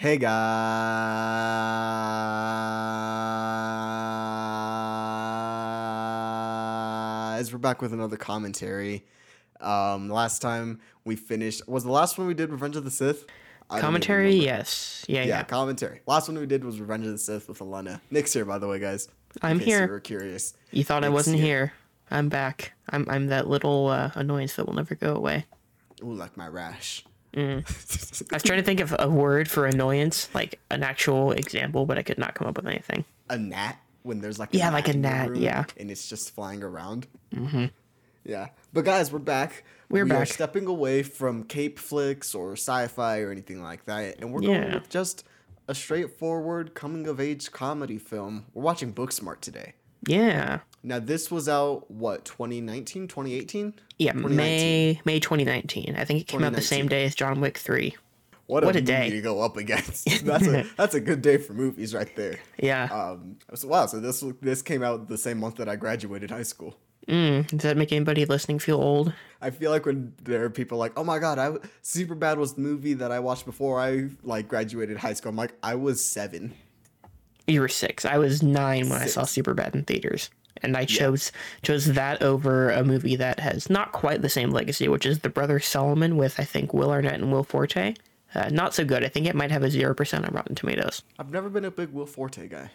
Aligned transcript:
Hey 0.00 0.16
guys, 6.20 7.52
we're 7.52 7.58
back 7.58 7.82
with 7.82 7.92
another 7.92 8.16
commentary. 8.16 9.04
Um, 9.60 10.08
last 10.08 10.40
time 10.40 10.80
we 11.04 11.16
finished 11.16 11.68
was 11.68 11.84
the 11.84 11.90
last 11.90 12.16
one 12.18 12.26
we 12.26 12.34
did 12.34 12.50
Revenge 12.50 12.76
of 12.76 12.84
the 12.84 12.90
Sith. 12.90 13.26
I 13.68 13.78
Commentary, 13.80 14.34
yes. 14.34 15.04
Yeah, 15.08 15.20
Yeah, 15.20 15.26
yeah. 15.26 15.42
commentary. 15.44 16.00
Last 16.06 16.28
one 16.28 16.38
we 16.38 16.46
did 16.46 16.64
was 16.64 16.80
Revenge 16.80 17.04
of 17.06 17.12
the 17.12 17.18
Sith 17.18 17.48
with 17.48 17.60
Elena. 17.60 18.00
Nick's 18.10 18.32
here, 18.32 18.44
by 18.44 18.58
the 18.58 18.66
way, 18.66 18.78
guys. 18.78 19.08
I'm 19.42 19.58
case 19.58 19.68
You 19.68 19.74
here. 19.76 19.88
were 19.88 20.00
curious. 20.00 20.54
You 20.72 20.82
thought 20.82 21.04
I 21.04 21.08
wasn't 21.10 21.36
here. 21.36 21.44
here. 21.46 21.72
I'm 22.10 22.28
back. 22.28 22.72
I'm 22.88 23.06
I'm 23.08 23.26
that 23.28 23.48
little 23.48 23.88
uh, 23.88 24.10
annoyance 24.14 24.56
that 24.56 24.66
will 24.66 24.74
never 24.74 24.94
go 24.96 25.14
away. 25.14 25.44
Ooh, 26.02 26.14
like 26.14 26.36
my 26.36 26.48
rash. 26.48 27.04
I 27.36 27.62
was 28.32 28.42
trying 28.42 28.58
to 28.58 28.64
think 28.64 28.80
of 28.80 28.94
a 28.98 29.08
word 29.08 29.48
for 29.48 29.66
annoyance, 29.66 30.28
like 30.34 30.58
an 30.70 30.82
actual 30.82 31.32
example, 31.32 31.86
but 31.86 31.98
I 31.98 32.02
could 32.02 32.18
not 32.18 32.34
come 32.34 32.46
up 32.48 32.56
with 32.56 32.66
anything. 32.66 33.04
a 33.28 33.38
gnat 33.38 33.78
when 34.02 34.20
there's 34.20 34.38
like 34.38 34.52
a 34.54 34.56
Yeah, 34.58 34.70
like 34.70 34.88
a 34.88 34.96
gnat, 34.96 35.36
yeah. 35.36 35.64
and 35.76 35.90
it's 35.90 36.08
just 36.08 36.34
flying 36.34 36.62
around. 36.62 37.06
Mm-hmm. 37.34 37.66
Yeah, 38.24 38.48
but 38.72 38.84
guys, 38.84 39.12
we're 39.12 39.18
back. 39.18 39.64
We're 39.88 40.04
we 40.04 40.10
back. 40.10 40.28
stepping 40.28 40.66
away 40.66 41.02
from 41.02 41.44
cape 41.44 41.78
flicks 41.78 42.34
or 42.34 42.52
sci-fi 42.52 43.20
or 43.20 43.30
anything 43.30 43.62
like 43.62 43.84
that, 43.86 44.18
and 44.20 44.32
we're 44.32 44.42
Yeah. 44.42 44.60
going 44.62 44.74
with 44.74 44.88
just 44.90 45.24
a 45.68 45.74
straightforward 45.74 46.74
coming 46.74 47.06
of 47.06 47.20
age 47.20 47.50
comedy 47.52 47.98
film. 47.98 48.46
We're 48.54 48.62
watching 48.64 48.92
Booksmart 48.92 49.40
today. 49.40 49.74
Yeah. 50.06 50.60
Now 50.82 50.98
this 50.98 51.30
was 51.30 51.48
out 51.48 51.90
what 51.90 52.24
2019, 52.24 53.08
2018? 53.08 53.74
Yeah, 53.98 54.12
2019. 54.12 54.36
May 54.36 55.00
May 55.04 55.20
2019. 55.20 55.94
I 55.96 56.04
think 56.04 56.20
it 56.20 56.26
came 56.26 56.42
out 56.42 56.52
the 56.54 56.62
same 56.62 56.88
day 56.88 57.04
as 57.04 57.14
John 57.14 57.40
Wick 57.40 57.58
3. 57.58 57.94
What 58.46 58.64
a, 58.64 58.66
What 58.66 58.74
a 58.76 58.80
day. 58.80 59.10
to 59.10 59.20
go 59.20 59.42
up 59.42 59.56
against. 59.56 60.08
that's 60.24 60.46
a 60.46 60.66
that's 60.76 60.94
a 60.94 61.00
good 61.00 61.22
day 61.22 61.36
for 61.36 61.52
movies 61.52 61.94
right 61.94 62.14
there. 62.16 62.40
Yeah. 62.58 62.84
Um, 62.90 63.36
so 63.54 63.68
wow, 63.68 63.86
so 63.86 64.00
this 64.00 64.24
this 64.40 64.62
came 64.62 64.82
out 64.82 65.08
the 65.08 65.18
same 65.18 65.38
month 65.38 65.56
that 65.56 65.68
I 65.68 65.76
graduated 65.76 66.30
high 66.30 66.42
school. 66.42 66.76
Mm, 67.06 67.46
does 67.48 67.60
that 67.62 67.76
make 67.76 67.92
anybody 67.92 68.24
listening 68.24 68.58
feel 68.58 68.76
old? 68.80 69.12
I 69.40 69.50
feel 69.50 69.70
like 69.70 69.86
when 69.86 70.14
there 70.22 70.44
are 70.44 70.50
people 70.50 70.78
like, 70.78 70.92
"Oh 70.98 71.04
my 71.04 71.18
god, 71.18 71.38
I 71.38 71.50
Superbad 71.82 72.36
was 72.38 72.54
the 72.54 72.60
movie 72.62 72.94
that 72.94 73.12
I 73.12 73.20
watched 73.20 73.46
before 73.46 73.80
I 73.80 74.08
like 74.22 74.48
graduated 74.48 74.96
high 74.98 75.12
school." 75.14 75.30
I'm 75.30 75.36
like, 75.36 75.54
I 75.62 75.76
was 75.76 76.04
seven. 76.04 76.54
You 77.46 77.60
were 77.60 77.68
six. 77.68 78.04
I 78.04 78.18
was 78.18 78.42
nine 78.42 78.88
when 78.88 79.00
I 79.00 79.06
saw 79.06 79.24
Six. 79.24 79.46
Superbad 79.48 79.74
in 79.74 79.84
theaters, 79.84 80.30
and 80.62 80.76
I 80.76 80.84
chose 80.84 81.32
chose 81.62 81.86
that 81.86 82.22
over 82.22 82.70
a 82.70 82.84
movie 82.84 83.16
that 83.16 83.40
has 83.40 83.70
not 83.70 83.92
quite 83.92 84.22
the 84.22 84.28
same 84.28 84.50
legacy, 84.50 84.88
which 84.88 85.06
is 85.06 85.20
The 85.20 85.28
Brother 85.28 85.60
Solomon 85.60 86.16
with 86.16 86.38
I 86.38 86.44
think 86.44 86.72
Will 86.72 86.90
Arnett 86.90 87.14
and 87.14 87.32
Will 87.32 87.44
Forte. 87.44 87.94
Uh, 88.34 88.48
not 88.50 88.74
so 88.74 88.84
good. 88.84 89.04
I 89.04 89.08
think 89.08 89.26
it 89.26 89.34
might 89.34 89.50
have 89.50 89.62
a 89.62 89.70
zero 89.70 89.94
percent 89.94 90.24
on 90.24 90.32
Rotten 90.32 90.54
Tomatoes. 90.54 91.02
I've 91.18 91.32
never 91.32 91.48
been 91.48 91.64
a 91.64 91.70
big 91.70 91.92
Will 91.92 92.06
Forte 92.06 92.46
guy. 92.48 92.70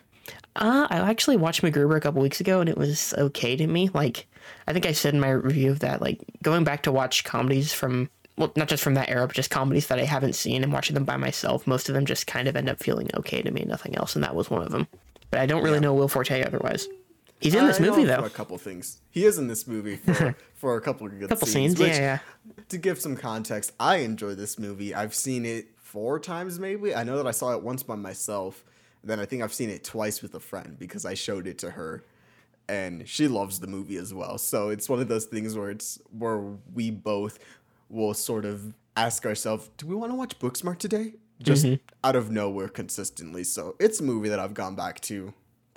Uh, 0.55 0.87
I 0.89 0.97
actually 0.97 1.37
watched 1.37 1.61
MacGruber 1.61 1.97
a 1.97 2.01
couple 2.01 2.21
weeks 2.21 2.39
ago, 2.39 2.59
and 2.59 2.69
it 2.69 2.77
was 2.77 3.13
okay 3.17 3.55
to 3.55 3.67
me. 3.67 3.89
Like, 3.93 4.27
I 4.67 4.73
think 4.73 4.85
I 4.85 4.91
said 4.91 5.13
in 5.13 5.19
my 5.19 5.29
review 5.29 5.71
of 5.71 5.79
that, 5.79 6.01
like 6.01 6.19
going 6.41 6.63
back 6.63 6.83
to 6.83 6.91
watch 6.91 7.23
comedies 7.23 7.73
from 7.73 8.09
well, 8.37 8.51
not 8.55 8.67
just 8.67 8.83
from 8.83 8.95
that 8.95 9.09
era, 9.09 9.25
but 9.25 9.35
just 9.35 9.49
comedies 9.49 9.87
that 9.87 9.99
I 9.99 10.03
haven't 10.03 10.33
seen 10.33 10.63
and 10.63 10.73
watching 10.73 10.93
them 10.93 11.05
by 11.05 11.17
myself. 11.17 11.65
Most 11.67 11.87
of 11.87 11.95
them 11.95 12.05
just 12.05 12.27
kind 12.27 12.47
of 12.47 12.55
end 12.55 12.69
up 12.69 12.79
feeling 12.79 13.09
okay 13.15 13.41
to 13.41 13.51
me, 13.51 13.63
nothing 13.65 13.95
else, 13.95 14.15
and 14.15 14.23
that 14.23 14.35
was 14.35 14.49
one 14.49 14.63
of 14.63 14.71
them. 14.71 14.87
But 15.31 15.39
I 15.39 15.45
don't 15.45 15.63
really 15.63 15.79
know 15.79 15.93
Will 15.93 16.07
Forte 16.07 16.43
otherwise. 16.43 16.87
He's 17.45 17.55
in 17.55 17.67
this 17.67 17.79
I 17.79 17.83
movie 17.83 18.01
him 18.01 18.07
for 18.15 18.21
though. 18.21 18.27
a 18.27 18.29
couple 18.29 18.57
things. 18.57 19.01
He 19.09 19.25
is 19.25 19.37
in 19.37 19.47
this 19.47 19.67
movie 19.67 19.95
for 20.13 20.35
for 20.53 20.75
a 20.77 20.81
couple 20.81 21.07
of 21.07 21.19
good 21.19 21.29
Couple 21.29 21.47
scenes. 21.47 21.77
scenes, 21.77 21.79
which, 21.79 21.97
yeah, 21.97 22.19
To 22.69 22.77
give 22.77 22.99
some 22.99 23.15
context, 23.15 23.71
I 23.79 23.97
enjoy 23.97 24.35
this 24.35 24.57
movie. 24.59 24.93
I've 24.93 25.15
seen 25.15 25.45
it 25.45 25.67
four 25.77 26.19
times 26.19 26.59
maybe. 26.59 26.93
I 26.95 27.03
know 27.03 27.17
that 27.17 27.27
I 27.27 27.31
saw 27.31 27.53
it 27.53 27.61
once 27.61 27.83
by 27.83 27.95
myself. 27.95 28.63
Then 29.03 29.19
I 29.19 29.25
think 29.25 29.43
I've 29.43 29.53
seen 29.53 29.69
it 29.69 29.83
twice 29.83 30.21
with 30.21 30.33
a 30.35 30.39
friend 30.39 30.77
because 30.79 31.05
I 31.05 31.13
showed 31.13 31.45
it 31.47 31.59
to 31.59 31.71
her, 31.71 32.03
and 32.67 33.07
she 33.07 33.27
loves 33.27 33.59
the 33.59 33.67
movie 33.67 33.97
as 33.97 34.13
well. 34.13 34.37
So 34.39 34.69
it's 34.69 34.89
one 34.89 34.99
of 34.99 35.07
those 35.07 35.25
things 35.25 35.55
where 35.55 35.69
it's 35.69 35.99
where 36.17 36.39
we 36.73 36.89
both 36.89 37.37
will 37.89 38.13
sort 38.15 38.45
of 38.45 38.73
ask 38.97 39.25
ourselves, 39.25 39.69
"Do 39.77 39.85
we 39.85 39.95
want 39.95 40.11
to 40.11 40.15
watch 40.15 40.39
Booksmart 40.39 40.79
today?" 40.79 41.13
Just 41.43 41.65
mm-hmm. 41.65 41.75
out 42.03 42.15
of 42.15 42.31
nowhere, 42.31 42.69
consistently. 42.69 43.43
So 43.43 43.75
it's 43.79 43.99
a 43.99 44.03
movie 44.03 44.29
that 44.29 44.39
I've 44.39 44.53
gone 44.53 44.75
back 44.75 45.01
to 45.01 45.33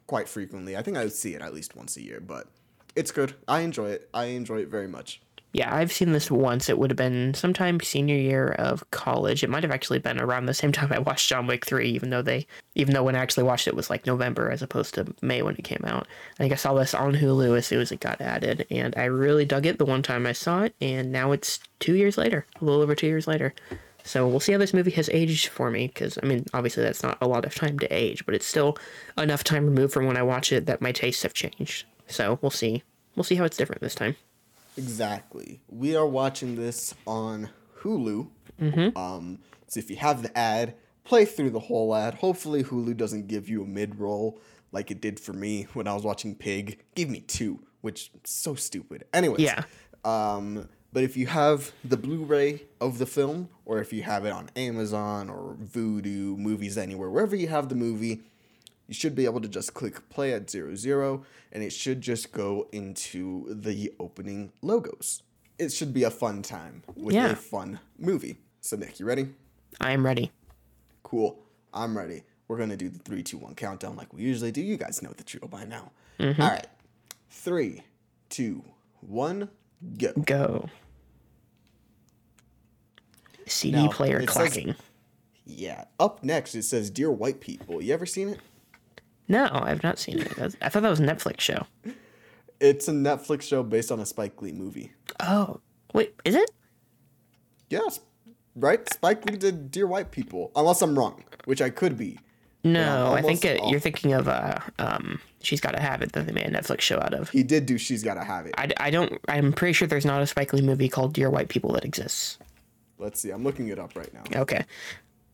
quite 0.08 0.28
frequently. 0.28 0.76
I 0.76 0.82
think 0.82 0.96
I 0.96 1.06
see 1.08 1.34
it 1.34 1.42
at 1.42 1.54
least 1.54 1.76
once 1.76 1.96
a 1.96 2.02
year, 2.02 2.18
but 2.18 2.48
it's 2.96 3.12
good. 3.12 3.34
I 3.46 3.60
enjoy 3.60 3.90
it. 3.90 4.08
I 4.12 4.24
enjoy 4.24 4.58
it 4.62 4.68
very 4.68 4.88
much. 4.88 5.20
Yeah, 5.52 5.74
I've 5.74 5.92
seen 5.92 6.12
this 6.12 6.30
once. 6.30 6.68
It 6.68 6.78
would 6.78 6.90
have 6.90 6.96
been 6.98 7.32
sometime 7.32 7.80
senior 7.80 8.16
year 8.16 8.48
of 8.58 8.88
college. 8.90 9.42
It 9.42 9.48
might 9.48 9.62
have 9.62 9.72
actually 9.72 9.98
been 9.98 10.20
around 10.20 10.46
the 10.46 10.54
same 10.54 10.72
time 10.78 10.92
I 10.92 10.98
watched 10.98 11.28
John 11.28 11.46
Wick 11.46 11.64
3, 11.64 11.88
even 11.88 12.10
though 12.10 12.22
they 12.22 12.46
even 12.74 12.94
though 12.94 13.02
when 13.02 13.16
I 13.16 13.20
actually 13.20 13.44
watched 13.44 13.66
it 13.66 13.76
was 13.76 13.88
like 13.90 14.06
November 14.06 14.50
as 14.50 14.62
opposed 14.62 14.94
to 14.94 15.14
May 15.22 15.42
when 15.42 15.54
it 15.54 15.64
came 15.64 15.84
out. 15.84 16.06
I 16.34 16.42
think 16.42 16.52
I 16.52 16.56
saw 16.56 16.74
this 16.74 16.94
on 16.94 17.14
Hulu 17.14 17.56
as 17.56 17.66
soon 17.66 17.80
as 17.80 17.92
it 17.92 18.00
got 18.00 18.20
added, 18.20 18.66
and 18.70 18.94
I 18.96 19.04
really 19.04 19.44
dug 19.44 19.66
it 19.66 19.78
the 19.78 19.84
one 19.84 20.02
time 20.02 20.26
I 20.26 20.32
saw 20.32 20.62
it, 20.62 20.74
and 20.80 21.12
now 21.12 21.32
it's 21.32 21.60
two 21.80 21.94
years 21.94 22.18
later, 22.18 22.46
a 22.60 22.64
little 22.64 22.82
over 22.82 22.94
two 22.94 23.06
years 23.06 23.26
later. 23.26 23.54
So 24.08 24.26
we'll 24.26 24.40
see 24.40 24.52
how 24.52 24.58
this 24.58 24.72
movie 24.72 24.92
has 24.92 25.10
aged 25.10 25.48
for 25.48 25.70
me, 25.70 25.86
because 25.86 26.18
I 26.22 26.24
mean, 26.24 26.46
obviously 26.54 26.82
that's 26.82 27.02
not 27.02 27.18
a 27.20 27.28
lot 27.28 27.44
of 27.44 27.54
time 27.54 27.78
to 27.80 27.86
age, 27.94 28.24
but 28.24 28.34
it's 28.34 28.46
still 28.46 28.78
enough 29.18 29.44
time 29.44 29.66
removed 29.66 29.92
from 29.92 30.06
when 30.06 30.16
I 30.16 30.22
watch 30.22 30.50
it 30.50 30.64
that 30.64 30.80
my 30.80 30.92
tastes 30.92 31.24
have 31.24 31.34
changed. 31.34 31.84
So 32.06 32.38
we'll 32.40 32.50
see. 32.50 32.82
We'll 33.16 33.24
see 33.24 33.34
how 33.34 33.44
it's 33.44 33.58
different 33.58 33.82
this 33.82 33.94
time. 33.94 34.16
Exactly. 34.78 35.60
We 35.68 35.94
are 35.94 36.06
watching 36.06 36.56
this 36.56 36.94
on 37.06 37.50
Hulu. 37.80 38.28
Um, 38.96 39.40
so 39.66 39.78
if 39.78 39.90
you 39.90 39.96
have 39.96 40.22
the 40.22 40.36
ad, 40.36 40.74
play 41.04 41.26
through 41.26 41.50
the 41.50 41.60
whole 41.60 41.94
ad. 41.94 42.14
Hopefully, 42.14 42.64
Hulu 42.64 42.96
doesn't 42.96 43.28
give 43.28 43.46
you 43.46 43.62
a 43.62 43.66
mid 43.66 44.00
roll 44.00 44.40
like 44.72 44.90
it 44.90 45.02
did 45.02 45.20
for 45.20 45.34
me 45.34 45.66
when 45.74 45.86
I 45.86 45.92
was 45.92 46.04
watching 46.04 46.34
Pig. 46.34 46.80
Give 46.94 47.10
me 47.10 47.20
two, 47.20 47.60
which 47.82 48.10
is 48.24 48.30
so 48.30 48.54
stupid. 48.54 49.04
Anyways. 49.12 49.40
Yeah. 49.40 49.64
Um, 50.02 50.66
but 50.98 51.04
if 51.04 51.16
you 51.16 51.28
have 51.28 51.70
the 51.84 51.96
Blu-ray 51.96 52.64
of 52.80 52.98
the 52.98 53.06
film, 53.06 53.48
or 53.64 53.78
if 53.78 53.92
you 53.92 54.02
have 54.02 54.24
it 54.24 54.32
on 54.32 54.50
Amazon 54.56 55.30
or 55.30 55.56
Vudu, 55.62 56.36
Movies 56.36 56.76
Anywhere, 56.76 57.08
wherever 57.08 57.36
you 57.36 57.46
have 57.46 57.68
the 57.68 57.76
movie, 57.76 58.22
you 58.88 58.94
should 58.94 59.14
be 59.14 59.24
able 59.24 59.40
to 59.40 59.46
just 59.46 59.74
click 59.74 60.08
play 60.08 60.32
at 60.32 60.50
zero 60.50 60.74
zero, 60.74 61.24
and 61.52 61.62
it 61.62 61.70
should 61.70 62.00
just 62.00 62.32
go 62.32 62.66
into 62.72 63.46
the 63.48 63.92
opening 64.00 64.50
logos. 64.60 65.22
It 65.56 65.72
should 65.72 65.94
be 65.94 66.02
a 66.02 66.10
fun 66.10 66.42
time 66.42 66.82
with 66.96 67.14
Yeah. 67.14 67.30
a 67.30 67.36
fun 67.36 67.78
movie. 67.96 68.38
So 68.60 68.76
Nick, 68.76 68.98
you 68.98 69.06
ready? 69.06 69.28
I 69.80 69.92
am 69.92 70.04
ready. 70.04 70.32
Cool. 71.04 71.38
I'm 71.72 71.96
ready. 71.96 72.24
We're 72.48 72.58
gonna 72.58 72.76
do 72.76 72.88
the 72.88 72.98
three, 72.98 73.22
two, 73.22 73.38
one 73.38 73.54
countdown 73.54 73.94
like 73.94 74.12
we 74.12 74.22
usually 74.22 74.50
do. 74.50 74.60
You 74.62 74.76
guys 74.76 75.00
know 75.00 75.12
the 75.16 75.22
drill 75.22 75.46
by 75.46 75.62
now. 75.64 75.92
Mm-hmm. 76.18 76.42
All 76.42 76.48
right. 76.48 76.66
Three, 77.30 77.84
two, 78.30 78.64
one, 79.00 79.48
go. 79.96 80.12
Go. 80.24 80.68
CD 83.48 83.76
Now, 83.84 83.88
player 83.88 84.18
it 84.18 84.28
says- 84.30 84.34
clacking. 84.36 84.74
Yeah. 85.44 85.84
Up 85.98 86.22
next, 86.22 86.54
it 86.54 86.64
says 86.64 86.90
"Dear 86.90 87.10
White 87.10 87.40
People." 87.40 87.82
You 87.82 87.94
ever 87.94 88.04
seen 88.06 88.28
it? 88.28 88.38
No, 89.28 89.48
I've 89.52 89.82
not 89.82 89.98
seen 89.98 90.20
it. 90.20 90.32
I 90.60 90.68
thought 90.68 90.82
that 90.82 90.88
was 90.90 91.00
a 91.00 91.06
Netflix 91.06 91.40
show. 91.40 91.66
It's 92.60 92.88
a 92.88 92.92
Netflix 92.92 93.42
show 93.42 93.62
based 93.62 93.90
on 93.92 94.00
a 94.00 94.06
Spike 94.06 94.40
Lee 94.42 94.52
movie. 94.52 94.92
Oh, 95.20 95.60
wait, 95.94 96.14
is 96.24 96.34
it? 96.34 96.50
Yes, 97.70 98.00
right. 98.56 98.90
Spike 98.92 99.24
Lee 99.30 99.36
did 99.36 99.70
"Dear 99.70 99.86
White 99.86 100.10
People," 100.10 100.50
unless 100.56 100.82
I'm 100.82 100.98
wrong, 100.98 101.24
which 101.44 101.60
I 101.62 101.70
could 101.70 101.96
be. 101.96 102.18
No, 102.64 103.12
I 103.14 103.22
think 103.22 103.44
it, 103.44 103.60
you're 103.68 103.80
thinking 103.80 104.12
of 104.14 104.26
uh, 104.28 104.58
um, 104.78 105.20
she's 105.42 105.60
got 105.60 105.72
to 105.72 105.80
have 105.80 106.02
it 106.02 106.12
that 106.12 106.26
they 106.26 106.32
made 106.32 106.46
a 106.46 106.50
Netflix 106.50 106.80
show 106.80 106.96
out 106.98 107.14
of. 107.14 107.30
He 107.30 107.42
did 107.42 107.66
do 107.66 107.78
"She's 107.78 108.02
Gotta 108.02 108.24
Have 108.24 108.46
It." 108.46 108.54
I, 108.58 108.68
I 108.78 108.90
don't. 108.90 109.18
I'm 109.28 109.52
pretty 109.52 109.72
sure 109.74 109.86
there's 109.86 110.04
not 110.04 110.20
a 110.22 110.26
Spike 110.26 110.52
Lee 110.52 110.62
movie 110.62 110.88
called 110.88 111.12
Dear 111.14 111.30
White 111.30 111.48
People 111.48 111.72
that 111.72 111.84
exists. 111.84 112.38
Let's 112.98 113.20
see. 113.20 113.30
I'm 113.30 113.44
looking 113.44 113.68
it 113.68 113.78
up 113.78 113.94
right 113.96 114.12
now. 114.12 114.40
Okay, 114.40 114.64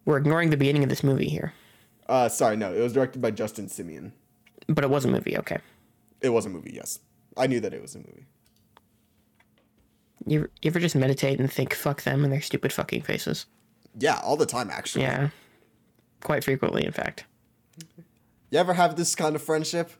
we're 0.04 0.18
ignoring 0.18 0.50
the 0.50 0.56
beginning 0.56 0.82
of 0.82 0.88
this 0.90 1.02
movie 1.02 1.28
here, 1.28 1.52
Uh, 2.08 2.28
sorry, 2.28 2.56
no. 2.56 2.72
It 2.74 2.80
was 2.80 2.92
directed 2.92 3.22
by 3.22 3.30
Justin 3.30 3.66
Simien. 3.68 4.12
but 4.68 4.84
it 4.84 4.90
was 4.90 5.04
a 5.04 5.08
movie. 5.08 5.36
Okay, 5.38 5.58
It 6.20 6.28
was 6.30 6.46
a 6.46 6.50
movie. 6.50 6.72
Yes, 6.74 6.98
I 7.36 7.46
knew 7.46 7.60
that 7.60 7.72
it 7.74 7.80
was 7.82 7.94
a 7.94 7.98
movie. 7.98 8.26
you 10.26 10.40
you 10.62 10.68
ever 10.70 10.80
just 10.80 10.96
meditate 10.96 11.38
and 11.40 11.50
think 11.52 11.74
fuck 11.74 12.02
them 12.02 12.24
and 12.24 12.32
their 12.32 12.40
stupid 12.40 12.72
fucking 12.72 13.02
faces? 13.02 13.46
Yeah, 13.98 14.20
all 14.22 14.36
the 14.36 14.46
time 14.46 14.70
actually. 14.70 15.02
Yeah, 15.04 15.28
quite 16.22 16.44
frequently, 16.44 16.84
in 16.84 16.92
fact. 16.92 17.24
You 18.50 18.58
ever 18.58 18.74
have 18.74 18.96
this 18.96 19.14
kind 19.14 19.34
of 19.36 19.42
friendship? 19.42 19.90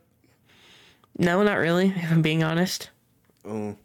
No, 1.19 1.43
not 1.43 1.55
really. 1.59 1.89
If 1.97 2.11
I'm 2.13 2.23
being 2.23 2.43
honest. 2.43 2.91
Oh, 3.45 3.77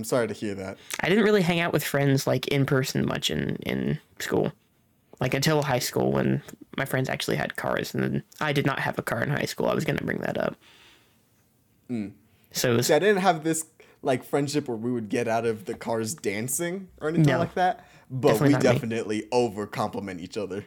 I'm 0.00 0.04
sorry 0.04 0.28
to 0.28 0.32
hear 0.34 0.54
that. 0.54 0.78
I 1.00 1.10
didn't 1.10 1.24
really 1.24 1.42
hang 1.42 1.60
out 1.60 1.74
with 1.74 1.84
friends 1.84 2.26
like 2.26 2.48
in 2.48 2.64
person 2.64 3.04
much 3.04 3.30
in 3.30 3.56
in 3.66 3.98
school, 4.18 4.50
like 5.20 5.34
until 5.34 5.60
high 5.62 5.78
school 5.78 6.10
when 6.10 6.42
my 6.78 6.86
friends 6.86 7.10
actually 7.10 7.36
had 7.36 7.56
cars, 7.56 7.92
and 7.92 8.02
then 8.02 8.22
I 8.40 8.54
did 8.54 8.64
not 8.64 8.78
have 8.78 8.98
a 8.98 9.02
car 9.02 9.22
in 9.22 9.28
high 9.28 9.44
school. 9.44 9.66
I 9.68 9.74
was 9.74 9.84
gonna 9.84 10.00
bring 10.00 10.20
that 10.22 10.38
up. 10.38 10.56
Mm. 11.90 12.12
So 12.52 12.72
it 12.72 12.76
was, 12.78 12.86
See, 12.86 12.94
I 12.94 12.98
didn't 12.98 13.20
have 13.20 13.44
this 13.44 13.66
like 14.00 14.24
friendship 14.24 14.68
where 14.68 14.76
we 14.78 14.90
would 14.90 15.10
get 15.10 15.28
out 15.28 15.44
of 15.44 15.66
the 15.66 15.74
cars 15.74 16.14
dancing 16.14 16.88
or 16.98 17.08
anything 17.10 17.26
No. 17.26 17.38
like 17.40 17.52
that. 17.56 17.86
But 18.10 18.28
Definitely 18.28 18.48
we 18.48 18.52
not 18.54 18.62
me. 18.62 18.72
definitely 18.72 19.28
over 19.30 19.66
compliment 19.66 20.20
each 20.22 20.38
other. 20.38 20.64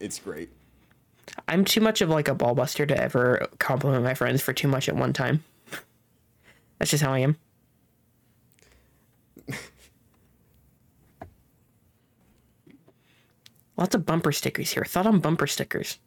It's 0.00 0.18
great. 0.18 0.48
I'm 1.46 1.64
too 1.66 1.82
much 1.82 2.00
of 2.00 2.08
like 2.08 2.28
a 2.28 2.34
ball 2.34 2.54
buster 2.54 2.86
to 2.86 2.98
ever 2.98 3.46
compliment 3.58 4.02
my 4.04 4.14
friends 4.14 4.40
for 4.40 4.54
too 4.54 4.68
much 4.68 4.88
at 4.88 4.96
one 4.96 5.12
time. 5.12 5.44
That's 6.78 6.90
just 6.90 7.02
how 7.02 7.12
I 7.12 7.20
am. 7.20 7.36
Lots 13.76 13.94
of 13.94 14.04
bumper 14.04 14.32
stickers 14.32 14.72
here. 14.72 14.84
Thought 14.84 15.06
on 15.06 15.20
bumper 15.20 15.46
stickers. 15.46 15.98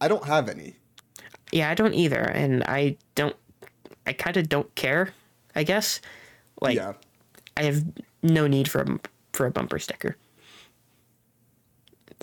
I 0.00 0.08
don't 0.08 0.24
have 0.24 0.48
any. 0.48 0.76
Yeah, 1.52 1.70
I 1.70 1.74
don't 1.74 1.94
either, 1.94 2.20
and 2.20 2.62
I 2.64 2.96
don't. 3.14 3.34
I 4.06 4.12
kind 4.12 4.36
of 4.36 4.48
don't 4.48 4.72
care. 4.74 5.14
I 5.54 5.62
guess. 5.64 6.00
Like, 6.60 6.76
yeah. 6.76 6.92
I 7.56 7.62
have 7.64 7.84
no 8.22 8.46
need 8.46 8.68
for 8.68 8.82
a, 8.82 9.00
for 9.32 9.46
a 9.46 9.50
bumper 9.50 9.78
sticker. 9.78 10.16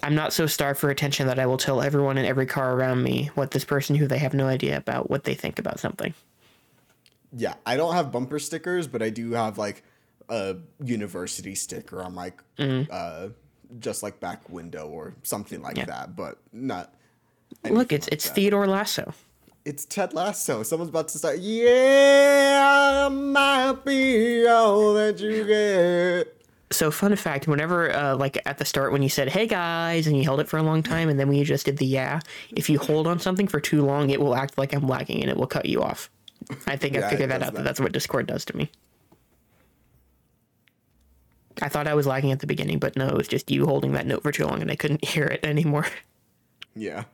I'm 0.03 0.13
not 0.13 0.31
so 0.31 0.45
starved 0.45 0.79
for 0.79 0.91
attention 0.91 1.25
that 1.27 1.39
I 1.39 1.47
will 1.47 1.57
tell 1.57 1.81
everyone 1.81 2.19
in 2.19 2.25
every 2.25 2.45
car 2.45 2.73
around 2.73 3.01
me 3.01 3.31
what 3.33 3.51
this 3.51 3.65
person 3.65 3.95
who 3.95 4.07
they 4.07 4.19
have 4.19 4.33
no 4.35 4.47
idea 4.47 4.77
about 4.77 5.09
what 5.09 5.23
they 5.23 5.33
think 5.33 5.57
about 5.57 5.79
something. 5.79 6.13
Yeah, 7.37 7.53
I 7.65 7.77
don't 7.77 7.93
have 7.93 8.11
bumper 8.11 8.39
stickers, 8.39 8.87
but 8.87 9.01
I 9.03 9.09
do 9.11 9.31
have 9.33 9.57
like 9.57 9.83
a 10.29 10.55
university 10.83 11.55
sticker 11.55 12.01
on 12.03 12.13
my 12.15 12.33
uh 12.91 13.29
just 13.79 14.01
like 14.03 14.19
back 14.19 14.49
window 14.49 14.87
or 14.87 15.13
something 15.23 15.61
like 15.61 15.77
Yeah. 15.77 15.85
that, 15.85 16.15
but 16.15 16.39
not 16.51 16.93
Look, 17.69 17.91
it's 17.93 18.07
it's 18.09 18.27
Theodore 18.29 18.67
Lasso. 18.67 19.13
it's 19.65 19.85
Ted 19.85 20.13
Lasso. 20.13 20.63
Someone's 20.63 20.89
about 20.89 21.07
to 21.09 21.17
start. 21.17 21.39
Yeah, 21.39 23.09
might 23.09 23.83
be 23.85 24.45
all 24.47 24.93
that 24.93 25.19
you 25.19 25.43
get. 25.45 26.33
So, 26.71 26.91
fun 26.91 27.15
fact: 27.15 27.47
whenever, 27.47 27.93
uh, 27.95 28.15
like 28.17 28.37
at 28.45 28.57
the 28.57 28.65
start, 28.65 28.91
when 28.91 29.01
you 29.01 29.07
said 29.09 29.29
"Hey 29.29 29.47
guys" 29.47 30.07
and 30.07 30.17
you 30.17 30.23
held 30.23 30.39
it 30.41 30.47
for 30.49 30.57
a 30.57 30.63
long 30.63 30.83
time, 30.83 31.07
and 31.07 31.17
then 31.19 31.29
when 31.29 31.37
you 31.37 31.45
just 31.45 31.65
did 31.65 31.77
the 31.77 31.85
"Yeah," 31.85 32.19
if 32.55 32.69
you 32.69 32.77
hold 32.79 33.07
on 33.07 33.19
something 33.19 33.47
for 33.47 33.59
too 33.61 33.85
long, 33.85 34.09
it 34.09 34.19
will 34.19 34.35
act 34.35 34.57
like 34.57 34.73
I'm 34.73 34.87
lagging 34.87 35.21
and 35.21 35.29
it 35.29 35.37
will 35.37 35.47
cut 35.47 35.65
you 35.67 35.81
off. 35.81 36.09
I 36.65 36.75
think 36.77 36.95
Yeah, 36.95 37.07
I 37.07 37.09
figured 37.09 37.29
that 37.31 37.41
out. 37.41 37.47
That 37.53 37.55
that. 37.55 37.63
that's 37.63 37.79
what 37.79 37.91
Discord 37.91 38.25
does 38.27 38.45
to 38.45 38.55
me. 38.57 38.71
I 41.61 41.69
thought 41.69 41.87
I 41.87 41.95
was 41.95 42.05
lagging 42.05 42.31
at 42.31 42.39
the 42.39 42.47
beginning, 42.47 42.77
but 42.79 42.95
no, 42.95 43.07
it 43.07 43.15
was 43.15 43.27
just 43.27 43.49
you 43.49 43.65
holding 43.65 43.93
that 43.93 44.05
note 44.05 44.21
for 44.23 44.31
too 44.31 44.45
long, 44.45 44.61
and 44.61 44.69
I 44.71 44.75
couldn't 44.75 45.03
hear 45.05 45.25
it 45.25 45.45
anymore. 45.45 45.87
Yeah. 46.75 47.05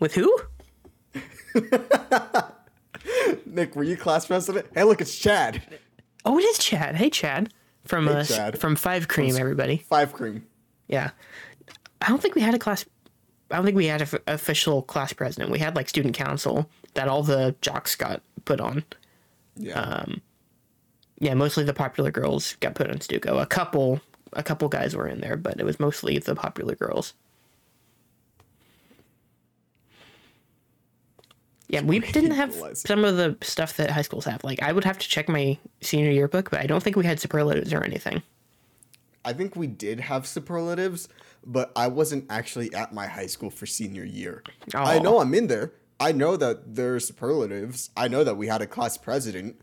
With 0.00 0.14
who? 0.14 0.34
Nick, 3.46 3.74
were 3.76 3.84
you 3.84 3.96
class 3.96 4.26
president? 4.26 4.66
Hey, 4.74 4.84
look, 4.84 5.00
it's 5.00 5.16
Chad. 5.16 5.62
Oh, 6.24 6.38
it 6.38 6.42
is 6.42 6.58
Chad. 6.58 6.96
Hey, 6.96 7.08
Chad. 7.10 7.52
From 7.84 8.06
Hey, 8.06 8.12
uh, 8.14 8.24
Chad. 8.24 8.58
from 8.58 8.74
Five 8.76 9.08
Cream, 9.08 9.36
everybody. 9.36 9.78
Five 9.88 10.12
cream. 10.12 10.44
Yeah. 10.88 11.10
I 12.02 12.08
don't 12.08 12.20
think 12.20 12.34
we 12.34 12.40
had 12.42 12.54
a 12.54 12.58
class. 12.58 12.84
I 13.50 13.56
don't 13.56 13.64
think 13.64 13.76
we 13.76 13.86
had 13.86 14.02
an 14.02 14.08
official 14.26 14.82
class 14.82 15.12
president. 15.12 15.50
We 15.50 15.58
had 15.58 15.76
like 15.76 15.88
student 15.88 16.16
council 16.16 16.68
that 16.94 17.08
all 17.08 17.22
the 17.22 17.54
jocks 17.60 17.94
got 17.94 18.22
put 18.44 18.60
on. 18.60 18.84
Yeah. 19.56 19.80
Um, 19.80 20.20
yeah, 21.18 21.34
mostly 21.34 21.64
the 21.64 21.72
popular 21.72 22.10
girls 22.10 22.56
got 22.56 22.74
put 22.74 22.90
on 22.90 22.98
Stuco. 22.98 23.40
A 23.40 23.46
couple, 23.46 24.00
a 24.32 24.42
couple 24.42 24.68
guys 24.68 24.94
were 24.94 25.08
in 25.08 25.20
there, 25.20 25.36
but 25.36 25.58
it 25.58 25.64
was 25.64 25.80
mostly 25.80 26.18
the 26.18 26.34
popular 26.34 26.74
girls. 26.74 27.14
Yeah, 31.68 31.82
we 31.82 31.98
didn't 31.98 32.32
have 32.32 32.54
some 32.74 33.04
of 33.04 33.16
the 33.16 33.36
stuff 33.42 33.76
that 33.78 33.90
high 33.90 34.02
schools 34.02 34.24
have. 34.24 34.44
Like, 34.44 34.62
I 34.62 34.72
would 34.72 34.84
have 34.84 34.98
to 34.98 35.08
check 35.08 35.28
my 35.28 35.58
senior 35.80 36.10
yearbook, 36.10 36.50
but 36.50 36.60
I 36.60 36.66
don't 36.66 36.82
think 36.82 36.94
we 36.96 37.04
had 37.04 37.18
superlatives 37.18 37.72
or 37.72 37.82
anything. 37.82 38.22
I 39.26 39.32
think 39.32 39.56
we 39.56 39.66
did 39.66 40.00
have 40.00 40.26
superlatives, 40.26 41.08
but 41.44 41.72
I 41.76 41.88
wasn't 41.88 42.26
actually 42.30 42.72
at 42.72 42.94
my 42.94 43.06
high 43.06 43.26
school 43.26 43.50
for 43.50 43.66
senior 43.66 44.04
year. 44.04 44.42
I 44.72 44.98
know 45.00 45.20
I'm 45.20 45.34
in 45.34 45.48
there. 45.48 45.72
I 45.98 46.12
know 46.12 46.36
that 46.36 46.74
there 46.76 46.94
are 46.94 47.00
superlatives. 47.00 47.90
I 47.96 48.08
know 48.08 48.22
that 48.24 48.36
we 48.36 48.46
had 48.46 48.62
a 48.62 48.66
class 48.66 48.96
president. 48.96 49.60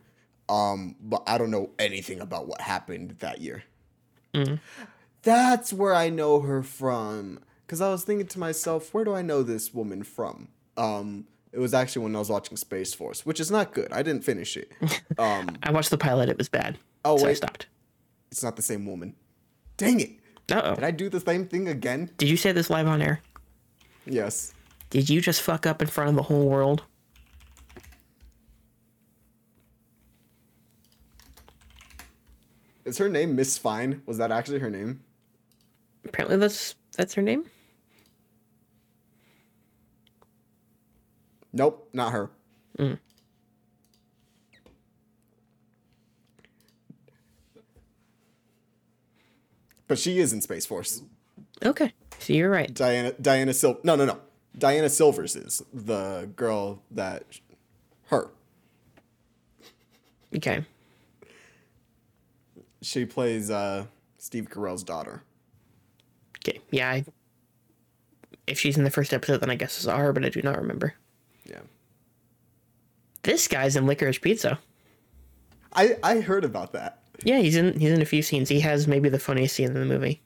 Um, 0.49 0.97
but 1.01 1.23
I 1.25 1.37
don't 1.37 1.51
know 1.51 1.71
anything 1.79 2.19
about 2.19 2.47
what 2.47 2.59
happened 2.59 3.15
that 3.19 3.39
year. 3.39 3.63
That's 5.21 5.71
where 5.71 5.93
I 5.95 6.09
know 6.09 6.41
her 6.41 6.61
from. 6.61 7.39
Cause 7.67 7.79
I 7.81 7.89
was 7.89 8.03
thinking 8.03 8.27
to 8.27 8.39
myself, 8.39 8.93
where 8.93 9.05
do 9.05 9.15
I 9.15 9.21
know 9.21 9.41
this 9.41 9.73
woman 9.73 10.03
from? 10.03 10.49
Um, 10.75 11.25
it 11.53 11.59
was 11.59 11.73
actually 11.73 12.03
when 12.03 12.15
I 12.15 12.19
was 12.19 12.29
watching 12.29 12.57
Space 12.57 12.93
Force, 12.93 13.25
which 13.25 13.39
is 13.39 13.49
not 13.49 13.73
good. 13.73 13.91
I 13.93 14.03
didn't 14.03 14.23
finish 14.25 14.57
it. 14.57 14.71
Um, 15.17 15.49
I 15.61 15.71
watched 15.71 15.91
the 15.91 15.97
pilot; 15.97 16.27
it 16.27 16.37
was 16.39 16.49
bad. 16.49 16.79
Oh, 17.05 17.17
so 17.17 17.27
I 17.27 17.33
stopped. 17.33 17.67
it's 18.31 18.41
not 18.43 18.55
the 18.55 18.63
same 18.63 18.85
woman. 18.87 19.15
Dang 19.77 19.99
it! 19.99 20.11
Uh 20.51 20.61
oh. 20.63 20.75
Did 20.75 20.83
I 20.83 20.91
do 20.91 21.09
the 21.09 21.19
same 21.19 21.47
thing 21.47 21.67
again? 21.67 22.09
Did 22.17 22.29
you 22.29 22.37
say 22.37 22.51
this 22.51 22.69
live 22.69 22.87
on 22.87 23.01
air? 23.01 23.21
Yes. 24.05 24.53
Did 24.89 25.09
you 25.09 25.21
just 25.21 25.41
fuck 25.41 25.65
up 25.65 25.81
in 25.81 25.87
front 25.87 26.09
of 26.09 26.15
the 26.15 26.23
whole 26.23 26.47
world? 26.47 26.83
Is 32.85 32.97
her 32.97 33.09
name 33.09 33.35
Miss 33.35 33.57
Fine? 33.57 34.01
Was 34.05 34.17
that 34.17 34.31
actually 34.31 34.59
her 34.59 34.69
name? 34.69 35.01
Apparently, 36.05 36.37
that's 36.37 36.75
that's 36.97 37.13
her 37.13 37.21
name. 37.21 37.45
Nope, 41.53 41.87
not 41.93 42.11
her. 42.11 42.31
But 49.87 49.99
she 49.99 50.19
is 50.19 50.33
in 50.33 50.41
Space 50.41 50.65
Force. 50.65 51.01
Okay, 51.63 51.93
so 52.19 52.33
you're 52.33 52.49
right. 52.49 52.73
Diana 52.73 53.13
Diana 53.21 53.53
Sil 53.53 53.79
No, 53.83 53.95
no, 53.95 54.05
no. 54.05 54.19
Diana 54.57 54.89
Silvers 54.89 55.35
is 55.35 55.63
the 55.73 56.29
girl 56.35 56.81
that 56.91 57.23
her. 58.07 58.29
Okay, 60.35 60.65
She 62.81 63.05
plays 63.05 63.49
uh 63.51 63.85
Steve 64.17 64.49
Carell's 64.49 64.83
daughter. 64.83 65.21
okay, 66.39 66.59
yeah. 66.71 66.89
I, 66.89 67.05
if 68.47 68.59
she's 68.59 68.77
in 68.77 68.83
the 68.83 68.89
first 68.89 69.13
episode, 69.13 69.37
then 69.41 69.49
I 69.49 69.55
guess 69.55 69.77
it's 69.77 69.85
her, 69.85 70.11
but 70.11 70.25
I 70.25 70.29
do 70.29 70.41
not 70.41 70.57
remember. 70.57 70.95
Yeah. 71.45 71.59
This 73.21 73.47
guy's 73.47 73.75
in 73.75 73.85
Licorice 73.85 74.19
Pizza. 74.21 74.59
I 75.71 75.97
I 76.03 76.19
heard 76.19 76.43
about 76.43 76.73
that. 76.73 77.02
Yeah, 77.23 77.39
he's 77.39 77.55
in 77.55 77.79
he's 77.79 77.91
in 77.91 78.01
a 78.01 78.05
few 78.05 78.21
scenes. 78.21 78.49
He 78.49 78.59
has 78.61 78.87
maybe 78.87 79.09
the 79.09 79.19
funniest 79.19 79.55
scene 79.55 79.67
in 79.67 79.73
the 79.73 79.85
movie. 79.85 80.21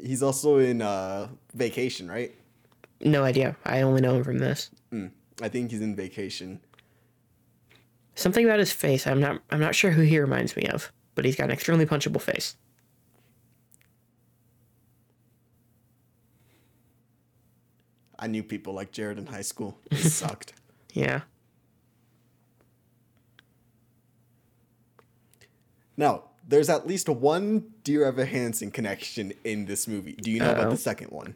He's 0.00 0.22
also 0.22 0.58
in 0.58 0.82
uh 0.82 1.28
Vacation, 1.54 2.10
right? 2.10 2.34
No 3.00 3.24
idea. 3.24 3.56
I 3.64 3.80
only 3.82 4.00
know 4.00 4.16
him 4.16 4.24
from 4.24 4.38
this. 4.38 4.70
I 5.42 5.48
think 5.48 5.70
he's 5.70 5.80
in 5.80 5.96
Vacation. 5.96 6.60
Something 8.14 8.44
about 8.44 8.58
his 8.58 8.72
face. 8.72 9.06
I'm 9.06 9.20
not. 9.20 9.40
I'm 9.50 9.60
not 9.60 9.74
sure 9.74 9.92
who 9.92 10.02
he 10.02 10.18
reminds 10.18 10.56
me 10.56 10.64
of, 10.64 10.92
but 11.14 11.24
he's 11.24 11.36
got 11.36 11.44
an 11.44 11.50
extremely 11.52 11.86
punchable 11.86 12.20
face. 12.20 12.56
I 18.18 18.26
knew 18.26 18.42
people 18.42 18.74
like 18.74 18.92
Jared 18.92 19.18
in 19.18 19.26
high 19.26 19.40
school. 19.42 19.78
It 19.90 19.96
sucked. 19.98 20.52
Yeah. 20.92 21.22
Now, 25.96 26.24
there's 26.46 26.68
at 26.68 26.86
least 26.86 27.08
one 27.08 27.64
Dear 27.84 28.04
Evan 28.06 28.26
Hansen 28.26 28.70
connection 28.70 29.32
in 29.44 29.66
this 29.66 29.86
movie. 29.86 30.12
Do 30.12 30.30
you 30.30 30.40
know 30.40 30.50
about 30.50 30.64
Uh-oh. 30.64 30.70
the 30.70 30.76
second 30.76 31.10
one? 31.10 31.34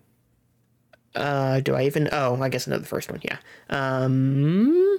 Uh, 1.14 1.60
do 1.60 1.74
I 1.74 1.84
even? 1.84 2.08
Oh, 2.10 2.40
I 2.40 2.48
guess 2.48 2.66
I 2.66 2.72
know 2.72 2.78
the 2.78 2.86
first 2.86 3.10
one. 3.10 3.20
Yeah. 3.22 3.36
Um. 3.70 4.98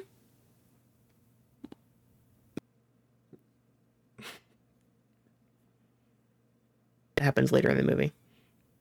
It 7.18 7.24
happens 7.24 7.52
later 7.52 7.70
in 7.70 7.78
the 7.78 7.84
movie. 7.84 8.14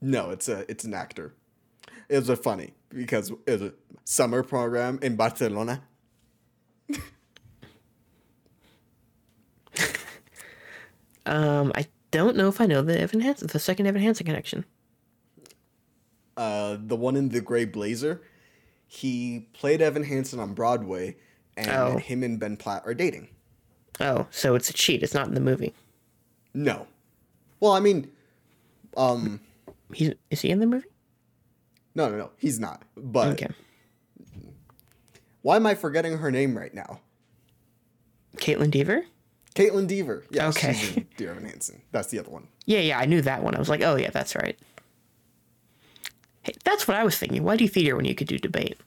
No, 0.00 0.30
it's 0.30 0.48
a 0.48 0.68
it's 0.70 0.84
an 0.84 0.94
actor. 0.94 1.34
It 2.08 2.18
was 2.18 2.28
a 2.28 2.36
funny 2.36 2.74
because 2.90 3.30
it 3.46 3.50
was 3.52 3.62
a 3.62 3.72
summer 4.04 4.42
program 4.42 4.98
in 5.02 5.16
Barcelona. 5.16 5.82
Um, 11.26 11.72
I 11.74 11.86
don't 12.10 12.36
know 12.36 12.48
if 12.48 12.60
I 12.60 12.66
know 12.66 12.82
the 12.82 12.98
Evan 13.00 13.20
Hansen, 13.20 13.48
the 13.48 13.58
second 13.58 13.86
Evan 13.86 14.02
Hansen 14.02 14.26
connection. 14.26 14.64
Uh, 16.36 16.76
the 16.80 16.96
one 16.96 17.16
in 17.16 17.28
the 17.28 17.40
gray 17.40 17.64
blazer. 17.64 18.22
He 18.86 19.48
played 19.52 19.80
Evan 19.80 20.04
Hansen 20.04 20.38
on 20.40 20.52
Broadway, 20.54 21.16
and 21.56 21.68
Oh. 21.70 21.98
him 21.98 22.22
and 22.22 22.38
Ben 22.38 22.56
Platt 22.56 22.82
are 22.84 22.94
dating. 22.94 23.28
Oh, 24.00 24.26
so 24.30 24.54
it's 24.54 24.68
a 24.68 24.72
cheat. 24.72 25.02
It's 25.02 25.14
not 25.14 25.28
in 25.28 25.34
the 25.34 25.40
movie. 25.40 25.72
No, 26.52 26.86
well, 27.60 27.72
I 27.72 27.80
mean, 27.80 28.10
um, 28.96 29.40
He's 29.92 30.12
is 30.30 30.40
he 30.42 30.50
in 30.50 30.58
the 30.60 30.66
movie? 30.66 30.86
no, 31.94 32.08
no, 32.10 32.16
no, 32.16 32.30
he's 32.36 32.58
not. 32.60 32.82
But 32.96 33.28
Okay. 33.34 33.48
why 35.42 35.56
am 35.56 35.66
I 35.66 35.74
forgetting 35.74 36.18
her 36.18 36.30
name 36.30 36.56
right 36.56 36.74
now? 36.74 37.00
Kaitlyn 38.36 38.70
Dever. 38.70 39.04
Kaitlyn 39.54 39.86
Dever. 39.86 40.24
Yeah, 40.30 40.48
Okay. 40.48 40.72
she's 40.74 40.96
in 40.96 41.06
Dear 41.16 41.30
Evan 41.30 41.44
Hansen. 41.44 41.82
That's 41.92 42.08
the 42.08 42.18
other 42.18 42.30
one. 42.30 42.48
Yeah, 42.66 42.80
yeah, 42.80 42.98
I 42.98 43.04
knew 43.06 43.22
that 43.22 43.42
one. 43.42 43.54
I 43.54 43.58
was 43.58 43.68
like, 43.68 43.82
oh 43.82 43.96
yeah, 43.96 44.10
that's 44.10 44.34
right. 44.34 44.58
Hey, 46.42 46.54
that's 46.64 46.86
what 46.88 46.96
I 46.96 47.04
was 47.04 47.16
thinking. 47.16 47.42
Why 47.44 47.56
do 47.56 47.66
theater 47.68 47.96
when 47.96 48.04
you 48.04 48.14
could 48.14 48.26
do 48.28 48.38
debate? 48.38 48.78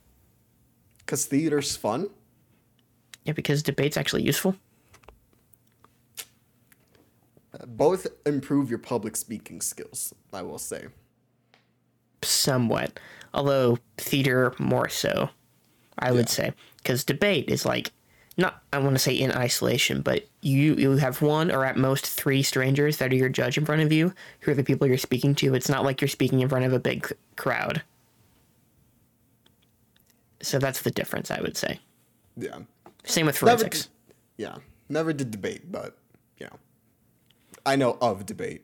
Because 1.00 1.26
theater's 1.26 1.76
fun. 1.78 2.10
Yeah, 3.24 3.34
because 3.34 3.64
debate's 3.64 3.98
actually 3.98 4.24
useful. 4.24 4.56
Both 7.66 8.08
improve 8.26 8.70
your 8.70 8.80
public 8.80 9.16
speaking 9.16 9.62
skills, 9.62 10.14
I 10.32 10.42
will 10.44 10.60
say. 10.60 10.88
Somewhat. 12.22 13.00
Although 13.34 13.80
theater 13.98 14.54
more 14.60 14.90
so, 14.90 15.30
I 15.98 16.12
would 16.12 16.30
say. 16.30 16.54
Because 16.78 17.04
debate 17.04 17.50
is 17.50 17.66
like, 17.66 17.92
not, 18.38 18.62
I 18.72 18.78
want 18.78 18.96
to 18.96 19.00
say 19.00 19.14
in 19.14 19.32
isolation, 19.32 20.02
but 20.02 20.28
you, 20.42 20.76
you 20.76 20.92
have 20.98 21.22
one 21.22 21.52
or 21.52 21.66
at 21.66 21.76
most 21.76 22.06
three 22.06 22.44
strangers 22.44 22.98
that 22.98 23.12
are 23.12 23.16
your 23.16 23.30
judge 23.30 23.58
in 23.58 23.66
front 23.66 23.82
of 23.82 23.92
you, 23.92 24.14
who 24.42 24.52
are 24.52 24.56
the 24.56 24.64
people 24.64 24.86
you're 24.86 24.98
speaking 24.98 25.34
to. 25.36 25.56
It's 25.56 25.70
not 25.70 25.84
like 25.84 26.02
you're 26.02 26.08
speaking 26.08 26.42
in 26.42 26.50
front 26.50 26.66
of 26.66 26.72
a 26.72 26.80
big 26.80 27.12
crowd. 27.36 27.82
So 30.42 30.60
that's 30.60 30.84
the 30.84 30.92
difference, 30.92 31.32
I 31.32 31.42
would 31.42 31.58
say. 31.58 31.80
Yeah. 32.38 32.60
Same 33.04 33.26
with 33.26 33.42
Never 33.42 33.58
forensics. 33.58 33.84
did, 33.84 33.92
yeah. 34.38 34.56
Never 34.88 35.14
did 35.14 35.32
debate, 35.32 35.72
but, 35.72 35.98
you 36.38 36.46
know. 36.46 36.58
I 37.66 37.76
know 37.76 37.98
of 38.00 38.26
debate. 38.28 38.64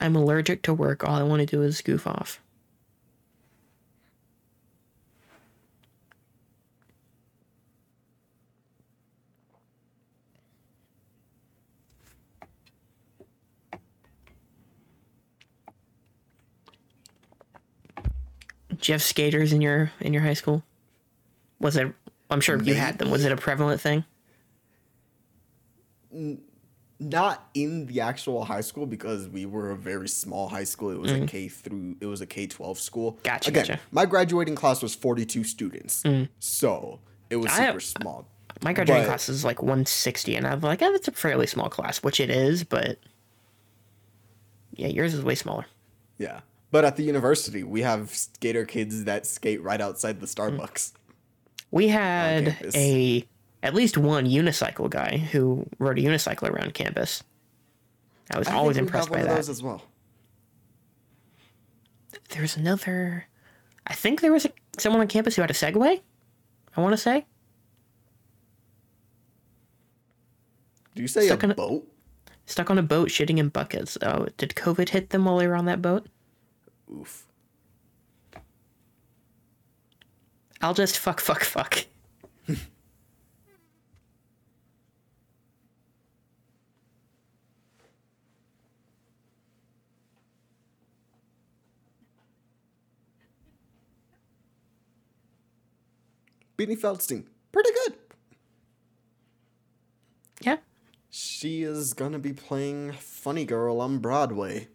I'm 0.00 0.14
allergic 0.14 0.62
to 0.62 0.74
work. 0.74 1.04
All 1.04 1.14
I 1.14 1.22
want 1.22 1.40
to 1.40 1.46
do 1.46 1.62
is 1.62 1.80
goof 1.80 2.06
off. 2.06 2.40
Do 18.86 18.92
you 18.92 18.94
have 18.94 19.02
skaters 19.02 19.52
in 19.52 19.60
your 19.62 19.90
in 20.00 20.12
your 20.12 20.22
high 20.22 20.34
school? 20.34 20.62
Was 21.58 21.76
it? 21.76 21.92
I'm 22.30 22.40
sure 22.40 22.62
you 22.62 22.74
had 22.74 22.98
them. 22.98 23.10
Was 23.10 23.24
it 23.24 23.32
a 23.32 23.36
prevalent 23.36 23.80
thing? 23.80 24.04
Not 26.98 27.46
in 27.52 27.86
the 27.86 28.00
actual 28.00 28.44
high 28.46 28.62
school 28.62 28.86
because 28.86 29.28
we 29.28 29.44
were 29.44 29.70
a 29.70 29.76
very 29.76 30.08
small 30.08 30.48
high 30.48 30.64
school. 30.64 30.90
It 30.90 30.98
was 30.98 31.12
a 31.12 31.26
K 31.26 31.48
through 31.48 31.96
it 32.00 32.06
was 32.06 32.22
a 32.22 32.26
K 32.26 32.46
twelve 32.46 32.78
school. 32.78 33.12
Mm. 33.12 33.22
Gotcha, 33.22 33.50
Again, 33.50 33.62
gotcha. 33.66 33.72
Mm. 33.74 33.80
my 33.92 34.06
graduating 34.06 34.54
class 34.54 34.82
was 34.82 34.94
forty 34.94 35.26
two 35.26 35.44
students. 35.44 36.02
So 36.38 37.00
it 37.28 37.36
was 37.36 37.52
I- 37.52 37.66
super 37.66 37.80
small. 37.80 38.26
My 38.62 38.72
graduating 38.72 39.02
But- 39.02 39.08
class 39.08 39.28
is 39.28 39.44
like 39.44 39.60
160, 39.60 40.34
and 40.34 40.46
I'm 40.46 40.60
like, 40.62 40.80
oh, 40.80 40.90
that's 40.90 41.08
a 41.08 41.12
fairly 41.12 41.46
small 41.46 41.68
class, 41.68 41.98
which 42.02 42.18
it 42.20 42.30
is, 42.30 42.64
but 42.64 42.98
yeah, 44.72 44.88
yours 44.88 45.12
is 45.12 45.22
way 45.22 45.34
smaller. 45.34 45.66
Yeah. 46.16 46.40
But 46.70 46.86
at 46.86 46.96
the 46.96 47.02
university, 47.02 47.62
we 47.62 47.82
have 47.82 48.08
skater 48.14 48.64
kids 48.64 49.04
that 49.04 49.26
skate 49.26 49.62
right 49.62 49.80
outside 49.80 50.20
the 50.20 50.26
Starbucks. 50.26 50.92
We 51.70 51.88
had 51.88 52.56
a 52.74 53.24
at 53.66 53.74
least 53.74 53.98
one 53.98 54.26
unicycle 54.26 54.88
guy 54.88 55.16
who 55.18 55.66
rode 55.78 55.98
a 55.98 56.02
unicycle 56.02 56.48
around 56.48 56.72
campus. 56.72 57.22
I 58.32 58.38
was 58.38 58.46
I 58.48 58.54
always 58.54 58.76
think 58.76 58.84
we 58.84 58.86
impressed 58.88 59.08
have 59.08 59.10
one 59.10 59.18
by 59.18 59.22
of 59.24 59.28
that. 59.30 59.34
those 59.36 59.48
as 59.48 59.62
well. 59.62 59.82
There's 62.30 62.56
another. 62.56 63.26
I 63.86 63.94
think 63.94 64.20
there 64.20 64.32
was 64.32 64.44
a, 64.46 64.50
someone 64.78 65.00
on 65.00 65.08
campus 65.08 65.36
who 65.36 65.42
had 65.42 65.50
a 65.50 65.54
Segway. 65.54 66.00
I 66.76 66.80
want 66.80 66.92
to 66.92 66.96
say 66.98 67.24
Do 70.94 71.02
you 71.02 71.08
say 71.08 71.26
Stuck 71.26 71.42
a 71.42 71.46
in 71.46 71.50
a- 71.50 71.54
boat? 71.54 71.86
stuck 72.46 72.70
on 72.70 72.78
a 72.78 72.82
boat 72.82 73.08
shitting 73.08 73.38
in 73.38 73.48
buckets. 73.48 73.98
Oh, 74.02 74.28
did 74.36 74.50
COVID 74.50 74.90
hit 74.90 75.10
them 75.10 75.24
while 75.24 75.36
they 75.38 75.46
were 75.48 75.56
on 75.56 75.64
that 75.66 75.82
boat? 75.82 76.06
Oof. 76.92 77.26
I'll 80.62 80.74
just 80.74 80.98
fuck, 80.98 81.20
fuck, 81.20 81.42
fuck. 81.44 81.86
Beanie 96.56 96.78
Feldstein, 96.78 97.24
pretty 97.52 97.70
good. 97.84 97.94
Yeah, 100.42 100.56
She 101.10 101.62
is 101.62 101.94
gonna 101.94 102.18
be 102.18 102.32
playing 102.32 102.92
Funny 102.92 103.44
Girl 103.44 103.80
on 103.80 103.98
Broadway. 103.98 104.68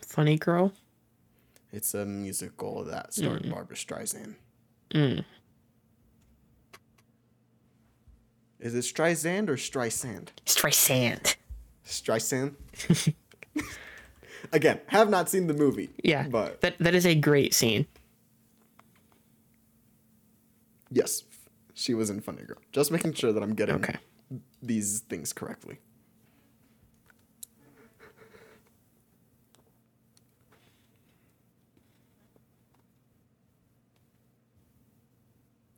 funny 0.00 0.36
girl. 0.38 0.72
It's 1.72 1.94
a 1.94 2.04
musical 2.04 2.84
that 2.84 3.14
starred 3.14 3.48
Barbara 3.50 3.76
Streisand. 3.76 4.34
Mm. 4.94 5.24
Is 8.60 8.74
it 8.74 8.80
Streisand 8.84 9.48
or 9.48 9.56
Streisand? 9.56 10.28
Streisand. 10.44 11.36
Streisand. 11.86 12.54
Again, 14.52 14.80
have 14.88 15.08
not 15.08 15.30
seen 15.30 15.46
the 15.46 15.54
movie. 15.54 15.88
Yeah, 16.04 16.28
but 16.28 16.60
that 16.60 16.78
that 16.78 16.94
is 16.94 17.06
a 17.06 17.14
great 17.14 17.54
scene. 17.54 17.86
Yes, 20.92 21.22
she 21.74 21.94
was 21.94 22.10
in 22.10 22.20
Funny 22.20 22.42
Girl. 22.42 22.58
Just 22.72 22.90
making 22.90 23.14
sure 23.14 23.32
that 23.32 23.42
I'm 23.42 23.54
getting 23.54 23.76
Okay. 23.76 23.96
these 24.62 25.00
things 25.00 25.32
correctly. 25.32 25.78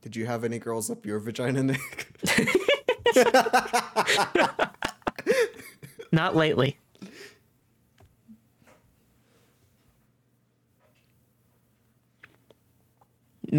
Did 0.01 0.15
you 0.15 0.25
have 0.27 0.43
any 0.43 0.59
girls 0.59 0.89
up 0.91 1.05
your 1.05 1.19
vagina, 1.19 1.63
Nick? 1.63 2.07
Not 6.11 6.35
lately. 6.35 6.77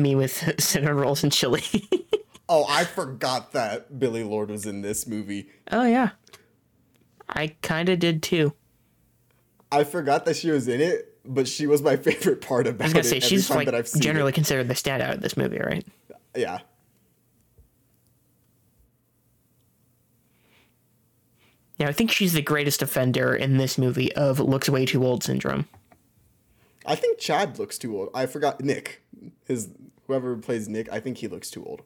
Me 0.02 0.14
with 0.14 0.54
cinnamon 0.60 0.96
rolls 0.96 1.22
and 1.22 1.32
chili. 1.32 1.62
oh, 2.48 2.66
I 2.68 2.84
forgot 2.84 3.52
that 3.52 3.98
Billie 3.98 4.24
Lourd 4.24 4.50
was 4.50 4.66
in 4.66 4.82
this 4.82 5.06
movie. 5.06 5.48
oh 5.70 5.84
yeah, 5.84 6.10
I 7.28 7.48
kind 7.62 7.88
of 7.88 7.98
did 7.98 8.22
too. 8.22 8.52
I 9.72 9.84
forgot 9.84 10.24
that 10.26 10.36
she 10.36 10.50
was 10.50 10.68
in 10.68 10.80
it, 10.80 11.18
but 11.24 11.48
she 11.48 11.66
was 11.66 11.82
my 11.82 11.96
favorite 11.96 12.40
part 12.40 12.66
about 12.66 12.84
I 12.84 12.86
was 12.86 12.92
gonna 12.92 13.00
it 13.00 13.08
say 13.08 13.20
she's 13.20 13.50
like 13.50 13.66
that 13.66 13.74
I've 13.74 13.88
seen 13.88 14.02
generally 14.02 14.32
considered 14.32 14.68
the 14.68 14.74
standout 14.74 15.14
of 15.14 15.20
this 15.20 15.36
movie, 15.36 15.58
right? 15.58 15.86
Yeah. 16.34 16.60
Yeah, 21.78 21.88
I 21.88 21.92
think 21.92 22.10
she's 22.10 22.32
the 22.32 22.40
greatest 22.40 22.80
offender 22.80 23.34
in 23.34 23.58
this 23.58 23.76
movie 23.76 24.14
of 24.14 24.40
looks 24.40 24.68
way 24.68 24.86
too 24.86 25.04
old 25.04 25.22
syndrome. 25.22 25.66
I 26.86 26.94
think 26.94 27.18
Chad 27.18 27.58
looks 27.58 27.76
too 27.76 27.98
old. 27.98 28.10
I 28.14 28.26
forgot 28.26 28.60
Nick. 28.62 29.02
His 29.44 29.68
whoever 30.06 30.36
plays 30.36 30.68
Nick, 30.68 30.90
I 30.92 31.00
think 31.00 31.18
he 31.18 31.28
looks 31.28 31.50
too 31.50 31.64
old. 31.64 31.82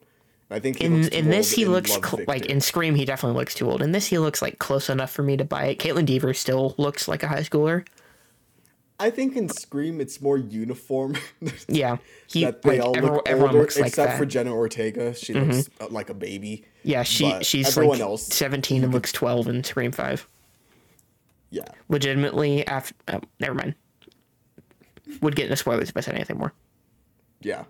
I 0.49 0.59
think 0.59 0.79
he 0.79 0.85
In 0.85 1.03
looks 1.03 1.15
in 1.15 1.29
this 1.29 1.51
he 1.51 1.65
looks 1.65 1.91
cl- 1.91 2.23
like 2.27 2.45
in 2.47 2.59
Scream 2.59 2.95
he 2.95 3.05
definitely 3.05 3.39
looks 3.39 3.55
too 3.55 3.69
old. 3.69 3.81
In 3.81 3.93
this 3.93 4.07
he 4.07 4.17
looks 4.19 4.41
like 4.41 4.59
close 4.59 4.89
enough 4.89 5.09
for 5.11 5.23
me 5.23 5.37
to 5.37 5.45
buy 5.45 5.65
it. 5.67 5.79
Kaitlyn 5.79 6.05
Dever 6.05 6.33
still 6.33 6.75
looks 6.77 7.07
like 7.07 7.23
a 7.23 7.27
high 7.27 7.39
schooler. 7.41 7.85
I 8.99 9.09
think 9.09 9.35
in 9.35 9.47
Scream 9.49 10.01
it's 10.01 10.21
more 10.21 10.37
uniform. 10.37 11.15
Yeah, 11.67 11.97
he 12.27 12.43
that 12.43 12.61
they 12.61 12.77
like 12.77 12.81
all 12.81 12.95
everyone, 12.95 13.15
look 13.17 13.29
everyone 13.29 13.49
older, 13.51 13.61
looks 13.61 13.77
like 13.77 13.87
except 13.87 14.07
that. 14.07 14.13
Mm-hmm. 14.13 14.19
for 14.23 14.25
Jenna 14.25 14.53
Ortega. 14.53 15.13
She 15.15 15.33
looks 15.33 15.69
uh, 15.79 15.87
like 15.89 16.09
a 16.09 16.13
baby. 16.13 16.65
yeah, 16.83 17.03
she 17.03 17.33
she's 17.43 17.69
everyone 17.69 17.99
like 17.99 18.01
else, 18.01 18.27
seventeen 18.27 18.83
and 18.83 18.93
looks 18.93 19.11
twelve 19.13 19.47
in 19.47 19.63
Scream 19.63 19.91
Five. 19.93 20.27
Yeah. 21.49 21.67
Legitimately, 21.89 22.65
after 22.67 22.93
oh, 23.07 23.21
never 23.39 23.53
mind. 23.53 23.75
Would 25.21 25.35
get 25.35 25.45
into 25.45 25.57
spoilers 25.57 25.89
if 25.89 25.97
I 25.97 26.01
said 26.01 26.15
anything 26.15 26.37
more. 26.37 26.53
Yeah. 27.41 27.63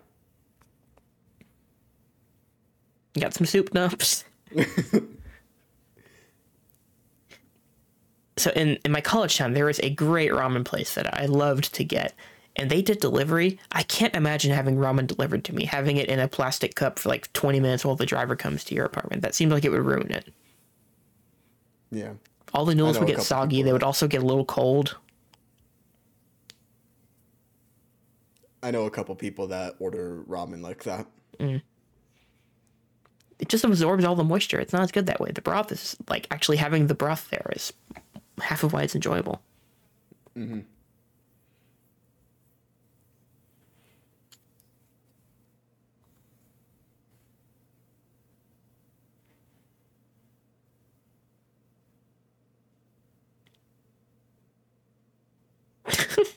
Got 3.18 3.34
some 3.34 3.46
soup 3.46 3.70
nups. 3.70 4.24
so 8.36 8.50
in, 8.52 8.78
in 8.84 8.92
my 8.92 9.00
college 9.00 9.36
town, 9.36 9.52
there 9.52 9.66
was 9.66 9.78
a 9.80 9.90
great 9.90 10.30
ramen 10.30 10.64
place 10.64 10.94
that 10.94 11.18
I 11.18 11.26
loved 11.26 11.74
to 11.74 11.84
get. 11.84 12.14
And 12.56 12.70
they 12.70 12.82
did 12.82 13.00
delivery. 13.00 13.58
I 13.70 13.82
can't 13.82 14.14
imagine 14.14 14.52
having 14.52 14.76
ramen 14.76 15.06
delivered 15.06 15.44
to 15.44 15.54
me, 15.54 15.64
having 15.64 15.96
it 15.96 16.08
in 16.08 16.18
a 16.18 16.28
plastic 16.28 16.74
cup 16.74 16.98
for 16.98 17.08
like 17.08 17.32
20 17.32 17.60
minutes 17.60 17.84
while 17.84 17.96
the 17.96 18.06
driver 18.06 18.36
comes 18.36 18.64
to 18.64 18.74
your 18.74 18.84
apartment. 18.84 19.22
That 19.22 19.34
seemed 19.34 19.52
like 19.52 19.64
it 19.64 19.70
would 19.70 19.84
ruin 19.84 20.10
it. 20.10 20.32
Yeah. 21.90 22.12
All 22.54 22.64
the 22.64 22.74
noodles 22.74 22.98
would 22.98 23.08
get 23.08 23.22
soggy. 23.22 23.62
They 23.62 23.72
would 23.72 23.82
also 23.82 24.06
get 24.06 24.22
a 24.22 24.26
little 24.26 24.44
cold. 24.44 24.96
I 28.62 28.70
know 28.70 28.84
a 28.84 28.90
couple 28.90 29.14
people 29.16 29.48
that 29.48 29.74
order 29.78 30.22
ramen 30.28 30.62
like 30.62 30.84
that. 30.84 31.06
Mm. 31.38 31.62
It 33.42 33.48
just 33.48 33.64
absorbs 33.64 34.04
all 34.04 34.14
the 34.14 34.22
moisture. 34.22 34.60
It's 34.60 34.72
not 34.72 34.82
as 34.82 34.92
good 34.92 35.06
that 35.06 35.18
way. 35.18 35.32
The 35.32 35.42
broth 35.42 35.72
is 35.72 35.96
like 36.08 36.28
actually 36.30 36.58
having 36.58 36.86
the 36.86 36.94
broth 36.94 37.28
there 37.30 37.50
is 37.56 37.72
half 38.40 38.62
of 38.62 38.72
why 38.72 38.82
it's 38.82 38.94
enjoyable. 38.94 39.42
Mm-hmm. 40.38 40.60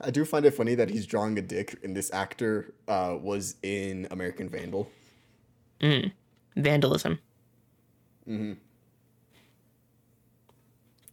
I 0.00 0.10
do 0.10 0.24
find 0.24 0.44
it 0.46 0.52
funny 0.52 0.74
that 0.76 0.90
he's 0.90 1.06
drawing 1.06 1.38
a 1.38 1.42
dick, 1.42 1.76
and 1.82 1.96
this 1.96 2.12
actor 2.12 2.72
uh, 2.86 3.16
was 3.20 3.56
in 3.62 4.06
American 4.10 4.48
Vandal. 4.48 4.88
Vandalism. 6.56 7.18
Mm-hmm. 8.28 8.52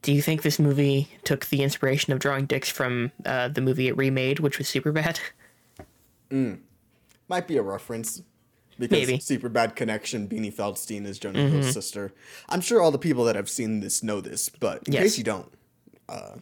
Do 0.02 0.12
you 0.14 0.22
think 0.22 0.44
this 0.44 0.60
movie 0.60 1.08
took 1.24 1.48
the 1.48 1.64
inspiration 1.64 2.14
of 2.14 2.20
drawing 2.20 2.46
dicks 2.46 2.70
from 2.70 3.12
uh, 3.26 3.48
the 3.48 3.62
movie 3.62 3.88
it 3.88 3.98
remade, 3.98 4.40
which 4.40 4.60
was 4.60 4.68
Superbad? 4.68 5.20
Might 7.28 7.48
be 7.48 7.58
a 7.58 7.64
reference. 7.64 8.22
Because 8.78 9.08
Maybe. 9.08 9.18
Superbad 9.20 9.76
connection. 9.76 10.28
Beanie 10.28 10.54
Feldstein 10.54 11.06
is 11.06 11.18
Jonah 11.18 11.48
Hill's 11.48 11.72
sister. 11.72 12.14
I'm 12.50 12.60
sure 12.62 12.82
all 12.82 12.92
the 12.92 13.00
people 13.00 13.24
that 13.24 13.36
have 13.36 13.50
seen 13.50 13.80
this 13.80 14.04
know 14.04 14.20
this, 14.22 14.50
but 14.50 14.84
in 14.88 14.94
Yes. 14.94 15.04
case 15.04 15.18
you 15.18 15.24
don't, 15.24 15.52
uh, 16.10 16.36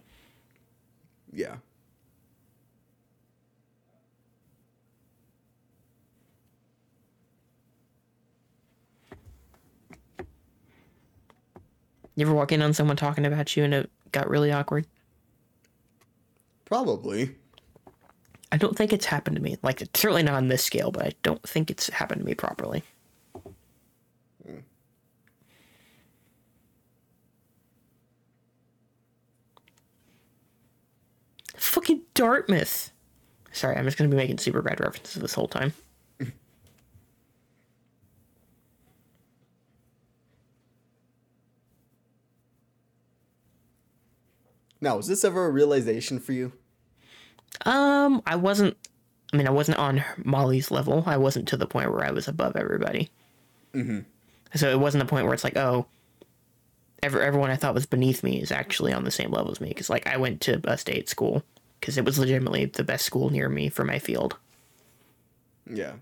yeah. 1.31 1.57
You 12.15 12.25
ever 12.25 12.34
walk 12.34 12.51
in 12.51 12.62
on 12.62 12.74
someone 12.74 12.98
talking 12.98 13.25
about 13.25 13.55
you 13.58 13.63
and 13.63 13.74
it 13.74 13.91
got 14.12 14.29
really 14.29 14.51
awkward? 14.51 14.86
Probably. 16.65 17.36
I 18.51 18.58
don't 18.58 18.77
think 18.77 18.93
it's 18.93 19.05
happened 19.05 19.36
to 19.36 19.41
me. 19.41 19.58
Like, 19.63 19.82
it's 19.82 20.00
certainly 20.00 20.22
not 20.22 20.36
on 20.36 20.48
this 20.48 20.63
scale, 20.63 20.91
but 20.91 21.05
I 21.05 21.13
don't 21.24 21.41
think 21.41 21.72
it's 21.72 21.89
happened 21.89 22.22
to 22.22 22.25
me 22.25 22.36
properly. 22.36 22.84
Fucking 31.55 32.01
Dartmouth. 32.13 32.91
Sorry, 33.51 33.75
I'm 33.75 33.86
just 33.86 33.98
gonna 33.98 34.10
be 34.10 34.17
making 34.17 34.38
Superbad 34.38 34.79
references 34.79 35.22
this 35.22 35.34
whole 35.34 35.48
time. 35.48 35.74
Now, 44.83 44.97
was 44.97 45.07
this 45.07 45.23
ever 45.23 45.45
a 45.45 45.49
realization 45.49 46.19
for 46.19 46.33
you? 46.33 46.51
Um, 47.65 48.21
I 48.27 48.35
wasn't. 48.35 48.75
I 49.31 49.37
mean, 49.37 49.47
I 49.47 49.51
wasn't 49.51 49.79
on 49.79 50.03
Molly's 50.17 50.71
level. 50.71 51.05
I 51.07 51.15
wasn't 51.15 51.47
to 51.47 51.57
the 51.57 51.65
point 51.65 51.89
where 51.89 52.03
I 52.03 52.11
was 52.11 52.27
above 52.27 52.57
everybody. 52.57 53.09
Mm-hmm. 53.73 53.99
So 54.55 54.69
it 54.69 54.77
wasn't 54.77 55.03
a 55.03 55.05
point 55.05 55.23
where 55.23 55.33
it's 55.33 55.45
like, 55.45 55.55
oh, 55.55 55.85
every, 57.01 57.21
everyone 57.23 57.49
I 57.49 57.55
thought 57.55 57.73
was 57.73 57.85
beneath 57.85 58.23
me 58.23 58.41
is 58.41 58.51
actually 58.51 58.91
on 58.91 59.05
the 59.05 59.09
same 59.09 59.31
level 59.31 59.53
as 59.53 59.61
me. 59.61 59.69
Because 59.69 59.89
like 59.89 60.05
I 60.05 60.17
went 60.17 60.41
to 60.41 60.59
a 60.65 60.77
state 60.77 61.07
school 61.07 61.43
because 61.79 61.97
it 61.97 62.03
was 62.03 62.19
legitimately 62.19 62.65
the 62.65 62.83
best 62.83 63.05
school 63.05 63.29
near 63.29 63.47
me 63.47 63.69
for 63.69 63.85
my 63.85 63.99
field. 63.99 64.35
Yeah. 65.65 65.93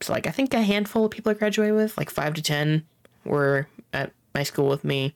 So 0.00 0.14
like 0.14 0.26
I 0.26 0.30
think 0.30 0.54
a 0.54 0.62
handful 0.62 1.04
of 1.04 1.10
people 1.10 1.30
I 1.30 1.34
graduated 1.34 1.74
with, 1.76 1.98
like 1.98 2.08
five 2.08 2.32
to 2.34 2.42
ten, 2.42 2.86
were 3.22 3.68
at 3.92 4.12
my 4.34 4.44
school 4.44 4.70
with 4.70 4.82
me. 4.82 5.14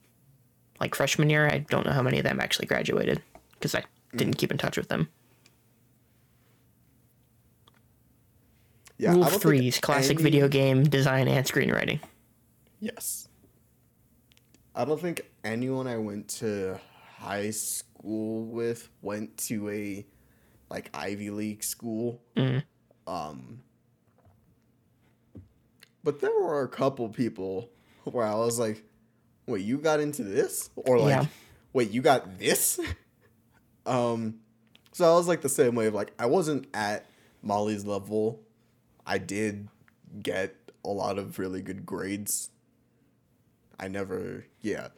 Like 0.83 0.97
freshman 0.97 1.31
year, 1.31 1.47
I 1.47 1.59
don't 1.59 1.87
know 1.87 1.93
how 1.93 2.03
many 2.03 2.19
of 2.19 2.25
them 2.25 2.41
actually 2.41 2.67
graduated 2.67 3.23
because 3.53 3.73
I 3.73 3.85
didn't 4.17 4.37
keep 4.37 4.51
in 4.51 4.59
touch 4.59 4.77
with 4.77 4.89
them. 4.89 5.09
Yeah. 8.99 9.13
Rule 9.13 9.23
of 9.23 9.41
threes: 9.41 9.79
classic 9.79 10.17
any- 10.17 10.25
video 10.25 10.49
game 10.49 10.83
design 10.83 11.29
and 11.29 11.47
screenwriting. 11.47 12.01
Yes. 12.81 13.29
I 14.75 14.85
don't 14.85 15.01
think 15.01 15.21
anyone 15.45 15.87
I 15.87 15.99
went 15.99 16.27
to 16.41 16.81
high 17.17 17.51
school 17.51 18.47
with 18.47 18.89
went 19.03 19.37
to 19.47 19.71
a 19.71 20.05
like 20.69 20.91
Ivy 20.95 21.31
League 21.31 21.63
school. 21.63 22.21
Um 23.07 23.61
but 26.03 26.21
there 26.21 26.33
were 26.33 26.63
a 26.63 26.69
couple 26.69 27.09
people 27.09 27.71
where 28.03 28.27
I 28.27 28.35
was 28.35 28.59
like, 28.59 28.83
"Wait, 29.47 29.65
you 29.65 29.79
got 29.79 30.01
into 30.01 30.23
this?" 30.25 30.71
Or 30.77 30.99
like, 30.99 31.11
Yeah. 31.11 31.27
"Wait, 31.73 31.91
you 31.91 32.03
got 32.03 32.39
this?" 32.39 32.79
um 33.87 34.39
so 34.93 35.11
I 35.11 35.17
was 35.17 35.27
like 35.27 35.41
the 35.41 35.49
same 35.49 35.75
way 35.75 35.87
of 35.87 35.95
like 35.95 36.13
I 36.19 36.27
wasn't 36.27 36.67
at 36.75 37.07
Molly's 37.43 37.85
level. 37.85 38.41
I 39.07 39.19
did 39.19 39.69
get 40.23 40.55
a 40.85 40.91
lot 40.91 41.19
of 41.19 41.39
really 41.39 41.63
good 41.63 41.85
grades 41.87 42.51
I 43.83 43.89
never, 43.89 44.47
yeah. 44.61 44.89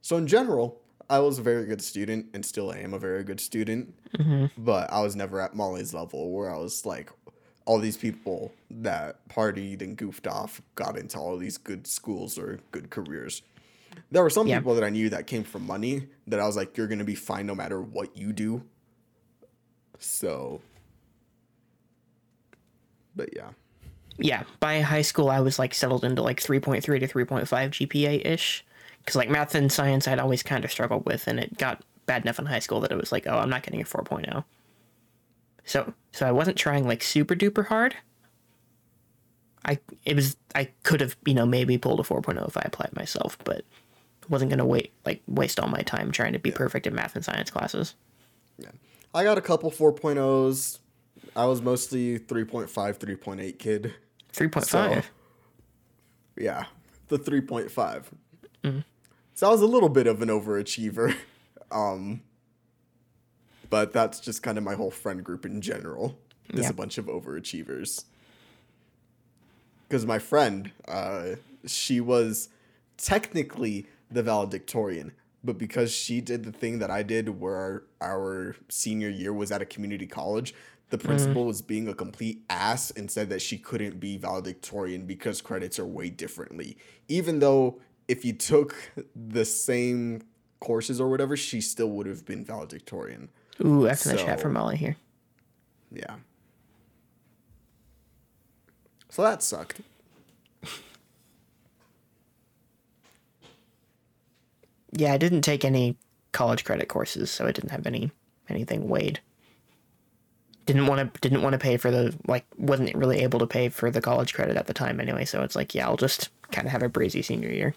So 0.00 0.16
in 0.16 0.26
general, 0.26 0.80
I 1.10 1.18
was 1.18 1.38
a 1.38 1.42
very 1.42 1.66
good 1.66 1.82
student 1.82 2.26
and 2.32 2.44
still 2.44 2.72
am 2.72 2.94
a 2.94 2.98
very 2.98 3.22
good 3.22 3.38
student. 3.38 3.94
But 4.56 4.90
I 4.90 5.02
was 5.02 5.14
never 5.14 5.40
at 5.42 5.54
Molly's 5.54 5.92
level 5.92 6.30
where 6.30 6.50
I 6.50 6.56
was 6.56 6.86
like, 6.86 7.10
all 7.66 7.78
these 7.78 7.98
people 7.98 8.52
that 8.70 9.28
partied 9.28 9.82
and 9.82 9.94
goofed 9.96 10.26
off 10.26 10.62
got 10.74 10.96
into 10.96 11.18
all 11.18 11.36
these 11.36 11.58
good 11.58 11.86
schools 11.86 12.38
or 12.38 12.60
good 12.70 12.88
careers. 12.88 13.42
There 14.10 14.22
were 14.22 14.30
some 14.30 14.46
Yeah. 14.46 14.58
people 14.58 14.74
that 14.74 14.84
I 14.84 14.90
knew 14.90 15.08
that 15.10 15.26
came 15.26 15.44
from 15.44 15.66
money 15.66 16.08
that 16.26 16.40
I 16.40 16.46
was 16.46 16.56
like, 16.56 16.76
you're 16.76 16.86
going 16.86 16.98
to 16.98 17.04
be 17.04 17.14
fine 17.14 17.46
no 17.46 17.54
matter 17.54 17.80
what 17.80 18.16
you 18.16 18.32
do. 18.32 18.62
So, 19.98 20.60
but 23.16 23.30
yeah. 23.34 23.50
Yeah, 24.16 24.44
by 24.60 24.80
high 24.80 25.02
school, 25.02 25.28
I 25.28 25.40
was 25.40 25.58
like 25.58 25.74
settled 25.74 26.04
into 26.04 26.22
like 26.22 26.40
3.3 26.40 26.82
to 26.82 27.08
3.5 27.08 27.46
GPA 27.48 28.24
ish. 28.26 28.64
Because 28.98 29.16
like 29.16 29.28
math 29.28 29.54
and 29.54 29.70
science, 29.70 30.08
I'd 30.08 30.18
always 30.18 30.42
kind 30.42 30.64
of 30.64 30.70
struggled 30.70 31.04
with, 31.04 31.26
and 31.26 31.38
it 31.38 31.58
got 31.58 31.82
bad 32.06 32.22
enough 32.22 32.38
in 32.38 32.46
high 32.46 32.58
school 32.60 32.80
that 32.80 32.90
it 32.92 32.96
was 32.96 33.12
like, 33.12 33.26
oh, 33.26 33.38
I'm 33.38 33.50
not 33.50 33.62
getting 33.62 33.80
a 33.80 33.84
4.0. 33.84 34.44
So, 35.64 35.92
so 36.12 36.26
I 36.26 36.32
wasn't 36.32 36.56
trying 36.56 36.86
like 36.86 37.02
super 37.02 37.34
duper 37.34 37.66
hard. 37.66 37.96
I 39.66 39.78
it 40.04 40.14
was 40.14 40.36
I 40.54 40.68
could 40.82 41.00
have 41.00 41.16
you 41.24 41.32
know 41.32 41.46
maybe 41.46 41.78
pulled 41.78 41.98
a 41.98 42.02
4.0 42.02 42.46
if 42.46 42.56
I 42.56 42.62
applied 42.66 42.94
myself, 42.94 43.38
but 43.44 43.64
wasn't 44.28 44.50
gonna 44.50 44.66
wait 44.66 44.92
like 45.04 45.22
waste 45.26 45.58
all 45.60 45.68
my 45.68 45.80
time 45.82 46.10
trying 46.10 46.32
to 46.32 46.38
be 46.38 46.50
perfect 46.50 46.86
in 46.86 46.94
math 46.94 47.14
and 47.16 47.24
science 47.24 47.50
classes. 47.50 47.94
Yeah. 48.58 48.70
I 49.14 49.24
got 49.24 49.38
a 49.38 49.40
couple 49.42 49.70
4.0s. 49.70 50.78
I 51.36 51.46
was 51.46 51.60
mostly 51.62 52.18
3.5, 52.18 52.68
3.8 52.68 53.58
kid. 53.58 53.94
3.5. 54.32 54.64
So, 54.64 55.02
yeah, 56.36 56.64
the 57.08 57.18
3.5. 57.18 58.04
So 59.34 59.46
I 59.48 59.50
was 59.50 59.60
a 59.62 59.66
little 59.66 59.88
bit 59.88 60.06
of 60.06 60.22
an 60.22 60.28
overachiever. 60.28 61.14
Um, 61.72 62.20
but 63.68 63.92
that's 63.92 64.20
just 64.20 64.44
kind 64.44 64.58
of 64.58 64.62
my 64.62 64.74
whole 64.76 64.92
friend 64.92 65.24
group 65.24 65.44
in 65.44 65.60
general. 65.60 66.16
Just 66.52 66.64
Yeah. 66.64 66.70
a 66.70 66.72
bunch 66.72 66.98
of 66.98 67.06
overachievers. 67.06 68.04
Because 69.88 70.06
my 70.06 70.20
friend, 70.20 70.70
uh, 70.86 71.36
she 71.66 72.00
was 72.00 72.48
technically 72.96 73.88
the 74.14 74.22
valedictorian, 74.22 75.12
but 75.42 75.58
because 75.58 75.92
she 75.92 76.20
did 76.20 76.44
the 76.44 76.52
thing 76.52 76.78
that 76.78 76.90
I 76.90 77.02
did 77.02 77.28
where 77.28 77.54
our, 77.54 77.84
our 78.00 78.56
senior 78.68 79.10
year 79.10 79.32
was 79.32 79.52
at 79.52 79.60
a 79.60 79.66
community 79.66 80.06
college, 80.06 80.54
the 80.90 80.96
mm-hmm. 80.96 81.08
principal 81.08 81.44
was 81.44 81.60
being 81.60 81.88
a 81.88 81.94
complete 81.94 82.42
ass 82.48 82.90
and 82.92 83.10
said 83.10 83.28
that 83.30 83.42
she 83.42 83.58
couldn't 83.58 84.00
be 84.00 84.16
valedictorian 84.16 85.06
because 85.06 85.42
credits 85.42 85.78
are 85.78 85.86
way 85.86 86.08
differently. 86.08 86.76
Even 87.08 87.40
though 87.40 87.80
if 88.08 88.24
you 88.24 88.32
took 88.32 88.74
the 89.14 89.44
same 89.44 90.22
courses 90.60 91.00
or 91.00 91.10
whatever, 91.10 91.36
she 91.36 91.60
still 91.60 91.90
would 91.90 92.06
have 92.06 92.24
been 92.24 92.44
valedictorian. 92.44 93.28
Ooh, 93.64 93.86
after 93.86 94.10
the 94.10 94.16
chat 94.16 94.40
from 94.40 94.54
Molly 94.54 94.76
here. 94.76 94.96
Yeah. 95.92 96.16
So 99.10 99.22
that 99.22 99.42
sucked. 99.42 99.80
Yeah, 104.96 105.12
I 105.12 105.16
didn't 105.16 105.42
take 105.42 105.64
any 105.64 105.96
college 106.32 106.64
credit 106.64 106.88
courses, 106.88 107.30
so 107.30 107.46
I 107.46 107.52
didn't 107.52 107.70
have 107.70 107.86
any 107.86 108.10
anything 108.48 108.88
weighed. 108.88 109.20
Didn't 110.66 110.86
want 110.86 111.12
to 111.12 111.20
didn't 111.20 111.42
want 111.42 111.52
to 111.54 111.58
pay 111.58 111.76
for 111.76 111.90
the 111.90 112.14
like 112.26 112.46
wasn't 112.56 112.94
really 112.94 113.20
able 113.20 113.38
to 113.40 113.46
pay 113.46 113.68
for 113.68 113.90
the 113.90 114.00
college 114.00 114.34
credit 114.34 114.56
at 114.56 114.66
the 114.66 114.74
time 114.74 115.00
anyway, 115.00 115.24
so 115.24 115.42
it's 115.42 115.56
like 115.56 115.74
yeah, 115.74 115.86
I'll 115.86 115.96
just 115.96 116.30
kind 116.50 116.66
of 116.66 116.72
have 116.72 116.82
a 116.82 116.88
breezy 116.88 117.22
senior 117.22 117.50
year. 117.50 117.74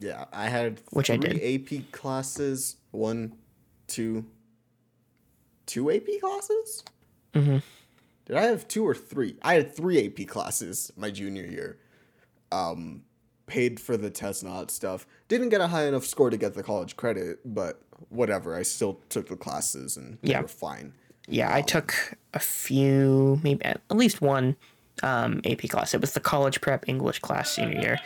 Yeah, 0.00 0.24
I 0.32 0.48
had 0.48 0.80
Which 0.90 1.10
I 1.10 1.16
did 1.16 1.40
AP 1.42 1.92
classes. 1.92 2.76
One, 2.92 3.34
two, 3.86 4.24
two 5.66 5.90
AP 5.90 6.20
classes. 6.20 6.84
Mm-hmm. 7.34 7.58
Did 8.26 8.36
I 8.36 8.42
have 8.42 8.68
two 8.68 8.86
or 8.86 8.94
three? 8.94 9.36
I 9.42 9.54
had 9.54 9.74
three 9.74 10.06
AP 10.06 10.28
classes 10.28 10.92
my 10.96 11.10
junior 11.10 11.44
year. 11.44 11.78
Um, 12.50 13.02
paid 13.52 13.78
for 13.78 13.96
the 13.98 14.08
test 14.10 14.42
and 14.42 14.70
stuff. 14.70 15.06
Didn't 15.28 15.50
get 15.50 15.60
a 15.60 15.66
high 15.66 15.86
enough 15.86 16.06
score 16.06 16.30
to 16.30 16.36
get 16.38 16.54
the 16.54 16.62
college 16.62 16.96
credit, 16.96 17.40
but 17.44 17.82
whatever. 18.08 18.56
I 18.56 18.62
still 18.62 19.00
took 19.10 19.28
the 19.28 19.36
classes 19.36 19.96
and 19.96 20.16
they 20.22 20.32
were 20.42 20.48
fine. 20.48 20.94
Yeah, 21.28 21.54
I 21.54 21.60
took 21.60 21.94
a 22.34 22.38
few, 22.38 23.38
maybe 23.42 23.62
at 23.64 23.80
least 23.90 24.20
one 24.22 24.56
um, 25.02 25.40
AP 25.44 25.68
class. 25.68 25.92
It 25.94 26.00
was 26.00 26.12
the 26.12 26.20
college 26.20 26.60
prep 26.60 26.88
English 26.88 27.18
class 27.20 27.50
senior 27.52 27.80
year. 27.80 27.98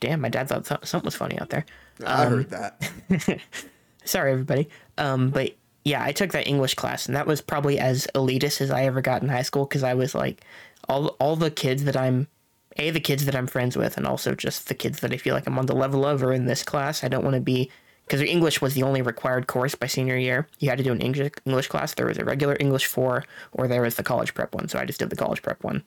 Damn, 0.00 0.20
my 0.20 0.28
dad 0.28 0.48
thought 0.48 0.66
something 0.86 1.06
was 1.06 1.14
funny 1.14 1.38
out 1.40 1.48
there. 1.50 1.64
I 2.04 2.24
Um, 2.24 2.32
heard 2.32 2.50
that. 2.50 3.40
Sorry, 4.04 4.32
everybody. 4.32 4.68
Um, 4.98 5.30
but 5.30 5.52
yeah, 5.84 6.04
I 6.04 6.12
took 6.12 6.32
that 6.32 6.46
English 6.46 6.74
class, 6.74 7.06
and 7.06 7.16
that 7.16 7.26
was 7.26 7.40
probably 7.40 7.78
as 7.78 8.06
elitist 8.14 8.60
as 8.60 8.70
I 8.70 8.84
ever 8.84 9.00
got 9.00 9.22
in 9.22 9.28
high 9.28 9.42
school 9.42 9.64
because 9.64 9.82
I 9.82 9.94
was 9.94 10.14
like, 10.14 10.44
all 10.88 11.08
all 11.18 11.36
the 11.36 11.50
kids 11.50 11.84
that 11.84 11.96
I'm, 11.96 12.28
a 12.76 12.90
the 12.90 13.00
kids 13.00 13.24
that 13.26 13.36
I'm 13.36 13.46
friends 13.46 13.76
with, 13.76 13.96
and 13.96 14.06
also 14.06 14.34
just 14.34 14.68
the 14.68 14.74
kids 14.74 15.00
that 15.00 15.12
I 15.12 15.16
feel 15.16 15.34
like 15.34 15.46
I'm 15.46 15.58
on 15.58 15.66
the 15.66 15.74
level 15.74 16.04
of 16.04 16.22
or 16.22 16.32
in 16.32 16.46
this 16.46 16.62
class. 16.62 17.04
I 17.04 17.08
don't 17.08 17.24
want 17.24 17.34
to 17.34 17.40
be 17.40 17.70
because 18.06 18.20
English 18.22 18.60
was 18.60 18.74
the 18.74 18.82
only 18.82 19.02
required 19.02 19.46
course 19.46 19.74
by 19.74 19.86
senior 19.86 20.16
year. 20.16 20.48
You 20.58 20.68
had 20.68 20.78
to 20.78 20.84
do 20.84 20.92
an 20.92 21.00
English 21.00 21.32
English 21.46 21.68
class. 21.68 21.94
There 21.94 22.06
was 22.06 22.18
a 22.18 22.24
regular 22.24 22.56
English 22.60 22.86
four, 22.86 23.24
or 23.52 23.68
there 23.68 23.82
was 23.82 23.96
the 23.96 24.02
college 24.02 24.34
prep 24.34 24.54
one. 24.54 24.68
So 24.68 24.78
I 24.78 24.84
just 24.84 24.98
did 25.00 25.10
the 25.10 25.16
college 25.16 25.42
prep 25.42 25.62
one. 25.64 25.84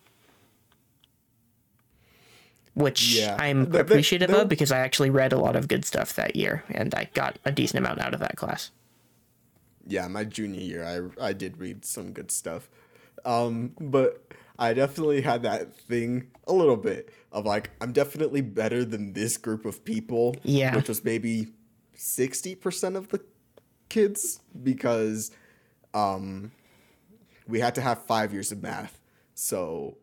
Which 2.73 3.15
Yeah. 3.15 3.35
I'm 3.39 3.73
appreciative 3.75 4.29
of 4.31 4.47
because 4.49 4.71
I 4.71 4.79
actually 4.79 5.09
read 5.09 5.33
a 5.33 5.39
lot 5.39 5.55
of 5.55 5.67
good 5.67 5.83
stuff 5.85 6.13
that 6.15 6.35
year, 6.35 6.63
and 6.69 6.93
I 6.93 7.09
got 7.13 7.39
a 7.45 7.51
decent 7.51 7.79
amount 7.79 7.99
out 8.01 8.13
of 8.13 8.19
that 8.19 8.35
class. 8.37 8.71
yeah, 9.87 10.07
my 10.07 10.23
junior 10.23 10.61
year, 10.61 11.11
I 11.19 11.29
I 11.29 11.33
did 11.33 11.57
read 11.57 11.85
some 11.85 12.11
good 12.11 12.31
stuff, 12.31 12.69
um, 13.25 13.71
but 13.79 14.21
I 14.59 14.73
definitely 14.73 15.21
had 15.21 15.43
that 15.43 15.75
thing 15.75 16.27
a 16.47 16.53
little 16.53 16.77
bit 16.77 17.13
of 17.31 17.45
like 17.45 17.71
I'm 17.81 17.91
definitely 17.91 18.41
better 18.41 18.83
than 18.83 19.13
this 19.13 19.37
group 19.37 19.65
of 19.65 19.83
people. 19.85 20.35
Yeah. 20.43 20.75
which 20.75 20.87
was 20.87 21.03
maybe 21.03 21.53
sixty 21.93 22.55
percent 22.55 22.95
of 22.95 23.09
the 23.09 23.21
kids 23.89 24.39
because 24.63 25.31
um, 25.93 26.51
we 27.47 27.59
had 27.59 27.75
to 27.75 27.81
have 27.81 28.03
five 28.03 28.33
years 28.33 28.51
of 28.51 28.61
math, 28.61 28.99
so 29.35 29.97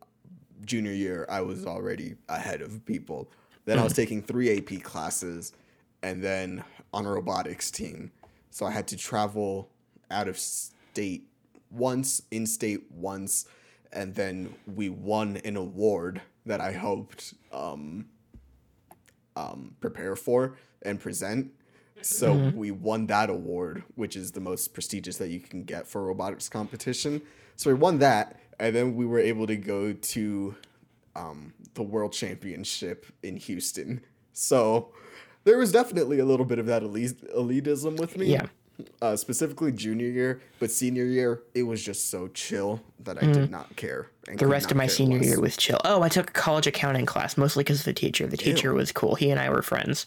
junior 0.65 0.93
year 0.93 1.27
I 1.29 1.41
was 1.41 1.67
already 1.67 2.15
ahead 2.29 2.63
of 2.63 2.85
people. 2.87 3.31
Then 3.65 3.79
I 3.79 3.85
was 3.85 3.95
taking 3.95 4.23
three 4.23 4.57
AP 4.59 4.83
classes, 4.83 5.53
and 6.03 6.23
then 6.23 6.63
on 6.93 7.07
a 7.07 7.11
robotics 7.11 7.71
team. 7.71 8.13
So 8.51 8.67
I 8.67 8.71
had 8.71 8.87
to 8.89 8.97
travel 8.97 9.71
out 10.11 10.29
of 10.29 10.39
state 10.39 11.27
once, 11.71 12.23
in 12.31 12.47
state 12.47 12.85
once, 12.93 13.47
and 13.95 14.15
then 14.15 14.55
we 14.67 14.89
won 14.89 15.39
an 15.45 15.57
award 15.57 16.21
that 16.47 16.61
I 16.61 16.73
hoped 16.73 17.35
um, 17.53 18.07
um, 19.37 19.77
prepare 19.81 20.17
for 20.17 20.57
and 20.83 21.01
present. 21.01 21.53
So 22.03 22.35
we 22.55 22.71
won 22.71 23.07
that 23.07 23.31
award, 23.31 23.83
which 23.95 24.15
is 24.15 24.33
the 24.33 24.41
most 24.41 24.75
prestigious 24.75 25.17
that 25.17 25.29
you 25.29 25.41
can 25.41 25.65
get 25.65 25.87
for 25.87 26.03
a 26.03 26.05
robotics 26.05 26.51
competition. 26.51 27.23
So 27.57 27.71
we 27.71 27.75
won 27.75 27.99
that, 28.01 28.39
and 28.61 28.75
then 28.77 28.95
we 28.95 29.07
were 29.07 29.21
able 29.21 29.47
to 29.47 29.57
go 29.57 29.93
to 29.95 30.55
um, 31.17 31.55
the 31.75 31.83
World 31.83 32.13
Championship 32.13 33.07
in 33.23 33.37
Houston. 33.37 34.03
So 34.33 34.93
there 35.45 35.57
was 35.57 35.73
definitely 35.73 36.19
a 36.19 36.25
little 36.25 36.45
bit 36.45 36.59
of 36.59 36.67
that 36.67 36.83
elite- 36.83 37.27
elitism 37.35 37.99
with 37.99 38.19
me. 38.19 38.27
Yeah. 38.27 38.47
Uh, 39.01 39.15
specifically 39.15 39.71
junior 39.71 40.09
year, 40.09 40.41
but 40.59 40.69
senior 40.69 41.05
year, 41.05 41.43
it 41.55 41.63
was 41.63 41.81
just 41.83 42.11
so 42.11 42.27
chill 42.29 42.81
that 43.05 43.23
I 43.23 43.27
did 43.27 43.51
not 43.51 43.77
care. 43.77 44.09
Mm. 44.27 44.39
The 44.39 44.49
rest 44.49 44.73
of 44.73 44.77
my 44.77 44.89
senior 44.89 45.19
less. 45.19 45.29
year 45.29 45.41
was 45.41 45.57
chill. 45.57 45.81
Oh, 45.85 46.03
I 46.03 46.09
took 46.09 46.31
a 46.31 46.33
college 46.33 46.67
accounting 46.67 47.07
class 47.07 47.37
mostly 47.37 47.63
because 47.63 47.81
of 47.81 47.85
the 47.85 47.93
teacher. 47.93 48.27
The 48.27 48.37
teacher 48.37 48.75
was 48.75 48.91
cool. 48.91 49.15
He 49.15 49.31
and 49.31 49.39
I 49.39 49.49
were 49.49 49.63
friends. 49.63 50.07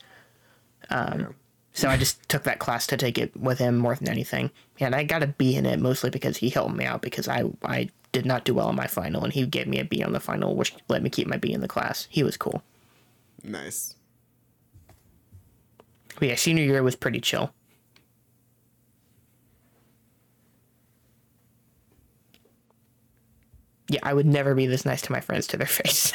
Um, 0.89 1.34
so 1.71 1.88
I 1.89 1.95
just 1.95 2.27
took 2.27 2.43
that 2.43 2.60
class 2.60 2.88
to 2.88 2.97
take 2.97 3.17
it 3.17 3.38
with 3.38 3.60
him 3.60 3.77
more 3.77 3.95
than 3.95 4.10
anything. 4.10 4.51
And 4.80 4.95
I 4.95 5.03
got 5.03 5.23
a 5.23 5.27
B 5.27 5.56
in 5.56 5.65
it 5.65 5.80
mostly 5.80 6.10
because 6.10 6.38
he 6.38 6.49
helped 6.49 6.75
me 6.75 6.86
out 6.86 7.01
because 7.01 7.27
I 7.27 7.43
I 7.63 7.89
did 8.12 8.25
not 8.25 8.45
do 8.45 8.56
well 8.56 8.67
on 8.67 8.75
my 8.75 8.88
final 8.88 9.23
and 9.23 9.32
he 9.32 9.45
gave 9.45 9.67
me 9.67 9.80
a 9.80 9.86
B 9.86 10.03
on 10.03 10.12
the 10.12 10.19
final, 10.19 10.56
which 10.56 10.73
let 10.89 11.03
me 11.03 11.10
keep 11.10 11.27
my 11.27 11.38
B 11.38 11.53
in 11.53 11.62
the 11.62 11.67
class. 11.67 12.08
He 12.10 12.23
was 12.23 12.36
cool. 12.36 12.63
Nice. 13.43 13.95
But 16.19 16.30
yeah, 16.30 16.36
senior 16.36 16.63
year 16.63 16.82
was 16.82 16.95
pretty 16.95 17.21
chill. 17.21 17.53
Yeah, 23.89 24.00
I 24.04 24.13
would 24.13 24.26
never 24.26 24.54
be 24.54 24.67
this 24.67 24.86
nice 24.86 25.02
to 25.04 25.12
my 25.12 25.19
friends 25.21 25.47
to 25.47 25.58
their 25.58 25.67
face. 25.82 26.13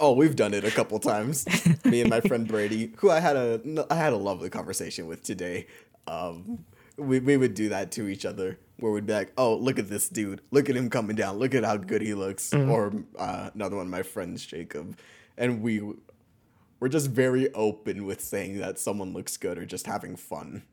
Oh, 0.00 0.12
we've 0.12 0.36
done 0.36 0.54
it 0.54 0.64
a 0.64 0.70
couple 0.70 0.98
times. 0.98 1.46
Me 1.84 2.00
and 2.00 2.10
my 2.10 2.20
friend 2.20 2.46
Brady, 2.46 2.92
who 2.96 3.10
I 3.10 3.20
had 3.20 3.36
a 3.36 3.86
I 3.90 3.94
had 3.94 4.12
a 4.12 4.16
lovely 4.16 4.50
conversation 4.50 5.06
with 5.06 5.22
today. 5.22 5.66
Um, 6.06 6.64
we 6.96 7.20
we 7.20 7.36
would 7.36 7.54
do 7.54 7.68
that 7.68 7.92
to 7.92 8.08
each 8.08 8.24
other, 8.24 8.58
where 8.78 8.92
we'd 8.92 9.06
be 9.06 9.12
like, 9.12 9.32
"Oh, 9.38 9.54
look 9.54 9.78
at 9.78 9.88
this 9.88 10.08
dude! 10.08 10.40
Look 10.50 10.68
at 10.68 10.76
him 10.76 10.90
coming 10.90 11.16
down! 11.16 11.38
Look 11.38 11.54
at 11.54 11.64
how 11.64 11.76
good 11.76 12.02
he 12.02 12.14
looks!" 12.14 12.52
Or 12.52 12.92
uh, 13.18 13.50
another 13.54 13.76
one 13.76 13.86
of 13.86 13.90
my 13.90 14.02
friends, 14.02 14.44
Jacob, 14.44 14.98
and 15.36 15.62
we 15.62 15.80
we're 16.80 16.88
just 16.88 17.10
very 17.10 17.52
open 17.54 18.04
with 18.04 18.20
saying 18.20 18.58
that 18.58 18.76
someone 18.76 19.12
looks 19.12 19.36
good 19.36 19.56
or 19.56 19.64
just 19.64 19.86
having 19.86 20.16
fun. 20.16 20.64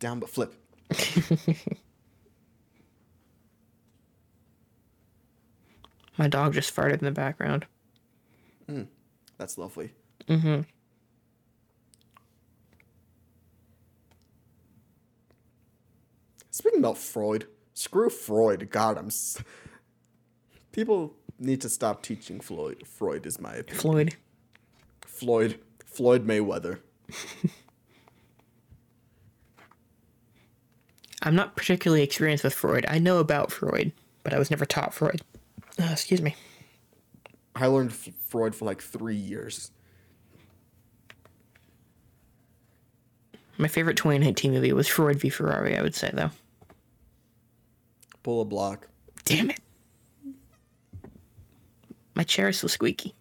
Down 0.00 0.18
but 0.18 0.28
flip. 0.30 0.54
my 6.18 6.26
dog 6.28 6.52
just 6.54 6.74
farted 6.74 6.98
in 6.98 7.04
the 7.04 7.10
background. 7.12 7.66
Hmm, 8.66 8.82
that's 9.38 9.56
lovely. 9.58 9.92
Mm-hmm. 10.26 10.62
Speaking 16.50 16.80
about 16.80 16.98
Freud, 16.98 17.46
screw 17.74 18.10
Freud. 18.10 18.70
God, 18.70 18.98
I'm. 18.98 19.06
S- 19.06 19.42
People 20.72 21.14
need 21.38 21.60
to 21.62 21.68
stop 21.68 22.02
teaching 22.02 22.40
Floyd. 22.40 22.84
Freud 22.86 23.26
is 23.26 23.40
my 23.40 23.54
opinion. 23.54 23.80
Floyd. 23.80 24.16
Floyd. 25.06 25.60
Floyd 25.84 26.26
Mayweather. 26.26 26.78
I'm 31.22 31.34
not 31.34 31.56
particularly 31.56 32.02
experienced 32.02 32.44
with 32.44 32.54
Freud. 32.54 32.86
I 32.88 32.98
know 32.98 33.18
about 33.18 33.52
Freud, 33.52 33.92
but 34.22 34.32
I 34.32 34.38
was 34.38 34.50
never 34.50 34.64
taught 34.64 34.94
Freud. 34.94 35.20
Uh, 35.78 35.88
excuse 35.92 36.22
me. 36.22 36.34
I 37.54 37.66
learned 37.66 37.90
F- 37.90 38.08
Freud 38.28 38.54
for 38.54 38.64
like 38.64 38.80
three 38.80 39.16
years. 39.16 39.70
My 43.58 43.68
favorite 43.68 43.98
2019 43.98 44.52
movie 44.52 44.72
was 44.72 44.88
Freud 44.88 45.20
v 45.20 45.28
Ferrari, 45.28 45.76
I 45.76 45.82
would 45.82 45.94
say, 45.94 46.10
though. 46.14 46.30
Pull 48.22 48.40
a 48.40 48.44
block. 48.46 48.88
Damn 49.24 49.50
it. 49.50 49.60
My 52.14 52.22
chair 52.24 52.48
is 52.48 52.58
so 52.58 52.66
squeaky. 52.68 53.14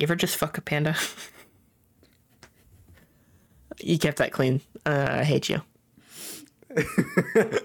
You 0.00 0.04
ever 0.06 0.16
just 0.16 0.36
fuck 0.36 0.56
a 0.56 0.62
panda? 0.62 0.96
you 3.80 3.98
kept 3.98 4.16
that 4.16 4.32
clean. 4.32 4.62
Uh, 4.86 5.06
I 5.10 5.24
hate 5.24 5.50
you. 5.50 5.60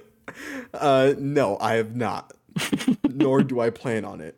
Uh, 0.73 1.13
no, 1.17 1.57
I 1.59 1.75
have 1.75 1.95
not. 1.95 2.33
Nor 3.09 3.41
do 3.43 3.61
I 3.61 3.69
plan 3.69 4.03
on 4.03 4.19
it. 4.19 4.35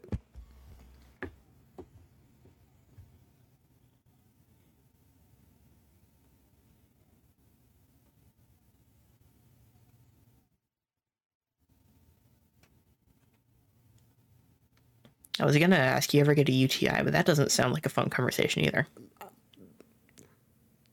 I 15.40 15.46
was 15.46 15.58
gonna 15.58 15.76
ask 15.76 16.14
you 16.14 16.22
ever 16.22 16.34
get 16.34 16.50
a 16.50 16.52
UTI, 16.52 17.04
but 17.04 17.12
that 17.14 17.26
doesn't 17.26 17.52
sound 17.52 17.74
like 17.74 17.86
a 17.86 17.90
fun 17.90 18.10
conversation 18.10 18.64
either. 18.66 18.88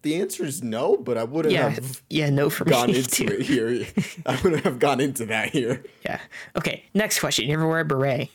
The 0.03 0.21
answer 0.21 0.45
is 0.45 0.63
no, 0.63 0.99
but 0.99 1.17
I 1.17 1.25
wouldn't 1.25 1.55
Yeah, 1.55 1.71
have 1.71 2.03
yeah, 2.11 2.29
no 2.29 2.51
for 2.51 2.67
gone 2.67 2.91
me 2.91 2.99
into 2.99 3.11
too. 3.27 3.33
it 3.35 3.41
here. 3.43 3.87
I 4.27 4.39
wouldn't 4.43 4.65
have 4.65 4.79
gone 4.79 5.01
into 5.01 5.25
that 5.27 5.51
here. 5.51 5.83
Yeah. 6.05 6.21
Okay. 6.57 6.85
Next 6.93 7.21
question. 7.21 7.49
You 7.49 7.55
ever 7.55 7.67
wear 7.67 7.81
a 7.81 7.85
beret? 7.87 8.29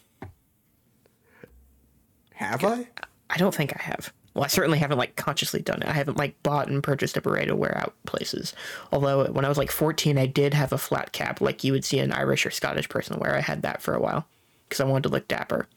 Have 2.34 2.64
I? 2.64 2.88
I 3.30 3.38
don't 3.38 3.54
think 3.54 3.74
I 3.78 3.84
have. 3.84 4.12
Well, 4.34 4.46
I 4.46 4.48
certainly 4.48 4.80
haven't 4.80 4.98
like 4.98 5.16
consciously 5.16 5.62
done 5.62 5.82
it. 5.84 5.88
I 5.88 5.94
haven't 5.94 6.18
like 6.18 6.42
bought 6.42 6.70
and 6.70 6.82
purchased 6.82 7.18
a 7.18 7.22
beret 7.22 7.50
to 7.50 7.56
wear 7.56 7.78
out 7.78 7.94
places. 8.06 8.54
Although 8.92 9.26
when 9.32 9.46
I 9.46 9.50
was 9.50 9.58
like 9.60 9.70
14, 9.72 10.18
I 10.18 10.26
did 10.26 10.56
have 10.56 10.72
a 10.74 10.78
flat 10.80 11.12
cap 11.12 11.40
like 11.42 11.64
you 11.64 11.74
would 11.74 11.86
see 11.86 12.00
an 12.00 12.12
Irish 12.14 12.46
or 12.48 12.52
Scottish 12.52 12.90
person 12.90 13.20
wear. 13.20 13.36
I 13.36 13.42
had 13.42 13.62
that 13.62 13.82
for 13.82 13.94
a 13.94 14.00
while 14.02 14.26
because 14.68 14.80
I 14.80 14.86
wanted 14.86 15.04
to 15.04 15.10
look 15.10 15.28
dapper 15.28 15.68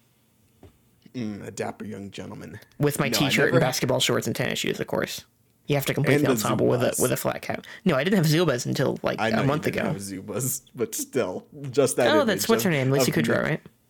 Mm, 1.15 1.47
a 1.47 1.51
dapper 1.51 1.85
young 1.85 2.11
gentleman. 2.11 2.59
with 2.79 2.99
my 2.99 3.09
No, 3.09 3.17
I 3.17 3.21
t-shirt 3.21 3.45
and 3.47 3.53
never- 3.55 3.61
basketball 3.61 4.01
shorts 4.01 4.27
and 4.27 4.35
tennis 4.35 4.59
shoes, 4.59 4.81
of 4.81 4.87
course. 4.87 5.25
You 5.67 5.77
have 5.77 5.85
to 5.87 5.95
complete 5.95 6.15
And 6.17 6.25
the 6.25 6.29
the 6.29 6.33
ensemble 6.33 6.67
with 6.67 6.83
a 6.83 6.95
with 7.01 7.13
a 7.13 7.17
flat 7.17 7.41
cap. 7.43 7.65
No, 7.85 7.95
I 7.97 8.03
didn't 8.03 8.17
have 8.17 8.27
Zubaz 8.27 8.67
until 8.67 8.99
like 9.03 9.21
I 9.21 9.31
know 9.31 9.39
a 9.39 9.41
you 9.43 9.47
month 9.47 9.63
didn't 9.65 9.81
ago. 9.81 9.89
have 9.93 9.97
Zubaz, 9.99 10.63
but 10.75 10.95
still, 10.95 11.47
just 11.71 11.97
that. 11.97 12.09
Oh, 12.09 12.15
image 12.23 12.27
that's 12.27 12.49
what's 12.49 12.63
her 12.65 12.71
of- 12.71 12.75
name, 12.77 12.91
Lisa 12.91 13.11
of 13.11 13.17
Kudrow, 13.17 13.43
Nick- 13.43 13.43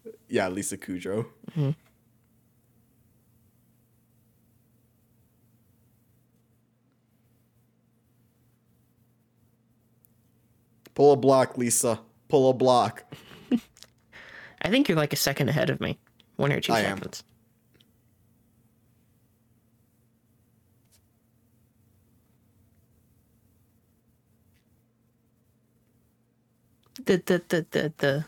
right? 0.05 0.15
Yeah, 0.29 0.49
Lisa 0.49 0.77
Kudrow. 0.77 1.27
Pull 10.95 11.13
a 11.13 11.17
block, 11.17 11.57
Lisa. 11.59 12.01
Pull 12.29 12.51
a 12.51 12.55
block. 12.55 13.05
I 14.63 14.69
think 14.71 14.89
you're 14.89 14.97
like 14.99 15.13
a 15.13 15.17
second 15.17 15.49
ahead 15.49 15.71
of 15.71 15.81
me, 15.81 15.99
one 16.43 16.53
or 16.53 16.61
two 16.61 16.73
I 16.73 16.81
am. 16.81 16.99
seconds. 16.99 17.23
The 27.05 27.17
the 27.25 27.43
the 27.49 27.67
the 27.71 27.93
the. 27.99 28.25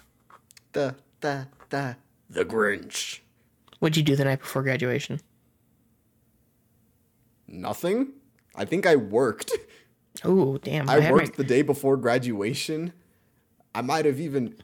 Da 0.73 0.91
da 1.21 1.45
da. 1.71 1.95
The 2.31 2.45
Grinch. 2.45 3.21
What'd 3.79 3.97
you 3.97 4.03
do 4.03 4.17
the 4.17 4.25
night 4.25 4.41
before 4.41 4.63
graduation? 4.63 5.21
Nothing. 7.47 8.09
I 8.57 8.65
think 8.65 8.87
I 8.87 8.97
worked. 8.97 9.53
Oh 10.23 10.59
damn! 10.59 10.89
I 10.89 11.01
had 11.01 11.13
worked 11.13 11.31
my- 11.39 11.43
the 11.43 11.45
day 11.45 11.63
before 11.63 11.97
graduation. 11.97 12.93
I 13.75 13.83
might 13.83 14.05
have 14.05 14.21
even. 14.21 14.55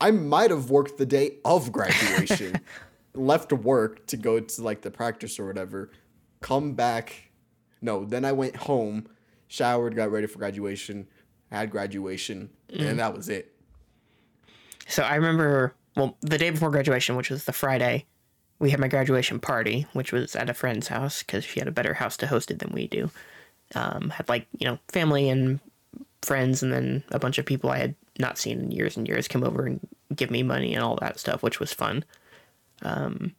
I 0.00 0.10
might 0.12 0.50
have 0.50 0.70
worked 0.70 0.98
the 0.98 1.06
day 1.06 1.36
of 1.44 1.72
graduation. 1.72 2.60
Left 3.14 3.52
work 3.52 4.06
to 4.06 4.16
go 4.16 4.38
to 4.38 4.62
like 4.62 4.82
the 4.82 4.90
practice 4.90 5.38
or 5.40 5.46
whatever. 5.46 5.90
Come 6.40 6.74
back. 6.74 7.30
No, 7.80 8.04
then 8.04 8.24
I 8.24 8.32
went 8.32 8.54
home, 8.56 9.08
showered, 9.48 9.96
got 9.96 10.10
ready 10.10 10.26
for 10.26 10.38
graduation, 10.38 11.06
had 11.50 11.70
graduation, 11.70 12.50
Mm. 12.72 12.86
and 12.90 12.98
that 12.98 13.16
was 13.16 13.28
it. 13.30 13.54
So 14.86 15.02
I 15.02 15.14
remember, 15.14 15.74
well, 15.96 16.16
the 16.20 16.36
day 16.38 16.50
before 16.50 16.70
graduation, 16.70 17.16
which 17.16 17.30
was 17.30 17.44
the 17.44 17.52
Friday, 17.52 18.04
we 18.58 18.70
had 18.70 18.78
my 18.80 18.88
graduation 18.88 19.38
party, 19.40 19.86
which 19.94 20.12
was 20.12 20.36
at 20.36 20.50
a 20.50 20.54
friend's 20.54 20.88
house 20.88 21.22
because 21.22 21.44
she 21.44 21.60
had 21.60 21.68
a 21.68 21.72
better 21.72 21.94
house 21.94 22.16
to 22.18 22.26
host 22.26 22.50
it 22.50 22.58
than 22.58 22.72
we 22.72 22.86
do. 22.88 23.10
Um, 23.74 24.10
had 24.10 24.28
like 24.28 24.46
you 24.58 24.66
know 24.66 24.78
family 24.88 25.28
and 25.30 25.60
friends, 26.22 26.62
and 26.62 26.72
then 26.72 27.04
a 27.10 27.18
bunch 27.18 27.38
of 27.38 27.46
people 27.46 27.70
I 27.70 27.78
had 27.78 27.94
not 28.18 28.38
seen 28.38 28.60
in 28.60 28.70
years 28.70 28.96
and 28.96 29.06
years 29.06 29.28
come 29.28 29.44
over 29.44 29.66
and 29.66 29.80
give 30.14 30.30
me 30.30 30.42
money 30.42 30.74
and 30.74 30.82
all 30.82 30.96
that 30.96 31.18
stuff, 31.18 31.42
which 31.42 31.60
was 31.60 31.72
fun. 31.72 32.04
Um, 32.82 33.34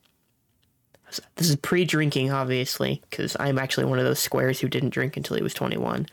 this 1.36 1.48
is 1.50 1.56
pre-drinking, 1.56 2.30
obviously, 2.30 3.02
because 3.10 3.36
I'm 3.40 3.58
actually 3.58 3.86
one 3.86 3.98
of 3.98 4.04
those 4.04 4.20
squares 4.20 4.60
who 4.60 4.68
didn't 4.68 4.90
drink 4.90 5.16
until 5.16 5.36
he 5.36 5.42
was 5.42 5.54
21, 5.54 6.06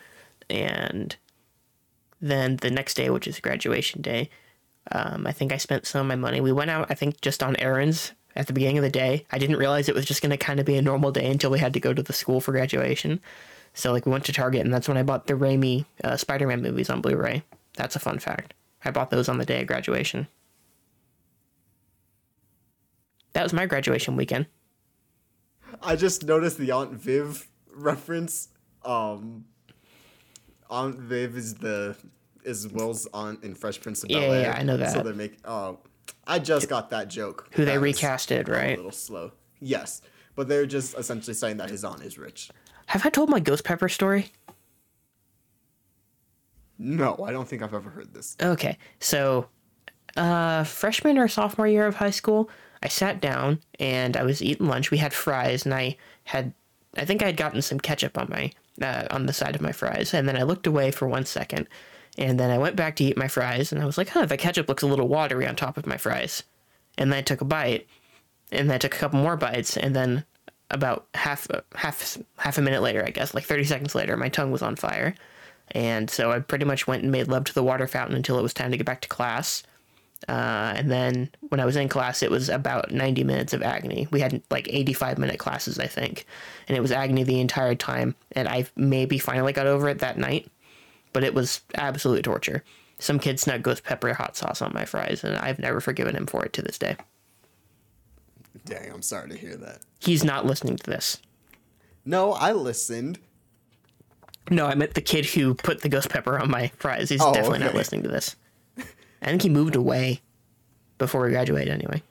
and 0.50 1.16
then 2.20 2.56
the 2.58 2.72
next 2.72 2.96
day, 2.96 3.10
which 3.10 3.28
is 3.28 3.40
graduation 3.40 4.02
day, 4.02 4.30
um, 4.92 5.28
I 5.28 5.32
think 5.32 5.52
I 5.52 5.58
spent 5.58 5.86
some 5.86 6.02
of 6.02 6.08
my 6.08 6.16
money. 6.16 6.42
We 6.42 6.52
went 6.52 6.72
out, 6.72 6.88
I 6.90 6.96
think, 6.96 7.22
just 7.22 7.44
on 7.44 7.56
errands 7.58 8.14
at 8.36 8.48
the 8.48 8.54
beginning 8.54 8.78
of 8.78 8.84
the 8.84 8.90
day. 8.90 9.26
I 9.32 9.38
didn't 9.38 9.58
realize 9.58 9.90
it 9.90 9.96
was 9.96 10.06
just 10.06 10.22
going 10.22 10.32
to 10.32 10.38
kind 10.38 10.60
of 10.60 10.66
be 10.66 10.78
a 10.78 10.82
normal 10.82 11.12
day 11.12 11.30
until 11.30 11.52
we 11.52 11.60
had 11.60 11.74
to 11.74 11.80
go 11.80 11.94
to 11.94 12.02
the 12.02 12.14
school 12.14 12.42
for 12.42 12.52
graduation. 12.52 13.20
So, 13.74 13.92
like, 13.92 14.06
we 14.06 14.12
went 14.12 14.26
to 14.26 14.34
Target, 14.34 14.62
and 14.62 14.74
that's 14.74 14.88
when 14.88 14.98
I 14.98 15.04
bought 15.04 15.28
the 15.28 15.34
Raimi 15.34 15.86
uh, 16.04 16.18
Spider 16.18 16.48
Man 16.48 16.62
movies 16.62 16.90
on 16.90 17.02
Blu 17.02 17.16
ray. 17.16 17.44
That's 17.78 17.96
a 17.96 18.00
fun 18.00 18.20
fact. 18.20 18.54
I 18.84 18.92
bought 18.92 19.12
those 19.12 19.30
on 19.30 19.38
the 19.38 19.46
day 19.46 19.62
of 19.62 19.68
graduation. 19.68 20.28
That 23.34 23.44
was 23.44 23.54
my 23.54 23.66
graduation 23.66 24.16
weekend. 24.16 24.48
I 25.82 25.96
just 25.96 26.24
noticed 26.26 26.58
the 26.58 26.72
Aunt 26.72 26.92
Viv 26.94 27.48
reference. 27.72 28.50
Um, 28.84 29.46
Aunt 30.70 30.98
Viv 31.00 31.38
is 31.38 31.56
the 31.56 31.96
is 32.44 32.68
Will's 32.68 33.08
aunt 33.14 33.44
in 33.44 33.54
Fresh 33.54 33.82
Prince 33.82 34.04
of 34.04 34.10
Bel 34.10 34.34
Air. 34.34 34.42
yeah, 34.42 34.58
I 34.58 34.64
know 34.64 34.78
that. 34.78 34.94
So 34.94 35.04
they 35.04 35.12
make. 35.12 35.38
Oh, 35.46 35.80
I 36.26 36.40
just 36.40 36.68
got 36.68 36.90
that 36.90 37.10
joke. 37.10 37.50
Who 37.54 37.64
they 37.66 37.74
That 37.74 37.82
was 37.82 38.00
recasted, 38.00 38.50
right? 38.50 38.74
A 38.74 38.78
little 38.78 38.92
slow. 38.92 39.32
Yes, 39.60 40.02
but 40.36 40.48
they're 40.48 40.66
just 40.66 40.98
essentially 40.98 41.34
saying 41.34 41.58
that 41.58 41.70
his 41.70 41.84
aunt 41.84 42.02
is 42.04 42.18
rich. 42.18 42.50
Have 42.88 43.06
I 43.06 43.10
told 43.10 43.30
my 43.30 43.40
Ghost 43.40 43.64
Pepper 43.64 43.90
story? 43.90 44.32
No, 46.80 47.18
I 47.26 47.32
don't 47.32 47.48
think 47.48 47.62
I've 47.62 47.74
ever 47.74 47.90
heard 47.90 48.14
this. 48.14 48.36
Okay, 48.42 48.78
so 49.00 49.48
uh, 50.16 50.64
freshman 50.64 51.18
or 51.18 51.28
sophomore 51.28 51.68
year 51.68 51.88
of 51.88 51.96
high 51.96 52.12
school, 52.12 52.50
I 52.84 52.88
sat 52.88 53.22
down 53.22 53.60
and 53.80 54.16
I 54.16 54.24
was 54.24 54.42
eating 54.42 54.68
lunch. 54.68 54.92
We 54.92 54.98
had 54.98 55.14
fries, 55.14 55.66
and 55.66 55.74
I 55.74 55.98
had, 56.26 56.54
I 56.96 57.06
think 57.06 57.24
I 57.24 57.28
had 57.28 57.38
gotten 57.38 57.62
some 57.62 57.80
ketchup 57.80 58.18
on 58.18 58.28
my 58.30 58.52
uh, 58.82 59.08
on 59.10 59.26
the 59.26 59.34
side 59.34 59.56
of 59.56 59.62
my 59.62 59.72
fries, 59.72 60.14
and 60.14 60.28
then 60.28 60.38
I 60.38 60.44
looked 60.44 60.68
away 60.68 60.92
for 60.92 61.08
one 61.08 61.26
second, 61.26 61.68
and 62.18 62.40
then 62.40 62.52
I 62.52 62.58
went 62.58 62.76
back 62.76 62.96
to 62.98 63.04
eat 63.04 63.18
my 63.18 63.28
fries, 63.28 63.72
and 63.72 63.82
I 63.82 63.86
was 63.86 63.98
like, 63.98 64.10
huh, 64.10 64.26
the 64.26 64.38
ketchup 64.38 64.70
looks 64.70 64.84
a 64.84 64.88
little 64.88 65.08
watery 65.08 65.48
on 65.48 65.56
top 65.56 65.78
of 65.78 65.88
my 65.88 65.98
fries, 65.98 66.44
and 66.98 67.12
then 67.12 67.18
I 67.18 67.22
took 67.24 67.42
a 67.42 67.46
bite, 67.46 67.88
and 68.52 68.70
then 68.70 68.76
I 68.76 68.78
took 68.78 68.96
a 68.96 69.00
couple 69.00 69.20
more 69.20 69.38
bites, 69.38 69.78
and 69.78 69.96
then 69.96 70.26
about 70.70 71.08
half 71.16 71.48
half 71.76 72.18
half 72.38 72.58
a 72.58 72.62
minute 72.62 72.82
later, 72.82 73.04
I 73.06 73.10
guess, 73.10 73.34
like 73.34 73.46
thirty 73.46 73.64
seconds 73.64 73.96
later, 73.96 74.16
my 74.16 74.30
tongue 74.30 74.52
was 74.52 74.62
on 74.62 74.76
fire. 74.76 75.16
And 75.72 76.10
so 76.10 76.32
I 76.32 76.40
pretty 76.40 76.66
much 76.66 76.88
went 76.88 77.04
and 77.04 77.12
made 77.12 77.28
love 77.28 77.46
to 77.46 77.54
the 77.54 77.64
water 77.64 77.88
fountain 77.88 78.16
until 78.16 78.40
it 78.40 78.44
was 78.44 78.54
time 78.54 78.72
to 78.72 78.78
get 78.78 78.86
back 78.86 79.02
to 79.02 79.10
class. 79.10 79.64
Uh, 80.28 80.74
and 80.76 80.90
then 80.90 81.30
when 81.50 81.60
I 81.60 81.66
was 81.66 81.76
in 81.76 81.90
class, 81.90 82.24
it 82.24 82.32
was 82.32 82.50
about 82.50 82.92
90 82.92 83.24
minutes 83.24 83.54
of 83.54 83.62
agony. 83.62 84.08
We 84.12 84.20
had 84.20 84.42
like 84.50 84.68
85 84.70 85.18
minute 85.18 85.40
classes, 85.40 85.78
I 85.78 85.88
think. 85.88 86.26
And 86.68 86.78
it 86.78 86.82
was 86.82 86.92
agony 86.92 87.24
the 87.24 87.40
entire 87.40 87.76
time. 87.76 88.16
And 88.32 88.48
I 88.48 88.66
maybe 88.76 89.20
finally 89.20 89.54
got 89.54 89.68
over 89.68 89.88
it 89.90 90.00
that 90.00 90.18
night, 90.18 90.50
but 91.14 91.24
it 91.24 91.34
was 91.34 91.62
absolute 91.76 92.24
torture. 92.24 92.64
Some 93.00 93.20
kid 93.20 93.40
snuck 93.40 93.62
ghost 93.62 93.84
pepper 93.84 94.14
hot 94.14 94.36
sauce 94.36 94.62
on 94.62 94.74
my 94.74 94.86
fries, 94.86 95.24
and 95.24 95.38
I've 95.38 95.60
never 95.60 95.80
forgiven 95.80 96.16
him 96.16 96.26
for 96.26 96.44
it 96.44 96.54
to 96.54 96.64
this 96.64 96.80
day. 96.80 96.98
Dang, 98.66 98.92
I'm 98.92 99.04
sorry 99.04 99.30
to 99.30 99.38
hear 99.38 99.56
that. 99.58 99.82
He's 100.00 100.24
not 100.24 100.46
listening 100.48 100.78
to 100.78 100.90
this. 100.90 101.20
No, 102.04 102.34
I 102.34 102.54
listened. 102.54 103.20
No, 104.50 104.66
I 104.66 104.76
meant 104.76 104.94
the 104.94 105.02
kid 105.02 105.26
who 105.26 105.54
put 105.54 105.82
the 105.82 105.90
ghost 105.90 106.10
pepper 106.10 106.40
on 106.40 106.50
my 106.50 106.72
fries. 106.78 107.10
He's 107.10 107.22
Oh, 107.22 107.34
definitely 107.34 107.60
not 107.60 107.70
okay. 107.70 107.78
listening 107.78 108.04
to 108.04 108.10
this. 108.10 108.36
I 109.22 109.26
think 109.26 109.42
he 109.42 109.50
moved 109.50 109.76
away 109.76 110.22
before 110.98 111.22
we 111.24 111.30
graduated 111.32 111.74
anyway. 111.74 112.02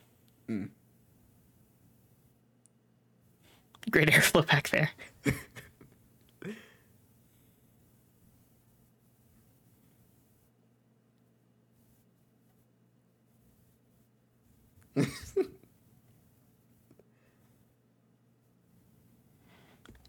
Great 3.90 4.08
airflow 4.10 4.46
back 4.46 4.68
there. 4.70 4.90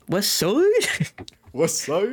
What's 0.08 0.28
so? 0.28 0.64
What's 1.58 1.90
up? 1.90 2.08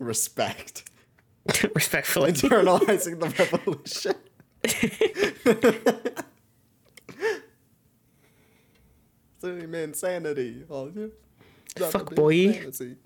Respect. 0.00 0.90
Respectfully. 1.76 2.32
Internalizing 2.32 3.20
the 3.20 3.28
revolution. 3.38 4.14
Same 9.40 9.74
insanity. 9.76 10.64
Oh, 10.68 10.90
yeah. 10.92 11.06
Fuck 11.88 12.16
boy. 12.16 12.52
fantasy. 12.52 12.96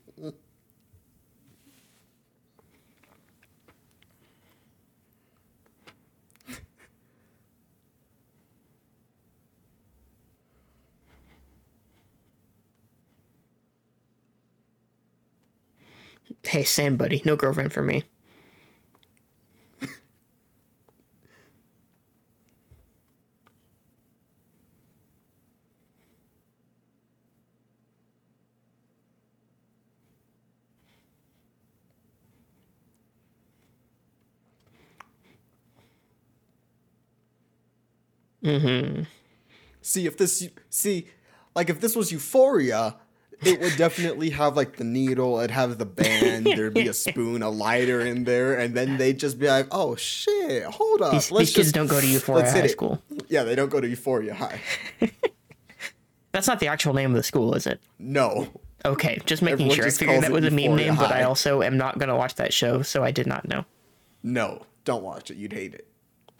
Hey, 16.52 16.64
Sam, 16.64 16.98
buddy, 16.98 17.22
no 17.24 17.34
girlfriend 17.34 17.72
for 17.72 17.80
me. 17.82 18.04
Mm-hmm. 38.44 39.04
See 39.80 40.06
if 40.06 40.18
this 40.18 40.46
see, 40.68 41.08
like 41.56 41.70
if 41.70 41.80
this 41.80 41.96
was 41.96 42.12
Euphoria, 42.12 42.96
it 43.44 43.60
would 43.60 43.76
definitely 43.76 44.30
have 44.30 44.56
like 44.56 44.76
the 44.76 44.84
needle, 44.84 45.38
it'd 45.38 45.50
have 45.50 45.78
the 45.78 45.86
band, 45.86 46.46
there'd 46.46 46.74
be 46.74 46.88
a 46.88 46.92
spoon, 46.94 47.42
a 47.42 47.50
lighter 47.50 48.00
in 48.00 48.24
there, 48.24 48.58
and 48.58 48.74
then 48.74 48.96
they'd 48.96 49.18
just 49.18 49.38
be 49.38 49.48
like, 49.48 49.66
"Oh 49.70 49.96
shit, 49.96 50.64
hold 50.64 51.02
up, 51.02 51.12
These, 51.12 51.30
let's 51.30 51.48
these 51.48 51.56
kids 51.56 51.72
don't 51.72 51.86
go 51.86 52.00
to 52.00 52.06
Euphoria 52.06 52.50
High 52.50 52.58
it." 52.60 52.68
School. 52.70 53.02
Yeah, 53.28 53.44
they 53.44 53.54
don't 53.54 53.70
go 53.70 53.80
to 53.80 53.88
Euphoria 53.88 54.34
High. 54.34 54.60
That's 56.32 56.46
not 56.46 56.60
the 56.60 56.68
actual 56.68 56.94
name 56.94 57.10
of 57.10 57.16
the 57.16 57.22
school, 57.22 57.54
is 57.54 57.66
it? 57.66 57.80
No. 57.98 58.48
Okay, 58.84 59.20
just 59.26 59.42
making 59.42 59.70
Everyone 59.70 59.76
sure. 59.76 59.86
I 59.86 59.90
figured 59.90 60.22
that 60.22 60.32
was 60.32 60.44
a 60.46 60.50
meme 60.50 60.74
name, 60.76 60.96
but 60.96 61.12
I 61.12 61.22
also 61.22 61.62
am 61.62 61.76
not 61.76 61.98
going 61.98 62.08
to 62.08 62.16
watch 62.16 62.34
that 62.36 62.52
show, 62.52 62.82
so 62.82 63.04
I 63.04 63.10
did 63.10 63.26
not 63.26 63.46
know. 63.46 63.64
No, 64.22 64.66
don't 64.84 65.02
watch 65.02 65.30
it. 65.30 65.36
You'd 65.36 65.52
hate 65.52 65.74
it. 65.74 65.86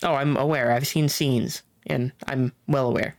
Oh, 0.02 0.14
I'm 0.14 0.36
aware. 0.36 0.72
I've 0.72 0.86
seen 0.86 1.08
scenes, 1.08 1.62
and 1.86 2.10
I'm 2.26 2.52
well 2.66 2.88
aware. 2.88 3.16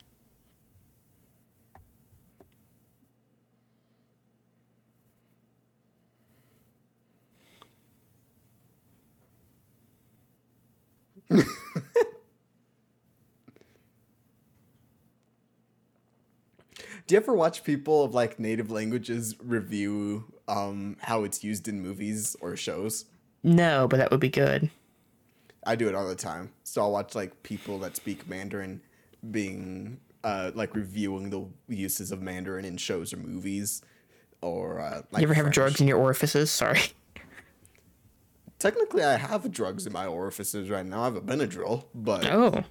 Do 17.08 17.16
you 17.16 17.22
ever 17.22 17.34
watch 17.34 17.63
people 17.63 18.04
of 18.04 18.13
like 18.13 18.39
native 18.39 18.72
languages 18.72 19.36
review 19.44 20.26
um 20.48 20.98
how 21.02 21.24
it's 21.24 21.44
used 21.44 21.68
in 21.68 21.82
movies 21.82 22.36
or 22.42 22.56
shows? 22.56 23.06
No, 23.44 23.88
but 23.89 23.98
that 23.98 24.12
would 24.12 24.20
be 24.20 24.30
good. 24.30 24.70
I 25.66 25.76
do 25.76 25.88
it 25.88 25.96
all 25.96 26.08
the 26.08 26.16
time. 26.16 26.52
So 26.63 26.82
I'll 26.82 26.92
watch 26.92 27.16
like 27.16 27.44
people 27.44 27.80
that 27.80 27.96
speak 27.96 28.28
Mandarin 28.28 28.82
being 29.32 30.00
uh 30.24 30.52
like 30.56 30.76
reviewing 30.76 31.30
the 31.30 31.46
uses 31.68 32.12
of 32.12 32.22
Mandarin 32.22 32.66
in 32.66 32.78
shows 32.78 33.13
or 33.13 33.18
movies 33.18 33.82
or 34.42 34.80
uh 34.80 35.02
like 35.12 35.22
You 35.22 35.28
ever 35.28 35.34
have 35.34 35.44
French. 35.46 35.56
drugs 35.56 35.82
in 35.82 35.88
your 35.88 35.98
orifices? 36.00 36.52
Sorry. 36.52 36.80
Technically 38.60 39.04
I 39.04 39.18
have 39.18 39.52
drugs 39.52 39.86
in 39.86 39.92
my 39.94 40.06
orifices 40.06 40.70
right 40.70 40.86
now. 40.86 41.02
I 41.02 41.06
have 41.06 41.16
a 41.18 41.22
Benadryl, 41.22 41.86
but 41.94 42.26
Oh. 42.26 42.63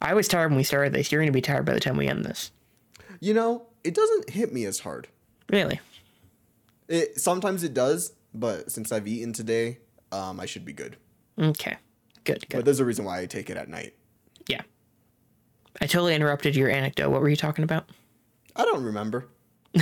I 0.00 0.14
was 0.14 0.28
tired 0.28 0.48
when 0.50 0.56
we 0.56 0.62
started 0.62 0.92
this. 0.94 1.10
You're 1.10 1.20
going 1.20 1.26
to 1.32 1.36
be 1.36 1.42
tired 1.42 1.64
by 1.66 1.74
the 1.74 1.80
time 1.80 1.96
we 1.96 2.06
end 2.06 2.24
this. 2.24 2.50
You 3.20 3.34
know, 3.34 3.66
it 3.84 3.94
doesn't 3.94 4.30
hit 4.30 4.52
me 4.52 4.64
as 4.64 4.80
hard. 4.80 5.08
Really? 5.50 5.80
It 6.88 7.20
sometimes 7.20 7.62
it 7.64 7.74
does, 7.74 8.12
but 8.34 8.70
since 8.70 8.92
I've 8.92 9.06
eaten 9.08 9.32
today, 9.32 9.78
um 10.12 10.40
I 10.40 10.46
should 10.46 10.64
be 10.64 10.72
good. 10.72 10.96
Okay. 11.38 11.76
Good, 12.24 12.44
But 12.50 12.64
there's 12.66 12.80
a 12.80 12.84
reason 12.84 13.04
why 13.06 13.20
I 13.20 13.26
take 13.26 13.48
it 13.48 13.56
at 13.56 13.68
night. 13.68 13.94
Yeah. 14.48 14.60
I 15.80 15.86
totally 15.86 16.14
interrupted 16.14 16.54
your 16.56 16.68
anecdote. 16.70 17.08
What 17.10 17.22
were 17.22 17.28
you 17.30 17.36
talking 17.36 17.64
about? 17.64 17.88
I 18.54 18.64
don't 18.64 18.82
remember. 18.84 19.28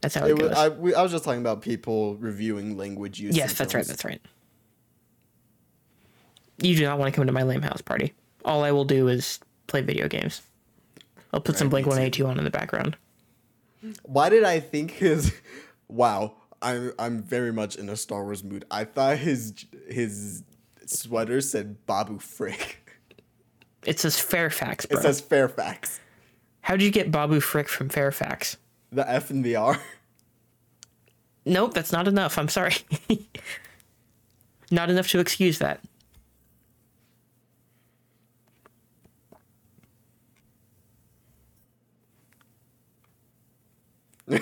That's 0.00 0.14
how 0.14 0.24
it, 0.26 0.30
It 0.30 0.38
was, 0.42 0.48
goes. 0.48 0.56
I, 0.56 0.68
we, 0.70 0.94
I 0.94 1.02
was 1.02 1.12
just 1.12 1.22
talking 1.24 1.40
about 1.40 1.62
people 1.62 2.16
reviewing 2.16 2.76
language 2.76 3.20
use. 3.20 3.36
yes, 3.36 3.54
that's 3.54 3.72
right. 3.74 3.86
That's 3.86 4.04
right. 4.04 4.20
You 6.60 6.74
do 6.76 6.84
not 6.84 6.98
want 6.98 7.12
to 7.12 7.16
come 7.16 7.26
to 7.26 7.32
my 7.32 7.42
lame 7.42 7.62
house 7.62 7.82
party. 7.82 8.14
All 8.44 8.64
I 8.64 8.72
will 8.72 8.84
do 8.84 9.08
is 9.08 9.38
play 9.66 9.82
video 9.82 10.08
games. 10.08 10.42
I'll 11.36 11.42
put 11.42 11.58
some 11.58 11.66
Right, 11.66 11.84
Blink 11.84 11.86
me 11.86 11.90
One 11.90 11.98
Eighty 12.00 12.22
Two 12.22 12.26
on 12.26 12.38
in 12.38 12.44
the 12.44 12.50
background. 12.50 12.96
Why 14.04 14.30
did 14.30 14.42
I 14.42 14.58
think 14.58 14.90
his? 14.90 15.32
Wow, 15.88 16.34
I'm 16.60 16.92
I'm 16.98 17.22
very 17.22 17.52
much 17.52 17.76
in 17.76 17.88
a 17.88 17.96
Star 17.96 18.24
Wars 18.24 18.42
mood. 18.42 18.64
I 18.72 18.82
thought 18.82 19.18
his 19.18 19.54
his 19.88 20.42
sweater 20.84 21.40
said 21.40 21.86
Babu 21.86 22.18
Frick. 22.18 22.90
It 23.84 24.00
says 24.00 24.18
Fairfax, 24.18 24.84
It 24.86 24.98
says 24.98 25.20
Fairfax. 25.20 26.00
How 26.62 26.74
did 26.74 26.84
you 26.84 26.90
get 26.90 27.12
Babu 27.12 27.38
Frick 27.38 27.68
from 27.68 27.88
Fairfax? 27.88 28.56
The 28.90 29.08
F 29.08 29.30
and 29.30 29.44
the 29.44 29.54
R. 29.54 29.80
Nope, 31.44 31.72
that's 31.72 31.92
not 31.92 32.08
enough. 32.08 32.36
I'm 32.36 32.48
sorry. 32.48 32.74
not 34.72 34.90
enough 34.90 35.06
to 35.10 35.20
excuse 35.20 35.60
that. 35.60 35.78
Now, 44.28 44.38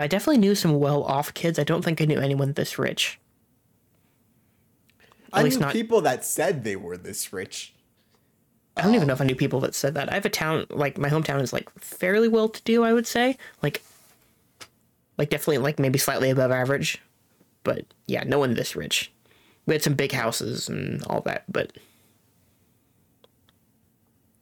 I 0.00 0.08
definitely 0.08 0.38
knew 0.38 0.54
some 0.54 0.78
well 0.78 1.02
off 1.04 1.34
kids. 1.34 1.58
I 1.58 1.64
don't 1.64 1.84
think 1.84 2.00
I 2.00 2.06
knew 2.06 2.18
anyone 2.18 2.52
this 2.52 2.78
rich. 2.78 3.20
I 5.32 5.42
least 5.42 5.58
knew 5.58 5.66
not- 5.66 5.72
people 5.72 6.00
that 6.02 6.24
said 6.24 6.64
they 6.64 6.76
were 6.76 6.96
this 6.96 7.32
rich. 7.32 7.72
I 8.76 8.82
don't 8.82 8.94
even 8.94 9.06
know 9.08 9.14
if 9.14 9.20
I 9.22 9.24
knew 9.24 9.34
people 9.34 9.60
that 9.60 9.74
said 9.74 9.94
that. 9.94 10.10
I 10.10 10.14
have 10.14 10.26
a 10.26 10.30
town 10.30 10.66
like 10.68 10.98
my 10.98 11.08
hometown 11.08 11.40
is 11.40 11.52
like 11.52 11.70
fairly 11.78 12.28
well 12.28 12.48
to 12.50 12.62
do, 12.62 12.84
I 12.84 12.92
would 12.92 13.06
say. 13.06 13.38
Like 13.62 13.82
like 15.16 15.30
definitely 15.30 15.58
like 15.58 15.78
maybe 15.78 15.98
slightly 15.98 16.28
above 16.28 16.50
average. 16.50 17.00
But 17.64 17.86
yeah, 18.06 18.22
no 18.24 18.38
one 18.38 18.52
this 18.54 18.76
rich. 18.76 19.10
We 19.64 19.72
had 19.74 19.82
some 19.82 19.94
big 19.94 20.12
houses 20.12 20.68
and 20.68 21.02
all 21.04 21.22
that, 21.22 21.50
but 21.50 21.72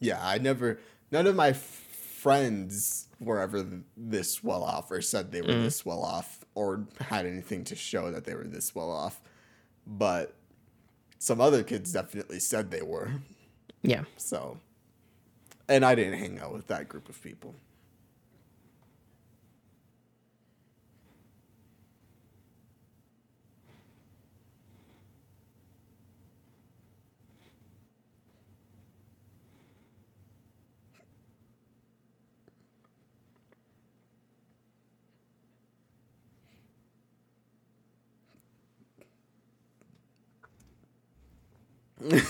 Yeah, 0.01 0.19
I 0.21 0.39
never. 0.39 0.81
None 1.11 1.27
of 1.27 1.37
my 1.37 1.49
f- 1.51 1.59
friends 1.59 3.09
were 3.21 3.39
ever 3.41 3.65
this 3.97 4.43
well 4.43 4.63
off 4.65 4.91
or 4.91 5.01
said 5.01 5.31
they 5.31 5.41
were 5.43 5.49
Mm. 5.49 5.63
this 5.65 5.85
well 5.87 6.03
off 6.03 6.45
or 6.55 6.87
had 7.01 7.27
anything 7.27 7.65
to 7.65 7.77
show 7.77 8.11
that 8.11 8.25
they 8.25 8.35
were 8.35 8.45
this 8.45 8.75
well 8.75 8.91
off. 8.91 9.21
But 9.87 10.35
some 11.25 11.41
other 11.41 11.63
kids 11.63 11.91
definitely 11.91 12.39
said 12.39 12.71
they 12.71 12.83
were. 12.83 13.11
yeah. 13.83 14.05
So, 14.19 14.59
and 15.71 15.83
I 15.83 15.95
didn't 15.95 16.19
hang 16.19 16.39
out 16.39 16.53
with 16.53 16.67
that 16.67 16.87
group 16.87 17.09
of 17.09 17.23
people. 17.23 17.55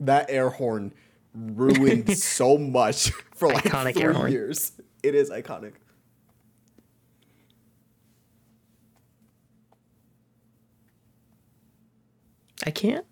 That 0.00 0.26
air 0.30 0.48
horn 0.48 0.92
ruined 1.34 2.16
so 2.16 2.56
much 2.56 3.10
for 3.34 3.48
like 3.48 3.64
Iconic 3.64 3.94
three 3.94 4.02
air 4.02 4.12
horn. 4.14 4.32
years. 4.32 4.72
It 5.02 5.14
is 5.14 5.30
iconic. 5.30 5.72
I 12.66 12.70
can't. 12.70 13.06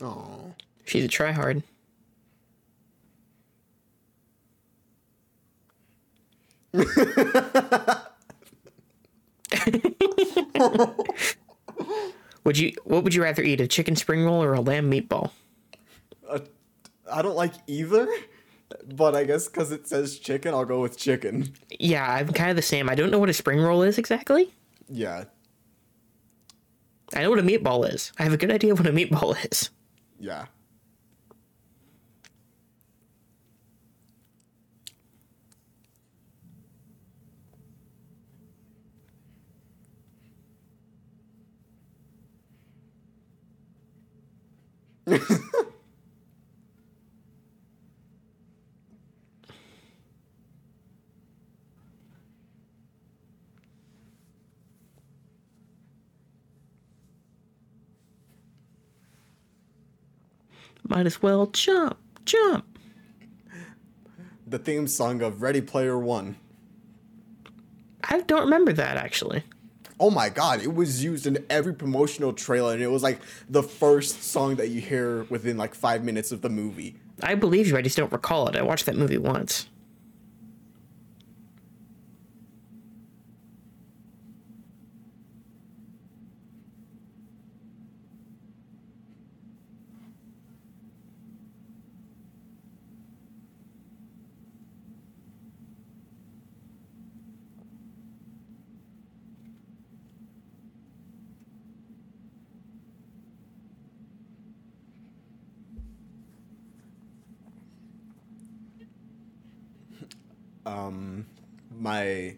Oh, 0.00 0.54
She's 0.84 1.04
a 1.04 1.08
tryhard. 1.08 1.62
would 12.44 12.58
you 12.58 12.72
what 12.84 13.04
would 13.04 13.14
you 13.14 13.22
rather 13.22 13.42
eat, 13.42 13.60
a 13.60 13.66
chicken 13.66 13.96
spring 13.96 14.24
roll 14.24 14.42
or 14.42 14.54
a 14.54 14.60
lamb 14.60 14.90
meatball? 14.90 15.30
I 17.10 17.22
don't 17.22 17.36
like 17.36 17.54
either, 17.66 18.06
but 18.94 19.14
I 19.14 19.24
guess 19.24 19.48
because 19.48 19.72
it 19.72 19.86
says 19.88 20.18
chicken, 20.18 20.52
I'll 20.54 20.66
go 20.66 20.80
with 20.80 20.98
chicken. 20.98 21.54
Yeah, 21.78 22.06
I'm 22.06 22.28
kind 22.28 22.50
of 22.50 22.56
the 22.56 22.62
same. 22.62 22.88
I 22.90 22.94
don't 22.94 23.10
know 23.10 23.18
what 23.18 23.30
a 23.30 23.34
spring 23.34 23.60
roll 23.60 23.82
is 23.82 23.96
exactly. 23.98 24.52
Yeah, 24.88 25.24
I 27.14 27.22
know 27.22 27.30
what 27.30 27.38
a 27.38 27.42
meatball 27.42 27.92
is. 27.92 28.12
I 28.18 28.24
have 28.24 28.32
a 28.32 28.36
good 28.36 28.50
idea 28.50 28.74
what 28.74 28.86
a 28.86 28.92
meatball 28.92 29.36
is. 29.50 29.70
Yeah. 30.18 30.46
Might 60.88 61.06
as 61.06 61.22
well 61.22 61.46
jump, 61.46 61.98
jump. 62.24 62.64
the 64.46 64.58
theme 64.58 64.86
song 64.88 65.20
of 65.20 65.42
Ready 65.42 65.60
Player 65.60 65.98
One. 65.98 66.36
I 68.02 68.20
don't 68.22 68.44
remember 68.44 68.72
that 68.72 68.96
actually. 68.96 69.42
Oh 70.00 70.10
my 70.10 70.28
god, 70.30 70.62
it 70.62 70.72
was 70.72 71.02
used 71.04 71.26
in 71.26 71.44
every 71.50 71.74
promotional 71.74 72.32
trailer, 72.32 72.72
and 72.72 72.82
it 72.82 72.86
was 72.86 73.02
like 73.02 73.20
the 73.48 73.62
first 73.62 74.22
song 74.22 74.56
that 74.56 74.68
you 74.68 74.80
hear 74.80 75.24
within 75.24 75.58
like 75.58 75.74
five 75.74 76.04
minutes 76.04 76.32
of 76.32 76.40
the 76.40 76.48
movie. 76.48 76.96
I 77.22 77.34
believe 77.34 77.66
you. 77.66 77.76
I 77.76 77.82
just 77.82 77.96
don't 77.96 78.12
recall 78.12 78.48
it. 78.48 78.56
I 78.56 78.62
watched 78.62 78.86
that 78.86 78.96
movie 78.96 79.18
once. 79.18 79.68
Um, 110.88 111.26
my 111.76 112.36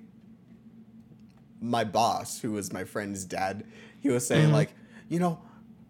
my 1.61 1.85
boss, 1.85 2.41
who 2.41 2.53
was 2.53 2.73
my 2.73 2.85
friend's 2.85 3.25
dad, 3.25 3.65
he 4.01 4.09
was 4.09 4.27
saying 4.27 4.51
like, 4.53 4.71
you 5.09 5.19
know, 5.19 5.41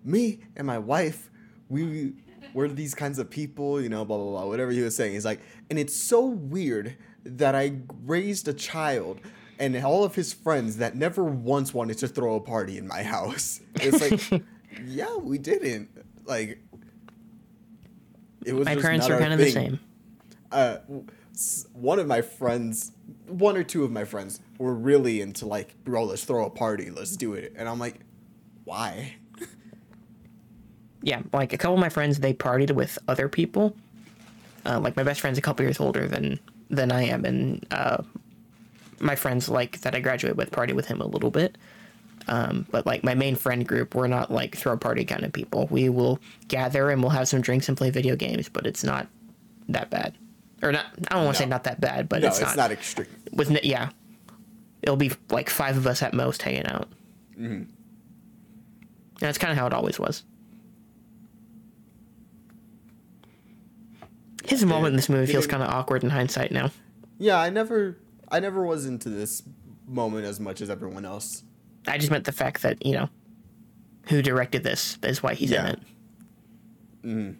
me 0.05 0.41
and 0.57 0.67
my 0.67 0.79
wife, 0.79 1.31
we 1.69 2.15
were 2.55 2.69
these 2.69 2.95
kinds 2.95 3.19
of 3.19 3.31
people, 3.31 3.81
you 3.81 3.89
know, 3.89 4.05
blah 4.05 4.17
blah 4.17 4.31
blah, 4.31 4.47
whatever 4.47 4.71
he 4.71 4.81
was 4.81 4.97
saying. 4.97 5.13
He's 5.13 5.25
like, 5.25 5.41
and 5.69 5.79
it's 5.79 5.95
so 5.95 6.25
weird 6.25 6.97
that 7.25 7.55
I 7.55 7.75
raised 8.05 8.49
a 8.49 8.53
child 8.53 9.21
and 9.59 9.77
all 9.85 10.05
of 10.05 10.15
his 10.15 10.33
friends 10.33 10.79
that 10.79 10.97
never 10.97 11.23
once 11.23 11.75
wanted 11.75 11.99
to 11.99 12.09
throw 12.09 12.35
a 12.37 12.41
party 12.41 12.79
in 12.79 12.89
my 12.89 13.03
house. 13.03 13.61
It's 13.75 14.01
like, 14.01 14.43
yeah, 14.87 15.17
we 15.17 15.37
didn't. 15.39 15.91
Like, 16.25 16.59
it 18.45 18.55
was 18.55 18.65
My 18.65 18.77
parents 18.77 19.09
are 19.09 19.19
kind 19.19 19.35
of 19.35 19.39
the 19.39 19.51
same. 19.51 19.81
uh, 20.51 20.79
one 21.73 21.99
of 21.99 22.07
my 22.07 22.23
friends, 22.23 22.93
one 23.27 23.57
or 23.57 23.65
two 23.65 23.85
of 23.85 23.91
my 23.91 24.05
friends, 24.05 24.41
were 24.59 24.75
really 24.75 25.21
into 25.21 25.47
like, 25.47 25.75
bro, 25.85 26.05
let's 26.05 26.25
throw 26.25 26.45
a 26.45 26.51
party, 26.51 26.91
let's 26.91 27.17
do 27.17 27.35
it, 27.35 27.53
and 27.57 27.69
I'm 27.69 27.79
like, 27.79 28.01
why? 28.65 29.15
Yeah, 31.03 31.23
like 31.33 31.53
a 31.53 31.59
couple 31.59 31.75
of 31.75 31.81
my 31.81 31.89
friends, 31.89 32.19
they 32.19 32.35
partied 32.35 32.73
with 32.73 32.99
other 33.09 33.29
people. 33.29 33.75
Uh, 34.67 34.79
like 34.79 34.97
my 34.97 35.03
best 35.03 35.21
friend's 35.21 35.39
a 35.39 35.43
couple 35.43 35.65
years 35.65 35.81
older 35.81 36.07
than 36.07 36.39
than 36.69 36.93
I 36.93 37.05
am, 37.05 37.25
and 37.25 37.67
uh, 37.71 38.03
my 39.01 39.17
friends 39.17 39.49
like 39.49 39.81
that 39.81 39.95
I 39.95 40.01
graduate 40.01 40.37
with 40.37 40.51
party 40.51 40.73
with 40.73 40.87
him 40.87 41.01
a 41.01 41.07
little 41.07 41.31
bit. 41.31 41.57
Um, 42.29 42.67
but 42.71 42.87
like 42.87 43.03
my 43.03 43.15
main 43.15 43.35
friend 43.35 43.67
group, 43.67 43.95
we're 43.95 44.07
not 44.07 44.31
like 44.31 44.55
throw 44.55 44.77
party 44.77 45.05
kind 45.05 45.25
of 45.25 45.33
people. 45.33 45.67
We 45.71 45.89
will 45.89 46.21
gather 46.49 46.91
and 46.91 47.03
we'll 47.03 47.11
have 47.11 47.29
some 47.29 47.41
drinks 47.41 47.69
and 47.69 47.77
play 47.77 47.91
video 47.91 48.15
games, 48.15 48.49
but 48.49 48.67
it's 48.67 48.85
not 48.85 49.09
that 49.69 49.89
bad, 49.91 50.15
or 50.63 50.73
not. 50.73 50.87
I 51.09 51.15
don't 51.15 51.25
want 51.25 51.37
to 51.37 51.43
say 51.43 51.49
not 51.49 51.65
that 51.65 51.81
bad, 51.81 52.09
but 52.09 52.23
No, 52.23 52.29
it's, 52.29 52.39
it's, 52.39 52.49
not. 52.51 52.57
not 52.57 52.71
extreme. 52.73 53.07
with 53.33 53.51
yeah, 53.65 53.91
it'll 54.83 54.97
be 54.97 55.13
like 55.31 55.49
five 55.51 55.77
of 55.77 55.87
us 55.87 56.03
at 56.03 56.13
most 56.15 56.43
hanging 56.43 56.67
out. 56.67 56.89
Mm-hmm. 57.39 57.65
That's 59.21 59.39
kind 59.39 59.51
of 59.53 59.59
how 59.59 59.67
it 59.67 59.73
always 59.75 59.99
was. 59.99 60.23
His 64.45 64.65
moment 64.65 64.89
in 64.93 64.97
this 64.97 65.09
movie 65.09 65.31
feels 65.31 65.47
kind 65.47 65.63
of 65.63 65.69
awkward 65.69 66.03
in 66.03 66.11
hindsight 66.11 66.51
now. 66.51 66.71
Yeah, 67.19 67.39
I 67.39 67.51
never, 67.51 67.99
I 68.31 68.41
never 68.41 68.65
was 68.65 68.87
into 68.87 69.09
this 69.11 69.43
moment 69.87 70.25
as 70.27 70.41
much 70.41 70.61
as 70.61 70.71
everyone 70.71 71.05
else. 71.05 71.43
I 71.87 71.99
just 71.99 72.11
meant 72.11 72.25
the 72.25 72.33
fact 72.33 72.63
that 72.63 72.85
you 72.85 72.93
know, 72.95 73.09
who 74.09 74.23
directed 74.23 74.65
this 74.65 74.99
is 75.03 75.23
why 75.23 75.35
he's 75.35 75.51
in 75.53 75.77
Yeah. 77.05 77.27
it. 77.33 77.37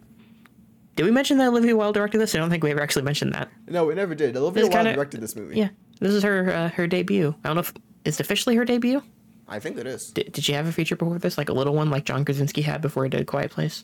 Did 0.95 1.05
we 1.05 1.11
mention 1.11 1.37
that 1.37 1.47
Olivia 1.47 1.75
Wilde 1.75 1.93
directed 1.95 2.17
this? 2.19 2.35
I 2.35 2.37
don't 2.37 2.49
think 2.49 2.63
we 2.63 2.71
ever 2.71 2.81
actually 2.81 3.03
mentioned 3.03 3.33
that. 3.33 3.49
No, 3.67 3.85
we 3.85 3.95
never 3.95 4.13
did. 4.13 4.35
Olivia 4.35 4.63
Wilde 4.63 4.73
kinda- 4.75 4.93
directed 4.93 5.21
this 5.21 5.35
movie. 5.35 5.55
Yeah, 5.57 5.69
this 5.99 6.13
is 6.13 6.23
her 6.23 6.49
uh, 6.51 6.69
her 6.69 6.87
debut. 6.87 7.33
I 7.43 7.47
don't 7.49 7.55
know 7.55 7.61
if 7.61 7.73
is 8.05 8.19
it 8.19 8.25
officially 8.25 8.55
her 8.57 8.65
debut. 8.65 9.01
I 9.47 9.59
think 9.59 9.77
it 9.77 9.85
is. 9.87 10.11
Did, 10.11 10.31
did 10.31 10.43
she 10.43 10.53
have 10.53 10.67
a 10.67 10.71
feature 10.71 10.95
before 10.95 11.19
this, 11.19 11.37
like 11.37 11.49
a 11.49 11.53
little 11.53 11.73
one, 11.73 11.89
like 11.89 12.05
John 12.05 12.23
Krasinski 12.23 12.61
had 12.61 12.81
before 12.81 13.03
he 13.03 13.09
did 13.09 13.27
Quiet 13.27 13.51
Place? 13.51 13.83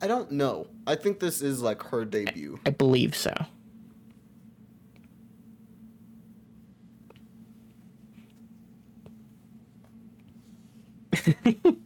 I 0.00 0.06
don't 0.06 0.32
know. 0.32 0.68
I 0.86 0.94
think 0.96 1.20
this 1.20 1.40
is 1.42 1.62
like 1.62 1.82
her 1.84 2.04
debut. 2.04 2.58
I 2.66 2.70
believe 2.70 3.14
so. 3.14 3.32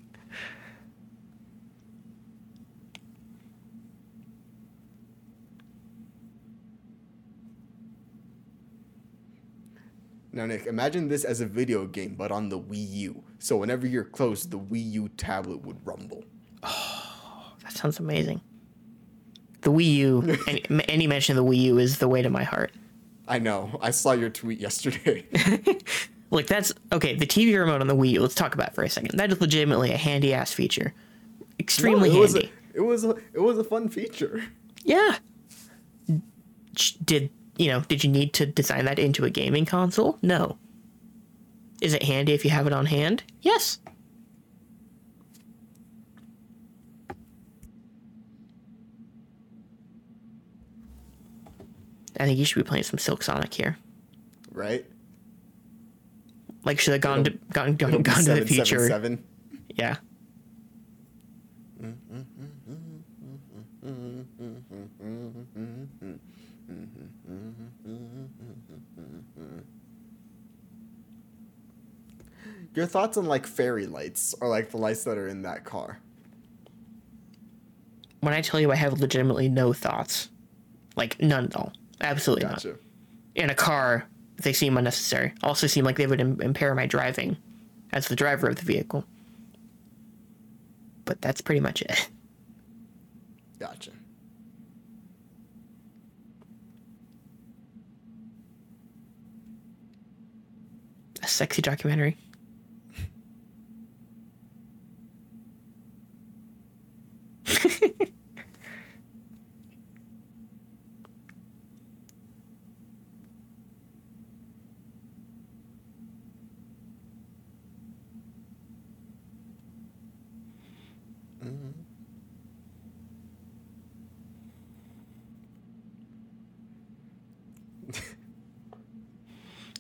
Now, 10.39 10.47
Nick, 10.47 10.67
imagine 10.67 11.09
this 11.09 11.25
as 11.25 11.41
a 11.41 11.47
video 11.47 11.85
game, 11.85 12.15
but 12.15 12.31
on 12.31 12.49
the 12.49 12.61
Wii 12.61 12.89
U. 12.91 13.25
So 13.41 13.57
whenever 13.57 13.89
you're 13.89 14.05
close, 14.05 14.45
the 14.45 14.57
Wii 14.57 14.93
U 14.93 15.09
tablet 15.17 15.63
would 15.63 15.85
rumble. 15.85 16.23
Oh, 16.63 17.55
That 17.65 17.73
sounds 17.73 17.99
amazing. 17.99 18.41
The 19.63 19.73
Wii 19.73 19.95
U, 19.95 20.37
any, 20.47 20.63
any 20.89 21.07
mention 21.09 21.37
of 21.37 21.45
the 21.45 21.51
Wii 21.51 21.63
U 21.63 21.79
is 21.79 21.99
the 21.99 22.07
way 22.07 22.23
to 22.23 22.31
my 22.31 22.45
heart. 22.45 22.71
I 23.27 23.41
know. 23.41 23.81
I 23.83 23.91
saw 23.91 24.13
your 24.13 24.31
tweet 24.31 24.61
yesterday. 24.61 25.27
Like 26.31 26.47
that's 26.47 26.75
okay. 26.93 27.15
The 27.17 27.27
TV 27.27 27.59
remote 27.59 27.81
on 27.81 27.87
the 27.87 27.97
Wii 27.97 28.11
U. 28.11 28.21
Let's 28.21 28.35
talk 28.35 28.53
about 28.55 28.69
it 28.69 28.75
for 28.75 28.85
a 28.85 28.91
second. 28.91 29.17
That 29.19 29.33
is 29.33 29.41
legitimately 29.41 29.93
a 29.93 29.97
handy 29.97 30.35
ass 30.35 30.53
feature. 30.53 30.93
Extremely 31.59 32.11
No, 32.11 32.17
it 32.17 32.19
was 32.21 32.33
handy. 32.35 32.53
a, 32.75 32.77
it 32.77 32.81
was 32.83 33.03
a, 33.03 33.15
it 33.33 33.41
was 33.41 33.57
a 33.57 33.65
fun 33.65 33.89
feature. 33.89 34.45
Yeah. 34.85 35.17
Did 37.07 37.31
you 37.59 37.69
know? 37.69 37.81
Did 37.81 38.05
you 38.05 38.11
need 38.11 38.33
to 38.35 38.47
design 38.47 38.87
that 38.87 38.99
into 38.99 39.25
a 39.25 39.31
gaming 39.31 39.67
console? 39.67 40.19
No. 40.23 40.57
Is 41.83 41.93
it 41.93 42.03
handy 42.05 42.33
if 42.33 42.45
you 42.45 42.51
have 42.51 42.67
it 42.67 42.73
on 42.73 42.87
hand? 42.87 43.25
Yes. 43.43 43.79
I 52.21 52.25
think 52.25 52.39
you 52.39 52.45
should 52.45 52.57
be 52.57 52.69
playing 52.69 52.85
some 52.85 52.99
Silk 52.99 53.23
Sonic 53.23 53.55
here. 53.55 53.77
Right? 54.53 54.85
Like 56.65 56.81
should 56.81 56.93
have 56.93 57.01
gone 57.01 57.25
to 57.25 57.31
gone 57.53 57.77
gone, 57.77 57.91
It'll 57.91 58.03
gone 58.03 58.25
to 58.25 58.35
the 58.35 58.47
future. 58.47 58.89
777. 58.89 59.25
Yeah. 59.77 59.97
Mm-hmm. 67.29 67.91
Mm-hmm. 67.91 69.01
Mm-hmm. 69.01 69.59
Your 72.75 72.87
thoughts 72.87 73.17
on 73.17 73.27
like 73.27 73.47
fairy 73.47 73.87
lights 73.87 74.35
or 74.41 74.49
like 74.49 74.71
the 74.71 74.77
lights 74.77 75.05
that 75.05 75.19
are 75.19 75.29
in 75.29 75.43
that 75.43 75.65
car? 75.65 75.99
When 78.21 78.35
I 78.35 78.41
tell 78.41 78.61
you 78.61 78.73
I 78.73 78.77
have 78.77 79.01
legitimately 79.01 79.49
no 79.49 79.73
thoughts, 79.73 80.29
like 80.97 81.21
none 81.21 81.45
at 81.47 81.57
all, 81.57 81.73
absolutely 82.01 82.47
not. 82.47 82.65
In 83.35 83.51
a 83.51 83.55
car, 83.55 84.07
they 84.37 84.53
seem 84.53 84.77
unnecessary. 84.77 85.33
Also, 85.43 85.67
seem 85.67 85.85
like 85.85 85.97
they 85.97 86.07
would 86.07 86.21
Im- 86.21 86.41
impair 86.41 86.75
my 86.75 86.87
driving 86.87 87.37
as 87.93 88.09
the 88.09 88.17
driver 88.17 88.49
of 88.49 88.57
the 88.57 88.65
vehicle. 88.65 89.05
But 91.05 91.21
that's 91.21 91.41
pretty 91.41 91.61
much 91.61 91.83
it. 91.83 92.09
Gotcha. 93.59 93.91
A 101.23 101.27
sexy 101.27 101.63
documentary. 101.63 102.17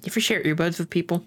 ever 0.08 0.20
share 0.20 0.42
earbuds 0.42 0.78
with 0.78 0.90
people? 0.90 1.24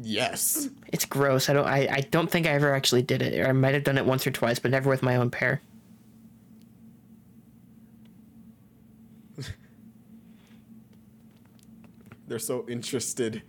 Yes. 0.00 0.68
It's 0.92 1.04
gross. 1.04 1.48
I 1.48 1.52
don't. 1.52 1.66
I, 1.66 1.88
I 1.90 2.00
don't 2.10 2.30
think 2.30 2.46
I 2.46 2.50
ever 2.50 2.74
actually 2.74 3.02
did 3.02 3.22
it. 3.22 3.38
Or 3.38 3.48
I 3.48 3.52
might 3.52 3.74
have 3.74 3.84
done 3.84 3.98
it 3.98 4.06
once 4.06 4.26
or 4.26 4.30
twice, 4.30 4.58
but 4.58 4.70
never 4.70 4.88
with 4.88 5.02
my 5.02 5.16
own 5.16 5.30
pair. 5.30 5.60
They're 12.26 12.38
so 12.38 12.64
interested. 12.68 13.42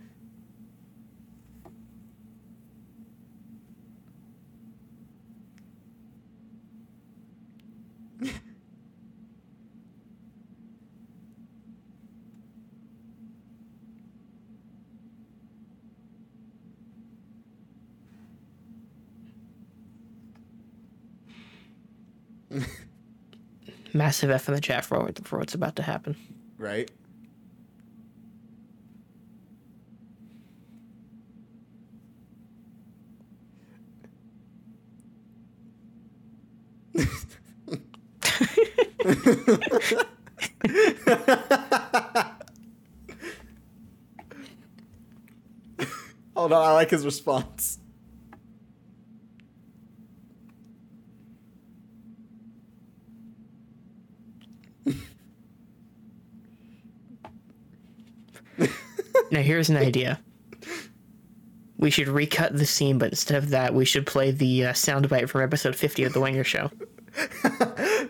Massive 23.94 24.28
F 24.30 24.48
in 24.48 24.54
the 24.54 24.60
chat 24.60 24.84
for, 24.84 25.08
for 25.22 25.38
what's 25.38 25.54
about 25.54 25.76
to 25.76 25.82
happen. 25.82 26.16
Right? 26.58 26.90
Hold 46.36 46.52
on, 46.52 46.68
I 46.68 46.72
like 46.72 46.90
his 46.90 47.04
response. 47.04 47.78
Now 59.34 59.42
here's 59.42 59.68
an 59.68 59.76
idea. 59.76 60.20
We 61.76 61.90
should 61.90 62.06
recut 62.06 62.56
the 62.56 62.66
scene, 62.66 62.98
but 62.98 63.08
instead 63.10 63.36
of 63.36 63.50
that, 63.50 63.74
we 63.74 63.84
should 63.84 64.06
play 64.06 64.30
the 64.30 64.66
uh, 64.66 64.72
soundbite 64.74 65.28
from 65.28 65.42
episode 65.42 65.74
50 65.74 66.04
of 66.04 66.12
The 66.12 66.20
Wanger 66.20 66.44
Show. 66.44 66.70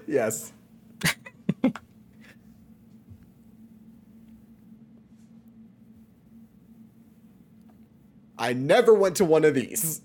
Yes. 0.07 0.53
I 8.39 8.53
never 8.53 8.93
went 8.93 9.17
to 9.17 9.25
one 9.25 9.47
of 9.47 9.55
these. 9.55 10.03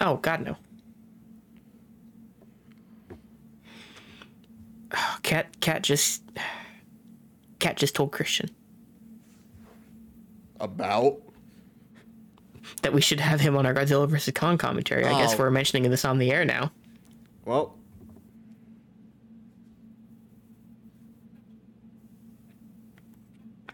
Oh, 0.00 0.16
God, 0.16 0.40
no. 0.40 0.56
Oh, 4.96 5.18
Cat, 5.22 5.60
Cat 5.60 5.82
just, 5.82 6.22
Cat 7.58 7.76
just 7.76 7.94
told 7.94 8.10
Christian 8.10 8.48
About? 10.62 11.18
that 12.82 12.92
we 12.92 13.00
should 13.00 13.18
have 13.18 13.40
him 13.40 13.56
on 13.56 13.66
our 13.66 13.74
Godzilla 13.74 14.08
vs 14.08 14.32
Kong 14.34 14.56
commentary. 14.56 15.04
I 15.04 15.20
guess 15.20 15.34
Oh. 15.34 15.38
we're 15.38 15.50
mentioning 15.50 15.90
this 15.90 16.04
on 16.04 16.18
the 16.18 16.30
air 16.30 16.44
now. 16.44 16.70
Well, 17.44 17.76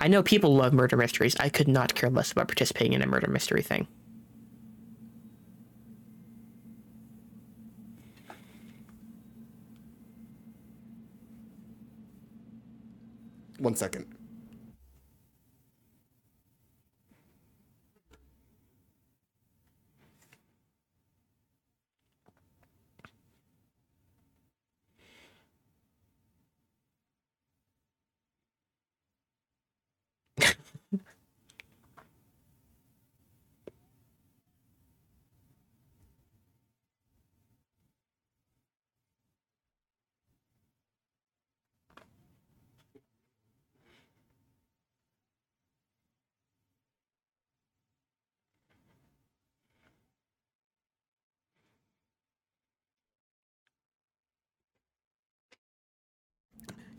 I 0.00 0.08
know 0.08 0.22
people 0.22 0.54
love 0.54 0.72
murder 0.72 0.96
mysteries. 0.96 1.36
I 1.40 1.48
could 1.48 1.68
not 1.68 1.94
care 1.94 2.08
less 2.10 2.32
about 2.32 2.48
participating 2.48 2.92
in 2.94 3.02
a 3.02 3.06
murder 3.06 3.28
mystery 3.28 3.62
thing. 3.62 3.86
one 13.58 13.74
second. 13.74 14.06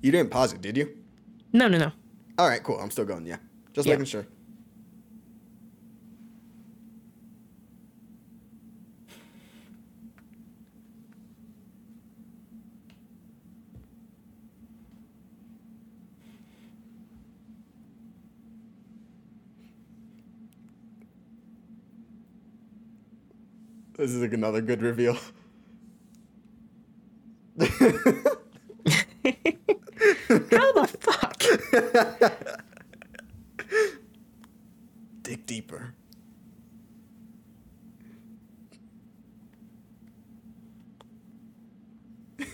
You 0.01 0.11
didn't 0.11 0.31
pause 0.31 0.53
it, 0.53 0.61
did 0.61 0.77
you? 0.77 0.95
No, 1.53 1.67
no, 1.67 1.77
no. 1.77 1.91
All 2.37 2.47
right, 2.47 2.63
cool. 2.63 2.79
I'm 2.79 2.91
still 2.91 3.05
going. 3.05 3.25
Yeah, 3.25 3.37
just 3.73 3.87
Yeah. 3.87 3.93
making 3.95 4.05
sure. 4.05 4.25
This 23.97 24.11
is 24.11 24.21
like 24.21 24.33
another 24.33 24.61
good 24.61 24.81
reveal. 24.81 25.13
How 27.59 27.67
the 30.73 30.87
fuck? 30.99 31.43
Dig 35.21 35.45
deeper. 35.45 35.93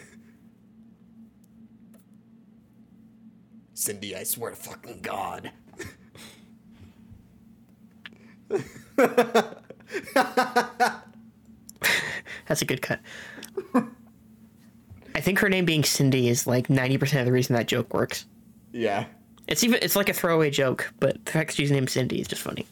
Cindy, 3.73 4.15
I 4.15 4.23
swear 4.23 4.51
to 4.51 4.57
fucking 4.57 4.99
God. 5.01 5.51
That's 12.47 12.61
a 12.61 12.65
good 12.65 12.81
cut. 12.81 12.99
I 15.13 15.21
think 15.21 15.39
her 15.39 15.49
name 15.49 15.65
being 15.65 15.83
Cindy 15.83 16.27
is 16.27 16.45
like 16.45 16.67
90% 16.67 17.19
of 17.19 17.25
the 17.25 17.31
reason 17.31 17.55
that 17.55 17.67
joke 17.67 17.93
works. 17.93 18.25
Yeah. 18.75 19.05
It's 19.47 19.63
even 19.63 19.79
it's 19.81 19.95
like 19.95 20.09
a 20.09 20.13
throwaway 20.13 20.49
joke, 20.49 20.91
but 20.99 21.23
the 21.23 21.31
fact 21.31 21.53
she's 21.53 21.71
named 21.71 21.89
Cindy 21.89 22.19
is 22.19 22.27
just 22.27 22.41
funny. 22.41 22.65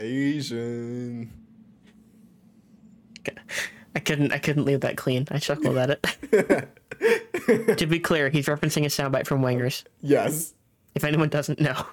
Asian. 0.00 1.32
I 3.94 4.00
couldn't 4.00 4.32
I 4.32 4.38
couldn't 4.38 4.64
leave 4.64 4.80
that 4.80 4.96
clean. 4.96 5.26
I 5.30 5.38
chuckled 5.38 5.76
at 5.76 5.90
it. 5.90 7.76
to 7.78 7.86
be 7.86 8.00
clear, 8.00 8.30
he's 8.30 8.46
referencing 8.46 8.84
a 8.84 8.88
soundbite 8.88 9.26
from 9.26 9.42
Wangers. 9.42 9.84
Yes. 10.00 10.54
If 10.94 11.04
anyone 11.04 11.28
doesn't 11.28 11.60
know. 11.60 11.86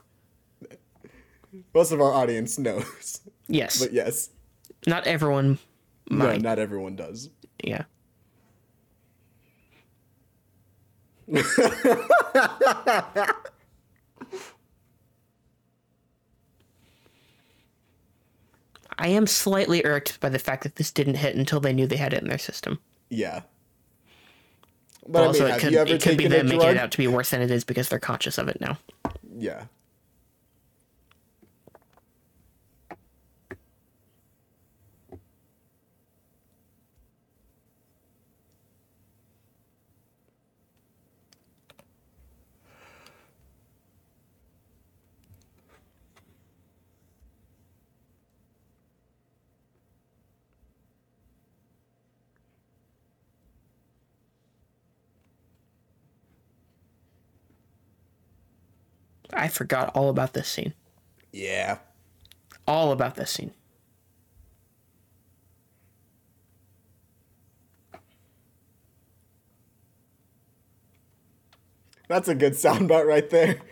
Most 1.73 1.91
of 1.91 2.01
our 2.01 2.11
audience 2.11 2.57
knows. 2.57 3.21
Yes. 3.47 3.81
But 3.81 3.93
yes. 3.93 4.29
Not 4.87 5.07
everyone 5.07 5.59
No, 6.09 6.35
not 6.37 6.57
everyone 6.59 6.95
does. 6.95 7.29
Yeah. 7.63 7.83
I 18.99 19.07
am 19.07 19.25
slightly 19.27 19.83
irked 19.85 20.19
by 20.19 20.27
the 20.27 20.37
fact 20.37 20.63
that 20.63 20.75
this 20.75 20.91
didn't 20.91 21.15
hit 21.15 21.35
until 21.35 21.61
they 21.61 21.71
knew 21.71 21.87
they 21.87 21.95
had 21.95 22.13
it 22.13 22.21
in 22.21 22.27
their 22.27 22.37
system. 22.37 22.79
Yeah. 23.09 23.41
But 25.07 25.23
also, 25.25 25.45
I 25.45 25.47
mean, 25.47 25.47
it 25.47 25.51
have 25.53 25.61
could, 25.61 25.71
you 25.71 25.79
ever 25.79 25.93
it 25.93 26.01
could 26.01 26.17
be 26.17 26.27
them 26.27 26.47
making 26.49 26.69
it 26.69 26.77
out 26.77 26.91
to 26.91 26.97
be 26.97 27.07
worse 27.07 27.29
than 27.31 27.41
it 27.41 27.49
is 27.49 27.63
because 27.63 27.87
they're 27.87 27.97
conscious 27.97 28.37
of 28.37 28.49
it 28.49 28.59
now. 28.59 28.77
Yeah. 29.37 29.63
I 59.33 59.47
forgot 59.47 59.91
all 59.95 60.09
about 60.09 60.33
this 60.33 60.47
scene. 60.47 60.73
Yeah. 61.31 61.77
All 62.67 62.91
about 62.91 63.15
this 63.15 63.31
scene. 63.31 63.51
That's 72.07 72.27
a 72.27 72.35
good 72.35 72.53
soundbite 72.53 73.05
right 73.05 73.29
there. 73.29 73.59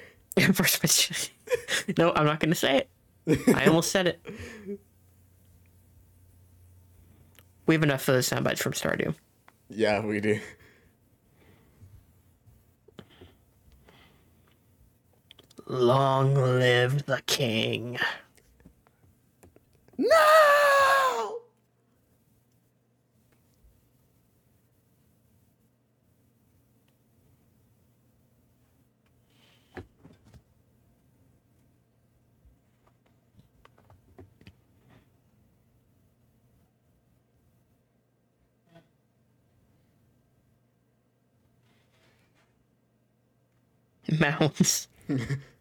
No, 1.97 2.11
I'm 2.13 2.25
not 2.25 2.39
going 2.39 2.51
to 2.51 2.55
say 2.55 2.85
it. 3.25 3.39
I 3.55 3.65
almost 3.65 3.91
said 3.91 4.07
it. 4.07 4.19
We 7.65 7.73
have 7.75 7.81
enough 7.83 8.07
of 8.07 8.15
the 8.15 8.21
sound 8.21 8.43
bites 8.43 8.61
from 8.61 8.73
Stardew. 8.73 9.15
Yeah, 9.69 10.05
we 10.05 10.19
do. 10.19 10.39
Long 15.69 16.33
live 16.33 17.07
the 17.07 17.21
king. 17.25 17.99
No! 19.97 21.39
Mounds. 44.17 44.87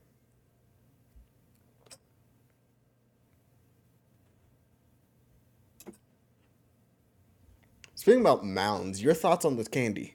Speaking 8.07 8.21
about 8.21 8.45
mounds, 8.45 9.03
your 9.03 9.15
thoughts 9.15 9.45
on 9.45 9.57
this 9.57 9.67
candy? 9.67 10.15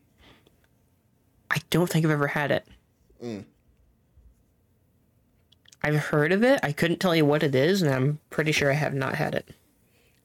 I 1.49 1.57
don't 1.69 1.89
think 1.89 2.05
I've 2.05 2.11
ever 2.11 2.27
had 2.27 2.49
it. 2.49 2.65
I've 5.83 5.97
heard 5.97 6.31
of 6.31 6.41
it. 6.41 6.61
I 6.63 6.71
couldn't 6.71 7.01
tell 7.01 7.13
you 7.13 7.25
what 7.25 7.43
it 7.43 7.53
is, 7.53 7.81
and 7.81 7.93
I'm 7.93 8.19
pretty 8.29 8.53
sure 8.53 8.71
I 8.71 8.75
have 8.75 8.93
not 8.93 9.15
had 9.15 9.35
it. 9.35 9.53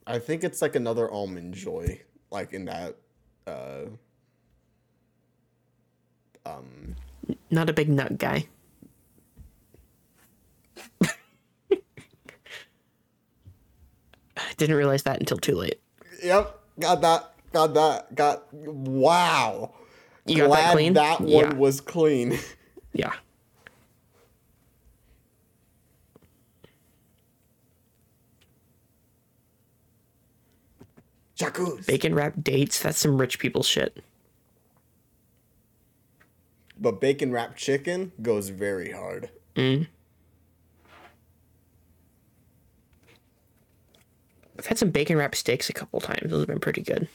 I 0.06 0.20
think 0.20 0.44
it's 0.44 0.62
like 0.62 0.76
another 0.76 1.10
almond 1.10 1.54
joy, 1.54 2.02
like 2.30 2.52
in 2.52 2.66
that. 2.66 2.98
Uh, 3.48 3.86
Not 7.50 7.68
a 7.68 7.72
big 7.72 7.88
nut 7.88 8.16
guy. 8.16 8.46
I 11.02 11.08
didn't 14.56 14.76
realize 14.76 15.02
that 15.02 15.18
until 15.18 15.38
too 15.38 15.56
late. 15.56 15.80
yep, 16.22 16.60
got 16.78 17.00
that, 17.00 17.32
got 17.56 17.74
that, 17.74 18.14
got. 18.14 18.52
Wow. 18.52 19.72
You 20.26 20.36
got 20.38 20.46
Glad 20.48 20.60
that 20.60 20.72
clean? 20.72 20.92
that 20.94 21.20
one 21.20 21.30
yeah. 21.30 21.54
was 21.54 21.80
clean. 21.80 22.38
yeah. 22.92 23.12
Jacuz. 31.34 31.86
Bacon 31.86 32.14
wrapped 32.14 32.42
dates. 32.42 32.80
That's 32.80 32.98
some 32.98 33.18
rich 33.18 33.38
people 33.38 33.62
shit. 33.62 34.02
But 36.78 37.00
bacon 37.00 37.32
wrapped 37.32 37.56
chicken 37.56 38.12
goes 38.20 38.50
very 38.50 38.90
hard. 38.90 39.30
Mm. 39.54 39.86
I've 44.58 44.66
had 44.66 44.78
some 44.78 44.90
bacon 44.90 45.16
wrapped 45.16 45.36
steaks 45.36 45.70
a 45.70 45.72
couple 45.72 46.00
times. 46.00 46.30
Those 46.30 46.40
have 46.40 46.48
been 46.48 46.60
pretty 46.60 46.82
good. 46.82 47.08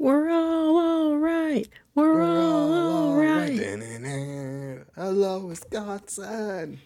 We're 0.00 0.30
all 0.30 1.18
alright. 1.96 2.18
We're, 2.18 2.22
all 2.22 3.10
alright. 3.12 3.60
Hello, 4.96 5.46
Wisconsin. 5.46 6.80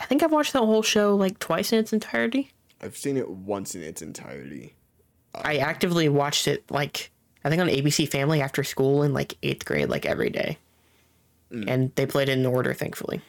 I 0.00 0.04
think 0.04 0.22
I've 0.22 0.32
watched 0.32 0.52
the 0.52 0.64
whole 0.64 0.82
show 0.82 1.14
like 1.14 1.38
twice 1.38 1.72
in 1.72 1.78
its 1.78 1.92
entirety. 1.92 2.50
I've 2.80 2.96
seen 2.96 3.16
it 3.16 3.28
once 3.30 3.74
in 3.74 3.82
its 3.82 4.02
entirety. 4.02 4.74
I 5.34 5.56
actively 5.58 6.08
watched 6.08 6.48
it 6.48 6.64
like 6.70 7.10
I 7.44 7.48
think 7.48 7.62
on 7.62 7.68
ABC 7.68 8.08
Family 8.08 8.40
after 8.40 8.64
school 8.64 9.02
in 9.02 9.12
like 9.12 9.36
eighth 9.42 9.64
grade, 9.64 9.88
like 9.88 10.04
every 10.04 10.30
day. 10.30 10.58
Mm. 11.52 11.64
And 11.68 11.94
they 11.94 12.06
played 12.06 12.28
it 12.28 12.38
in 12.38 12.44
order, 12.44 12.74
thankfully. 12.74 13.20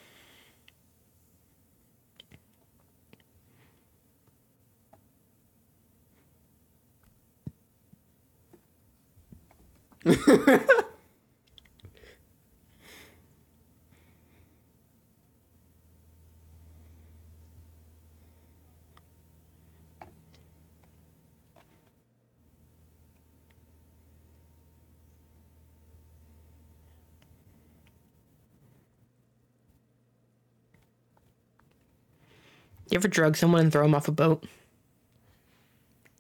You 32.90 32.96
ever 32.96 33.08
drug 33.10 33.36
someone 33.36 33.62
and 33.62 33.72
throw 33.72 33.84
them 33.84 33.94
off 33.94 34.08
a 34.08 34.12
boat? 34.12 34.46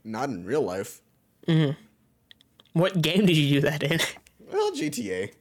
Not 0.04 0.30
in 0.30 0.46
real 0.46 0.62
life. 0.62 1.02
Mm-hmm. 1.48 1.87
What 2.78 3.02
game 3.02 3.26
did 3.26 3.36
you 3.36 3.60
do 3.60 3.62
that 3.62 3.84
in? 3.84 4.00
Well, 4.52 4.72
GTA. 4.72 5.32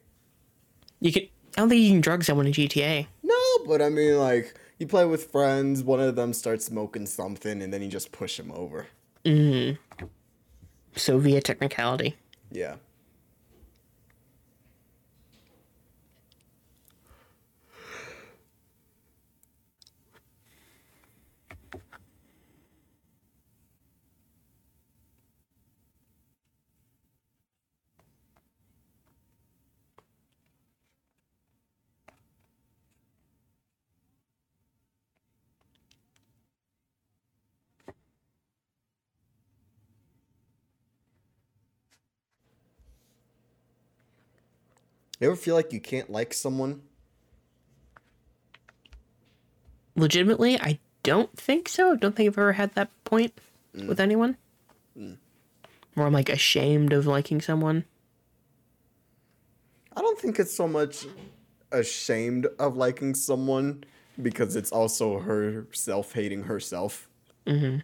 You 1.01 1.13
can. 1.13 1.23
I 1.57 1.61
don't 1.61 1.69
think 1.69 1.83
you 1.83 1.91
can 1.91 2.01
drug 2.01 2.25
someone 2.25 2.47
in 2.47 2.53
GTA. 2.53 3.07
No, 3.23 3.35
but 3.67 3.81
I 3.81 3.89
mean, 3.89 4.19
like, 4.19 4.55
you 4.79 4.87
play 4.87 5.05
with 5.05 5.31
friends, 5.31 5.83
one 5.83 6.01
of 6.01 6.17
them 6.17 6.33
starts 6.33 6.67
smoking 6.67 7.07
something, 7.07 7.63
and 7.63 7.73
then 7.73 7.83
you 7.83 7.89
just 7.89 8.13
push 8.13 8.39
him 8.39 8.51
over. 8.53 8.89
Mm-hmm. 9.25 10.05
So 10.97 11.19
via 11.19 11.41
technicality. 11.41 12.17
Yeah. 12.51 12.77
You 45.21 45.29
ever 45.29 45.37
feel 45.37 45.55
like 45.55 45.73
you 45.73 45.81
can't 45.81 46.11
like 46.11 46.35
someone? 46.35 46.83
Legitimately, 49.95 50.61
I 50.61 50.79
don't 51.03 51.35
think 51.39 51.69
so. 51.69 51.93
I 51.93 51.97
don't 51.97 52.15
think 52.15 52.29
I've 52.29 52.39
ever 52.39 52.53
had 52.53 52.75
that 52.75 52.91
point 53.05 53.33
with 53.73 53.99
anyone. 54.01 54.37
Where 54.95 56.07
I'm 56.07 56.13
like 56.13 56.29
ashamed 56.29 56.93
of 56.93 57.07
liking 57.07 57.41
someone. 57.41 57.85
I 59.97 60.03
don't 60.03 60.19
think 60.19 60.39
it's 60.39 60.55
so 60.55 60.69
much 60.69 61.07
ashamed 61.73 62.47
of 62.59 62.77
liking 62.77 63.15
someone 63.15 63.85
because 64.21 64.57
it's 64.57 64.71
also 64.71 65.21
her 65.21 65.67
self 65.73 66.13
hating 66.13 66.45
herself. 66.45 67.09
Mm-hmm. 67.47 67.79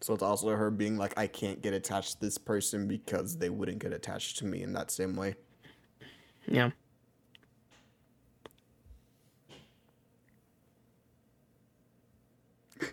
So 0.00 0.14
it's 0.14 0.22
also 0.22 0.48
her 0.48 0.70
being 0.70 0.96
like, 0.96 1.12
I 1.18 1.26
can't 1.26 1.60
get 1.60 1.74
attached 1.74 2.12
to 2.14 2.20
this 2.20 2.38
person 2.38 2.86
because 2.86 3.36
they 3.36 3.50
wouldn't 3.50 3.80
get 3.80 3.92
attached 3.92 4.38
to 4.38 4.46
me 4.46 4.62
in 4.62 4.72
that 4.72 4.90
same 4.90 5.14
way. 5.14 5.34
Yeah. 6.46 6.70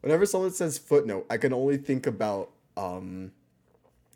Whenever 0.00 0.24
someone 0.24 0.52
says 0.52 0.78
footnote, 0.78 1.26
I 1.28 1.36
can 1.36 1.52
only 1.52 1.76
think 1.76 2.06
about 2.06 2.52
um, 2.76 3.32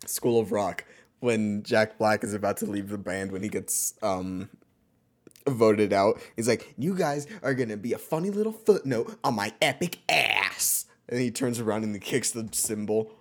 School 0.05 0.39
of 0.39 0.51
Rock 0.51 0.85
when 1.19 1.61
Jack 1.63 1.97
Black 1.97 2.23
is 2.23 2.33
about 2.33 2.57
to 2.57 2.65
leave 2.65 2.89
the 2.89 2.97
band 2.97 3.31
when 3.31 3.43
he 3.43 3.49
gets 3.49 3.93
um, 4.01 4.49
voted 5.47 5.93
out. 5.93 6.19
He's 6.35 6.47
like, 6.47 6.73
"You 6.77 6.95
guys 6.95 7.27
are 7.43 7.53
gonna 7.53 7.77
be 7.77 7.93
a 7.93 7.97
funny 7.97 8.29
little 8.29 8.51
footnote 8.51 9.17
on 9.23 9.35
my 9.35 9.53
epic 9.61 9.99
ass," 10.09 10.40
and 11.11 11.19
he 11.19 11.29
turns 11.29 11.59
around 11.59 11.83
and 11.83 11.93
he 11.93 11.99
kicks 11.99 12.31
the 12.31 12.47
cymbal. 12.53 13.11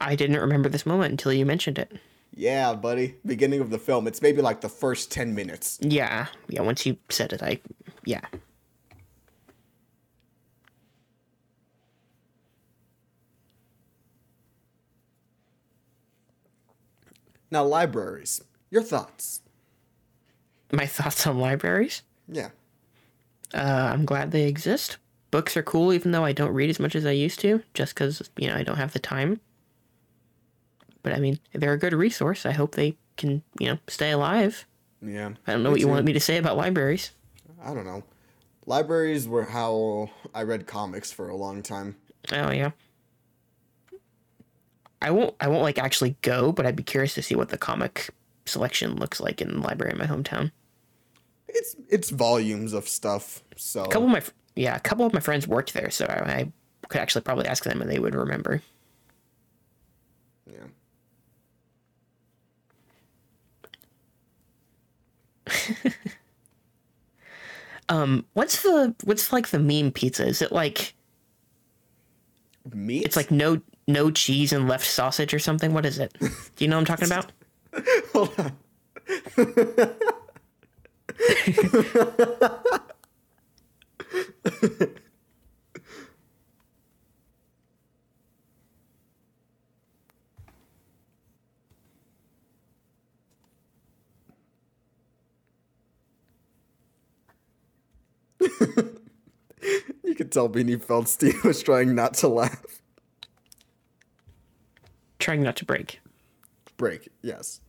I 0.00 0.16
didn't 0.16 0.40
remember 0.40 0.68
this 0.68 0.86
moment 0.86 1.12
until 1.12 1.32
you 1.32 1.46
mentioned 1.46 1.78
it. 1.78 1.92
Yeah, 2.34 2.74
buddy. 2.74 3.16
Beginning 3.24 3.60
of 3.60 3.70
the 3.70 3.78
film. 3.78 4.06
It's 4.06 4.22
maybe 4.22 4.40
like 4.40 4.62
the 4.62 4.68
first 4.68 5.12
ten 5.12 5.34
minutes. 5.34 5.78
Yeah. 5.80 6.26
Yeah, 6.48 6.62
once 6.62 6.84
you 6.86 6.96
said 7.10 7.32
it, 7.32 7.42
I. 7.42 7.60
Yeah. 8.04 8.22
Now, 17.50 17.64
libraries. 17.64 18.40
Your 18.70 18.82
thoughts? 18.82 19.42
My 20.72 20.86
thoughts 20.86 21.26
on 21.26 21.38
libraries? 21.38 22.00
Yeah. 22.26 22.48
Uh, 23.52 23.90
I'm 23.92 24.06
glad 24.06 24.30
they 24.30 24.48
exist. 24.48 24.96
Books 25.32 25.56
are 25.56 25.62
cool, 25.62 25.92
even 25.92 26.12
though 26.12 26.24
I 26.24 26.32
don't 26.32 26.52
read 26.52 26.70
as 26.70 26.78
much 26.78 26.94
as 26.94 27.06
I 27.06 27.10
used 27.10 27.40
to, 27.40 27.62
just 27.72 27.94
because, 27.94 28.30
you 28.36 28.48
know, 28.48 28.54
I 28.54 28.62
don't 28.62 28.76
have 28.76 28.92
the 28.92 28.98
time. 28.98 29.40
But 31.02 31.14
I 31.14 31.18
mean, 31.18 31.40
they're 31.54 31.72
a 31.72 31.78
good 31.78 31.94
resource. 31.94 32.44
I 32.46 32.52
hope 32.52 32.74
they 32.74 32.96
can, 33.16 33.42
you 33.58 33.68
know, 33.68 33.78
stay 33.88 34.10
alive. 34.10 34.66
Yeah. 35.00 35.30
I 35.46 35.52
don't 35.52 35.62
know 35.62 35.70
what 35.70 35.80
you 35.80 35.88
want 35.88 36.04
me 36.04 36.12
to 36.12 36.20
say 36.20 36.36
about 36.36 36.58
libraries. 36.58 37.12
I 37.64 37.72
don't 37.72 37.86
know. 37.86 38.04
Libraries 38.66 39.26
were 39.26 39.44
how 39.44 40.10
I 40.34 40.42
read 40.42 40.66
comics 40.66 41.10
for 41.10 41.30
a 41.30 41.36
long 41.36 41.62
time. 41.62 41.96
Oh 42.30 42.50
yeah. 42.50 42.72
I 45.00 45.10
won't. 45.10 45.34
I 45.40 45.48
won't 45.48 45.62
like 45.62 45.78
actually 45.78 46.14
go, 46.22 46.52
but 46.52 46.66
I'd 46.66 46.76
be 46.76 46.84
curious 46.84 47.14
to 47.14 47.22
see 47.22 47.34
what 47.34 47.48
the 47.48 47.58
comic 47.58 48.10
selection 48.44 48.96
looks 48.96 49.18
like 49.18 49.40
in 49.40 49.48
the 49.48 49.66
library 49.66 49.92
in 49.92 49.98
my 49.98 50.06
hometown. 50.06 50.52
It's 51.48 51.74
it's 51.88 52.10
volumes 52.10 52.72
of 52.72 52.88
stuff. 52.88 53.42
So 53.56 53.82
A 53.82 53.88
couple 53.88 54.06
of 54.06 54.12
my 54.12 54.22
yeah, 54.56 54.76
a 54.76 54.80
couple 54.80 55.06
of 55.06 55.12
my 55.12 55.20
friends 55.20 55.46
worked 55.48 55.74
there, 55.74 55.90
so 55.90 56.06
I, 56.06 56.30
I 56.32 56.52
could 56.88 57.00
actually 57.00 57.22
probably 57.22 57.46
ask 57.46 57.64
them 57.64 57.80
and 57.82 57.90
they 57.90 57.98
would 57.98 58.14
remember. 58.14 58.62
yeah. 60.46 60.66
um, 67.88 68.24
What's 68.34 68.62
the 68.62 68.94
what's 69.04 69.32
like 69.32 69.48
the 69.48 69.58
meme 69.58 69.90
pizza? 69.92 70.26
Is 70.26 70.42
it 70.42 70.52
like 70.52 70.94
Meat. 72.72 73.04
it's 73.04 73.16
like 73.16 73.30
no 73.30 73.60
no 73.88 74.10
cheese 74.10 74.52
and 74.52 74.68
left 74.68 74.86
sausage 74.86 75.34
or 75.34 75.38
something? 75.38 75.72
What 75.74 75.84
is 75.86 75.98
it? 75.98 76.16
Do 76.20 76.64
you 76.64 76.68
know 76.68 76.76
what 76.78 76.88
I'm 76.90 76.96
talking 76.96 77.06
about? 77.06 77.32
Hold 78.12 78.34
on. 78.38 78.56
you 100.02 100.14
could 100.16 100.32
tell 100.32 100.48
Beanie 100.48 100.76
Feldstein 100.76 101.42
was 101.44 101.62
trying 101.62 101.94
not 101.94 102.14
to 102.14 102.28
laugh. 102.28 102.82
Trying 105.18 105.42
not 105.42 105.56
to 105.56 105.64
break. 105.64 106.00
Break, 106.76 107.08
yes. 107.22 107.60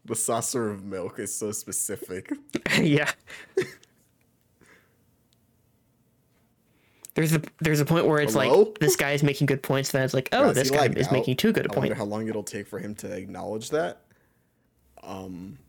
The 0.05 0.15
saucer 0.15 0.69
of 0.69 0.83
milk 0.83 1.17
is 1.19 1.33
so 1.33 1.51
specific. 1.51 2.31
yeah. 2.81 3.11
There's 7.15 7.33
a 7.33 7.41
there's 7.61 7.79
a 7.79 7.85
point 7.85 8.07
where 8.07 8.19
it's 8.19 8.33
Hello? 8.33 8.63
like 8.63 8.79
this 8.79 8.95
guy 8.95 9.11
is 9.11 9.21
making 9.23 9.45
good 9.45 9.61
points, 9.63 9.91
then 9.91 10.03
it's 10.03 10.13
like, 10.13 10.29
oh, 10.31 10.49
Is 10.49 10.55
this 10.55 10.71
guy 10.71 10.87
is 10.87 11.07
out? 11.07 11.13
making 11.13 11.37
too 11.37 11.53
good 11.53 11.67
a 11.67 11.71
I 11.71 11.73
point. 11.75 11.93
how 11.93 12.05
long 12.05 12.27
it'll 12.27 12.43
take 12.43 12.67
for 12.67 12.79
him 12.79 12.95
to 12.95 13.11
acknowledge 13.11 13.69
that. 13.69 14.01
Um. 15.03 15.59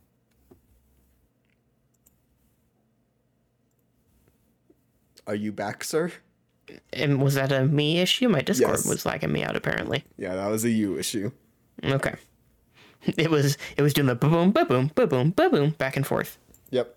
Are 5.27 5.35
you 5.35 5.53
back, 5.53 5.85
sir? 5.85 6.13
And 6.93 7.23
was 7.23 7.35
that 7.35 7.53
a 7.53 7.65
me 7.65 7.99
issue? 8.01 8.29
My 8.29 8.41
Discord 8.41 8.77
Yes. 8.77 8.87
was 8.87 9.07
lagging 9.07 9.33
me 9.33 9.43
out 9.43 9.57
apparently. 9.57 10.05
Yeah, 10.17 10.35
that 10.35 10.49
was 10.49 10.65
a 10.65 10.71
you 10.71 10.99
issue. 10.99 11.31
Okay. 11.83 12.15
It 13.19 13.31
was 13.31 13.59
it 13.77 13.83
was 13.83 13.93
doing 13.93 14.07
the 14.07 14.15
boom 14.15 14.51
boom 14.53 14.67
boom 14.67 14.91
boom 14.95 15.09
boom 15.09 15.31
boom 15.31 15.51
boom 15.51 15.71
back 15.71 15.97
and 15.97 16.07
forth. 16.07 16.39
Yep. 16.71 16.97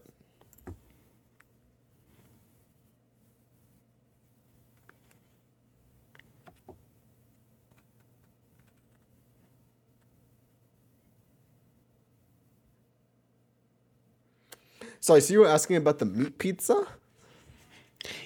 Sorry, 15.00 15.00
So 15.00 15.16
I 15.16 15.20
see 15.20 15.34
you 15.34 15.40
were 15.42 15.48
asking 15.48 15.78
about 15.78 16.00
the 16.00 16.06
meat 16.06 16.38
pizza. 16.38 16.86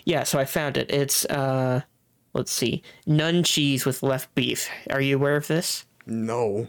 Yeah, 0.05 0.23
so 0.23 0.39
I 0.39 0.45
found 0.45 0.77
it. 0.77 0.89
It's 0.91 1.25
uh 1.25 1.81
let's 2.33 2.51
see. 2.51 2.83
None 3.05 3.43
cheese 3.43 3.85
with 3.85 4.03
left 4.03 4.33
beef. 4.35 4.69
Are 4.89 5.01
you 5.01 5.15
aware 5.15 5.35
of 5.35 5.47
this? 5.47 5.85
No. 6.05 6.65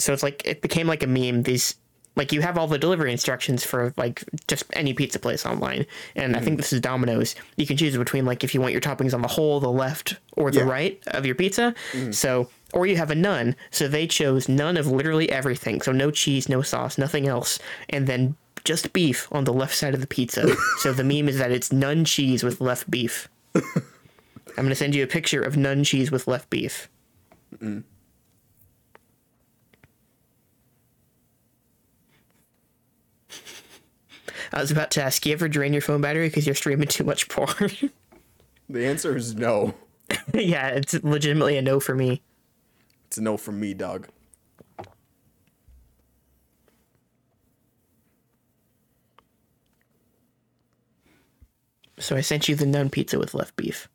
So 0.00 0.12
it's 0.12 0.22
like 0.22 0.42
it 0.44 0.62
became 0.62 0.86
like 0.86 1.02
a 1.02 1.06
meme. 1.06 1.42
These 1.42 1.76
like 2.16 2.32
you 2.32 2.40
have 2.42 2.58
all 2.58 2.66
the 2.66 2.78
delivery 2.78 3.12
instructions 3.12 3.64
for 3.64 3.94
like 3.96 4.24
just 4.48 4.64
any 4.72 4.92
pizza 4.92 5.18
place 5.18 5.46
online, 5.46 5.86
and 6.16 6.36
I 6.36 6.40
think 6.40 6.54
mm. 6.54 6.58
this 6.58 6.72
is 6.72 6.80
Domino's. 6.80 7.34
You 7.56 7.66
can 7.66 7.76
choose 7.76 7.96
between 7.96 8.24
like 8.24 8.42
if 8.42 8.54
you 8.54 8.60
want 8.60 8.72
your 8.72 8.80
toppings 8.80 9.14
on 9.14 9.22
the 9.22 9.28
whole, 9.28 9.60
the 9.60 9.70
left, 9.70 10.16
or 10.36 10.50
the 10.50 10.60
Yeah. 10.60 10.68
right 10.68 11.02
of 11.08 11.24
your 11.24 11.34
pizza. 11.34 11.74
Mm. 11.92 12.14
So 12.14 12.50
or 12.72 12.86
you 12.86 12.96
have 12.96 13.10
a 13.10 13.14
none. 13.14 13.56
So 13.70 13.88
they 13.88 14.06
chose 14.06 14.48
none 14.48 14.76
of 14.76 14.86
literally 14.86 15.30
everything. 15.30 15.80
So 15.80 15.92
no 15.92 16.10
cheese, 16.10 16.48
no 16.48 16.62
sauce, 16.62 16.98
nothing 16.98 17.26
else, 17.26 17.58
and 17.88 18.06
then 18.06 18.36
just 18.64 18.92
beef 18.92 19.28
on 19.32 19.44
the 19.44 19.52
left 19.52 19.74
side 19.74 19.94
of 19.94 20.00
the 20.00 20.06
pizza. 20.06 20.54
so 20.78 20.92
the 20.92 21.04
meme 21.04 21.28
is 21.28 21.38
that 21.38 21.50
it's 21.50 21.72
none 21.72 22.04
cheese 22.04 22.42
with 22.42 22.60
left 22.60 22.90
beef. 22.90 23.28
I'm 23.54 24.64
gonna 24.64 24.74
send 24.74 24.94
you 24.94 25.04
a 25.04 25.08
picture 25.08 25.42
of 25.42 25.56
none 25.56 25.84
cheese 25.84 26.10
with 26.10 26.26
left 26.26 26.50
beef. 26.50 26.88
Mm. 27.58 27.84
I 34.52 34.60
was 34.60 34.70
about 34.70 34.90
to 34.92 35.02
ask, 35.02 35.24
you 35.26 35.32
ever 35.32 35.48
drain 35.48 35.72
your 35.72 35.82
phone 35.82 36.00
battery 36.00 36.28
because 36.28 36.46
you're 36.46 36.54
streaming 36.54 36.88
too 36.88 37.04
much 37.04 37.28
porn? 37.28 37.70
The 38.68 38.86
answer 38.86 39.16
is 39.16 39.34
no. 39.34 39.74
yeah, 40.34 40.68
it's 40.68 40.94
legitimately 41.02 41.56
a 41.56 41.62
no 41.62 41.80
for 41.80 41.94
me. 41.94 42.22
It's 43.06 43.18
a 43.18 43.22
no 43.22 43.36
from 43.36 43.58
me, 43.58 43.74
dog. 43.74 44.08
So 51.98 52.16
I 52.16 52.20
sent 52.22 52.48
you 52.48 52.54
the 52.54 52.66
none 52.66 52.90
pizza 52.90 53.18
with 53.18 53.34
left 53.34 53.56
beef. 53.56 53.88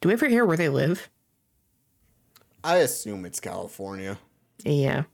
Do 0.00 0.08
we 0.08 0.12
ever 0.12 0.28
hear 0.28 0.44
where 0.44 0.56
they 0.56 0.68
live? 0.68 1.08
I 2.64 2.78
assume 2.78 3.24
it's 3.24 3.40
California. 3.40 4.18
Yeah. 4.64 5.04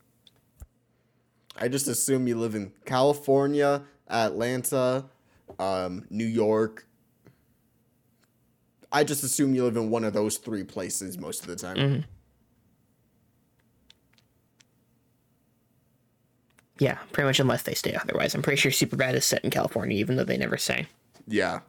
I 1.56 1.68
just 1.68 1.86
assume 1.86 2.26
you 2.26 2.36
live 2.36 2.54
in 2.54 2.72
California, 2.84 3.82
Atlanta, 4.08 5.04
um, 5.58 6.04
New 6.10 6.24
York. 6.24 6.86
I 8.90 9.04
just 9.04 9.22
assume 9.24 9.54
you 9.54 9.64
live 9.64 9.76
in 9.76 9.90
one 9.90 10.04
of 10.04 10.12
those 10.12 10.36
three 10.38 10.64
places 10.64 11.18
most 11.18 11.42
of 11.42 11.46
the 11.48 11.56
time. 11.56 12.04
Yeah, 16.78 16.98
pretty 17.12 17.26
much 17.28 17.38
unless 17.38 17.62
they 17.62 17.74
stay 17.74 17.94
otherwise. 17.94 18.34
I'm 18.34 18.42
pretty 18.42 18.56
sure 18.60 18.72
Superbad 18.72 19.14
is 19.14 19.24
set 19.24 19.44
in 19.44 19.50
California, 19.50 19.96
even 19.98 20.16
though 20.16 20.24
they 20.24 20.36
never 20.36 20.56
say. 20.56 20.86
Yeah, 21.26 21.60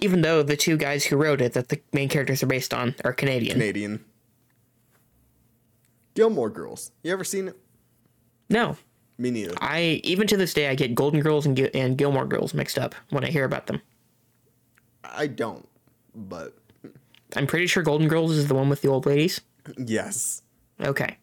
Even 0.00 0.22
though 0.22 0.42
the 0.42 0.56
two 0.56 0.76
guys 0.76 1.04
who 1.04 1.16
wrote 1.16 1.40
it 1.40 1.52
that 1.52 1.68
the 1.68 1.80
main 1.92 2.08
characters 2.08 2.42
are 2.42 2.46
based 2.46 2.74
on 2.74 2.94
are 3.04 3.12
Canadian. 3.12 3.52
Canadian. 3.52 4.04
Gilmore 6.14 6.50
Girls. 6.50 6.92
You 7.02 7.12
ever 7.12 7.24
seen 7.24 7.48
it? 7.48 7.56
no. 8.48 8.76
Me 9.16 9.30
neither. 9.30 9.54
I 9.60 10.00
even 10.02 10.26
to 10.26 10.36
this 10.36 10.52
day 10.52 10.68
I 10.68 10.74
get 10.74 10.96
Golden 10.96 11.20
Girls 11.20 11.46
and, 11.46 11.54
Gil- 11.54 11.70
and 11.72 11.96
Gilmore 11.96 12.26
Girls 12.26 12.52
mixed 12.52 12.76
up 12.76 12.96
when 13.10 13.24
I 13.24 13.28
hear 13.30 13.44
about 13.44 13.68
them. 13.68 13.80
I 15.04 15.28
don't, 15.28 15.68
but 16.16 16.56
I'm 17.36 17.46
pretty 17.46 17.68
sure 17.68 17.84
Golden 17.84 18.08
Girls 18.08 18.32
is 18.32 18.48
the 18.48 18.54
one 18.54 18.68
with 18.68 18.82
the 18.82 18.88
old 18.88 19.06
ladies. 19.06 19.40
yes. 19.78 20.42
Okay. 20.80 21.16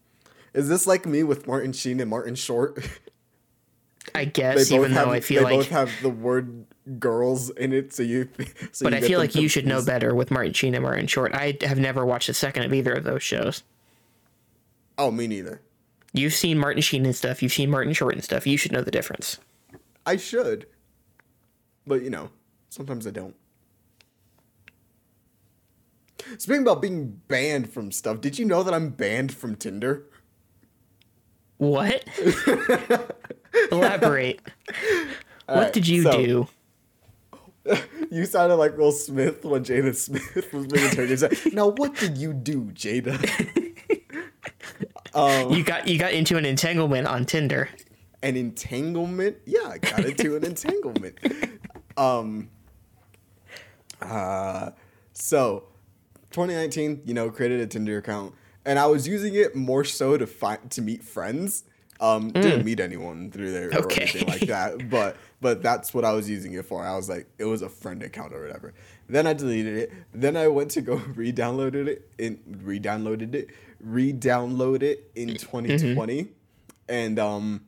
Is 0.54 0.70
this 0.70 0.86
like 0.86 1.04
me 1.04 1.22
with 1.22 1.46
Martin 1.46 1.74
Sheen 1.74 2.00
and 2.00 2.08
Martin 2.08 2.34
Short? 2.34 2.82
I 4.14 4.24
guess 4.24 4.68
they 4.70 4.76
both 4.76 4.86
even 4.86 4.96
have, 4.96 5.08
I 5.08 5.20
feel 5.20 5.40
they 5.46 5.56
like 5.56 5.58
both 5.58 5.68
have 5.68 5.90
the 6.00 6.08
word 6.08 6.64
girls 6.98 7.50
in 7.50 7.74
it, 7.74 7.92
so 7.92 8.02
you. 8.02 8.28
So 8.72 8.84
but 8.84 8.92
you 8.94 8.98
I 8.98 9.02
feel 9.02 9.18
like 9.18 9.34
you 9.34 9.48
should 9.48 9.66
know 9.66 9.84
better 9.84 10.14
with 10.14 10.30
Martin 10.30 10.54
Sheen 10.54 10.74
and 10.74 10.82
Martin 10.82 11.06
Short. 11.06 11.34
I 11.34 11.58
have 11.60 11.78
never 11.78 12.06
watched 12.06 12.30
a 12.30 12.34
second 12.34 12.62
of 12.64 12.72
either 12.72 12.94
of 12.94 13.04
those 13.04 13.22
shows. 13.22 13.62
Oh, 14.98 15.10
me 15.10 15.26
neither. 15.26 15.62
You've 16.12 16.34
seen 16.34 16.58
Martin 16.58 16.82
Sheen 16.82 17.04
and 17.06 17.16
stuff, 17.16 17.42
you've 17.42 17.52
seen 17.52 17.70
Martin 17.70 17.92
Short 17.94 18.14
and 18.14 18.22
stuff. 18.22 18.46
You 18.46 18.56
should 18.58 18.72
know 18.72 18.82
the 18.82 18.90
difference. 18.90 19.38
I 20.04 20.16
should, 20.16 20.66
but 21.86 22.02
you 22.02 22.10
know, 22.10 22.30
sometimes 22.68 23.06
I 23.06 23.10
don't. 23.10 23.34
Speaking 26.38 26.62
about 26.62 26.80
being 26.82 27.20
banned 27.28 27.72
from 27.72 27.90
stuff, 27.92 28.20
did 28.20 28.38
you 28.38 28.44
know 28.44 28.62
that 28.62 28.72
I'm 28.74 28.90
banned 28.90 29.34
from 29.34 29.56
Tinder? 29.56 30.04
What? 31.58 32.04
Elaborate. 33.70 34.40
what 35.46 35.56
Alright, 35.56 35.72
did 35.72 35.86
you 35.88 36.02
so- 36.02 36.12
do? 36.24 36.48
You 38.10 38.26
sounded 38.26 38.56
like 38.56 38.76
Will 38.76 38.92
Smith 38.92 39.42
when 39.44 39.64
Jada 39.64 39.94
Smith 39.94 40.52
was 40.52 40.66
being 40.66 40.84
interviewed. 40.84 41.32
Now, 41.54 41.68
what 41.68 41.94
did 41.94 42.18
you 42.18 42.34
do, 42.34 42.64
Jada? 42.74 43.61
You 45.14 45.62
got 45.64 45.88
you 45.88 45.98
got 45.98 46.12
into 46.12 46.36
an 46.36 46.44
entanglement 46.44 47.06
on 47.06 47.24
Tinder. 47.24 47.68
An 48.22 48.36
entanglement? 48.36 49.36
Yeah, 49.46 49.68
I 49.68 49.78
got 49.78 50.04
into 50.04 50.36
an 50.36 50.44
entanglement. 50.44 51.18
Um. 51.96 52.48
Uh. 54.00 54.70
So, 55.12 55.64
2019, 56.30 57.02
you 57.04 57.12
know, 57.12 57.30
created 57.30 57.60
a 57.60 57.66
Tinder 57.66 57.98
account, 57.98 58.34
and 58.64 58.78
I 58.78 58.86
was 58.86 59.06
using 59.06 59.34
it 59.34 59.54
more 59.54 59.84
so 59.84 60.16
to 60.16 60.26
find 60.26 60.70
to 60.70 60.80
meet 60.82 61.02
friends. 61.04 61.64
Um, 62.00 62.30
didn't 62.30 62.64
meet 62.64 62.80
anyone 62.80 63.30
through 63.30 63.52
there 63.52 63.68
or 63.68 63.82
Mm. 63.82 63.98
Anything 64.00 64.26
like 64.26 64.40
that, 64.48 64.88
but 64.90 65.16
but 65.40 65.62
that's 65.62 65.92
what 65.94 66.04
I 66.04 66.12
was 66.12 66.28
using 66.30 66.54
it 66.54 66.64
for. 66.64 66.82
I 66.82 66.96
was 66.96 67.08
like, 67.08 67.26
it 67.38 67.44
was 67.44 67.62
a 67.62 67.68
friend 67.68 68.02
account 68.02 68.32
or 68.32 68.40
whatever. 68.42 68.72
Then 69.12 69.26
I 69.26 69.34
deleted 69.34 69.76
it. 69.76 69.92
Then 70.14 70.38
I 70.38 70.48
went 70.48 70.70
to 70.70 70.80
go 70.80 70.94
re-downloaded 71.14 71.86
it 71.86 72.10
and 72.18 72.38
re-downloaded 72.62 73.34
it, 73.34 73.50
re-download 73.78 74.82
it 74.82 75.10
in 75.14 75.28
2020, 75.36 76.28
and 76.88 77.18
um, 77.18 77.60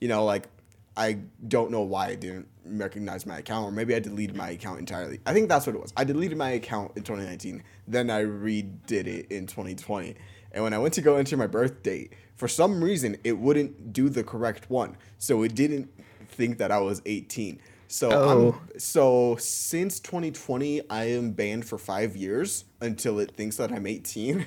you 0.00 0.08
know, 0.08 0.24
like 0.24 0.48
I 0.96 1.18
don't 1.46 1.70
know 1.70 1.82
why 1.82 2.08
I 2.08 2.14
didn't 2.16 2.48
recognize 2.64 3.26
my 3.26 3.38
account, 3.38 3.68
or 3.68 3.70
maybe 3.70 3.94
I 3.94 4.00
deleted 4.00 4.34
my 4.34 4.50
account 4.50 4.80
entirely. 4.80 5.20
I 5.24 5.32
think 5.32 5.48
that's 5.48 5.68
what 5.68 5.76
it 5.76 5.80
was. 5.80 5.92
I 5.96 6.02
deleted 6.02 6.36
my 6.36 6.50
account 6.50 6.96
in 6.96 7.04
2019, 7.04 7.62
then 7.86 8.10
I 8.10 8.24
redid 8.24 9.06
it 9.06 9.30
in 9.30 9.46
2020. 9.46 10.16
And 10.50 10.64
when 10.64 10.74
I 10.74 10.78
went 10.78 10.94
to 10.94 11.00
go 11.00 11.14
enter 11.14 11.36
my 11.36 11.46
birth 11.46 11.84
date, 11.84 12.12
for 12.34 12.48
some 12.48 12.82
reason 12.82 13.18
it 13.22 13.38
wouldn't 13.38 13.92
do 13.92 14.08
the 14.08 14.24
correct 14.24 14.68
one, 14.68 14.96
so 15.18 15.44
it 15.44 15.54
didn't 15.54 15.92
think 16.28 16.58
that 16.58 16.72
I 16.72 16.78
was 16.80 17.02
18. 17.06 17.60
So 17.88 18.10
Oh. 18.12 18.60
I'm, 18.72 18.78
so 18.78 19.36
since 19.38 20.00
2020, 20.00 20.90
I 20.90 21.04
am 21.04 21.32
banned 21.32 21.64
for 21.64 21.78
five 21.78 22.16
years 22.16 22.64
until 22.80 23.18
it 23.18 23.36
thinks 23.36 23.56
that 23.56 23.72
I'm 23.72 23.86
18. 23.86 24.44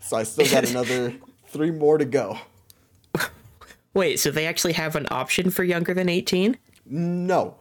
So 0.00 0.16
I 0.16 0.22
still 0.22 0.46
got 0.48 0.64
another 0.70 1.14
three 1.48 1.70
more 1.70 1.98
to 1.98 2.04
go. 2.04 2.38
Wait, 3.94 4.20
so 4.20 4.30
they 4.30 4.46
actually 4.46 4.74
have 4.74 4.94
an 4.94 5.06
option 5.10 5.50
for 5.50 5.64
younger 5.64 5.94
than 5.94 6.08
18? 6.08 6.58
No. 6.84 7.56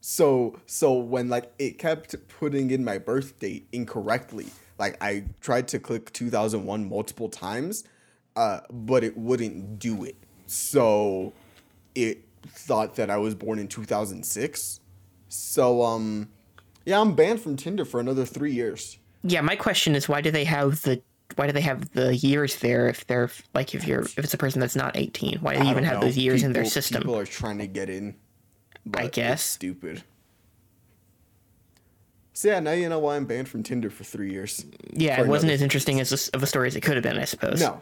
So 0.00 0.60
so 0.66 0.92
when 0.92 1.28
like 1.28 1.52
it 1.58 1.78
kept 1.78 2.14
putting 2.28 2.70
in 2.70 2.84
my 2.84 2.98
birth 2.98 3.38
date 3.40 3.66
incorrectly, 3.72 4.46
like 4.78 4.96
I 5.02 5.24
tried 5.40 5.66
to 5.68 5.78
click 5.78 6.12
2001 6.12 6.88
multiple 6.88 7.28
times, 7.28 7.84
uh, 8.36 8.60
but 8.70 9.02
it 9.02 9.16
wouldn't 9.16 9.78
do 9.78 10.04
it. 10.04 10.16
So 10.46 11.32
it 11.94 12.27
thought 12.50 12.96
that 12.96 13.10
I 13.10 13.16
was 13.16 13.34
born 13.34 13.58
in 13.58 13.68
2006. 13.68 14.80
So 15.28 15.82
um, 15.82 16.28
yeah, 16.84 17.00
I'm 17.00 17.14
banned 17.14 17.40
from 17.40 17.56
Tinder 17.56 17.84
for 17.84 18.00
another 18.00 18.24
three 18.24 18.52
years. 18.52 18.98
Yeah, 19.22 19.40
my 19.40 19.56
question 19.56 19.94
is 19.94 20.08
why 20.08 20.20
do 20.20 20.30
they 20.30 20.44
have 20.44 20.82
the 20.82 21.02
why 21.36 21.46
do 21.46 21.52
they 21.52 21.60
have 21.60 21.90
the 21.92 22.16
years 22.16 22.56
there 22.56 22.88
if 22.88 23.06
they're 23.06 23.30
like 23.54 23.74
if 23.74 23.86
you're 23.86 24.02
if 24.02 24.18
it's 24.18 24.34
a 24.34 24.38
person 24.38 24.60
that's 24.60 24.76
not 24.76 24.96
18? 24.96 25.38
Why 25.40 25.54
do 25.54 25.60
they 25.60 25.70
even 25.70 25.84
don't 25.84 25.92
have 25.92 26.00
those 26.00 26.16
years 26.16 26.42
in 26.42 26.52
their 26.52 26.64
system? 26.64 27.02
People 27.02 27.18
are 27.18 27.26
trying 27.26 27.58
to 27.58 27.66
get 27.66 27.90
in. 27.90 28.16
it's 28.86 29.16
guess. 29.16 29.42
stupid. 29.42 30.02
So 32.32 32.48
yeah, 32.48 32.60
now 32.60 32.70
you 32.70 32.88
know 32.88 33.00
why 33.00 33.16
I'm 33.16 33.24
banned 33.24 33.48
from 33.48 33.64
Tinder 33.64 33.90
for 33.90 34.04
three 34.04 34.30
years. 34.30 34.64
yeah, 34.92 35.16
for 35.16 35.24
it 35.24 35.28
wasn't 35.28 35.50
another 35.50 35.54
as 35.54 35.62
interesting 35.62 36.00
as 36.00 36.30
a, 36.30 36.36
of 36.36 36.42
a 36.42 36.46
story 36.46 36.68
as 36.68 36.76
it 36.76 36.82
could 36.82 36.94
have 36.94 37.02
been, 37.02 37.18
I 37.18 37.24
suppose. 37.24 37.60
No. 37.60 37.80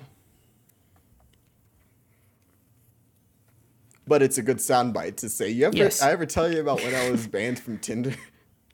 But 4.07 4.22
it's 4.22 4.38
a 4.38 4.42
good 4.42 4.59
soundbite 4.59 5.16
to 5.16 5.28
say. 5.28 5.50
You 5.50 5.66
ever 5.66 5.76
Yes. 5.76 6.00
I 6.00 6.12
ever 6.12 6.26
tell 6.26 6.50
you 6.52 6.61
about 6.61 6.82
when 6.82 6.94
I 6.94 7.11
was 7.11 7.26
banned 7.26 7.59
from 7.59 7.78
Tinder? 7.78 8.14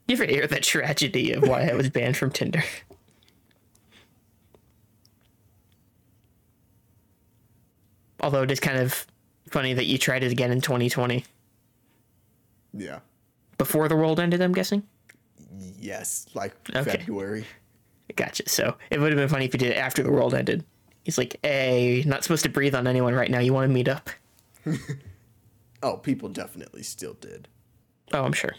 You 0.05 0.15
ever 0.15 0.25
hear 0.25 0.47
the 0.47 0.59
tragedy 0.59 1.31
of 1.31 1.43
why 1.47 1.61
I 1.69 1.73
was 1.75 1.89
banned 1.89 2.17
from 2.17 2.29
Tinder? 2.29 2.61
Although 8.19 8.43
it 8.43 8.51
is 8.51 8.59
kind 8.59 8.77
of 8.79 9.07
funny 9.49 9.73
that 9.73 9.85
you 9.85 9.97
tried 9.97 10.23
it 10.23 10.31
again 10.31 10.51
in 10.51 10.61
2020 10.61 11.23
yeah. 12.73 12.99
before 13.57 13.87
the 13.87 13.95
world 13.95 14.19
ended. 14.19 14.41
I'm 14.41 14.53
guessing. 14.53 14.83
Yes, 15.79 16.25
like 16.33 16.53
Okay. 16.75 16.97
February. 16.97 17.45
Gotcha. 18.15 18.43
So 18.47 18.75
it 18.89 18.99
would 18.99 19.11
have 19.11 19.17
been 19.17 19.29
funny 19.29 19.45
if 19.45 19.53
you 19.53 19.59
did 19.59 19.71
it 19.71 19.77
after 19.77 20.03
the 20.03 20.11
world 20.11 20.33
ended. 20.33 20.65
He's 21.03 21.17
like, 21.17 21.37
"Hey, 21.43 22.03
not 22.05 22.23
supposed 22.23 22.43
to 22.43 22.49
breathe 22.49 22.75
on 22.75 22.87
anyone 22.87 23.13
right 23.13 23.29
now. 23.29 23.39
You 23.39 23.53
want 23.53 23.69
to 23.69 23.73
meet 23.73 23.87
up?" 23.87 24.09
Oh, 25.83 25.97
people 25.97 26.29
definitely 26.29 26.81
still 26.81 27.13
did. 27.13 27.49
Oh, 28.13 28.23
I'm 28.23 28.31
sure. 28.31 28.55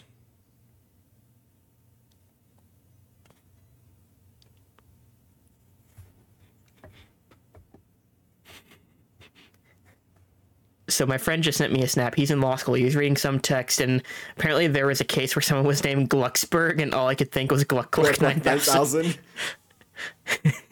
So 10.87 11.07
my 11.07 11.17
friend 11.17 11.41
just 11.41 11.57
sent 11.57 11.73
me 11.73 11.81
a 11.81 11.87
snap. 11.87 12.13
He's 12.13 12.29
in 12.29 12.41
law 12.41 12.57
school. 12.57 12.75
He 12.75 12.83
was 12.83 12.95
reading 12.95 13.17
some 13.17 13.39
text, 13.39 13.81
and 13.81 14.03
apparently 14.37 14.67
there 14.67 14.85
was 14.85 15.01
a 15.01 15.05
case 15.05 15.35
where 15.35 15.41
someone 15.41 15.65
was 15.65 15.83
named 15.83 16.11
Glucksberg, 16.11 16.79
and 16.79 16.93
all 16.93 17.07
I 17.07 17.15
could 17.15 17.31
think 17.31 17.51
was 17.51 17.63
Gluck 17.63 17.89
Gluck 17.89 18.21
9000. 18.21 19.17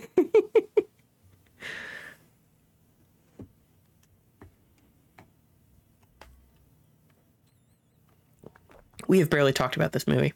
We 9.07 9.19
have 9.19 9.29
barely 9.29 9.53
talked 9.53 9.75
about 9.75 9.91
this 9.91 10.07
movie. 10.07 10.33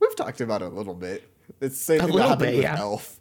We've 0.00 0.16
talked 0.16 0.40
about 0.40 0.62
it 0.62 0.66
a 0.66 0.68
little 0.68 0.94
bit. 0.94 1.28
It's 1.60 1.78
the 1.78 1.98
same 1.98 2.00
A 2.00 2.06
little 2.06 2.36
bit, 2.36 2.54
yeah. 2.54 2.78
Elf. 2.78 3.20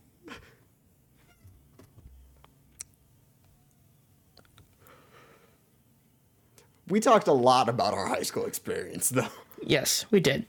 We 6.87 6.99
talked 6.99 7.27
a 7.27 7.33
lot 7.33 7.69
about 7.69 7.93
our 7.93 8.07
high 8.07 8.23
school 8.23 8.45
experience, 8.45 9.09
though. 9.09 9.27
Yes, 9.61 10.05
we 10.11 10.19
did. 10.19 10.45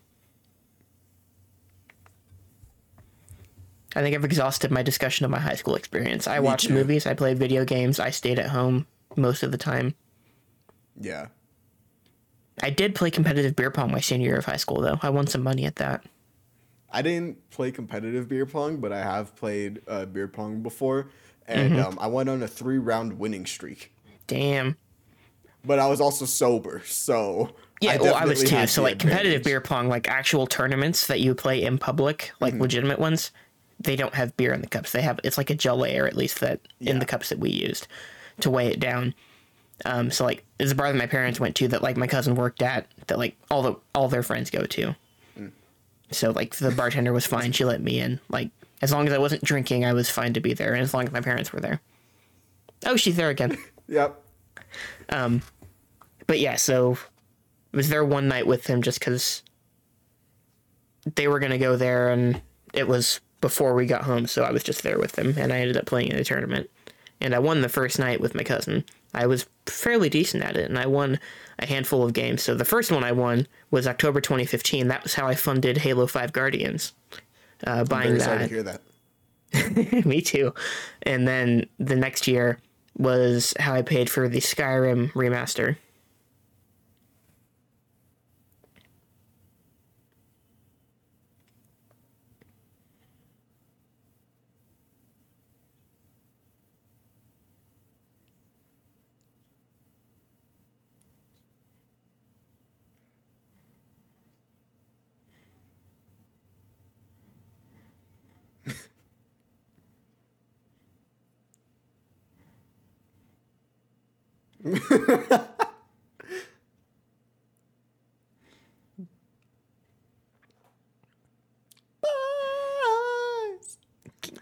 I 3.97 4.03
think 4.03 4.17
I've 4.17 4.25
exhausted 4.25 4.73
my 4.73 4.83
discussion 4.83 5.25
of 5.25 5.31
my 5.31 5.39
high 5.39 5.55
school 5.55 5.77
experience. 5.77 6.27
I 6.27 6.41
watched 6.41 6.67
too. 6.67 6.75
movies, 6.75 7.07
I 7.07 7.15
played 7.15 7.39
video 7.39 7.65
games, 7.65 8.01
I 8.01 8.11
stayed 8.11 8.41
at 8.41 8.51
home 8.51 8.87
most 9.17 9.45
of 9.45 9.53
the 9.53 9.59
time. 9.59 9.95
Yeah. 11.01 11.29
I 12.63 12.71
did 12.71 12.95
play 12.95 13.11
competitive 13.11 13.57
beer 13.57 13.71
pong 13.71 13.91
my 13.91 14.01
senior 14.01 14.29
year 14.29 14.39
of 14.39 14.45
high 14.45 14.57
school, 14.57 14.81
though. 14.81 14.99
I 15.03 15.11
won 15.11 15.27
some 15.27 15.43
money 15.43 15.65
at 15.65 15.77
that. 15.77 16.05
I 16.93 17.03
didn't 17.03 17.51
play 17.51 17.73
competitive 17.73 18.29
beer 18.29 18.47
pong, 18.47 18.77
but 18.77 18.93
I 18.93 19.03
have 19.03 19.35
played 19.35 19.81
uh, 19.89 20.07
beer 20.07 20.29
pong 20.29 20.61
before, 20.63 21.09
and 21.49 21.73
Mm-hmm. 21.73 21.81
um, 21.81 21.99
I 22.01 22.07
went 22.07 22.29
on 22.29 22.43
a 22.43 22.49
three 22.49 22.79
round 22.79 23.19
winning 23.19 23.47
streak. 23.47 23.93
Damn. 24.29 24.77
But 25.65 25.79
I 25.79 25.87
was 25.89 26.01
also 26.01 26.25
sober, 26.27 26.83
so 26.85 27.55
Yeah, 27.81 27.97
well, 28.01 28.15
I 28.15 28.25
was 28.27 28.45
too. 28.45 28.67
So, 28.67 28.83
like, 28.83 28.99
competitive 28.99 29.43
beer 29.43 29.61
pong, 29.61 29.89
like 29.89 30.09
actual 30.09 30.47
tournaments 30.47 31.07
that 31.09 31.21
you 31.21 31.35
play 31.35 31.63
in 31.63 31.79
public, 31.79 32.31
like 32.41 32.53
Mm-hmm. 32.53 32.63
legitimate 32.63 32.99
ones, 33.01 33.33
they 33.81 33.97
don't 33.97 34.15
have 34.15 34.37
beer 34.37 34.53
in 34.53 34.61
the 34.61 34.67
cups. 34.69 34.93
They 34.93 35.03
have, 35.03 35.19
it's 35.25 35.37
like 35.39 35.51
a 35.51 35.55
gel 35.55 35.79
layer, 35.79 36.07
at 36.07 36.15
least, 36.17 36.41
that 36.41 36.61
in 36.81 36.99
the 37.01 37.07
cups 37.07 37.31
that 37.31 37.39
we 37.41 37.51
used 37.51 37.89
to 38.41 38.51
weigh 38.51 38.69
it 38.69 38.79
down. 38.79 39.15
Um, 39.85 40.11
so, 40.11 40.25
like, 40.25 40.45
there's 40.59 40.71
a 40.71 40.75
bar 40.75 40.93
that 40.93 40.99
my 40.99 41.07
parents 41.07 41.41
went 41.41 41.57
to 41.57 41.69
that, 41.69 41.83
like, 41.83 41.97
my 41.97 42.07
cousin 42.07 42.37
worked 42.37 42.63
at 42.63 42.87
that, 43.07 43.19
like, 43.19 43.37
all 43.51 43.63
the 43.63 43.75
all 43.95 44.09
their 44.09 44.23
friends 44.23 44.51
go 44.51 44.65
to. 44.65 44.95
Mm. 45.39 45.51
So, 46.11 46.31
like, 46.31 46.55
the 46.57 46.71
bartender 46.71 47.13
was 47.13 47.27
fine. 47.27 47.53
She 47.53 47.65
let 47.65 47.81
me 47.81 47.99
in. 47.99 48.21
Like, 48.29 48.51
as 48.83 48.93
long 48.93 49.07
as 49.07 49.13
I 49.13 49.19
wasn't 49.19 49.43
drinking, 49.43 49.85
I 49.85 49.93
was 49.93 50.11
fine 50.11 50.35
to 50.35 50.41
be 50.41 50.55
there, 50.55 50.75
and 50.75 50.83
as 50.83 50.95
long 50.95 51.05
as 51.05 51.13
my 51.13 51.21
parents 51.21 51.53
were 51.53 51.61
there. 51.61 51.81
Oh, 52.87 52.97
she's 52.97 53.17
there 53.17 53.31
again. 53.31 53.57
Yep. 53.87 54.19
Um, 55.11 55.43
but 56.27 56.41
yeah, 56.41 56.57
so 56.57 56.97
I 57.75 57.77
was 57.77 57.91
there 57.91 58.03
one 58.03 58.29
night 58.29 58.47
with 58.47 58.67
him 58.67 58.81
just 58.81 58.99
because 58.99 59.43
they 61.17 61.29
were 61.29 61.39
gonna 61.39 61.59
go 61.59 61.77
there, 61.77 62.09
and 62.09 62.41
it 62.73 62.89
was 62.89 63.21
before 63.43 63.75
we 63.75 63.85
got 63.85 64.05
home, 64.05 64.27
so 64.27 64.43
I 64.43 64.53
was 64.53 64.63
just 64.63 64.83
there 64.83 64.99
with 64.99 65.13
them, 65.13 65.35
and 65.37 65.53
I 65.53 65.59
ended 65.59 65.77
up 65.77 65.85
playing 65.85 66.09
in 66.09 66.17
a 66.17 66.25
tournament, 66.25 66.71
and 67.21 67.35
I 67.35 67.41
won 67.41 67.61
the 67.61 67.69
first 67.69 67.99
night 67.99 68.23
with 68.23 68.35
my 68.35 68.43
cousin. 68.43 68.87
I 69.13 69.27
was 69.27 69.45
fairly 69.67 70.09
decent 70.09 70.43
at 70.45 70.57
it, 70.57 70.69
and 70.69 70.79
I 70.79 70.87
won 70.87 71.19
a 71.59 71.67
handful 71.67 72.05
of 72.05 72.13
games. 72.13 72.43
So 72.43 72.55
the 72.55 72.65
first 72.65 72.91
one 72.91 73.05
I 73.05 73.13
won 73.13 73.47
was 73.71 73.87
October 73.87 74.21
2015. 74.21 74.89
That 74.89 75.03
was 75.03 75.15
how 75.15 75.27
I 75.27 75.35
funded 75.35 75.79
Halo 75.79 76.07
5 76.07 76.33
Guardians, 76.33 76.93
uh, 77.67 77.85
buying 77.85 78.11
Very 78.11 78.21
sorry 78.21 78.39
to 78.39 78.49
hear 78.49 78.63
that. 78.63 78.81
Me 80.07 80.21
too. 80.21 80.53
And 81.03 81.27
then 81.29 81.67
the 81.79 81.97
next 81.97 82.27
year 82.27 82.59
was 82.97 83.55
how 83.59 83.75
I 83.75 83.83
paid 83.83 84.11
for 84.11 84.29
the 84.29 84.41
Skyrim 84.41 85.13
remaster. 85.13 85.77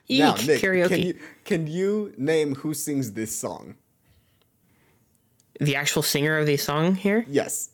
Eek, 0.09 0.18
Now, 0.20 0.35
Nick, 0.35 0.61
karaoke. 0.61 0.89
can 0.89 1.01
you 1.03 1.14
can 1.45 1.66
you 1.66 2.12
name 2.16 2.55
who 2.57 2.75
sings 2.75 3.12
this 3.12 3.37
song? 3.37 3.77
the 5.61 5.77
actual 5.77 6.03
singer 6.03 6.39
of 6.39 6.47
the 6.47 6.57
song 6.57 6.97
here? 6.97 7.25
Yes. 7.29 7.70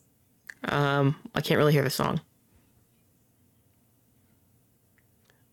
Um, 0.65 1.15
I 1.33 1.41
can't 1.41 1.57
really 1.57 1.71
hear 1.73 1.83
the 1.83 1.89
song. 1.89 2.21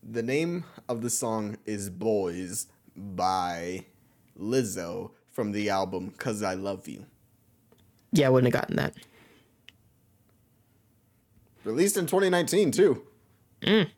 The 0.03 0.22
name 0.22 0.64
of 0.86 1.01
the 1.01 1.09
song 1.09 1.57
is 1.64 1.88
Boys 1.88 2.66
by 2.94 3.86
Lizzo 4.38 5.12
from 5.37 5.53
the 5.53 5.68
album 5.68 6.14
Cuz 6.16 6.43
I 6.43 6.55
Love 6.55 6.89
You. 6.89 7.05
Yeah, 8.11 8.28
I 8.28 8.30
wouldn't 8.30 8.53
have 8.53 8.59
gotten 8.59 8.76
that. 8.76 8.95
Released 11.62 11.99
in 11.99 12.07
2019 12.07 12.72
too. 12.72 13.03
Mm. 13.61 13.91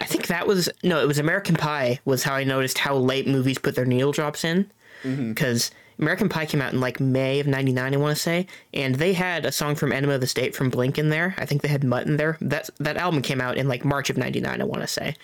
I 0.00 0.04
think 0.04 0.28
that 0.28 0.46
was 0.46 0.68
no, 0.84 1.02
it 1.02 1.08
was 1.08 1.18
American 1.18 1.56
Pie 1.56 1.98
was 2.04 2.22
how 2.22 2.34
I 2.34 2.44
noticed 2.44 2.78
how 2.78 2.94
late 2.94 3.26
movies 3.26 3.58
put 3.58 3.74
their 3.74 3.84
needle 3.84 4.12
drops 4.12 4.44
in 4.44 4.70
mm-hmm. 5.02 5.30
because 5.30 5.72
American 5.98 6.28
Pie 6.28 6.46
came 6.46 6.62
out 6.62 6.72
in 6.72 6.80
like 6.80 7.00
May 7.00 7.40
of 7.40 7.48
'99, 7.48 7.94
I 7.94 7.96
want 7.96 8.16
to 8.16 8.22
say, 8.22 8.46
and 8.72 8.94
they 8.94 9.12
had 9.12 9.44
a 9.44 9.50
song 9.50 9.74
from 9.74 9.92
Enema 9.92 10.14
of 10.14 10.20
the 10.20 10.28
State 10.28 10.54
from 10.54 10.70
Blink 10.70 10.98
in 10.98 11.08
there. 11.08 11.34
I 11.36 11.46
think 11.46 11.62
they 11.62 11.68
had 11.68 11.82
Mutt 11.82 12.06
in 12.06 12.16
there. 12.16 12.38
That 12.40 12.70
that 12.78 12.96
album 12.96 13.22
came 13.22 13.40
out 13.40 13.56
in 13.56 13.66
like 13.66 13.84
March 13.84 14.08
of 14.08 14.16
'99, 14.16 14.60
I 14.60 14.64
want 14.64 14.82
to 14.82 14.86
say. 14.86 15.16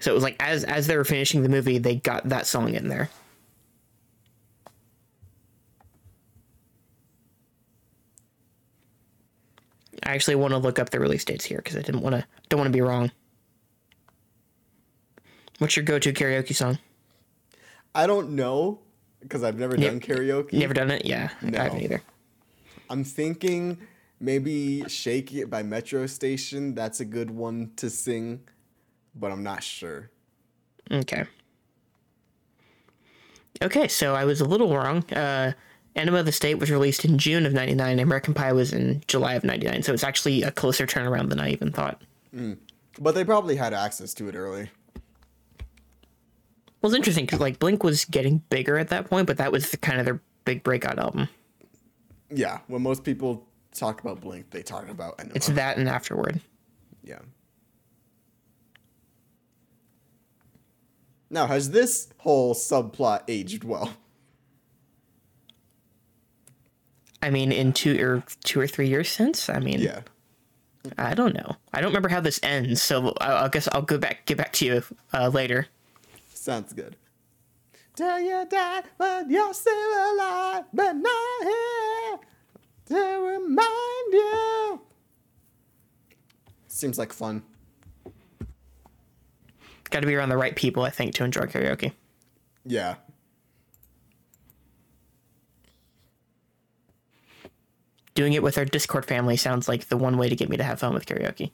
So 0.00 0.10
it 0.10 0.14
was 0.14 0.22
like 0.22 0.36
as 0.40 0.64
as 0.64 0.86
they 0.86 0.96
were 0.96 1.04
finishing 1.04 1.42
the 1.42 1.48
movie, 1.48 1.78
they 1.78 1.96
got 1.96 2.28
that 2.28 2.46
song 2.46 2.74
in 2.74 2.88
there. 2.88 3.08
I 10.02 10.12
actually 10.14 10.34
want 10.36 10.52
to 10.52 10.58
look 10.58 10.78
up 10.78 10.90
the 10.90 11.00
release 11.00 11.24
dates 11.24 11.44
here 11.44 11.58
because 11.58 11.76
I 11.76 11.82
didn't 11.82 12.02
want 12.02 12.14
to 12.14 12.26
don't 12.48 12.58
want 12.58 12.68
to 12.68 12.76
be 12.76 12.80
wrong. 12.82 13.10
What's 15.58 15.76
your 15.76 15.84
go-to 15.84 16.12
karaoke 16.12 16.54
song? 16.54 16.78
I 17.94 18.06
don't 18.06 18.30
know 18.30 18.80
because 19.20 19.44
I've 19.44 19.58
never 19.58 19.76
Yep. 19.76 19.90
done 19.92 20.00
karaoke. 20.00 20.52
Never 20.54 20.74
done 20.74 20.90
it? 20.90 21.04
Yeah, 21.06 21.30
No. 21.42 21.58
I 21.58 21.62
haven't 21.62 21.82
either. 21.82 22.02
I'm 22.90 23.04
thinking 23.04 23.78
maybe 24.20 24.86
Shake 24.88 25.32
It 25.32 25.48
by 25.48 25.62
Metro 25.62 26.06
Station. 26.06 26.74
That's 26.74 27.00
a 27.00 27.04
good 27.04 27.30
one 27.30 27.70
to 27.76 27.88
sing, 27.88 28.40
but 29.14 29.32
I'm 29.32 29.42
not 29.42 29.62
sure. 29.62 30.10
Okay. 30.90 31.24
Okay, 33.62 33.88
so 33.88 34.14
I 34.14 34.24
was 34.24 34.40
a 34.40 34.44
little 34.44 34.74
wrong. 34.74 35.04
Uh, 35.12 35.52
Enema 35.96 36.18
of 36.18 36.26
the 36.26 36.32
State 36.32 36.58
was 36.58 36.70
released 36.70 37.04
in 37.04 37.18
June 37.18 37.46
of 37.46 37.52
'99. 37.52 37.98
American 37.98 38.34
Pie 38.34 38.52
was 38.52 38.72
in 38.72 39.02
July 39.06 39.34
of 39.34 39.44
'99. 39.44 39.82
So 39.82 39.92
it's 39.92 40.04
actually 40.04 40.42
a 40.42 40.50
closer 40.50 40.86
turnaround 40.86 41.28
than 41.28 41.40
I 41.40 41.50
even 41.50 41.70
thought. 41.70 42.02
But 42.98 43.14
they 43.14 43.24
probably 43.24 43.56
had 43.56 43.72
access 43.72 44.12
to 44.14 44.28
it 44.28 44.34
early. 44.34 44.70
Well, 46.82 46.90
it's 46.90 46.96
interesting 46.96 47.24
because 47.24 47.40
like 47.40 47.58
Blink 47.58 47.82
was 47.82 48.04
getting 48.04 48.38
bigger 48.50 48.76
at 48.76 48.88
that 48.88 49.08
point, 49.08 49.26
but 49.26 49.38
that 49.38 49.52
was 49.52 49.70
the, 49.70 49.76
kind 49.76 49.98
of 49.98 50.04
their 50.04 50.20
big 50.44 50.62
breakout 50.62 50.98
album. 50.98 51.28
Yeah, 52.28 52.58
when 52.66 52.82
most 52.82 53.04
people 53.04 53.46
talk 53.72 54.00
about 54.00 54.20
Blink, 54.20 54.50
they 54.50 54.62
talk 54.62 54.88
about 54.88 55.14
Enema. 55.18 55.34
It's 55.34 55.46
that 55.46 55.78
and 55.78 55.88
Afterward. 55.88 56.40
Yeah. 57.02 57.20
Now, 61.34 61.48
has 61.48 61.72
this 61.72 62.10
whole 62.18 62.54
subplot 62.54 63.22
aged 63.26 63.64
well? 63.64 63.92
I 67.20 67.30
mean, 67.30 67.50
in 67.50 67.72
two 67.72 68.00
or 68.00 68.22
two 68.44 68.60
or 68.60 68.68
three 68.68 68.86
years 68.86 69.08
since. 69.08 69.48
I 69.48 69.58
mean, 69.58 69.80
Yeah. 69.80 70.02
I 70.96 71.14
don't 71.14 71.34
know. 71.34 71.56
I 71.72 71.80
don't 71.80 71.88
remember 71.90 72.08
how 72.08 72.20
this 72.20 72.38
ends, 72.44 72.80
so 72.82 73.14
I, 73.20 73.46
I 73.46 73.48
guess 73.48 73.66
I'll 73.72 73.82
go 73.82 73.98
back 73.98 74.26
get 74.26 74.36
back 74.36 74.52
to 74.52 74.64
you 74.64 74.84
uh, 75.12 75.26
later. 75.28 75.66
Sounds 76.32 76.72
good. 76.72 76.94
Till 77.96 78.20
you 78.20 78.46
die, 78.48 78.82
but 78.96 79.28
you're 79.28 79.54
still 79.54 80.14
alive, 80.14 80.64
but 80.72 80.92
not 80.92 81.42
here 81.42 82.18
to 82.90 83.20
remind 83.32 84.12
you. 84.12 84.80
Seems 86.68 86.96
like 86.96 87.12
fun. 87.12 87.42
Got 89.94 90.00
to 90.00 90.08
be 90.08 90.14
around 90.16 90.30
the 90.30 90.36
right 90.36 90.56
people, 90.56 90.82
I 90.82 90.90
think, 90.90 91.14
to 91.14 91.24
enjoy 91.24 91.42
karaoke. 91.42 91.92
Yeah. 92.66 92.96
Doing 98.16 98.32
it 98.32 98.42
with 98.42 98.58
our 98.58 98.64
Discord 98.64 99.04
family 99.04 99.36
sounds 99.36 99.68
like 99.68 99.86
the 99.86 99.96
one 99.96 100.18
way 100.18 100.28
to 100.28 100.34
get 100.34 100.48
me 100.48 100.56
to 100.56 100.64
have 100.64 100.80
fun 100.80 100.94
with 100.94 101.06
karaoke. 101.06 101.52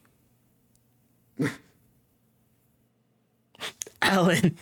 Alan, 4.01 4.57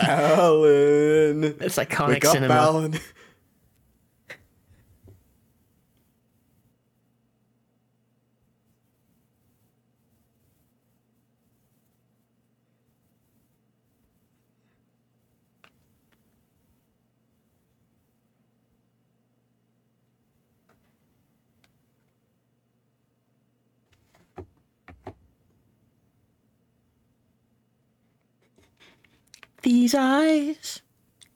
Alan. 0.00 1.44
it's 1.44 1.76
iconic 1.76 2.08
Wake 2.08 2.24
up, 2.24 2.32
cinema. 2.32 2.54
Alan. 2.54 2.98
These 29.64 29.94
eyes 29.94 30.82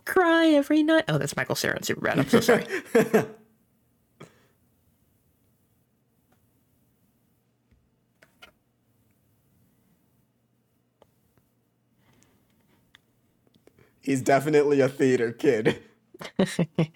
cry 0.05 0.47
every 0.49 0.83
night. 0.83 1.05
Oh, 1.09 1.19
that's 1.19 1.37
Michael 1.37 1.57
Cera 1.57 1.77
in 1.77 1.83
Superbad. 1.83 2.19
I'm 2.19 2.29
so 2.29 2.41
sorry. 2.41 2.65
He's 14.01 14.23
definitely 14.23 14.81
a 14.81 14.89
theater 14.89 15.33
kid. 15.33 15.83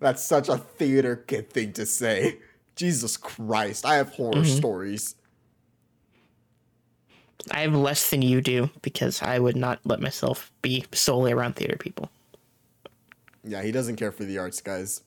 That's 0.00 0.22
such 0.24 0.48
a 0.48 0.58
theater 0.58 1.16
kid 1.16 1.50
thing 1.50 1.72
to 1.74 1.86
say. 1.86 2.38
Jesus 2.76 3.16
Christ, 3.16 3.84
I 3.86 3.96
have 3.96 4.10
horror 4.10 4.42
Mm-hmm. 4.42 4.56
stories. 4.58 5.14
I 7.50 7.60
have 7.60 7.74
less 7.74 8.10
than 8.10 8.22
you 8.22 8.40
do 8.40 8.70
because 8.82 9.20
I 9.22 9.38
would 9.38 9.56
not 9.56 9.80
let 9.84 10.00
myself 10.00 10.52
be 10.62 10.84
solely 10.92 11.32
around 11.32 11.56
theater 11.56 11.76
people. 11.76 12.10
Yeah, 13.44 13.62
he 13.62 13.72
doesn't 13.72 13.96
care 13.96 14.12
for 14.12 14.24
the 14.24 14.38
arts, 14.38 14.60
guys. 14.60 15.02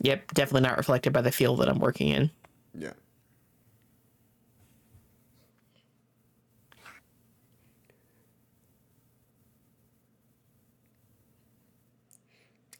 Yep, 0.00 0.32
definitely 0.34 0.66
not 0.68 0.76
reflected 0.78 1.12
by 1.12 1.20
the 1.20 1.30
field 1.30 1.60
that 1.60 1.68
I'm 1.68 1.78
working 1.78 2.08
in. 2.08 2.30
Yeah. 2.76 2.92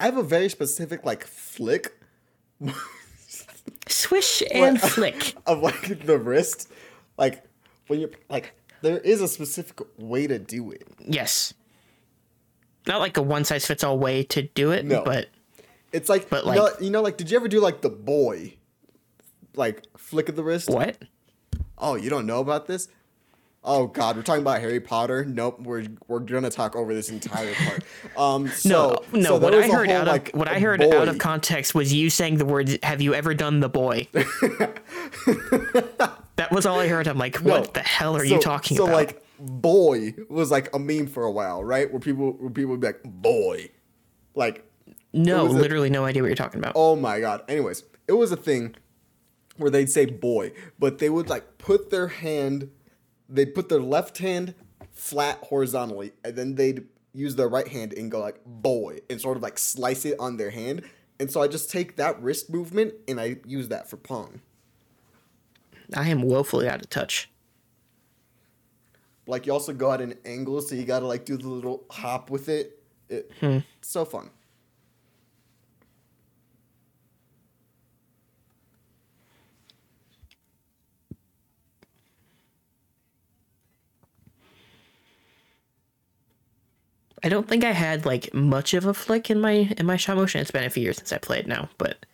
I 0.00 0.04
have 0.06 0.16
a 0.16 0.22
very 0.22 0.48
specific 0.48 1.04
like 1.04 1.24
flick 1.24 1.92
Swish 3.88 4.42
and 4.52 4.78
What? 4.80 4.90
flick. 4.90 5.34
of 5.46 5.60
like 5.62 6.04
the 6.06 6.18
wrist. 6.18 6.70
Like 7.16 7.44
when 7.86 8.00
you're 8.00 8.10
like 8.28 8.52
there 8.82 8.98
is 8.98 9.20
a 9.20 9.28
specific 9.28 9.80
way 9.98 10.26
to 10.26 10.38
do 10.38 10.70
it. 10.70 10.86
Yes. 11.06 11.54
Not 12.86 13.00
like 13.00 13.16
a 13.16 13.22
one 13.22 13.44
size 13.44 13.64
fits 13.66 13.82
all 13.82 13.98
way 13.98 14.22
to 14.24 14.42
do 14.42 14.70
it, 14.72 14.84
No. 14.84 15.02
but 15.04 15.28
It's 15.92 16.08
like, 16.08 16.28
But, 16.28 16.44
you, 16.44 16.52
know, 16.52 16.62
like- 16.64 16.80
you 16.80 16.90
know, 16.90 17.00
like, 17.02 17.16
did 17.16 17.30
you 17.30 17.36
ever 17.36 17.48
do 17.48 17.60
like 17.60 17.80
the 17.80 17.88
boy, 17.88 18.54
like 19.54 19.84
flick 19.96 20.28
of 20.28 20.36
the 20.36 20.42
wrist? 20.44 20.68
what? 20.68 20.98
Oh, 21.78 21.94
you 21.94 22.10
don't 22.10 22.26
know 22.26 22.40
about 22.40 22.66
this? 22.66 22.88
Oh 23.66 23.86
God, 23.86 24.16
we're 24.16 24.22
talking 24.22 24.42
about 24.42 24.60
Harry 24.60 24.78
Potter. 24.78 25.24
Nope, 25.24 25.60
we're 25.60 25.86
we're 26.06 26.18
gonna 26.20 26.50
talk 26.50 26.76
over 26.76 26.92
this 26.92 27.08
entire 27.08 27.54
part. 27.54 27.82
Um, 28.16 28.44
No, 28.64 28.96
so, 28.96 29.04
no. 29.14 29.22
so 29.22 29.36
what 29.38 29.54
I 29.54 29.66
heard 29.68 29.88
whole, 29.88 30.00
out 30.00 30.06
like, 30.06 30.28
of 30.34 30.38
what 30.38 30.48
I 30.48 30.58
heard 30.60 30.82
out 30.82 31.08
of 31.08 31.16
context 31.18 31.74
was 31.74 31.92
you 31.92 32.10
saying 32.10 32.36
the 32.36 32.44
words 32.44 32.76
"Have 32.82 33.00
you 33.00 33.14
ever 33.14 33.32
done 33.32 33.60
the 33.60 33.70
boy?" 33.70 34.06
that 36.36 36.48
was 36.50 36.66
all 36.66 36.78
I 36.78 36.88
heard. 36.88 37.08
I'm 37.08 37.16
like, 37.18 37.42
No. 37.42 37.60
what 37.60 37.74
the 37.74 37.80
hell 37.80 38.16
are 38.16 38.26
so, 38.26 38.34
you 38.34 38.40
talking 38.40 38.76
so 38.76 38.84
about? 38.84 38.92
So 38.92 38.96
like 38.96 39.24
boy 39.38 40.14
was 40.28 40.50
like 40.50 40.74
a 40.74 40.78
meme 40.78 41.06
for 41.06 41.24
a 41.24 41.30
while, 41.30 41.64
right? 41.64 41.90
Where 41.90 42.00
people 42.00 42.32
where 42.32 42.50
people 42.50 42.72
would 42.72 42.80
be 42.80 42.88
like 42.88 43.02
boy, 43.04 43.70
like 44.34 44.64
no, 45.12 45.44
was 45.44 45.54
a- 45.54 45.56
literally 45.58 45.90
no 45.90 46.04
idea 46.04 46.22
what 46.22 46.28
you're 46.28 46.36
talking 46.36 46.60
about. 46.60 46.72
Oh 46.74 46.96
my 46.96 47.20
god. 47.20 47.42
Anyways, 47.48 47.84
it 48.08 48.12
was 48.12 48.30
a 48.30 48.36
thing 48.36 48.74
where 49.56 49.70
they'd 49.70 49.90
say 49.90 50.04
boy, 50.06 50.52
but 50.78 50.98
they 50.98 51.08
would 51.08 51.28
like 51.28 51.58
put 51.58 51.90
their 51.90 52.08
hand, 52.08 52.70
they'd 53.28 53.54
put 53.54 53.68
their 53.68 53.80
left 53.80 54.18
hand 54.18 54.54
flat 54.92 55.38
horizontally, 55.42 56.12
and 56.24 56.36
then 56.36 56.54
they'd 56.54 56.86
use 57.12 57.36
their 57.36 57.48
right 57.48 57.68
hand 57.68 57.92
and 57.92 58.10
go 58.10 58.20
like 58.20 58.40
boy 58.44 58.98
and 59.08 59.20
sort 59.20 59.36
of 59.36 59.42
like 59.42 59.58
slice 59.58 60.04
it 60.04 60.18
on 60.18 60.36
their 60.36 60.50
hand. 60.50 60.82
And 61.20 61.30
so 61.30 61.40
I 61.40 61.48
just 61.48 61.70
take 61.70 61.96
that 61.96 62.20
wrist 62.20 62.50
movement 62.50 62.94
and 63.06 63.20
I 63.20 63.36
use 63.46 63.68
that 63.68 63.88
for 63.88 63.96
Pong. 63.96 64.40
I 65.94 66.08
am 66.08 66.22
woefully 66.22 66.68
out 66.68 66.80
of 66.80 66.90
touch. 66.90 67.30
Like 69.26 69.46
you 69.46 69.52
also 69.52 69.72
go 69.72 69.92
at 69.92 70.00
an 70.00 70.14
angle, 70.24 70.60
so 70.60 70.74
you 70.74 70.84
gotta 70.84 71.06
like 71.06 71.24
do 71.24 71.36
the 71.36 71.48
little 71.48 71.84
hop 71.90 72.30
with 72.30 72.48
it. 72.48 72.82
it 73.08 73.30
Hmm. 73.40 73.58
It's 73.78 73.90
so 73.90 74.04
fun. 74.04 74.30
I 87.24 87.28
don't 87.30 87.48
think 87.48 87.64
I 87.64 87.72
had 87.72 88.04
like 88.04 88.32
much 88.34 88.74
of 88.74 88.84
a 88.84 88.92
flick 88.94 89.30
in 89.30 89.40
my 89.40 89.72
in 89.78 89.86
my 89.86 89.96
shot 89.96 90.16
motion. 90.16 90.40
It's 90.42 90.50
been 90.50 90.62
a 90.64 90.70
few 90.70 90.82
years 90.82 90.98
since 90.98 91.10
I 91.12 91.18
played 91.18 91.46
now, 91.48 91.70
but 91.78 92.04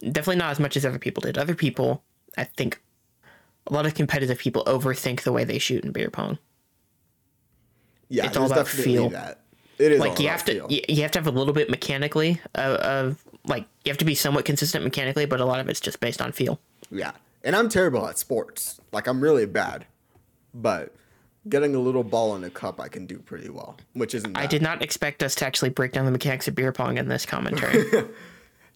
definitely 0.00 0.36
not 0.36 0.50
as 0.50 0.58
much 0.58 0.76
as 0.76 0.86
other 0.86 0.98
people 0.98 1.20
did. 1.20 1.36
Other 1.36 1.54
people, 1.54 2.02
I 2.38 2.44
think, 2.44 2.80
a 3.66 3.72
lot 3.74 3.84
of 3.84 3.94
competitive 3.94 4.38
people 4.38 4.64
overthink 4.64 5.22
the 5.22 5.32
way 5.32 5.44
they 5.44 5.58
shoot 5.58 5.84
in 5.84 5.92
beer 5.92 6.10
pong. 6.10 6.38
Yeah, 8.08 8.26
It's 8.26 8.36
all 8.36 8.50
about 8.50 8.66
feel. 8.68 9.10
that. 9.10 9.40
It 9.78 9.92
is 9.92 10.00
Like 10.00 10.18
you 10.20 10.28
have 10.28 10.44
to, 10.46 10.52
feel. 10.52 10.66
you, 10.70 10.80
you 10.88 11.02
have 11.02 11.10
to 11.10 11.18
have 11.18 11.26
a 11.26 11.30
little 11.30 11.52
bit 11.52 11.68
mechanically 11.68 12.40
of, 12.54 12.76
of 12.80 13.24
like 13.44 13.66
you 13.84 13.90
have 13.90 13.98
to 13.98 14.04
be 14.06 14.14
somewhat 14.14 14.44
consistent 14.46 14.84
mechanically, 14.84 15.26
but 15.26 15.40
a 15.40 15.44
lot 15.44 15.60
of 15.60 15.68
it's 15.68 15.80
just 15.80 16.00
based 16.00 16.22
on 16.22 16.32
feel. 16.32 16.58
Yeah. 16.90 17.12
And 17.44 17.54
I'm 17.54 17.68
terrible 17.68 18.06
at 18.08 18.18
sports. 18.18 18.80
Like 18.92 19.06
I'm 19.06 19.20
really 19.20 19.44
bad. 19.44 19.84
But 20.54 20.94
getting 21.48 21.74
a 21.74 21.78
little 21.78 22.04
ball 22.04 22.36
in 22.36 22.44
a 22.44 22.50
cup 22.50 22.80
I 22.80 22.88
can 22.88 23.06
do 23.06 23.18
pretty 23.18 23.48
well, 23.48 23.76
which 23.94 24.14
isn't 24.14 24.32
bad. 24.32 24.42
I 24.42 24.46
did 24.46 24.62
not 24.62 24.82
expect 24.82 25.22
us 25.22 25.34
to 25.36 25.46
actually 25.46 25.70
break 25.70 25.92
down 25.92 26.04
the 26.04 26.10
mechanics 26.10 26.48
of 26.48 26.54
beer 26.54 26.72
pong 26.72 26.98
in 26.98 27.08
this 27.08 27.26
commentary. 27.26 27.84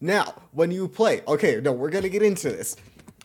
Now, 0.01 0.33
when 0.51 0.71
you 0.71 0.87
play, 0.87 1.21
okay, 1.27 1.61
no, 1.61 1.71
we're 1.71 1.91
going 1.91 2.03
to 2.03 2.09
get 2.09 2.23
into 2.23 2.49
this. 2.49 2.75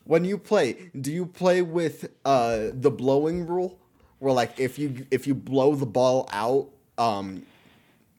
When 0.05 0.27
you 0.27 0.37
play, 0.37 0.91
do 1.01 1.11
you 1.11 1.25
play 1.27 1.63
with 1.63 2.13
uh 2.25 2.69
the 2.73 2.91
blowing 2.91 3.47
rule 3.47 3.79
where 4.19 4.33
like 4.33 4.61
if 4.61 4.79
you 4.79 5.07
if 5.11 5.27
you 5.27 5.35
blow 5.35 5.75
the 5.75 5.87
ball 5.87 6.29
out, 6.33 6.69
um 6.99 7.45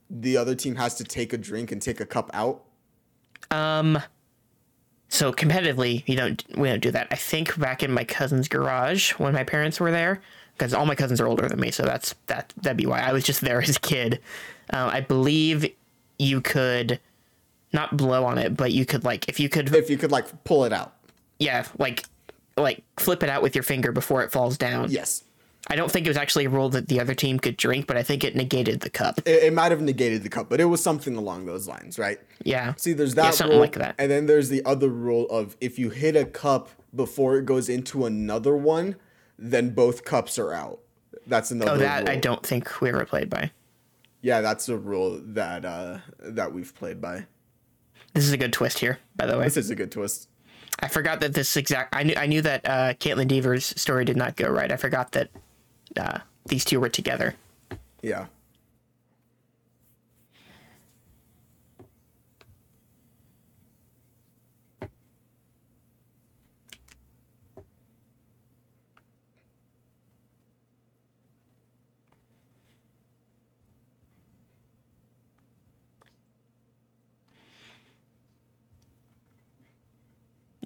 the 0.09 0.37
other 0.37 0.55
team 0.55 0.75
has 0.75 0.95
to 0.95 1.03
take 1.03 1.33
a 1.33 1.37
drink 1.37 1.71
and 1.71 1.81
take 1.81 1.99
a 2.01 2.05
cup 2.05 2.29
out? 2.33 2.63
Um, 3.51 4.01
so 5.07 5.31
competitively, 5.31 6.03
you 6.07 6.17
don't 6.17 6.43
we 6.57 6.67
don't 6.67 6.81
do 6.81 6.91
that. 6.91 7.07
I 7.11 7.15
think 7.15 7.57
back 7.57 7.83
in 7.83 7.91
my 7.91 8.03
cousin's 8.03 8.47
garage 8.47 9.11
when 9.13 9.33
my 9.33 9.43
parents 9.43 9.79
were 9.79 9.91
there, 9.91 10.21
because 10.57 10.73
all 10.73 10.85
my 10.85 10.95
cousins 10.95 11.21
are 11.21 11.27
older 11.27 11.47
than 11.47 11.59
me, 11.59 11.71
so 11.71 11.83
that's 11.83 12.15
that 12.27 12.53
that'd 12.57 12.77
be 12.77 12.85
why 12.85 12.99
I 13.01 13.13
was 13.13 13.23
just 13.23 13.41
there 13.41 13.61
as 13.61 13.75
a 13.75 13.79
kid. 13.79 14.19
Uh, 14.73 14.89
I 14.91 15.01
believe 15.01 15.65
you 16.19 16.41
could 16.41 16.99
not 17.73 17.95
blow 17.97 18.25
on 18.25 18.37
it, 18.37 18.57
but 18.57 18.71
you 18.71 18.85
could 18.85 19.03
like 19.03 19.27
if 19.29 19.39
you 19.39 19.49
could 19.49 19.73
If 19.73 19.89
you 19.89 19.97
could 19.97 20.11
like 20.11 20.43
pull 20.43 20.65
it 20.65 20.73
out. 20.73 20.93
yeah 21.39 21.65
like 21.77 22.03
like 22.55 22.83
flip 22.99 23.21
it 23.23 23.29
out 23.29 23.43
with 23.43 23.53
your 23.55 23.63
finger 23.63 23.91
before 23.91 24.23
it 24.23 24.31
falls 24.31 24.57
down. 24.57 24.89
Yes. 24.89 25.23
I 25.69 25.75
don't 25.75 25.91
think 25.91 26.05
it 26.07 26.09
was 26.09 26.17
actually 26.17 26.45
a 26.45 26.49
rule 26.49 26.69
that 26.69 26.87
the 26.87 27.01
other 27.01 27.13
team 27.13 27.39
could 27.39 27.57
drink, 27.57 27.87
but 27.87 27.97
I 27.97 28.03
think 28.03 28.23
it 28.23 28.37
negated 28.37 28.79
the 28.79 28.89
cup. 28.89 29.19
It, 29.25 29.43
it 29.43 29.53
might 29.53 29.71
have 29.71 29.81
negated 29.81 30.23
the 30.23 30.29
cup, 30.29 30.49
but 30.49 30.61
it 30.61 30.65
was 30.65 30.81
something 30.81 31.17
along 31.17 31.45
those 31.45 31.67
lines, 31.67 31.99
right? 31.99 32.19
Yeah. 32.43 32.73
See, 32.77 32.93
there's 32.93 33.15
that 33.15 33.25
Yeah, 33.25 33.31
something 33.31 33.55
rule, 33.57 33.61
like 33.61 33.73
that. 33.75 33.95
and 33.99 34.09
then 34.09 34.27
there's 34.27 34.47
the 34.47 34.63
other 34.63 34.87
rule 34.87 35.27
of 35.29 35.57
if 35.59 35.77
you 35.77 35.89
hit 35.89 36.15
a 36.15 36.23
cup 36.23 36.69
before 36.95 37.37
it 37.37 37.45
goes 37.45 37.67
into 37.67 38.05
another 38.05 38.55
one, 38.55 38.95
then 39.37 39.71
both 39.71 40.03
cups 40.03 40.37
are 40.39 40.53
out. 40.53 40.79
That's 41.25 41.51
another. 41.51 41.71
Oh, 41.71 41.77
that 41.77 42.09
I 42.09 42.15
don't 42.15 42.45
think 42.45 42.81
we 42.81 42.89
ever 42.89 43.05
played 43.05 43.29
by. 43.29 43.51
Yeah, 44.21 44.41
that's 44.41 44.67
a 44.69 44.77
rule 44.77 45.19
that 45.23 45.65
uh 45.65 45.99
that 46.19 46.53
we've 46.53 46.73
played 46.73 47.01
by. 47.01 47.25
This 48.13 48.25
is 48.25 48.31
a 48.31 48.37
good 48.37 48.53
twist 48.53 48.79
here, 48.79 48.99
by 49.15 49.25
the 49.25 49.37
way. 49.37 49.43
This 49.43 49.57
is 49.57 49.69
a 49.69 49.75
good 49.75 49.91
twist. 49.91 50.29
I 50.79 50.87
forgot 50.87 51.19
that 51.21 51.33
this 51.33 51.57
exact. 51.57 51.95
I 51.95 52.03
knew. 52.03 52.15
I 52.15 52.27
knew 52.27 52.41
that 52.41 52.65
uh, 52.65 52.93
Kaitlyn 52.93 53.27
Dever's 53.27 53.65
story 53.79 54.05
did 54.05 54.17
not 54.17 54.35
go 54.35 54.49
right. 54.49 54.71
I 54.71 54.77
forgot 54.77 55.11
that 55.13 55.29
uh, 55.97 56.19
these 56.45 56.63
two 56.63 56.79
were 56.79 56.89
together. 56.89 57.35
Yeah. 58.01 58.27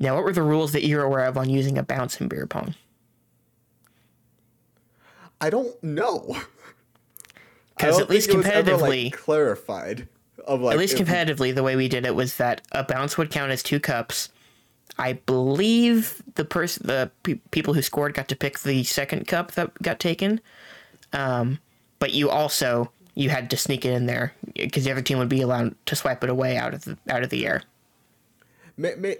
Now, 0.01 0.15
what 0.15 0.23
were 0.23 0.33
the 0.33 0.41
rules 0.41 0.71
that 0.71 0.83
you're 0.83 1.03
aware 1.03 1.25
of 1.25 1.37
on 1.37 1.49
using 1.49 1.77
a 1.77 1.83
bounce 1.83 2.19
in 2.19 2.27
beer 2.27 2.47
pong? 2.47 2.73
I 5.39 5.49
don't 5.49 5.81
know. 5.83 6.37
Because 7.77 7.99
at 7.99 8.11
least 8.11 8.29
competitively, 8.29 9.05
like, 9.05 9.13
clarified. 9.13 10.07
Of 10.45 10.61
like 10.61 10.73
at 10.73 10.79
least 10.79 10.97
competitively, 10.97 11.55
the 11.55 11.63
way 11.63 11.75
we 11.75 11.87
did 11.87 12.05
it 12.05 12.13
was 12.13 12.37
that 12.37 12.61
a 12.73 12.83
bounce 12.83 13.17
would 13.17 13.31
count 13.31 13.51
as 13.51 13.63
two 13.63 13.79
cups. 13.79 14.29
I 14.99 15.13
believe 15.13 16.21
the 16.35 16.45
person, 16.45 16.85
the 16.85 17.09
pe- 17.23 17.39
people 17.49 17.73
who 17.73 17.81
scored, 17.81 18.13
got 18.13 18.27
to 18.27 18.35
pick 18.35 18.59
the 18.59 18.83
second 18.83 19.25
cup 19.25 19.53
that 19.53 19.73
got 19.81 19.99
taken. 19.99 20.41
Um, 21.11 21.57
but 21.97 22.13
you 22.13 22.29
also 22.29 22.91
you 23.15 23.29
had 23.29 23.49
to 23.49 23.57
sneak 23.57 23.83
it 23.83 23.93
in 23.93 24.05
there 24.05 24.33
because 24.55 24.83
the 24.83 24.91
other 24.91 25.01
team 25.01 25.17
would 25.17 25.29
be 25.29 25.41
allowed 25.41 25.73
to 25.87 25.95
swipe 25.95 26.23
it 26.23 26.29
away 26.29 26.57
out 26.57 26.75
of 26.75 26.83
the 26.85 26.97
out 27.09 27.23
of 27.23 27.31
the 27.31 27.47
air 27.47 27.63
May, 28.77 28.93
may, 28.95 29.17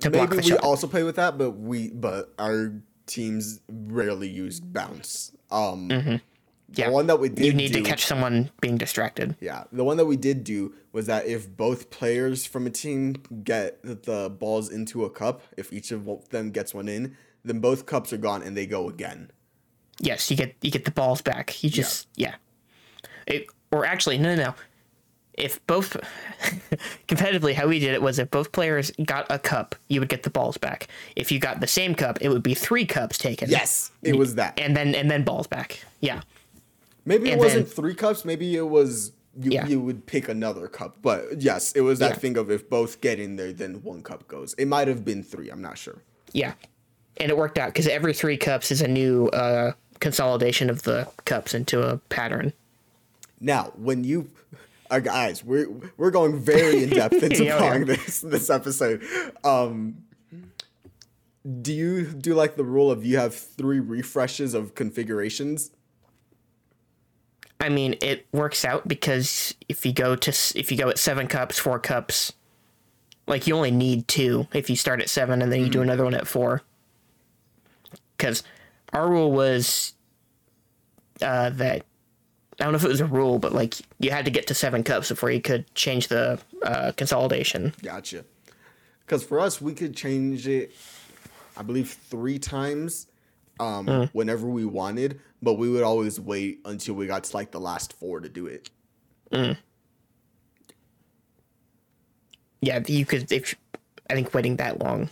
to 0.00 0.10
block 0.10 0.30
maybe 0.30 0.42
the 0.42 0.48
we 0.48 0.50
shot. 0.50 0.64
also 0.64 0.86
play 0.86 1.02
with 1.02 1.16
that, 1.16 1.38
but 1.38 1.52
we 1.52 1.90
but 1.90 2.32
our 2.38 2.72
teams 3.06 3.60
rarely 3.68 4.28
use 4.28 4.60
bounce. 4.60 5.32
Um, 5.50 5.88
Mm-hmm. 5.88 6.16
Yeah. 6.72 6.86
The 6.86 6.92
one 6.92 7.06
that 7.08 7.18
we 7.18 7.28
did 7.28 7.44
You 7.46 7.52
need 7.52 7.72
do, 7.72 7.82
to 7.82 7.88
catch 7.88 8.04
someone 8.04 8.48
being 8.60 8.78
distracted. 8.78 9.34
Yeah, 9.40 9.64
the 9.72 9.82
one 9.82 9.96
that 9.96 10.06
we 10.06 10.16
did 10.16 10.44
do 10.44 10.72
was 10.92 11.06
that 11.06 11.26
if 11.26 11.48
both 11.56 11.90
players 11.90 12.46
from 12.46 12.64
a 12.64 12.70
team 12.70 13.16
get 13.42 13.82
the 13.82 14.30
balls 14.38 14.70
into 14.70 15.04
a 15.04 15.10
cup, 15.10 15.42
if 15.56 15.72
each 15.72 15.90
of 15.90 16.08
them 16.30 16.52
gets 16.52 16.72
one 16.72 16.88
in, 16.88 17.16
then 17.44 17.58
both 17.58 17.86
cups 17.86 18.12
are 18.12 18.18
gone 18.18 18.42
and 18.42 18.56
they 18.56 18.66
go 18.66 18.88
again. 18.88 19.32
Yes, 19.98 20.30
you 20.30 20.36
get 20.36 20.54
you 20.62 20.70
get 20.70 20.84
the 20.84 20.92
balls 20.92 21.20
back. 21.22 21.60
You 21.64 21.70
just 21.70 22.06
yeah. 22.14 22.36
It, 23.26 23.46
or 23.72 23.84
actually, 23.84 24.18
no, 24.18 24.36
no, 24.36 24.44
no. 24.44 24.54
If 25.34 25.64
both 25.66 25.96
competitively, 27.08 27.54
how 27.54 27.66
we 27.68 27.78
did 27.78 27.94
it 27.94 28.02
was 28.02 28.18
if 28.18 28.30
both 28.30 28.52
players 28.52 28.90
got 29.04 29.26
a 29.30 29.38
cup, 29.38 29.74
you 29.88 30.00
would 30.00 30.08
get 30.08 30.22
the 30.22 30.30
balls 30.30 30.58
back. 30.58 30.88
If 31.16 31.30
you 31.32 31.38
got 31.38 31.60
the 31.60 31.66
same 31.66 31.94
cup, 31.94 32.18
it 32.20 32.28
would 32.28 32.42
be 32.42 32.54
three 32.54 32.84
cups 32.84 33.16
taken. 33.18 33.48
Yes, 33.48 33.90
it 34.02 34.16
was 34.16 34.34
that. 34.36 34.58
and 34.58 34.76
then 34.76 34.94
and 34.94 35.10
then 35.10 35.24
balls 35.24 35.46
back. 35.46 35.84
Yeah, 36.00 36.20
Maybe 37.04 37.30
it 37.30 37.32
and 37.34 37.40
wasn't 37.40 37.66
then- 37.66 37.74
three 37.74 37.94
cups. 37.94 38.24
Maybe 38.24 38.56
it 38.56 38.68
was 38.68 39.12
you, 39.40 39.52
Yeah. 39.52 39.66
you 39.66 39.80
would 39.80 40.04
pick 40.06 40.28
another 40.28 40.66
cup. 40.68 40.96
But 41.00 41.40
yes, 41.40 41.72
it 41.72 41.80
was 41.82 42.00
that 42.00 42.10
Yeah. 42.10 42.16
thing 42.16 42.36
of 42.36 42.50
if 42.50 42.68
both 42.68 43.00
get 43.00 43.18
in 43.20 43.36
there, 43.36 43.52
then 43.52 43.82
one 43.82 44.02
cup 44.02 44.26
goes. 44.28 44.54
It 44.54 44.66
might 44.66 44.88
have 44.88 45.04
been 45.04 45.22
three. 45.22 45.48
I'm 45.48 45.62
not 45.62 45.78
sure. 45.78 45.98
yeah, 46.32 46.52
and 47.16 47.30
it 47.30 47.36
worked 47.36 47.56
out 47.58 47.68
because 47.68 47.86
every 47.86 48.12
three 48.12 48.36
cups 48.36 48.70
is 48.70 48.82
a 48.82 48.88
new 48.88 49.28
uh, 49.28 49.72
consolidation 50.00 50.68
of 50.68 50.82
the 50.82 51.08
cups 51.24 51.54
into 51.54 51.80
a 51.82 51.96
pattern. 52.08 52.52
Now, 53.40 53.72
when 53.76 54.04
you 54.04 54.28
uh, 54.90 54.98
guys, 54.98 55.44
we're 55.44 55.68
we're 55.96 56.10
going 56.10 56.38
very 56.38 56.82
in 56.82 56.90
depth 56.90 57.14
into 57.22 57.44
Yeah, 57.44 57.62
are. 57.62 57.84
this 57.84 58.20
this 58.20 58.50
episode. 58.50 59.02
Um, 59.44 60.04
do 61.62 61.72
you 61.72 62.06
do 62.06 62.34
like 62.34 62.56
the 62.56 62.64
rule 62.64 62.90
of 62.90 63.04
you 63.04 63.16
have 63.16 63.34
three 63.34 63.80
refreshes 63.80 64.52
of 64.54 64.74
configurations? 64.74 65.70
I 67.60 67.68
mean, 67.68 67.96
it 68.00 68.26
works 68.32 68.64
out 68.64 68.88
because 68.88 69.54
if 69.68 69.84
you 69.84 69.92
go 69.92 70.16
to 70.16 70.30
if 70.58 70.70
you 70.70 70.78
go 70.78 70.88
at 70.88 70.98
seven 70.98 71.26
cups, 71.26 71.58
four 71.58 71.78
cups, 71.78 72.32
like 73.26 73.46
you 73.46 73.54
only 73.54 73.70
need 73.70 74.08
two 74.08 74.48
if 74.52 74.68
you 74.70 74.76
start 74.76 75.00
at 75.00 75.08
seven 75.08 75.42
and 75.42 75.52
then 75.52 75.60
you 75.60 75.68
do 75.68 75.82
another 75.82 76.04
one 76.04 76.14
at 76.14 76.26
four. 76.26 76.62
Because 78.16 78.42
our 78.92 79.08
rule 79.08 79.30
was 79.30 79.94
uh, 81.22 81.50
that 81.50 81.84
I 82.60 82.64
don't 82.64 82.72
know 82.72 82.76
if 82.76 82.84
it 82.84 82.88
was 82.88 83.00
a 83.00 83.06
rule, 83.06 83.38
but 83.38 83.52
like 83.52 83.76
you 83.98 84.10
had 84.10 84.26
to 84.26 84.30
get 84.30 84.46
to 84.48 84.54
seven 84.54 84.82
cups 84.84 85.08
before 85.08 85.30
you 85.30 85.40
could 85.40 85.72
change 85.74 86.08
the 86.08 86.38
uh, 86.62 86.92
consolidation. 86.96 87.72
Gotcha. 87.82 88.24
Because 89.00 89.24
for 89.24 89.40
us, 89.40 89.60
we 89.60 89.72
could 89.72 89.96
change 89.96 90.46
it, 90.46 90.72
I 91.56 91.62
believe, 91.62 91.90
three 91.90 92.38
times 92.38 93.06
um, 93.58 94.08
whenever 94.12 94.46
we 94.46 94.64
wanted, 94.64 95.20
but 95.42 95.54
we 95.54 95.68
would 95.70 95.82
always 95.82 96.20
wait 96.20 96.60
until 96.64 96.94
we 96.94 97.06
got 97.06 97.24
to 97.24 97.36
like 97.36 97.50
the 97.50 97.60
last 97.60 97.94
four 97.94 98.20
to 98.20 98.28
do 98.28 98.46
it. 98.46 98.70
Yeah, 102.60 102.80
you 102.86 103.06
could. 103.06 103.32
If 103.32 103.54
I 104.10 104.14
think 104.14 104.34
waiting 104.34 104.56
that 104.56 104.80
long 104.80 105.08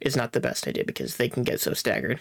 is 0.00 0.16
not 0.16 0.32
the 0.32 0.40
best 0.40 0.66
idea 0.66 0.84
because 0.84 1.16
they 1.16 1.28
can 1.28 1.44
get 1.44 1.60
so 1.60 1.74
staggered. 1.74 2.18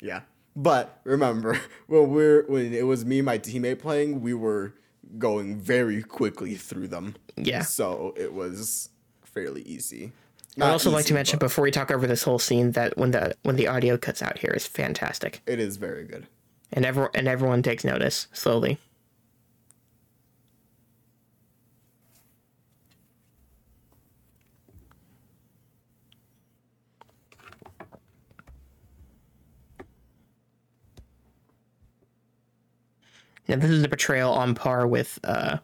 Yeah. 0.00 0.22
But 0.56 0.98
remember, 1.04 1.60
when 1.86 2.10
we're 2.10 2.44
when 2.46 2.72
it 2.72 2.86
was 2.86 3.04
me 3.04 3.18
and 3.18 3.26
my 3.26 3.38
teammate 3.38 3.78
playing, 3.78 4.22
we 4.22 4.34
were 4.34 4.74
going 5.18 5.60
very 5.60 6.02
quickly 6.02 6.54
through 6.56 6.88
them. 6.88 7.14
Yeah. 7.36 7.62
So 7.62 8.14
it 8.16 8.32
was 8.32 8.88
fairly 9.22 9.62
easy. 9.62 10.12
I'd 10.56 10.60
Not 10.60 10.70
also 10.72 10.90
like 10.90 11.04
to 11.06 11.14
mention 11.14 11.38
before 11.38 11.62
we 11.62 11.70
talk 11.70 11.90
over 11.90 12.06
this 12.06 12.22
whole 12.22 12.38
scene 12.38 12.72
that 12.72 12.96
when 12.96 13.10
the 13.10 13.36
when 13.42 13.56
the 13.56 13.66
audio 13.68 13.98
cuts 13.98 14.22
out 14.22 14.38
here 14.38 14.52
is 14.56 14.66
fantastic, 14.66 15.42
it 15.46 15.60
is 15.60 15.76
very 15.76 16.04
good. 16.04 16.26
and 16.72 16.84
everyone 16.86 17.10
and 17.14 17.28
everyone 17.28 17.62
takes 17.62 17.84
notice 17.84 18.26
slowly. 18.32 18.78
Now 33.48 33.56
this 33.56 33.70
is 33.70 33.82
a 33.82 33.88
portrayal 33.88 34.32
on 34.32 34.54
par 34.54 34.86
with 34.86 35.18
uh, 35.24 35.58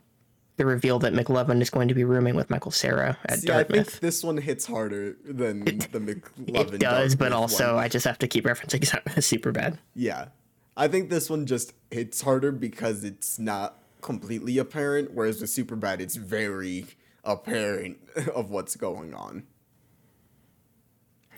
the 0.57 0.67
reveal 0.67 0.99
that 1.01 1.13
McLovin 1.13 1.61
is 1.61 1.71
going 1.71 1.89
to 1.89 1.95
be 1.95 2.05
rooming 2.05 2.35
with 2.35 2.51
Michael 2.51 2.71
Cera 2.71 3.19
at 3.27 3.41
See, 3.41 3.51
I 3.51 3.63
Dartmouth. 3.65 3.89
think 3.91 4.01
this 4.01 4.23
one 4.23 4.37
hits 4.37 4.67
harder 4.67 5.17
than 5.25 5.65
the 5.65 5.73
McLovin. 5.99 6.75
It 6.75 6.79
does, 6.81 7.15
but 7.17 7.33
also 7.33 7.75
one. 7.75 7.85
I 7.85 7.89
just 7.89 8.07
have 8.07 8.19
to 8.19 8.29
keep 8.29 8.45
referencing 8.45 8.81
Superbad. 9.17 9.79
Yeah. 9.95 10.29
I 10.77 10.89
think 10.89 11.11
this 11.11 11.29
one 11.29 11.47
just 11.47 11.75
hits 11.91 12.21
harder 12.23 12.53
because 12.53 13.05
it's 13.05 13.39
not 13.39 13.79
completely 14.01 14.59
apparent, 14.59 15.13
whereas 15.13 15.41
with 15.41 15.51
Superbad, 15.51 16.01
it's 16.01 16.17
very 16.17 16.87
apparent 17.25 17.99
of 18.35 18.51
what's 18.51 18.77
going 18.77 19.15
on. 19.15 19.45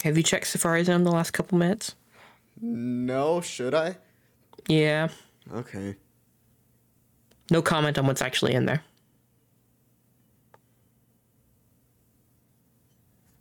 Have 0.02 0.16
you 0.16 0.22
checked 0.22 0.46
Safari 0.48 0.84
Zone 0.84 1.04
the 1.04 1.10
last 1.10 1.30
couple 1.32 1.56
minutes? 1.56 1.94
No, 2.60 3.40
should 3.40 3.74
I? 3.74 3.96
Yeah. 4.68 5.08
Okay. 5.52 5.96
No 7.50 7.62
comment 7.62 7.98
on 7.98 8.06
what's 8.06 8.22
actually 8.22 8.54
in 8.54 8.66
there. 8.66 8.82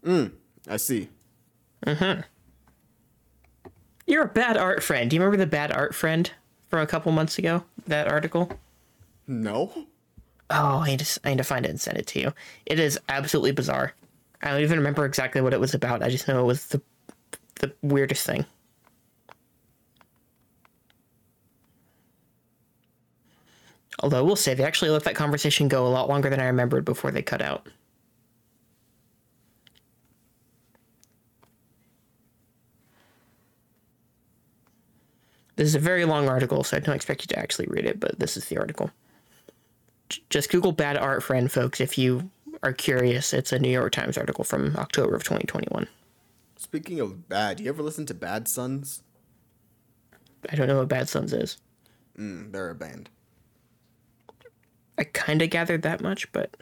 Mm, 0.05 0.31
I 0.67 0.77
see. 0.77 1.09
Mm-hmm. 1.85 2.21
You're 4.05 4.23
a 4.23 4.27
bad 4.27 4.57
art 4.57 4.83
friend. 4.83 5.09
Do 5.09 5.15
you 5.15 5.21
remember 5.21 5.37
the 5.37 5.49
bad 5.49 5.71
art 5.71 5.95
friend 5.95 6.29
from 6.67 6.79
a 6.79 6.87
couple 6.87 7.11
months 7.11 7.37
ago? 7.37 7.63
That 7.87 8.07
article? 8.07 8.51
No? 9.27 9.71
Oh, 10.49 10.79
I 10.79 10.87
need 10.87 10.99
to, 10.99 11.19
I 11.23 11.29
need 11.29 11.37
to 11.37 11.43
find 11.43 11.65
it 11.65 11.69
and 11.69 11.79
send 11.79 11.97
it 11.97 12.07
to 12.07 12.19
you. 12.19 12.33
It 12.65 12.79
is 12.79 12.99
absolutely 13.07 13.53
bizarre. 13.53 13.93
I 14.41 14.51
don't 14.51 14.61
even 14.61 14.77
remember 14.77 15.05
exactly 15.05 15.39
what 15.39 15.53
it 15.53 15.59
was 15.59 15.73
about. 15.73 16.03
I 16.03 16.09
just 16.09 16.27
know 16.27 16.41
it 16.41 16.47
was 16.47 16.67
the 16.67 16.81
the 17.61 17.71
weirdest 17.81 18.25
thing. 18.25 18.45
Although 23.99 24.23
we'll 24.23 24.35
say 24.35 24.53
they 24.53 24.63
actually 24.63 24.91
let 24.91 25.03
that 25.03 25.15
conversation 25.15 25.67
go 25.67 25.85
a 25.85 25.89
lot 25.89 26.09
longer 26.09 26.29
than 26.29 26.39
I 26.39 26.45
remembered 26.45 26.85
before 26.85 27.11
they 27.11 27.21
cut 27.21 27.41
out. 27.41 27.67
This 35.55 35.67
is 35.67 35.75
a 35.75 35.79
very 35.79 36.05
long 36.05 36.27
article, 36.27 36.63
so 36.63 36.77
I 36.77 36.79
don't 36.79 36.95
expect 36.95 37.21
you 37.21 37.27
to 37.27 37.39
actually 37.39 37.67
read 37.67 37.85
it, 37.85 37.99
but 37.99 38.17
this 38.17 38.35
is 38.35 38.45
the 38.45 38.57
article. 38.57 38.89
Just 40.29 40.49
Google 40.49 40.71
bad 40.71 40.97
art 40.97 41.21
friend, 41.21 41.51
folks, 41.51 41.79
if 41.79 41.97
you 41.97 42.31
are 42.63 42.73
curious. 42.73 43.33
It's 43.33 43.51
a 43.51 43.59
New 43.59 43.69
York 43.69 43.91
Times 43.91 44.17
article 44.17 44.43
from 44.43 44.75
October 44.77 45.15
of 45.15 45.23
2021. 45.23 45.87
Speaking 46.55 46.99
of 46.99 47.29
bad, 47.29 47.59
you 47.59 47.69
ever 47.69 47.83
listen 47.83 48.05
to 48.07 48.13
Bad 48.13 48.47
Suns? 48.47 49.03
I 50.49 50.55
don't 50.55 50.67
know 50.67 50.79
what 50.79 50.87
Bad 50.87 51.07
Suns 51.09 51.33
is. 51.33 51.57
Mm, 52.17 52.51
they're 52.51 52.69
a 52.69 52.75
band. 52.75 53.09
I 54.97 55.03
kind 55.05 55.41
of 55.41 55.49
gathered 55.49 55.81
that 55.83 56.01
much, 56.01 56.31
but 56.31 56.55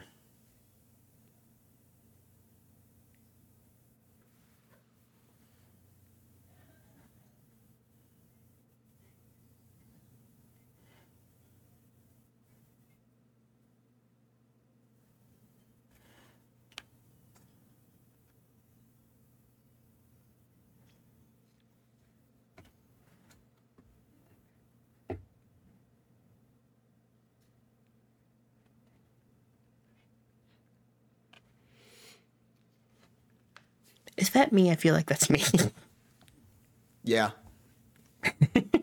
is 34.22 34.30
that 34.30 34.52
me? 34.52 34.70
I 34.70 34.76
feel 34.76 34.94
like 34.94 35.06
that's 35.06 35.28
me. 35.28 35.42
Yeah. 37.04 37.30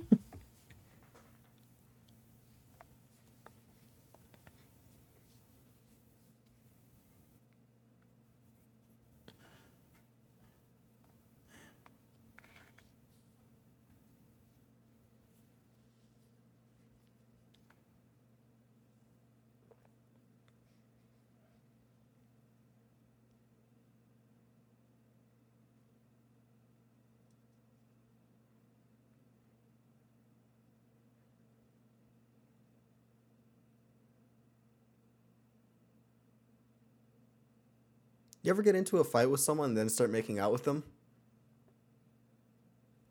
You 38.50 38.54
ever 38.56 38.64
get 38.64 38.74
into 38.74 38.98
a 38.98 39.04
fight 39.04 39.30
with 39.30 39.42
someone 39.42 39.70
and 39.70 39.78
then 39.78 39.90
start 39.90 40.10
making 40.10 40.40
out 40.40 40.52
with 40.52 40.64
them? 40.64 40.84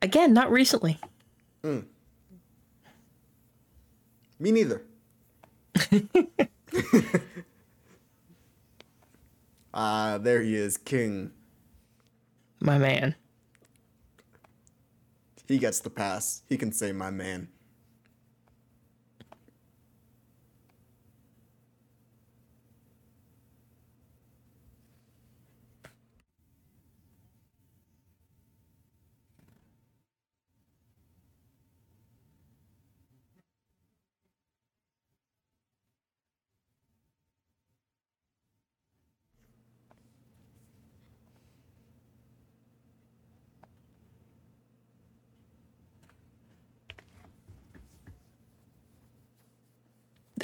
Again, 0.03 0.33
not 0.33 0.51
recently. 0.51 0.99
Me 1.63 1.85
neither. 4.41 4.83
Ah, 9.73 10.19
there 10.21 10.43
he 10.43 10.57
is, 10.57 10.77
King. 10.77 11.31
My 12.59 12.79
man. 12.79 13.15
He 15.47 15.59
gets 15.59 15.79
the 15.79 15.91
pass. 15.91 16.43
He 16.49 16.57
can 16.57 16.73
say 16.73 16.91
my 16.91 17.11
man. 17.11 17.47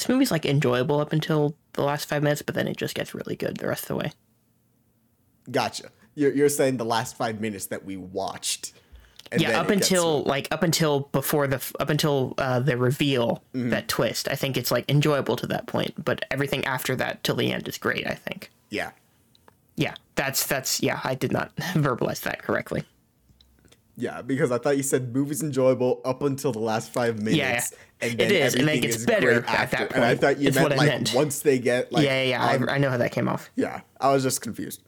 This 0.05 0.11
movie's 0.11 0.31
like 0.31 0.45
enjoyable 0.45 1.01
up 1.01 1.15
until 1.15 1.57
the 1.73 1.83
last 1.83 2.07
five 2.11 2.23
minutes, 2.23 2.43
but 2.43 2.55
then 2.55 2.69
it 2.69 2.77
just 2.77 2.95
gets 2.95 3.15
really 3.15 3.37
good 3.37 3.57
the 3.57 3.67
rest 3.67 3.85
of 3.85 3.89
the 3.89 3.97
way. 3.97 4.13
Gotcha. 5.51 5.85
You're, 6.15 6.33
you're 6.35 6.51
saying 6.51 6.77
the 6.77 6.85
last 6.85 7.17
five 7.17 7.41
minutes 7.41 7.67
that 7.67 7.87
we 7.87 7.97
watched. 7.97 8.75
and 9.33 9.41
then 9.41 9.51
yeah, 9.51 9.61
up 9.61 9.71
it 9.71 9.77
gets- 9.77 9.91
until 9.91 10.23
like 10.25 10.47
up 10.53 10.63
until 10.63 11.01
before 11.13 11.47
the 11.47 11.57
up 11.81 11.89
until 11.89 12.35
uh, 12.37 12.61
the 12.61 12.77
reveal 12.77 13.43
Mm-hmm. 13.55 13.71
that 13.71 13.89
twist. 13.89 14.29
I 14.31 14.35
think 14.35 14.59
it's 14.59 14.71
like 14.71 14.85
enjoyable 14.91 15.37
to 15.37 15.47
that 15.47 15.67
point, 15.67 16.05
but 16.05 16.23
everything 16.31 16.67
after 16.67 16.95
that 16.97 17.25
till 17.25 17.37
the 17.37 17.51
end 17.51 17.67
is 17.67 17.79
great. 17.79 18.07
I 18.07 18.15
think. 18.15 18.51
Yeah. 18.69 18.91
Yeah, 19.77 19.95
that's 20.17 20.47
that's 20.47 20.83
yeah. 20.83 21.01
I 21.03 21.15
did 21.15 21.33
not 21.33 21.57
verbalize 21.57 22.21
that 22.25 22.43
correctly. 22.43 22.85
Yeah, 23.97 24.23
because 24.23 24.51
I 24.51 24.59
thought 24.59 24.77
you 24.77 24.83
said 24.83 25.15
movie's 25.15 25.43
enjoyable 25.43 26.01
up 26.05 26.23
until 26.23 26.51
the 26.53 26.59
last 26.59 26.93
five 26.93 27.19
minutes. 27.19 27.37
yeah. 27.37 27.63
And 28.01 28.13
It 28.13 28.19
then 28.19 28.31
is, 28.33 28.55
and 28.55 28.63
then 28.63 28.69
it 28.69 28.71
everything 28.73 28.81
gets 28.83 28.97
is 28.97 29.07
better 29.07 29.31
at 29.33 29.47
that 29.47 29.73
after. 29.75 29.95
And 29.95 30.05
I 30.05 30.15
thought 30.17 30.39
you 30.39 30.51
meant 30.51 30.63
what 30.65 30.73
I 30.73 30.77
like 30.77 30.89
meant. 30.89 31.13
once 31.15 31.41
they 31.41 31.59
get 31.61 31.93
like 31.93 32.05
yeah, 32.05 32.23
yeah, 32.25 32.29
yeah. 32.31 32.55
on- 32.57 32.69
I, 32.69 32.75
I 32.75 32.79
know 32.79 32.91
how 32.91 32.97
that 32.97 33.13
came 33.13 33.29
off. 33.29 33.51
yeah. 33.55 33.81
I 34.01 34.13
was 34.13 34.23
just 34.25 34.41
confused. 34.41 34.83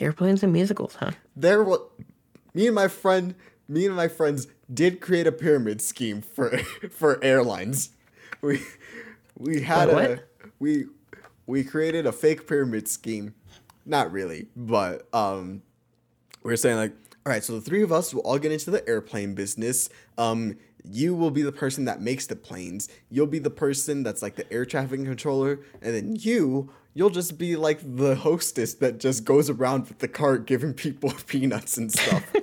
Airplanes 0.00 0.42
and 0.42 0.52
musicals, 0.52 0.96
huh? 0.96 1.12
There 1.36 1.62
was 1.62 1.80
me 2.54 2.66
and 2.66 2.74
my 2.74 2.88
friend 2.88 3.34
me 3.68 3.86
and 3.86 3.94
my 3.94 4.08
friends 4.08 4.48
did 4.72 5.00
create 5.00 5.26
a 5.26 5.32
pyramid 5.32 5.80
scheme 5.80 6.20
for 6.20 6.58
for 6.90 7.22
airlines. 7.22 7.90
We 8.42 8.62
we 9.38 9.62
had 9.62 9.88
Wait, 9.88 10.10
a 10.10 10.22
we 10.58 10.86
we 11.46 11.64
created 11.64 12.06
a 12.06 12.12
fake 12.12 12.46
pyramid 12.46 12.88
scheme. 12.88 13.34
Not 13.86 14.12
really, 14.12 14.48
but 14.56 15.08
um 15.14 15.62
we 16.42 16.52
are 16.52 16.56
saying 16.56 16.76
like, 16.76 16.92
all 17.24 17.32
right, 17.32 17.44
so 17.44 17.54
the 17.54 17.60
three 17.60 17.82
of 17.82 17.92
us 17.92 18.12
will 18.12 18.22
all 18.22 18.38
get 18.38 18.52
into 18.52 18.70
the 18.70 18.86
airplane 18.88 19.34
business. 19.34 19.88
Um 20.18 20.56
you 20.82 21.14
will 21.14 21.30
be 21.30 21.42
the 21.42 21.52
person 21.52 21.84
that 21.84 22.00
makes 22.00 22.26
the 22.26 22.36
planes. 22.36 22.88
You'll 23.10 23.26
be 23.26 23.38
the 23.38 23.50
person 23.50 24.02
that's 24.02 24.22
like 24.22 24.36
the 24.36 24.50
air 24.52 24.64
traffic 24.64 25.04
controller, 25.04 25.60
and 25.82 25.94
then 25.94 26.16
you, 26.16 26.70
you'll 26.94 27.10
just 27.10 27.38
be 27.38 27.56
like 27.56 27.80
the 27.82 28.14
hostess 28.16 28.74
that 28.74 28.98
just 28.98 29.24
goes 29.24 29.48
around 29.50 29.88
with 29.88 29.98
the 29.98 30.08
cart 30.08 30.46
giving 30.46 30.74
people 30.74 31.12
peanuts 31.26 31.76
and 31.76 31.92
stuff. 31.92 32.24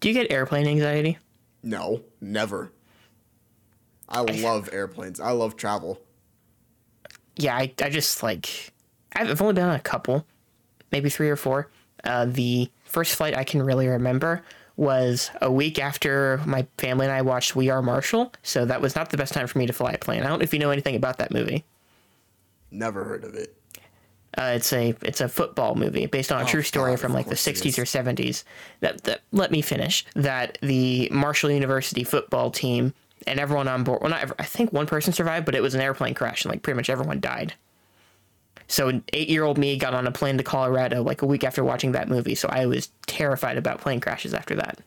Do 0.00 0.08
you 0.08 0.14
get 0.14 0.30
airplane 0.32 0.66
anxiety? 0.66 1.18
no, 1.62 2.00
never. 2.20 2.72
I 4.08 4.22
love 4.22 4.68
airplanes. 4.72 5.20
I 5.20 5.30
love 5.30 5.56
travel. 5.56 6.00
Yeah, 7.36 7.54
I, 7.54 7.72
I 7.80 7.90
just 7.90 8.22
like 8.22 8.72
I've 9.14 9.30
I've 9.30 9.40
only 9.40 9.54
been 9.54 9.64
on 9.64 9.74
a 9.74 9.80
couple, 9.80 10.26
maybe 10.90 11.10
three 11.10 11.30
or 11.30 11.36
four. 11.36 11.70
Uh, 12.02 12.24
the 12.24 12.68
first 12.84 13.14
flight 13.14 13.36
I 13.36 13.44
can 13.44 13.62
really 13.62 13.86
remember 13.86 14.42
was 14.80 15.30
a 15.42 15.52
week 15.52 15.78
after 15.78 16.40
my 16.46 16.66
family 16.78 17.04
and 17.04 17.12
I 17.12 17.20
watched 17.20 17.54
We 17.54 17.68
Are 17.68 17.82
Marshall, 17.82 18.32
so 18.42 18.64
that 18.64 18.80
was 18.80 18.96
not 18.96 19.10
the 19.10 19.18
best 19.18 19.34
time 19.34 19.46
for 19.46 19.58
me 19.58 19.66
to 19.66 19.74
fly 19.74 19.92
a 19.92 19.98
plane. 19.98 20.22
I 20.22 20.28
don't 20.28 20.38
know 20.38 20.42
if 20.42 20.54
you 20.54 20.58
know 20.58 20.70
anything 20.70 20.96
about 20.96 21.18
that 21.18 21.30
movie. 21.30 21.64
Never 22.70 23.04
heard 23.04 23.24
of 23.24 23.34
it. 23.34 23.54
Uh, 24.38 24.52
it's 24.54 24.72
a 24.72 24.94
it's 25.02 25.20
a 25.20 25.28
football 25.28 25.74
movie 25.74 26.06
based 26.06 26.32
on 26.32 26.40
a 26.40 26.44
true 26.46 26.62
story 26.62 26.92
Oh, 26.92 26.94
God, 26.94 27.00
from 27.00 27.12
like 27.12 27.26
the 27.26 27.34
60s 27.34 27.78
or 27.78 27.82
70s. 27.82 28.44
That, 28.80 29.02
that 29.02 29.20
let 29.32 29.50
me 29.50 29.60
finish. 29.60 30.06
That 30.14 30.56
the 30.62 31.08
Marshall 31.12 31.50
University 31.50 32.02
football 32.04 32.50
team 32.50 32.94
and 33.26 33.38
everyone 33.38 33.68
on 33.68 33.84
board. 33.84 34.00
Well, 34.00 34.10
not 34.10 34.22
ever, 34.22 34.34
I 34.38 34.44
think 34.44 34.72
one 34.72 34.86
person 34.86 35.12
survived, 35.12 35.44
but 35.44 35.54
it 35.54 35.62
was 35.62 35.74
an 35.74 35.82
airplane 35.82 36.14
crash 36.14 36.44
and 36.44 36.52
like 36.52 36.62
pretty 36.62 36.76
much 36.76 36.88
everyone 36.88 37.20
died. 37.20 37.52
So 38.70 39.02
eight 39.12 39.28
year 39.28 39.42
old 39.42 39.58
me 39.58 39.76
got 39.76 39.94
on 39.94 40.06
a 40.06 40.12
plane 40.12 40.38
to 40.38 40.44
Colorado 40.44 41.02
like 41.02 41.22
a 41.22 41.26
week 41.26 41.42
after 41.42 41.64
watching 41.64 41.92
that 41.92 42.08
movie. 42.08 42.36
So 42.36 42.48
I 42.48 42.66
was 42.66 42.90
terrified 43.06 43.58
about 43.58 43.80
plane 43.80 43.98
crashes 44.00 44.32
after 44.32 44.54
that. 44.54 44.78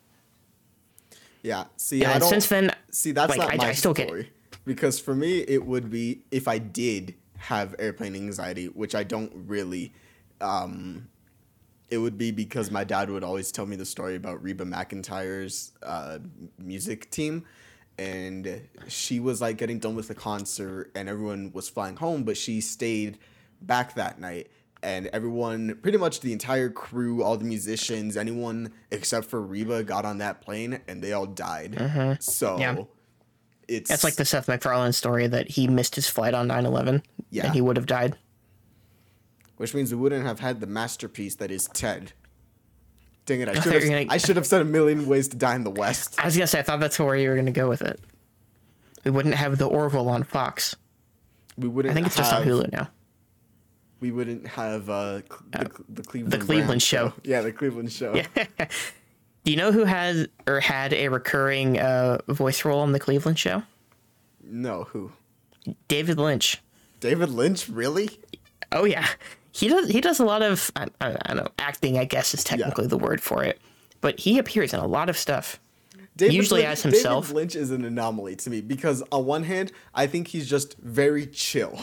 Yeah. 1.42 1.66
See, 1.76 2.06
I 2.06 2.20
don't. 2.20 2.30
since 2.30 2.48
then, 2.48 2.74
see, 2.92 3.12
that's 3.12 3.30
like, 3.30 3.40
not 3.40 3.54
I- 3.54 3.58
my 3.58 3.68
I 3.70 3.74
still 3.74 3.94
get- 3.94 4.08
story. 4.08 4.32
Because 4.66 4.98
for 4.98 5.14
me, 5.14 5.40
it 5.40 5.66
would 5.66 5.90
be 5.90 6.22
if 6.32 6.48
I 6.48 6.58
did 6.58 7.16
have 7.38 7.76
airplane 7.78 8.16
anxiety, 8.16 8.68
which 8.68 8.96
I 8.96 9.04
don't 9.04 9.32
really. 9.48 9.94
Um, 10.40 11.10
it 11.90 11.98
would 11.98 12.18
be 12.18 12.32
because 12.32 12.72
my 12.72 12.86
dad 12.86 13.10
would 13.10 13.24
always 13.26 13.52
tell 13.52 13.66
me 13.66 13.76
the 13.76 13.86
story 13.86 14.16
about 14.16 14.42
Reba 14.42 14.64
McEntire's 14.64 15.74
uh, 15.84 16.20
music 16.58 17.12
team. 17.12 17.44
And 17.98 18.62
she 18.88 19.20
was 19.20 19.42
like 19.42 19.58
getting 19.58 19.80
done 19.80 19.96
with 19.96 20.08
the 20.08 20.16
concert, 20.16 20.90
and 20.96 21.10
everyone 21.10 21.52
was 21.54 21.68
flying 21.70 21.98
home, 21.98 22.24
but 22.24 22.38
she 22.38 22.62
stayed 22.62 23.20
back 23.66 23.96
that 23.96 24.20
night. 24.20 24.50
And 24.82 25.08
everyone, 25.08 25.80
pretty 25.82 25.98
much 25.98 26.20
the 26.20 26.34
entire 26.34 26.70
crew, 26.70 27.24
all 27.24 27.38
the 27.38 27.46
musicians, 27.46 28.18
anyone 28.18 28.74
except 28.92 29.28
for 29.28 29.42
Reba 29.42 29.84
got 29.84 30.04
on 30.04 30.18
that 30.18 30.42
plane, 30.42 30.82
and 30.90 31.02
they 31.02 31.14
all 31.14 31.26
died. 31.26 31.72
Mm-hmm. 31.74 32.14
So 32.20 32.58
Yeah. 32.60 32.76
it's 33.70 33.90
that's 33.90 34.04
like 34.04 34.16
the 34.16 34.26
Seth 34.26 34.50
MacFarlane 34.50 34.92
story 34.92 35.28
that 35.28 35.48
he 35.52 35.68
missed 35.70 35.96
his 35.96 36.10
flight 36.10 36.34
on 36.34 36.48
9 36.48 36.66
11 36.66 37.02
Yeah. 37.30 37.46
and 37.46 37.54
he 37.56 37.62
would 37.62 37.78
have 37.78 37.86
died. 37.86 38.18
which 39.58 39.74
means 39.74 39.94
we 39.94 40.02
wouldn't 40.02 40.26
have 40.26 40.40
had 40.42 40.60
the 40.60 40.68
masterpiece 40.68 41.36
that 41.36 41.50
is 41.52 41.70
Ted. 41.74 42.12
Dang 43.26 43.40
it! 43.40 43.48
I 43.48 43.54
should 43.62 43.74
have. 43.74 43.84
gonna- 43.84 44.06
I 44.10 44.18
should 44.18 44.36
have 44.36 44.46
said 44.48 44.62
a 44.62 44.66
million 44.66 45.06
ways 45.08 45.30
to 45.30 45.38
die 45.38 45.56
in 45.56 45.64
the 45.64 45.70
West. 45.72 46.20
I 46.20 46.26
was 46.26 46.36
gonna 46.36 46.48
say 46.48 46.60
I 46.60 46.64
thought 46.64 46.82
that's 46.82 47.00
where 47.00 47.16
you 47.16 47.30
were 47.30 47.36
gonna 47.38 47.52
go 47.52 47.70
with 47.70 47.82
it. 47.82 48.02
We 49.06 49.12
wouldn't 49.12 49.36
have 49.36 49.58
the 49.58 49.66
Orville 49.68 50.10
on 50.10 50.24
Fox. 50.24 50.76
We 51.58 51.70
wouldn't. 51.70 51.92
I 51.92 51.96
think 51.96 52.08
it's 52.08 52.18
just 52.18 52.34
on 52.34 52.44
Hulu 52.44 52.72
now. 52.74 52.90
We 54.04 54.12
wouldn't 54.12 54.46
have 54.46 54.90
uh, 54.90 55.22
cl- 55.22 55.44
the, 55.52 55.72
the 55.88 56.04
Cleveland. 56.04 56.44
Cleveland 56.44 56.68
Browns 56.68 56.84
show. 56.84 57.14
Yeah, 57.24 57.40
the 57.40 57.54
Cleveland 57.54 57.90
show. 57.90 58.12
Do 59.46 59.52
you 59.52 59.56
know 59.56 59.72
who 59.72 59.86
has 59.86 60.28
or 60.46 60.60
had 60.60 60.92
a 60.92 61.08
recurring 61.08 61.80
uh, 61.80 62.18
voice 62.28 62.66
role 62.66 62.82
on 62.82 62.92
the 62.92 63.00
Cleveland 63.00 63.40
show? 63.40 63.64
No, 64.44 64.84
who? 64.90 65.14
David 65.88 66.18
Lynch. 66.18 66.62
David 67.00 67.30
Lynch, 67.30 67.70
really? 67.70 68.10
Oh 68.74 68.84
yeah, 68.84 69.08
he 69.54 69.70
does. 69.70 69.88
He 69.88 70.02
does 70.02 70.20
a 70.20 70.26
lot 70.26 70.42
of 70.42 70.70
I, 70.76 70.88
I, 71.00 71.16
I 71.22 71.34
don't 71.34 71.38
know 71.38 71.52
acting. 71.58 71.98
I 71.98 72.04
guess 72.04 72.34
is 72.34 72.44
technically 72.44 72.88
the 72.88 72.98
word 72.98 73.22
for 73.22 73.42
it, 73.42 73.62
but 74.02 74.20
he 74.20 74.38
appears 74.38 74.74
in 74.74 74.82
a 74.82 74.88
lot 74.88 75.08
of 75.08 75.18
stuff. 75.18 75.62
David 76.18 76.36
Usually 76.36 76.64
Lynch, 76.64 76.72
as 76.74 76.84
himself. 76.84 77.28
David 77.28 77.36
Lynch 77.38 77.56
is 77.56 77.72
an 77.72 77.86
anomaly 77.86 78.36
to 78.36 78.50
me 78.50 78.60
because 78.60 79.02
on 79.14 79.26
one 79.26 79.44
hand, 79.44 79.72
I 79.96 80.08
think 80.08 80.28
he's 80.28 80.50
just 80.50 80.78
very 80.80 81.26
chill. 81.26 81.80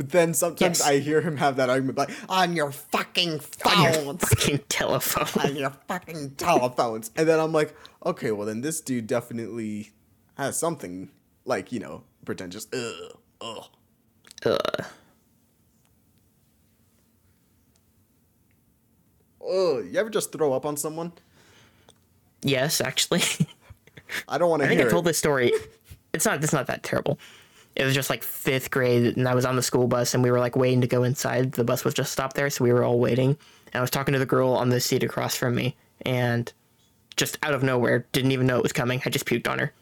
But 0.00 0.08
then 0.12 0.32
sometimes 0.32 0.78
Yes. 0.78 0.88
I 0.88 0.98
hear 1.00 1.20
him 1.20 1.36
have 1.36 1.56
that 1.56 1.68
argument 1.68 1.98
like, 1.98 2.08
on 2.26 2.56
your 2.56 2.72
fucking 2.72 3.38
phones. 3.40 3.76
On 3.76 4.04
your 4.06 4.14
fucking 4.18 4.60
telephone. 4.70 5.42
on 5.50 5.56
your 5.56 5.72
fucking 5.88 6.36
telephones. 6.36 7.10
And 7.16 7.28
then 7.28 7.38
I'm 7.38 7.52
like, 7.52 7.76
okay, 8.06 8.30
well 8.30 8.46
then 8.46 8.62
this 8.62 8.80
dude 8.80 9.06
definitely 9.06 9.90
has 10.38 10.58
something 10.58 11.10
like, 11.44 11.70
you 11.70 11.80
know, 11.80 12.04
pretentious. 12.24 12.66
Ugh. 12.72 13.18
Ugh. 13.42 13.64
Ugh. 14.46 14.58
Ugh. 19.46 19.84
You 19.84 19.98
ever 19.98 20.08
just 20.08 20.32
throw 20.32 20.54
up 20.54 20.64
on 20.64 20.78
someone? 20.78 21.12
Yes, 22.40 22.80
actually, 22.80 23.20
I 24.28 24.38
don't 24.38 24.48
want 24.48 24.60
to 24.62 24.64
I 24.64 24.68
think 24.68 24.80
hear 24.80 24.88
I 24.88 24.90
told 24.90 25.04
it. 25.04 25.10
this 25.10 25.18
story. 25.18 25.52
it's 26.14 26.24
not 26.24 26.42
it's 26.42 26.54
not 26.54 26.68
that 26.68 26.82
terrible. 26.82 27.18
It 27.76 27.84
was 27.84 27.94
just 27.94 28.10
like 28.10 28.22
fifth 28.22 28.70
grade, 28.70 29.16
and 29.16 29.28
I 29.28 29.34
was 29.34 29.44
on 29.44 29.56
the 29.56 29.62
school 29.62 29.86
bus, 29.86 30.12
and 30.14 30.22
we 30.22 30.30
were 30.30 30.40
like 30.40 30.56
waiting 30.56 30.80
to 30.80 30.86
go 30.86 31.04
inside. 31.04 31.52
The 31.52 31.64
bus 31.64 31.84
was 31.84 31.94
just 31.94 32.12
stopped 32.12 32.36
there, 32.36 32.50
so 32.50 32.64
we 32.64 32.72
were 32.72 32.84
all 32.84 32.98
waiting. 32.98 33.36
And 33.72 33.76
I 33.76 33.80
was 33.80 33.90
talking 33.90 34.12
to 34.12 34.18
the 34.18 34.26
girl 34.26 34.50
on 34.50 34.68
the 34.68 34.80
seat 34.80 35.02
across 35.02 35.36
from 35.36 35.54
me, 35.54 35.76
and 36.02 36.52
just 37.16 37.38
out 37.42 37.54
of 37.54 37.62
nowhere, 37.62 38.06
didn't 38.12 38.32
even 38.32 38.46
know 38.46 38.56
it 38.56 38.62
was 38.62 38.72
coming. 38.72 39.00
I 39.04 39.10
just 39.10 39.26
puked 39.26 39.48
on 39.48 39.58
her. 39.58 39.72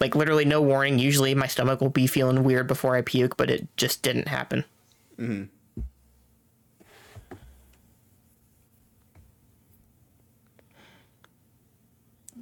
Like 0.00 0.14
literally 0.14 0.44
no 0.44 0.60
warning. 0.60 0.98
Usually 0.98 1.34
my 1.34 1.46
stomach 1.46 1.80
will 1.80 1.90
be 1.90 2.06
feeling 2.06 2.44
weird 2.44 2.66
before 2.66 2.96
I 2.96 3.02
puke, 3.02 3.36
but 3.36 3.50
it 3.50 3.66
just 3.76 4.02
didn't 4.02 4.28
happen. 4.28 4.64
Mm-hmm. 5.18 5.44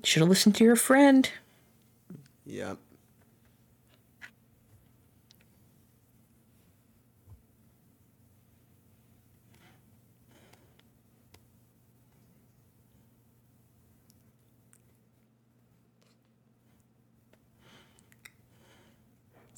Should 0.02 0.20
have 0.20 0.28
listened 0.28 0.54
to 0.56 0.64
your 0.64 0.76
friend. 0.76 1.30
Yep. 2.44 2.78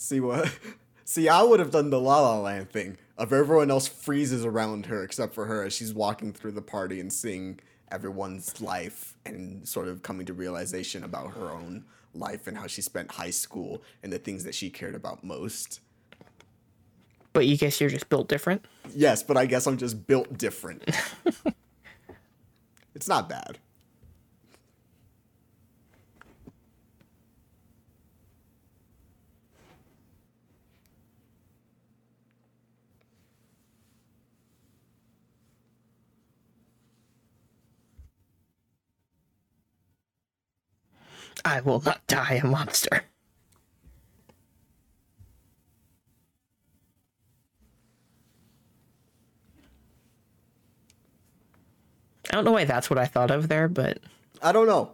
See 0.07 0.21
what? 0.21 0.57
See, 1.05 1.29
I 1.29 1.43
would 1.43 1.59
have 1.59 1.73
done 1.73 1.91
the 1.91 2.01
La 2.01 2.21
La 2.21 2.39
Land 2.39 2.71
thing 2.71 2.97
of 3.19 3.33
everyone 3.33 3.73
else 3.73 3.89
freezes 3.89 4.45
around 4.45 4.87
her 4.87 5.03
except 5.03 5.35
for 5.35 5.47
her 5.47 5.65
as 5.65 5.73
she's 5.73 5.93
walking 5.93 6.33
through 6.33 6.53
the 6.53 6.63
party 6.63 7.01
and 7.01 7.13
seeing 7.13 7.59
everyone's 7.91 8.61
life 8.61 9.17
and 9.25 9.67
sort 9.67 9.89
of 9.89 10.05
coming 10.05 10.25
to 10.27 10.33
realization 10.33 11.03
about 11.03 11.33
her 11.33 11.51
own 11.51 11.85
life 12.15 12.47
and 12.47 12.57
how 12.57 12.69
she 12.69 12.83
spent 12.83 13.11
high 13.13 13.31
school 13.31 13.83
and 14.05 14.13
the 14.13 14.19
things 14.19 14.45
that 14.45 14.55
she 14.55 14.71
cared 14.71 14.95
about 14.95 15.25
most. 15.25 15.81
But 17.33 17.47
you 17.47 17.57
guess 17.57 17.81
you're 17.81 17.91
just 17.91 18.09
built 18.09 18.29
different? 18.29 18.65
Yes, 18.95 19.25
but 19.25 19.37
I 19.37 19.47
guess 19.47 19.67
I'm 19.67 19.77
just 19.77 20.07
built 20.07 20.39
different. 20.39 20.89
it's 22.95 23.09
not 23.09 23.29
bad. 23.29 23.59
I 41.47 41.61
will 41.61 41.81
not 41.81 42.05
die 42.09 42.41
a 42.43 42.45
monster. 42.45 43.05
I 52.29 52.35
don't 52.35 52.45
know 52.45 52.51
why 52.51 52.65
that's 52.65 52.91
what 52.91 52.99
I 52.99 53.05
thought 53.05 53.31
of 53.31 53.47
there, 53.47 53.69
but 53.69 54.01
I 54.43 54.51
don't 54.51 54.67
know. 54.67 54.91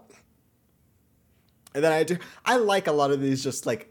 And 1.74 1.82
then 1.82 1.90
I 1.90 2.04
do 2.04 2.18
I 2.44 2.56
like 2.56 2.86
a 2.86 2.92
lot 2.92 3.12
of 3.12 3.22
these 3.22 3.42
just 3.42 3.64
like 3.64 3.90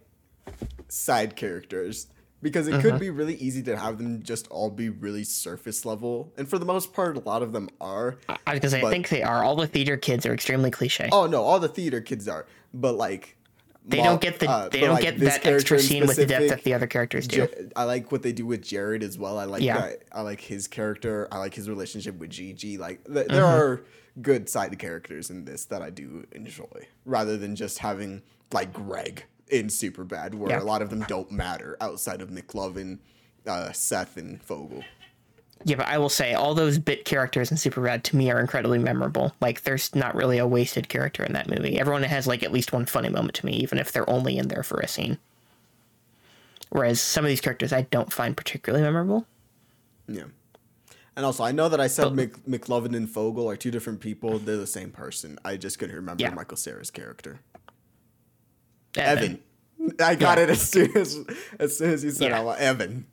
side 0.87 1.35
characters 1.35 2.05
because 2.41 2.67
it 2.67 2.81
could 2.81 2.99
be 2.99 3.09
really 3.09 3.35
easy 3.35 3.61
to 3.63 3.77
have 3.77 3.97
them 3.97 4.21
just 4.23 4.47
all 4.49 4.69
be 4.69 4.89
really 4.89 5.23
surface 5.23 5.85
level, 5.85 6.31
and 6.37 6.49
for 6.49 6.57
the 6.59 6.65
most 6.65 6.93
part, 6.93 7.15
a 7.17 7.19
lot 7.21 7.41
of 7.41 7.51
them 7.53 7.69
are. 7.79 8.17
I 8.29 8.53
was 8.53 8.59
gonna 8.59 8.69
say 8.69 8.81
I 8.81 8.89
think 8.89 9.09
they 9.09 9.23
are. 9.23 9.43
All 9.43 9.55
the 9.55 9.67
theater 9.67 9.97
kids 9.97 10.25
are 10.25 10.33
extremely 10.33 10.71
cliche. 10.71 11.09
Oh 11.11 11.27
no, 11.27 11.43
all 11.43 11.59
the 11.59 11.67
theater 11.69 12.01
kids 12.01 12.27
are, 12.27 12.45
but 12.73 12.93
like 12.95 13.35
they 13.85 13.97
don't 13.97 14.21
get 14.21 14.39
the 14.39 14.49
uh, 14.49 14.69
they 14.69 14.81
don't 14.81 14.93
like, 14.93 15.03
get 15.03 15.19
that 15.19 15.45
extra 15.45 15.79
scene 15.79 16.05
with 16.05 16.15
the 16.17 16.25
depth 16.25 16.49
that 16.49 16.63
the 16.63 16.73
other 16.73 16.87
characters 16.87 17.27
do. 17.27 17.47
I 17.75 17.83
like 17.85 18.11
what 18.11 18.21
they 18.21 18.31
do 18.31 18.45
with 18.45 18.63
Jared 18.63 19.01
as 19.03 19.17
well. 19.17 19.37
I 19.39 19.45
like 19.45 19.61
Yeah. 19.63 19.79
that. 19.81 20.03
I 20.11 20.21
like 20.21 20.39
his 20.41 20.67
character. 20.67 21.27
I 21.31 21.39
like 21.39 21.53
his 21.55 21.67
relationship 21.69 22.19
with 22.19 22.29
Gigi. 22.29 22.77
Like 22.77 23.03
th- 23.05 23.27
there 23.27 23.41
Mm-hmm. 23.43 23.61
are 23.61 23.83
good 24.21 24.49
side 24.49 24.77
characters 24.77 25.29
in 25.29 25.45
this 25.45 25.65
that 25.65 25.81
I 25.81 25.89
do 25.89 26.27
enjoy, 26.33 26.87
rather 27.05 27.37
than 27.37 27.55
just 27.55 27.79
having 27.79 28.21
like 28.51 28.71
Greg 28.73 29.25
in 29.51 29.67
Superbad, 29.67 30.33
where 30.35 30.49
Yeah. 30.51 30.61
a 30.61 30.63
lot 30.63 30.81
of 30.81 30.89
them 30.89 31.01
don't 31.07 31.31
matter 31.31 31.77
outside 31.81 32.21
of 32.21 32.29
McLovin, 32.29 32.99
uh, 33.45 33.71
Seth, 33.71 34.17
and 34.17 34.41
Fogell. 34.45 34.83
Yeah, 35.63 35.75
but 35.75 35.87
I 35.87 35.99
will 35.99 36.09
say 36.09 36.33
all 36.33 36.55
those 36.55 36.79
bit 36.79 37.05
characters 37.05 37.51
in 37.51 37.57
Superbad 37.57 38.01
to 38.03 38.15
me 38.15 38.31
are 38.31 38.39
incredibly 38.39 38.79
memorable. 38.79 39.35
Like 39.41 39.61
there's 39.61 39.93
not 39.93 40.15
really 40.15 40.39
a 40.39 40.47
wasted 40.47 40.89
character 40.89 41.23
in 41.23 41.33
that 41.33 41.47
movie. 41.49 41.77
Everyone 41.79 42.01
has 42.01 42.25
like 42.25 42.41
at 42.41 42.51
least 42.51 42.73
one 42.73 42.87
funny 42.87 43.09
moment 43.09 43.35
to 43.35 43.45
me, 43.45 43.53
even 43.57 43.77
if 43.77 43.91
they're 43.91 44.09
only 44.09 44.39
in 44.39 44.47
there 44.47 44.63
for 44.63 44.79
a 44.79 44.87
scene. 44.87 45.19
Whereas 46.69 46.99
some 47.01 47.25
of 47.25 47.29
these 47.29 47.41
characters 47.41 47.73
I 47.73 47.81
don't 47.83 48.11
find 48.11 48.35
particularly 48.35 48.83
memorable. 48.83 49.27
Yeah. 50.07 50.23
And 51.15 51.25
also, 51.25 51.43
I 51.43 51.51
know 51.51 51.67
that 51.69 51.81
I 51.81 51.87
said 51.87 52.13
Mc- 52.15 52.45
McLovin 52.45 52.95
and 52.95 53.07
Fogell 53.07 53.45
are 53.51 53.57
two 53.57 53.69
different 53.69 53.99
people. 53.99 54.39
They're 54.39 54.55
the 54.57 54.65
same 54.65 54.91
person. 54.91 55.37
I 55.43 55.57
just 55.57 55.77
couldn't 55.77 55.95
remember 55.95 56.23
Yeah. 56.23 56.29
Michael 56.33 56.55
Cera's 56.57 56.89
character. 56.89 57.41
Evan. 58.95 59.39
Evan. 59.79 59.95
I 59.99 60.15
got 60.15 60.37
Yeah. 60.37 60.43
it 60.45 60.49
as 60.49 60.61
soon 60.61 60.95
as 60.97 61.17
as 61.59 61.77
soon 61.77 61.91
as 61.91 62.03
you 62.03 62.11
said 62.11 62.31
Yeah. 62.31 62.39
I 62.39 62.43
want 62.43 62.59
Evan. 62.59 63.05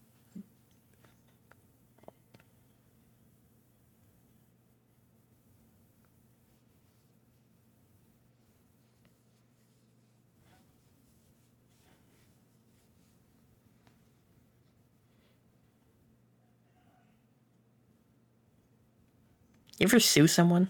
You 19.78 19.84
ever 19.84 20.00
sue 20.00 20.26
someone? 20.26 20.68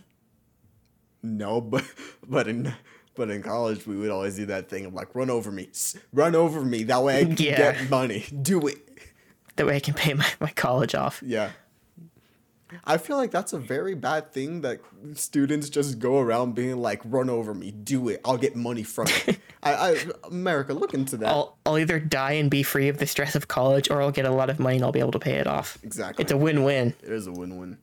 No, 1.23 1.61
but 1.61 1.85
but 2.29 2.47
in 2.47 2.75
but 3.19 3.29
in 3.31 3.43
college 3.43 3.87
we 3.87 3.97
would 3.97 4.09
always 4.11 4.37
do 4.37 4.47
that 4.47 4.71
thing 4.71 4.87
of 4.87 4.95
like 4.95 5.15
run 5.15 5.29
over 5.29 5.51
me, 5.51 5.69
run 6.15 6.35
over 6.35 6.65
me. 6.65 6.85
That 6.85 7.03
way 7.05 7.19
I 7.21 7.25
can 7.25 7.37
Yeah. 7.37 7.73
get 7.73 7.91
money. 7.91 8.25
Do 8.43 8.67
it. 8.67 8.79
That 9.57 9.67
way 9.67 9.77
I 9.77 9.81
can 9.81 9.93
pay 9.93 10.15
my, 10.15 10.27
my 10.41 10.51
college 10.51 10.95
off. 10.95 11.21
Yeah. 11.25 11.51
I 12.85 12.99
feel 12.99 13.17
like 13.17 13.31
that's 13.31 13.55
a 13.55 13.59
very 13.59 13.95
bad 13.95 14.31
thing 14.33 14.61
that 14.61 14.81
students 15.15 15.71
just 15.71 15.99
go 15.99 16.19
around 16.21 16.55
being 16.55 16.77
like, 16.77 17.01
"Run 17.03 17.31
over 17.31 17.55
me, 17.55 17.71
do 17.71 18.11
it. 18.11 18.21
I'll 18.27 18.37
get 18.37 18.55
money 18.57 18.83
from 18.83 19.07
it." 19.09 19.39
I, 19.63 19.73
I, 19.73 19.97
America, 20.25 20.75
look 20.75 20.93
into 20.93 21.17
that. 21.17 21.29
I'll 21.29 21.57
I'll 21.65 21.79
either 21.79 21.99
die 21.99 22.33
and 22.33 22.51
be 22.51 22.63
free 22.63 22.89
of 22.89 22.99
the 22.99 23.07
stress 23.07 23.35
of 23.35 23.49
college 23.49 23.91
or 23.91 24.03
I'll 24.03 24.11
get 24.11 24.27
a 24.27 24.31
lot 24.31 24.51
of 24.51 24.59
money 24.59 24.77
and 24.77 24.85
I'll 24.85 24.93
be 24.93 25.01
able 25.01 25.13
to 25.13 25.19
pay 25.19 25.37
it 25.37 25.47
off. 25.47 25.79
exactly. 25.83 26.23
It's 26.23 26.31
a 26.33 26.37
win-win. 26.37 26.95
it 27.03 27.11
is 27.11 27.27
a 27.27 27.33
win-win. 27.33 27.79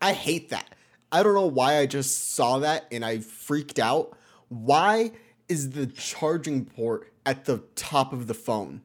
I 0.00 0.12
hate 0.12 0.50
that. 0.50 0.74
I 1.10 1.22
don't 1.22 1.34
know 1.34 1.46
why 1.46 1.78
I 1.78 1.86
just 1.86 2.32
saw 2.34 2.58
that 2.58 2.86
and 2.90 3.04
I 3.04 3.20
freaked 3.20 3.78
out. 3.78 4.16
Why 4.48 5.12
is 5.48 5.70
the 5.70 5.86
charging 5.86 6.64
port 6.64 7.12
at 7.24 7.44
the 7.44 7.58
top 7.76 8.12
of 8.12 8.26
the 8.26 8.34
phone? 8.34 8.82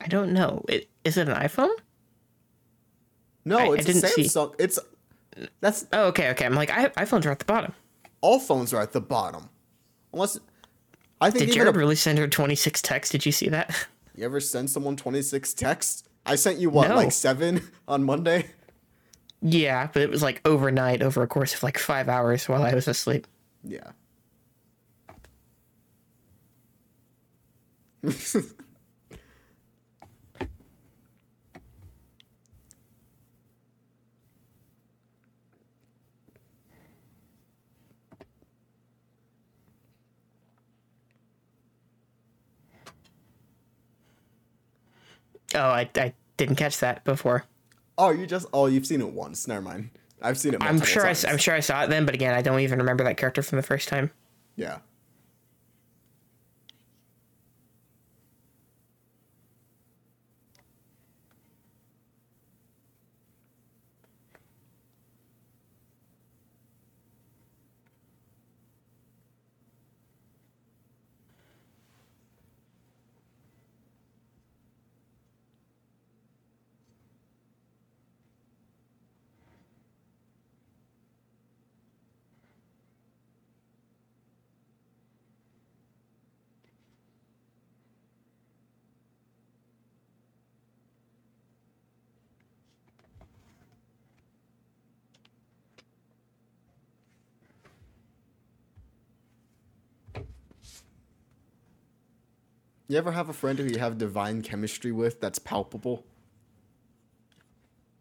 I 0.00 0.06
don't 0.08 0.32
know. 0.32 0.64
It, 0.68 0.88
is 1.04 1.16
it 1.16 1.28
an 1.28 1.36
iPhone? 1.36 1.74
No, 3.44 3.58
I- 3.58 3.62
I 3.66 3.74
it's 3.74 3.84
a 3.88 3.92
didn't 3.92 4.08
see. 4.08 4.22
Samsung. 4.24 4.54
It's 4.58 4.78
that's 5.60 5.86
Oh, 5.92 6.06
okay, 6.08 6.30
okay. 6.30 6.44
I'm 6.44 6.54
like, 6.54 6.70
I, 6.70 6.88
iPhones 6.90 7.24
are 7.26 7.30
at 7.30 7.38
the 7.38 7.44
bottom. 7.44 7.72
all 8.20 8.40
phones 8.40 8.74
are 8.74 8.80
at 8.82 8.92
the 8.92 9.00
bottom. 9.00 9.48
Unless 10.12 10.40
I 11.20 11.30
think 11.30 11.46
Did 11.46 11.54
Jared 11.54 11.74
a, 11.74 11.78
really 11.78 11.96
send 11.96 12.18
her 12.18 12.26
26 12.28 12.80
texts? 12.82 13.12
Did 13.12 13.26
you 13.26 13.32
see 13.32 13.48
that? 13.50 13.86
you 14.16 14.24
ever 14.24 14.40
send 14.40 14.70
someone 14.70 14.96
26 14.96 15.54
texts? 15.54 16.04
I 16.26 16.34
sent 16.36 16.58
you 16.58 16.70
what, 16.70 16.88
No. 16.88 16.96
like 16.96 17.12
seven 17.12 17.62
on 17.88 18.04
Monday? 18.04 18.46
Yeah, 19.42 19.88
but 19.92 20.02
it 20.02 20.10
was 20.10 20.22
like 20.22 20.40
overnight 20.44 21.02
over 21.02 21.22
a 21.22 21.26
course 21.26 21.54
of 21.54 21.62
like 21.62 21.78
five 21.78 22.08
hours 22.08 22.48
while 22.48 22.62
I 22.62 22.74
was 22.74 22.86
asleep. 22.88 23.26
Yeah. 23.64 23.90
Oh, 45.54 45.60
I, 45.60 45.88
I 45.96 46.14
didn't 46.36 46.56
catch 46.56 46.78
that 46.78 47.04
before. 47.04 47.44
Oh, 47.98 48.10
you 48.10 48.26
just 48.26 48.46
oh 48.52 48.66
you've 48.66 48.86
seen 48.86 49.00
it 49.00 49.12
once. 49.12 49.46
Never 49.46 49.60
mind. 49.60 49.90
I've 50.22 50.38
seen 50.38 50.54
it. 50.54 50.62
I'm 50.62 50.80
sure 50.80 51.02
I, 51.02 51.06
times. 51.06 51.24
am 51.24 51.38
sure 51.38 51.54
I 51.54 51.60
saw 51.60 51.84
it 51.84 51.90
then, 51.90 52.04
but 52.04 52.14
again, 52.14 52.34
I 52.34 52.42
don't 52.42 52.60
even 52.60 52.78
remember 52.78 53.04
that 53.04 53.16
character 53.16 53.42
from 53.42 53.56
the 53.56 53.62
first 53.62 53.88
time. 53.88 54.10
Yeah. 54.56 54.78
You 102.90 102.98
ever 102.98 103.12
have 103.12 103.28
a 103.28 103.32
friend 103.32 103.56
who 103.56 103.66
you 103.66 103.78
have 103.78 103.98
divine 103.98 104.42
chemistry 104.42 104.90
with 104.90 105.20
that's 105.20 105.38
palpable? 105.38 106.04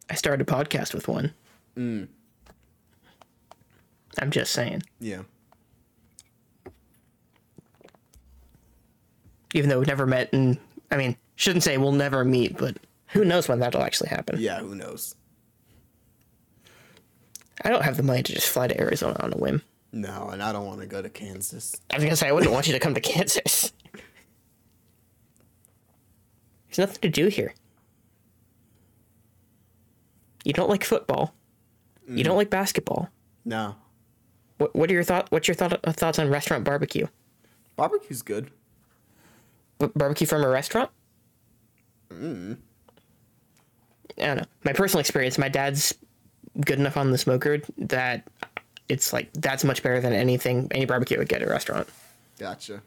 I 0.09 0.15
started 0.15 0.49
a 0.49 0.51
podcast 0.51 0.95
with 0.95 1.07
one. 1.07 1.31
Mm. 1.77 2.07
I'm 4.17 4.31
just 4.31 4.51
saying. 4.51 4.81
Yeah. 4.99 5.21
Even 9.53 9.69
though 9.69 9.77
we've 9.77 9.87
never 9.87 10.07
met, 10.07 10.33
and 10.33 10.57
I 10.89 10.97
mean, 10.97 11.15
shouldn't 11.35 11.61
say 11.61 11.77
we'll 11.77 11.91
never 11.91 12.25
meet, 12.25 12.57
but 12.57 12.77
who 13.09 13.23
knows 13.23 13.47
when 13.47 13.59
that'll 13.59 13.83
actually 13.83 14.09
happen. 14.09 14.39
Yeah, 14.39 14.59
who 14.61 14.73
knows? 14.73 15.13
I 17.63 17.69
don't 17.69 17.83
have 17.83 17.97
the 17.97 18.01
money 18.01 18.23
to 18.23 18.33
just 18.33 18.49
fly 18.49 18.67
to 18.67 18.81
Arizona 18.81 19.17
on 19.19 19.33
a 19.33 19.37
whim. 19.37 19.61
No, 19.91 20.29
and 20.29 20.41
I 20.41 20.51
don't 20.51 20.65
want 20.65 20.81
to 20.81 20.87
go 20.87 20.99
to 20.99 21.09
Kansas. 21.09 21.79
I 21.91 21.97
was 21.97 22.03
gonna 22.05 22.15
say 22.15 22.27
I 22.27 22.31
wouldn't 22.31 22.51
want 22.51 22.65
you 22.65 22.73
to 22.73 22.79
come 22.79 22.95
to 22.95 23.01
Kansas. 23.01 23.71
There's 26.69 26.79
nothing 26.79 27.01
to 27.01 27.09
do 27.09 27.27
here. 27.27 27.53
You 30.43 30.53
don't 30.53 30.69
like 30.69 30.83
football. 30.83 31.33
You 32.07 32.23
don't 32.23 32.37
like 32.37 32.49
basketball. 32.49 33.09
No. 33.45 33.75
What 34.57 34.75
What 34.75 34.89
are 34.89 34.93
your 34.93 35.03
thought? 35.03 35.31
What's 35.31 35.47
your 35.47 35.55
thought 35.55 35.79
uh, 35.83 35.91
thoughts 35.91 36.17
on 36.17 36.29
restaurant 36.29 36.63
barbecue? 36.63 37.07
Barbecue's 37.75 38.21
good. 38.21 38.49
Barbecue 39.77 40.27
from 40.27 40.43
a 40.43 40.49
restaurant? 40.49 40.89
Mm. 42.09 42.57
I 44.17 44.25
don't 44.25 44.37
know. 44.37 44.45
My 44.63 44.73
personal 44.73 44.99
experience, 44.99 45.37
my 45.37 45.49
dad's 45.49 45.93
good 46.65 46.79
enough 46.79 46.97
on 46.97 47.11
the 47.11 47.17
smoker 47.17 47.59
that 47.77 48.27
it's 48.89 49.13
like 49.13 49.31
that's 49.33 49.63
much 49.63 49.83
better 49.83 50.01
than 50.01 50.13
anything 50.13 50.67
any 50.71 50.85
barbecue 50.85 51.17
would 51.17 51.29
get 51.29 51.41
at 51.41 51.47
a 51.47 51.51
restaurant. 51.51 51.87
Gotcha. 52.39 52.81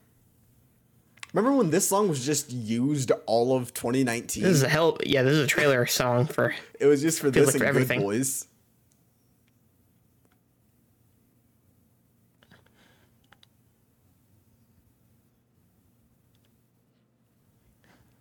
Remember 1.33 1.57
when 1.57 1.71
this 1.71 1.89
song 1.89 2.09
was 2.09 2.25
just 2.25 2.51
used 2.53 3.11
all 3.27 3.57
of 3.57 3.73
2019? 3.73 4.43
This 4.43 4.53
is 4.53 4.63
a 4.63 4.69
hell. 4.69 4.99
Yeah, 5.05 5.23
this 5.23 5.33
is 5.33 5.45
a 5.45 5.47
trailer 5.47 5.87
song 5.87 6.27
for. 6.27 6.55
it 6.79 6.87
was 6.87 7.01
just 7.01 7.21
for 7.21 7.31
this 7.31 7.47
like 7.47 7.55
and 7.55 7.61
for 7.61 7.65
Good 7.65 7.69
everything. 7.69 8.01
Boys. 8.03 8.47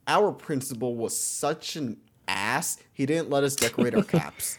Our 0.08 0.32
principal 0.32 0.96
was 0.96 1.18
such 1.18 1.76
an 1.76 1.98
ass. 2.28 2.78
He 2.94 3.06
didn't 3.06 3.30
let 3.30 3.44
us 3.44 3.56
decorate 3.56 3.96
our 3.96 4.04
caps. 4.20 4.58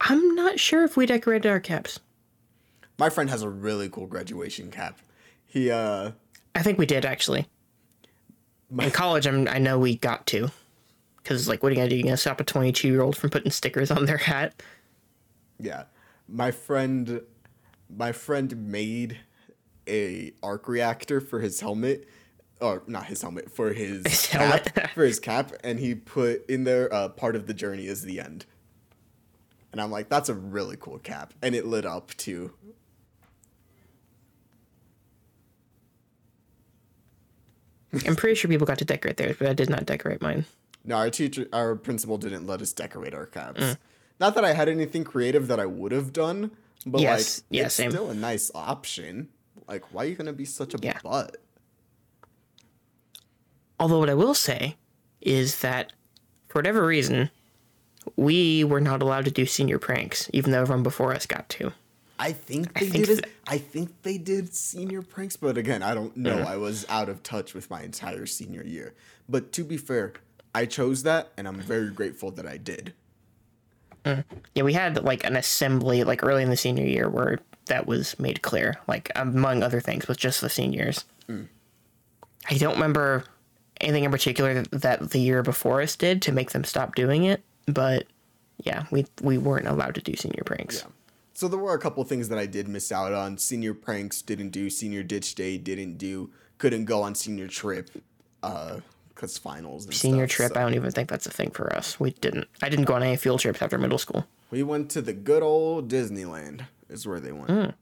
I'm 0.00 0.34
not 0.34 0.60
sure 0.60 0.84
if 0.84 0.96
we 0.96 1.06
decorated 1.06 1.48
our 1.48 1.60
caps. 1.60 1.98
My 2.98 3.10
friend 3.10 3.30
has 3.30 3.42
a 3.42 3.48
really 3.48 3.88
cool 3.88 4.06
graduation 4.06 4.70
cap. 4.70 5.00
He 5.48 5.70
uh 5.70 6.12
I 6.54 6.62
think 6.62 6.78
we 6.78 6.86
did 6.86 7.04
actually. 7.04 7.48
In 8.78 8.90
college, 8.90 9.26
I'm, 9.26 9.48
I 9.48 9.58
know 9.58 9.78
we 9.78 9.96
got 9.96 10.26
to, 10.26 10.50
because 11.16 11.48
like, 11.48 11.62
what 11.62 11.70
are 11.70 11.72
you 11.72 11.76
gonna 11.76 11.88
do? 11.88 11.96
You 11.96 12.02
gonna 12.04 12.18
stop 12.18 12.38
a 12.38 12.44
22 12.44 12.86
year 12.86 13.00
old 13.00 13.16
from 13.16 13.30
putting 13.30 13.50
stickers 13.50 13.90
on 13.90 14.04
their 14.04 14.18
hat? 14.18 14.62
Yeah. 15.58 15.84
My 16.28 16.50
friend 16.50 17.22
my 17.88 18.12
friend 18.12 18.54
made 18.70 19.18
a 19.88 20.32
arc 20.42 20.68
reactor 20.68 21.20
for 21.20 21.40
his 21.40 21.60
helmet. 21.60 22.06
Or 22.60 22.82
not 22.88 23.06
his 23.06 23.22
helmet, 23.22 23.50
for 23.52 23.72
his, 23.72 24.04
His 24.04 24.26
cap. 24.26 24.40
helmet. 24.40 24.90
for 24.94 25.04
his 25.04 25.20
cap, 25.20 25.52
and 25.62 25.78
he 25.78 25.94
put 25.94 26.44
in 26.50 26.64
there 26.64 26.92
uh, 26.92 27.08
part 27.08 27.36
of 27.36 27.46
the 27.46 27.54
journey 27.54 27.86
is 27.86 28.02
the 28.02 28.18
end. 28.20 28.46
And 29.70 29.80
I'm 29.80 29.92
like, 29.92 30.08
that's 30.08 30.28
a 30.28 30.34
really 30.34 30.76
cool 30.78 30.98
cap. 30.98 31.32
And 31.40 31.54
it 31.54 31.66
lit 31.66 31.86
up 31.86 32.10
too. 32.16 32.52
I'm 38.06 38.16
pretty 38.16 38.34
sure 38.34 38.48
people 38.50 38.66
got 38.66 38.78
to 38.78 38.84
decorate 38.84 39.16
theirs, 39.16 39.36
but 39.38 39.48
I 39.48 39.52
did 39.54 39.70
not 39.70 39.86
decorate 39.86 40.20
mine. 40.20 40.44
No, 40.84 40.96
our 40.96 41.10
teacher 41.10 41.46
our 41.52 41.74
principal 41.74 42.18
didn't 42.18 42.46
let 42.46 42.60
us 42.62 42.72
decorate 42.72 43.14
our 43.14 43.26
caps. 43.26 43.60
Mm. 43.60 43.76
Not 44.20 44.34
that 44.34 44.44
I 44.44 44.52
had 44.52 44.68
anything 44.68 45.04
creative 45.04 45.46
that 45.48 45.60
I 45.60 45.66
would 45.66 45.92
have 45.92 46.12
done, 46.12 46.50
but 46.86 47.00
Yes. 47.00 47.38
like 47.50 47.58
Yeah, 47.58 47.66
it's 47.66 47.74
same. 47.74 47.90
still 47.90 48.10
a 48.10 48.14
nice 48.14 48.50
option. 48.54 49.28
Like, 49.66 49.92
why 49.92 50.04
are 50.04 50.08
you 50.08 50.16
gonna 50.16 50.32
be 50.32 50.44
such 50.44 50.74
a 50.74 50.78
Yeah. 50.80 50.98
butt? 51.02 51.36
Although 53.80 53.98
what 54.00 54.10
I 54.10 54.14
will 54.14 54.34
say 54.34 54.76
is 55.20 55.60
that 55.60 55.92
for 56.48 56.58
whatever 56.58 56.84
reason, 56.84 57.30
we 58.16 58.64
were 58.64 58.80
not 58.80 59.02
allowed 59.02 59.24
to 59.26 59.30
do 59.30 59.46
senior 59.46 59.78
pranks, 59.78 60.28
even 60.32 60.50
though 60.52 60.62
everyone 60.62 60.82
before 60.82 61.14
us 61.14 61.26
got 61.26 61.48
to. 61.50 61.72
I 62.18 62.32
think 62.32 62.74
they 62.74 62.88
think 62.88 63.06
did. 63.06 63.18
it. 63.20 63.26
I 63.46 63.58
think 63.58 64.02
they 64.02 64.18
did 64.18 64.54
senior 64.54 65.02
pranks, 65.02 65.36
but 65.36 65.56
again, 65.56 65.82
I 65.82 65.94
don't 65.94 66.16
know. 66.16 66.38
I 66.38 66.56
was 66.56 66.84
out 66.88 67.08
of 67.08 67.22
touch 67.22 67.54
with 67.54 67.70
my 67.70 67.82
entire 67.82 68.26
senior 68.26 68.64
year. 68.64 68.94
But 69.28 69.52
to 69.52 69.64
be 69.64 69.76
fair, 69.76 70.14
I 70.54 70.66
chose 70.66 71.04
that, 71.04 71.30
and 71.36 71.46
I'm 71.46 71.60
very 71.60 71.90
grateful 71.90 72.30
that 72.32 72.46
I 72.46 72.56
did. 72.56 72.94
Mm. 74.04 74.24
Yeah, 74.54 74.62
we 74.64 74.72
had 74.72 75.04
like 75.04 75.24
an 75.24 75.36
assembly 75.36 76.04
like 76.04 76.24
early 76.24 76.42
in 76.42 76.50
the 76.50 76.56
senior 76.56 76.86
year 76.86 77.08
where 77.08 77.38
that 77.66 77.86
was 77.86 78.18
made 78.18 78.42
clear, 78.42 78.76
like 78.88 79.10
among 79.14 79.62
other 79.62 79.80
things, 79.80 80.08
with 80.08 80.18
just 80.18 80.40
the 80.40 80.48
seniors. 80.48 81.04
Mm. 81.28 81.48
I 82.50 82.54
don't 82.54 82.74
remember 82.74 83.24
anything 83.80 84.04
in 84.04 84.10
particular 84.10 84.54
that, 84.54 84.70
that 84.80 85.10
the 85.10 85.20
year 85.20 85.42
before 85.42 85.82
us 85.82 85.94
did 85.94 86.22
to 86.22 86.32
make 86.32 86.50
them 86.50 86.64
stop 86.64 86.94
doing 86.94 87.24
it, 87.24 87.42
but 87.66 88.06
yeah, 88.64 88.86
we 88.90 89.06
we 89.22 89.38
weren't 89.38 89.68
allowed 89.68 89.94
to 89.96 90.00
do 90.00 90.16
senior 90.16 90.42
pranks. 90.44 90.84
So 91.38 91.46
there 91.46 91.60
were 91.60 91.72
a 91.72 91.78
couple 91.78 92.02
things 92.02 92.28
that 92.30 92.38
I 92.40 92.46
did 92.46 92.66
miss 92.66 92.90
out 92.90 93.12
on. 93.12 93.38
Senior 93.38 93.72
pranks 93.72 94.22
didn't 94.22 94.48
do. 94.48 94.68
Senior 94.68 95.04
ditch 95.04 95.36
day 95.36 95.56
didn't 95.56 95.96
do. 95.96 96.32
Couldn't 96.58 96.86
go 96.86 97.00
on 97.00 97.14
senior 97.14 97.46
trip, 97.46 97.90
uh, 98.42 98.80
cause 99.14 99.38
finals. 99.38 99.84
And 99.84 99.94
Senior 99.94 100.26
stuff, 100.26 100.36
trip, 100.36 100.52
so- 100.54 100.58
I 100.58 100.64
don't 100.64 100.74
even 100.74 100.90
think 100.90 101.08
that's 101.08 101.26
a 101.26 101.30
thing 101.30 101.52
for 101.52 101.72
us. 101.72 102.00
We 102.00 102.10
didn't. 102.10 102.48
I 102.60 102.68
didn't 102.68 102.86
go 102.86 102.94
on 102.94 103.04
any 103.04 103.14
field 103.16 103.38
trips 103.38 103.62
after 103.62 103.78
middle 103.78 103.98
school. 103.98 104.26
We 104.50 104.64
went 104.64 104.90
to 104.90 105.00
the 105.00 105.12
good 105.12 105.44
old 105.44 105.88
Disneyland. 105.88 106.62
Is 106.88 107.06
where 107.06 107.20
they 107.20 107.30
went. 107.30 107.46
Mm. 107.50 107.74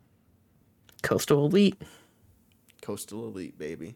Coastal 1.02 1.46
Elite. 1.46 1.80
Coastal 2.82 3.26
Elite, 3.26 3.56
baby. 3.56 3.94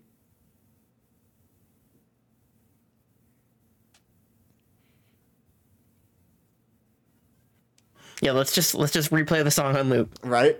Yeah, 8.20 8.32
let's 8.32 8.54
just 8.54 8.74
let's 8.74 8.92
just 8.92 9.10
replay 9.10 9.42
the 9.44 9.50
song 9.50 9.76
on 9.76 9.88
loop. 9.88 10.18
Right? 10.22 10.58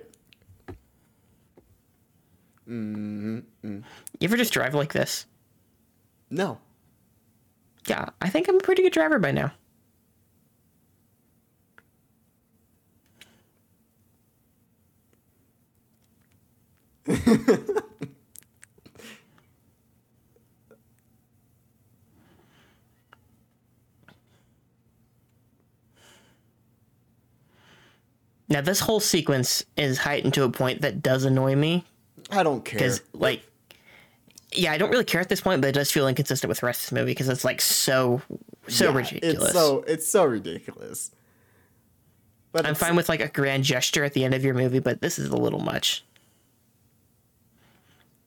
You 2.66 3.42
ever 4.22 4.36
just 4.36 4.52
drive 4.52 4.74
like 4.74 4.92
this? 4.92 5.26
No. 6.30 6.58
yeah, 7.86 8.10
I 8.20 8.28
think 8.30 8.48
I'm 8.48 8.56
a 8.56 8.60
pretty 8.60 8.82
good 8.82 8.92
driver 8.92 9.18
by 9.18 9.32
now. 9.32 9.52
now 28.50 28.60
this 28.60 28.80
whole 28.80 29.00
sequence 29.00 29.64
is 29.76 29.96
heightened 29.98 30.34
to 30.34 30.42
a 30.44 30.50
point 30.50 30.82
that 30.82 31.00
does 31.02 31.24
annoy 31.24 31.54
me 31.56 31.84
I 32.30 32.42
don't 32.42 32.64
care. 32.64 32.78
because 32.78 33.00
like 33.14 33.42
yeah 34.52 34.72
i 34.72 34.78
don't 34.78 34.90
really 34.90 35.04
care 35.04 35.20
at 35.20 35.28
this 35.28 35.40
point 35.40 35.60
but 35.62 35.68
it 35.68 35.72
does 35.72 35.90
feel 35.90 36.06
inconsistent 36.08 36.48
with 36.48 36.60
the 36.60 36.66
rest 36.66 36.84
of 36.84 36.90
the 36.90 36.96
movie 36.96 37.12
because 37.12 37.28
it's 37.28 37.44
like 37.44 37.60
so 37.60 38.20
so 38.68 38.90
Yeah, 38.90 38.96
ridiculous 38.96 39.44
It's 39.44 39.52
so 39.52 39.84
it's 39.86 40.08
so 40.08 40.24
ridiculous. 40.24 41.10
But 42.52 42.66
i'm 42.66 42.74
fine 42.74 42.96
with 42.96 43.08
like 43.08 43.20
a 43.20 43.28
grand 43.28 43.64
gesture 43.64 44.04
at 44.04 44.12
the 44.12 44.24
end 44.24 44.34
of 44.34 44.44
your 44.44 44.54
movie 44.54 44.80
but 44.80 45.00
this 45.00 45.18
is 45.18 45.28
a 45.28 45.36
little 45.36 45.60
much 45.60 46.04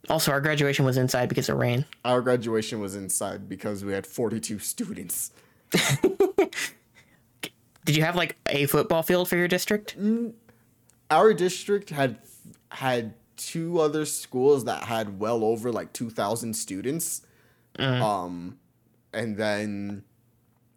also 0.10 0.32
our 0.32 0.42
graduation 0.42 0.84
was 0.86 0.98
inside 0.98 1.28
because 1.30 1.48
of 1.50 1.58
rain 1.58 1.86
Our 2.04 2.22
graduation 2.22 2.80
was 2.82 2.96
inside 2.96 3.48
because 3.50 3.84
we 3.86 3.94
had 3.94 4.06
42 4.08 4.60
students. 4.60 5.32
did 7.86 7.96
you 7.96 8.04
have 8.04 8.16
like 8.16 8.36
a 8.48 8.66
football 8.66 9.04
field 9.04 9.28
for 9.30 9.36
your 9.36 9.48
district 9.48 9.96
Our 11.10 11.34
district 11.34 11.90
had 11.90 12.20
had 12.70 13.14
two 13.38 13.80
other 13.80 14.06
schools 14.06 14.66
that 14.66 14.84
had 14.84 15.20
well 15.20 15.44
over 15.44 15.72
like 15.72 15.94
2,000 15.94 16.54
students. 16.54 17.22
Um, 18.02 18.58
and 19.14 19.38
then 19.38 20.04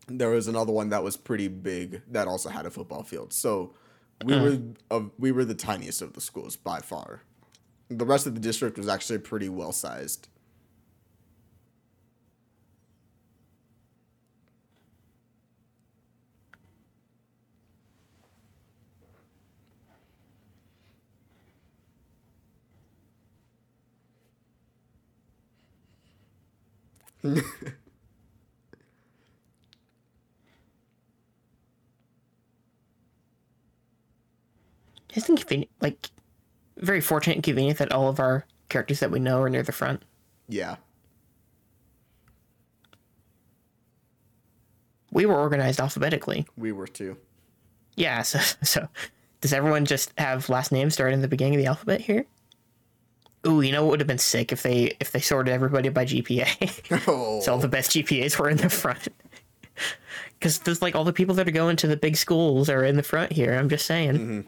there 0.08 0.30
was 0.30 0.48
another 0.48 0.72
one 0.72 0.88
that 0.90 1.02
was 1.02 1.16
pretty 1.16 1.48
big 1.48 2.02
that 2.10 2.28
also 2.28 2.48
had 2.48 2.66
a 2.66 2.70
football 2.70 3.02
field. 3.02 3.32
So 3.32 3.72
we 4.24 4.34
were 4.38 4.58
uh, 4.90 5.00
we 5.18 5.32
were 5.32 5.44
the 5.44 5.54
tiniest 5.54 6.02
of 6.02 6.12
the 6.14 6.20
schools 6.20 6.56
by 6.56 6.80
far. 6.80 7.22
The 7.88 8.04
rest 8.04 8.26
of 8.26 8.34
the 8.34 8.40
district 8.40 8.78
was 8.78 8.88
actually 8.88 9.18
pretty 9.18 9.48
well 9.48 9.72
sized. 9.72 10.28
Isn't 35.14 35.38
it 35.38 35.40
convenient 35.40 35.70
like 35.80 36.10
very 36.76 37.00
fortunate 37.00 37.36
and 37.36 37.42
convenient 37.42 37.78
that 37.78 37.92
all 37.92 38.08
of 38.08 38.20
our 38.20 38.44
characters 38.68 39.00
that 39.00 39.10
we 39.10 39.18
know 39.18 39.40
are 39.40 39.48
near 39.48 39.62
the 39.62 39.72
front 39.72 40.02
Yeah. 40.48 40.76
we 45.10 45.24
were 45.26 45.36
organized 45.36 45.80
alphabetically 45.80 46.46
We 46.56 46.72
were 46.72 46.86
too. 46.86 47.16
Yeah, 47.96 48.22
so 48.22 48.38
so 48.62 48.88
does 49.40 49.52
everyone 49.52 49.84
just 49.86 50.12
have 50.18 50.48
last 50.48 50.72
names 50.72 50.94
starting 50.94 51.18
at 51.18 51.22
the 51.22 51.28
beginning 51.28 51.54
of 51.54 51.60
the 51.60 51.66
alphabet 51.66 52.00
here? 52.02 52.26
Ooh, 53.46 53.60
you 53.60 53.70
know 53.72 53.84
what 53.84 53.90
would 53.92 54.00
have 54.00 54.06
been 54.08 54.18
sick 54.18 54.50
if 54.52 54.62
they 54.62 54.96
if 55.00 55.12
they 55.12 55.20
sorted 55.20 55.52
everybody 55.54 55.88
by 55.88 56.04
GPA. 56.04 57.04
Oh. 57.08 57.40
so 57.40 57.52
all 57.52 57.58
the 57.58 57.68
best 57.68 57.92
GPAs 57.92 58.38
were 58.38 58.50
in 58.50 58.56
the 58.58 58.70
front. 58.70 59.08
Because 60.38 60.58
there's 60.60 60.82
like 60.82 60.94
all 60.94 61.04
the 61.04 61.14
people 61.14 61.34
that 61.36 61.48
are 61.48 61.52
going 61.52 61.76
to 61.76 61.86
the 61.86 61.96
big 61.96 62.14
schools 62.16 62.68
are 62.68 62.84
in 62.84 62.96
the 62.96 63.02
front 63.02 63.32
here. 63.32 63.54
I'm 63.54 63.70
just 63.70 63.86
saying. 63.86 64.46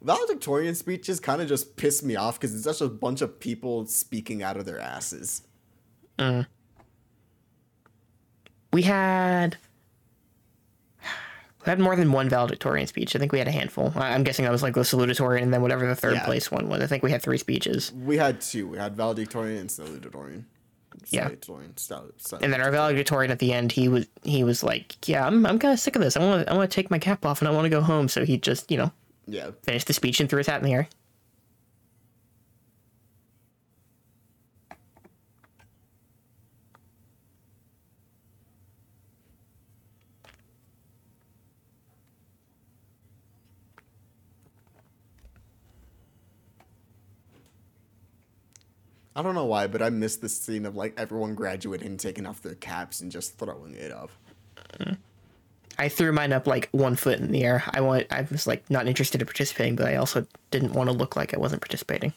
Valedictorian 0.00 0.74
speeches 0.74 1.20
kind 1.20 1.40
of 1.40 1.48
just 1.48 1.76
piss 1.76 2.02
me 2.02 2.16
off 2.16 2.40
because 2.40 2.54
it's 2.54 2.64
just 2.64 2.80
a 2.80 2.88
bunch 2.88 3.20
of 3.22 3.38
people 3.38 3.86
speaking 3.86 4.42
out 4.42 4.56
of 4.56 4.64
their 4.64 4.80
asses. 4.80 5.42
Uh, 6.18 6.44
We 8.72 8.82
had 8.82 9.56
we 11.64 11.70
had 11.70 11.78
more 11.78 11.94
than 11.96 12.12
one 12.12 12.28
valedictorian 12.28 12.86
speech. 12.86 13.14
I 13.14 13.18
think 13.18 13.32
we 13.32 13.38
had 13.38 13.48
a 13.48 13.52
handful. 13.52 13.92
I- 13.96 14.12
I'm 14.14 14.24
guessing 14.24 14.44
that 14.44 14.52
was 14.52 14.62
like 14.62 14.74
the 14.74 14.80
salutatorian 14.80 15.42
and 15.42 15.52
then 15.54 15.62
whatever 15.62 15.86
the 15.86 15.94
third 15.94 16.14
Yeah. 16.14 16.24
place 16.24 16.50
one 16.50 16.68
was. 16.68 16.80
I 16.82 16.86
think 16.86 17.02
we 17.02 17.10
had 17.10 17.22
three 17.22 17.38
speeches. 17.38 17.92
We 17.92 18.16
had 18.16 18.40
two. 18.40 18.66
We 18.68 18.78
had 18.78 18.96
valedictorian 18.96 19.58
and 19.58 19.70
salutatorian. 19.70 20.44
Yeah. 21.10 21.28
Salutatorian. 21.30 21.78
Sal- 21.78 22.10
sal- 22.18 22.38
And 22.42 22.52
then 22.52 22.60
our 22.60 22.70
valedictorian 22.70 23.30
at 23.30 23.38
the 23.38 23.52
end, 23.52 23.72
he 23.72 23.88
was 23.88 24.06
he 24.24 24.44
was 24.44 24.62
like, 24.62 25.08
"Yeah, 25.08 25.26
I'm 25.26 25.46
I'm 25.46 25.58
kind 25.58 25.72
of 25.72 25.80
sick 25.80 25.96
of 25.96 26.02
this. 26.02 26.16
I 26.16 26.20
want 26.20 26.46
to 26.46 26.52
I 26.52 26.56
want 26.56 26.70
to 26.70 26.74
take 26.74 26.90
my 26.90 26.98
cap 26.98 27.24
off 27.24 27.40
and 27.40 27.48
I 27.48 27.50
want 27.50 27.64
to 27.64 27.70
go 27.70 27.80
home." 27.80 28.08
So 28.08 28.24
he 28.24 28.36
just 28.38 28.70
you 28.70 28.76
know 28.76 28.92
yeah. 29.26 29.50
finished 29.62 29.86
the 29.86 29.92
speech 29.94 30.20
and 30.20 30.28
threw 30.28 30.38
his 30.38 30.46
hat 30.46 30.60
in 30.60 30.64
the 30.66 30.72
air. 30.74 30.88
I 49.14 49.22
don't 49.22 49.34
know 49.34 49.44
why, 49.44 49.66
but 49.66 49.82
I 49.82 49.90
missed 49.90 50.22
the 50.22 50.28
scene 50.28 50.64
of 50.64 50.74
like 50.74 50.94
everyone 50.96 51.34
graduating 51.34 51.98
taking 51.98 52.26
off 52.26 52.40
their 52.40 52.54
caps 52.54 53.00
and 53.00 53.12
just 53.12 53.36
throwing 53.38 53.74
it 53.74 53.92
up. 53.92 54.10
I 55.78 55.88
threw 55.88 56.12
mine 56.12 56.32
up 56.32 56.46
like 56.46 56.68
one 56.72 56.96
foot 56.96 57.18
in 57.18 57.30
the 57.32 57.44
air. 57.44 57.62
I 57.70 57.80
want 57.80 58.06
I 58.10 58.22
was 58.30 58.46
like 58.46 58.68
not 58.70 58.86
interested 58.86 59.20
in 59.20 59.26
participating, 59.26 59.76
but 59.76 59.86
I 59.86 59.96
also 59.96 60.26
didn't 60.50 60.72
want 60.72 60.88
to 60.88 60.96
look 60.96 61.16
like 61.16 61.34
I 61.34 61.38
wasn't 61.38 61.60
participating. 61.60 62.14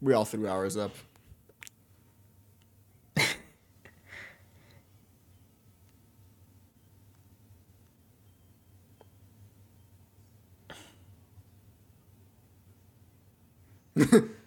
We 0.00 0.12
all 0.12 0.24
threw 0.24 0.46
ours 0.46 0.76
up. 0.76 0.92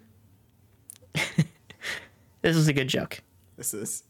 This 2.42 2.56
is 2.56 2.68
a 2.68 2.72
good 2.72 2.88
joke. 2.88 3.22
This 3.56 3.72
is. 3.72 4.02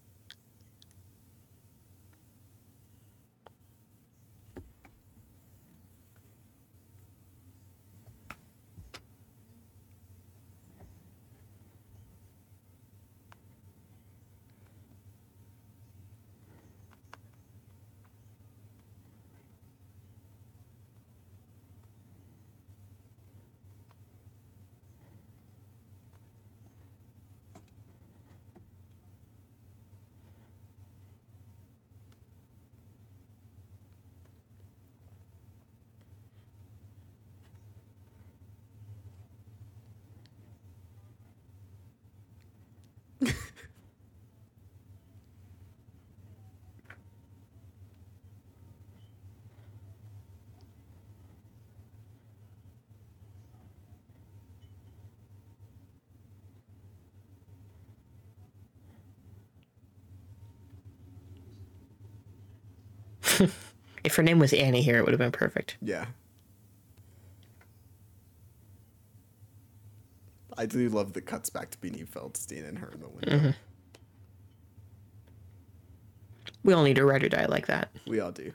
If 64.04 64.16
her 64.16 64.22
name 64.22 64.38
was 64.38 64.52
Annie 64.52 64.82
here, 64.82 64.98
it 64.98 65.04
would 65.04 65.12
have 65.12 65.18
been 65.18 65.32
perfect. 65.32 65.76
Yeah. 65.80 66.06
I 70.56 70.66
do 70.66 70.88
love 70.88 71.12
the 71.12 71.20
cuts 71.20 71.50
back 71.50 71.70
to 71.70 71.78
Beanie 71.78 72.06
Feldstein 72.06 72.68
and 72.68 72.78
her 72.78 72.88
in 72.88 73.00
the 73.00 73.08
window. 73.08 73.36
Mm-hmm. 73.38 73.50
We 76.64 76.72
all 76.72 76.84
need 76.84 76.98
a 76.98 77.04
ride 77.04 77.24
or 77.24 77.28
die 77.28 77.46
like 77.46 77.66
that. 77.66 77.90
We 78.06 78.20
all 78.20 78.32
do. 78.32 78.52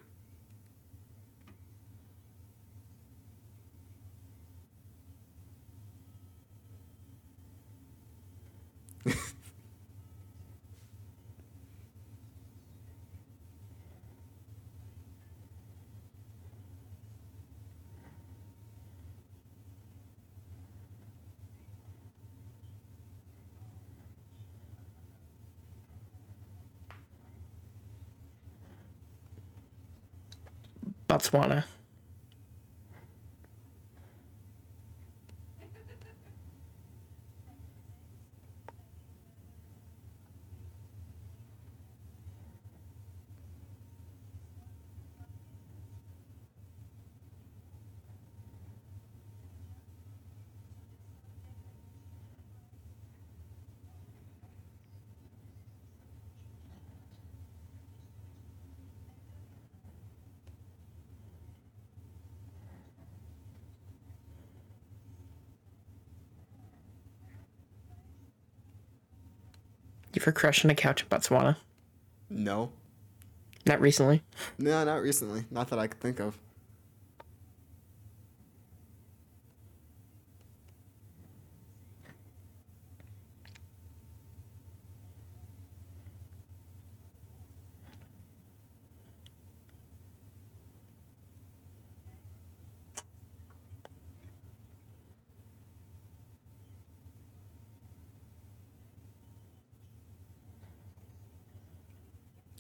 Botswana. 31.18 31.64
You 70.18 70.24
ever 70.24 70.32
on 70.66 70.72
a 70.72 70.76
couch 70.76 71.04
in 71.04 71.10
Botswana? 71.10 71.58
No. 72.28 72.72
Not 73.68 73.80
recently. 73.80 74.24
No, 74.58 74.84
not 74.84 75.04
recently. 75.04 75.46
Not 75.52 75.70
that 75.70 75.78
I 75.78 75.86
could 75.86 76.00
think 76.00 76.20
of. 76.20 76.40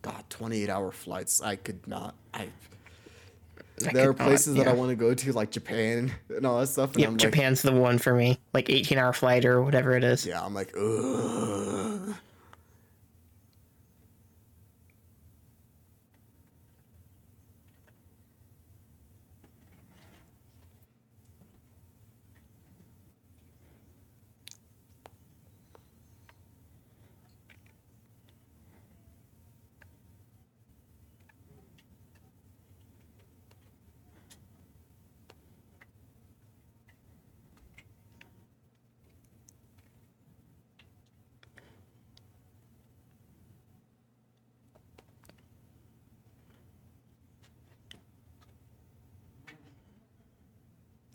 God, 0.03 0.23
28 0.47 0.69
hour 0.69 0.91
flights. 0.91 1.41
I 1.41 1.57
could 1.57 1.85
not. 1.87 2.15
I. 2.33 2.47
I 3.85 3.91
there 3.91 4.09
are 4.09 4.13
could 4.13 4.19
not, 4.19 4.27
places 4.27 4.55
that 4.55 4.67
I 4.67 4.73
want 4.73 4.89
to 4.89 4.95
go 4.95 5.13
to, 5.13 5.33
like 5.33 5.51
Japan 5.51 6.11
and 6.29 6.45
all 6.45 6.59
that 6.61 6.67
stuff. 6.67 6.93
And 6.93 7.01
Yep, 7.01 7.07
I'm 7.07 7.13
like, 7.13 7.19
Japan's 7.21 7.61
the 7.61 7.73
one 7.73 7.97
for 7.99 8.13
me. 8.13 8.39
Like 8.53 8.69
18 8.69 8.97
hour 8.97 9.13
flight 9.13 9.45
or 9.45 9.61
whatever 9.61 9.95
it 9.95 10.03
is. 10.03 10.25
yeah, 10.25 10.43
I'm 10.43 10.53
like, 10.53 10.73
ugh. 10.75 11.96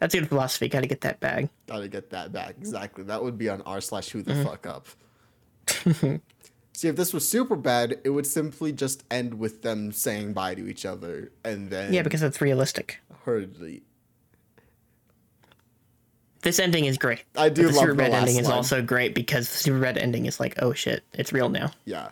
That's 0.03 0.15
a 0.15 0.19
good 0.19 0.29
philosophy. 0.31 0.69
Got 0.69 0.81
to 0.81 0.89
get 0.89 1.03
that 1.03 1.21
bag. 1.21 1.49
Gotta 1.69 1.87
get 1.87 2.11
that 2.11 2.33
bag. 2.33 2.57
Exactly. 2.59 3.05
That 3.05 3.23
would 3.23 3.39
be 3.39 3.49
on 3.49 3.63
r 3.63 3.81
slash 3.81 4.09
who 4.09 4.25
Mm-hmm. 4.25 4.37
the 4.37 4.45
fuck 4.45 4.67
up. 4.67 4.89
See, 6.75 6.89
if 6.89 6.97
this 6.97 7.13
was 7.15 7.25
Superbad, 7.25 8.01
it 8.03 8.11
would 8.11 8.27
simply 8.27 8.73
just 8.73 9.05
end 9.13 9.35
with 9.35 9.63
them 9.63 9.93
saying 9.93 10.33
bye 10.33 10.57
to 10.57 10.67
each 10.69 10.85
other 10.85 11.31
and 11.45 11.71
then 11.71 11.93
Yeah, 11.93 12.03
because 12.03 12.21
it's 12.25 12.41
realistic. 12.41 12.99
hurriedly. 13.25 13.83
This 16.43 16.59
ending 16.59 16.87
is 16.87 16.99
great. 16.99 17.23
I 17.37 17.49
do 17.49 17.63
But 17.63 17.69
the 17.69 17.75
love 17.77 17.81
super 17.83 17.93
the 17.93 17.97
bad 17.99 18.11
last 18.11 18.21
ending 18.23 18.37
is 18.39 18.49
also 18.49 18.83
great 18.83 19.15
because 19.15 19.49
the 19.63 19.71
Superbad 19.71 19.99
ending 19.99 20.27
is 20.27 20.41
like, 20.41 20.61
oh 20.61 20.73
shit, 20.73 21.05
it's 21.13 21.33
real 21.33 21.49
now. 21.49 21.71
Yeah. 21.85 22.09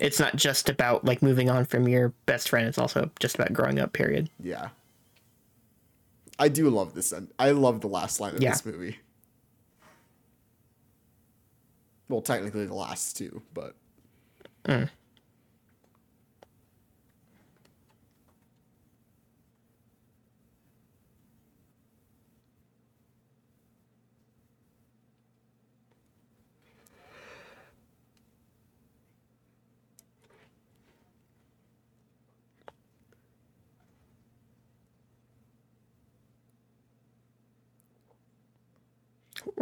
It's 0.00 0.18
not 0.18 0.36
just 0.36 0.70
about 0.70 1.04
like 1.04 1.20
moving 1.20 1.50
on 1.50 1.66
from 1.66 1.86
your 1.86 2.14
best 2.24 2.48
friend. 2.48 2.66
It's 2.66 2.78
also 2.78 3.10
just 3.20 3.34
about 3.34 3.52
growing 3.52 3.78
up. 3.78 3.92
Period. 3.92 4.30
Yeah. 4.42 4.68
I 6.42 6.48
do 6.48 6.68
love 6.70 6.92
this 6.92 7.12
end. 7.12 7.28
I 7.38 7.52
love 7.52 7.82
the 7.82 7.86
last 7.86 8.18
line 8.18 8.34
of 8.34 8.42
Yeah. 8.42 8.50
this 8.50 8.66
movie. 8.66 8.98
Well, 12.08 12.20
technically 12.20 12.66
the 12.66 12.74
last 12.74 13.16
two, 13.16 13.42
but 13.54 13.76
mm. 14.64 14.90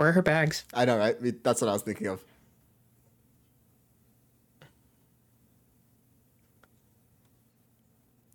Where 0.01 0.09
are 0.09 0.13
her 0.13 0.23
bags? 0.23 0.65
I 0.73 0.87
know, 0.87 0.97
right? 0.97 1.15
I 1.15 1.23
mean, 1.23 1.41
That's 1.43 1.61
what 1.61 1.69
I 1.69 1.75
was 1.75 1.83
thinking 1.83 2.07
of. 2.07 2.25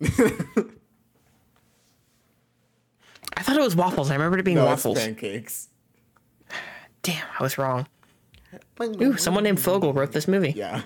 I 3.36 3.42
thought 3.42 3.56
it 3.56 3.60
was 3.62 3.76
waffles. 3.76 4.10
I 4.10 4.14
remember 4.14 4.38
it 4.38 4.44
being 4.44 4.56
No, 4.56 4.62
it's 4.72 4.84
waffles. 4.84 4.98
pancakes. 4.98 5.68
Damn, 7.02 7.26
I 7.38 7.42
was 7.42 7.58
wrong. 7.58 7.86
Ooh, 9.02 9.16
someone 9.16 9.44
named 9.44 9.60
Fogel 9.60 9.92
wrote 9.92 10.12
this 10.12 10.26
movie, 10.28 10.52
Yeah. 10.56 10.82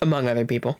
among 0.00 0.28
other 0.28 0.44
people. 0.44 0.78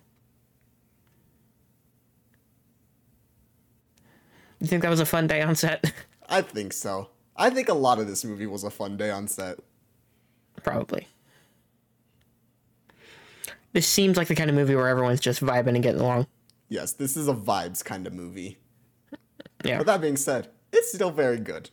You 4.61 4.67
think 4.69 4.83
that 4.83 4.91
was 4.91 5.01
a 5.01 5.07
fun 5.07 5.27
day 5.27 5.41
on 5.43 5.55
set? 5.55 5.93
I 6.29 6.43
think 6.43 6.73
so. 6.73 7.09
I 7.37 7.51
think 7.51 7.69
a 7.69 7.75
lot 7.75 7.99
of 7.99 8.07
this 8.07 8.25
movie 8.25 8.47
was 8.47 8.65
a 8.65 8.71
fun 8.71 8.97
day 8.97 9.11
on 9.11 9.27
set. 9.29 9.59
Probably. 10.63 11.09
This 13.73 13.87
seems 13.87 14.17
like 14.17 14.29
the 14.29 14.35
kind 14.35 14.51
of 14.51 14.57
movie 14.57 14.75
where 14.75 14.89
everyone's 14.89 15.21
just 15.21 15.41
vibing 15.41 15.75
and 15.75 15.83
getting 15.83 16.01
along. 16.01 16.27
Yes, 16.69 16.93
this 16.93 17.17
is 17.17 17.29
a 17.29 17.35
vibes 17.35 17.85
kind 17.85 18.07
of 18.07 18.13
movie. 18.13 18.59
Yeah. 19.65 19.79
But 19.79 19.87
that 19.87 20.01
being 20.01 20.17
said, 20.17 20.49
it's 20.73 20.93
still 20.93 21.11
very 21.11 21.39
good. 21.39 21.71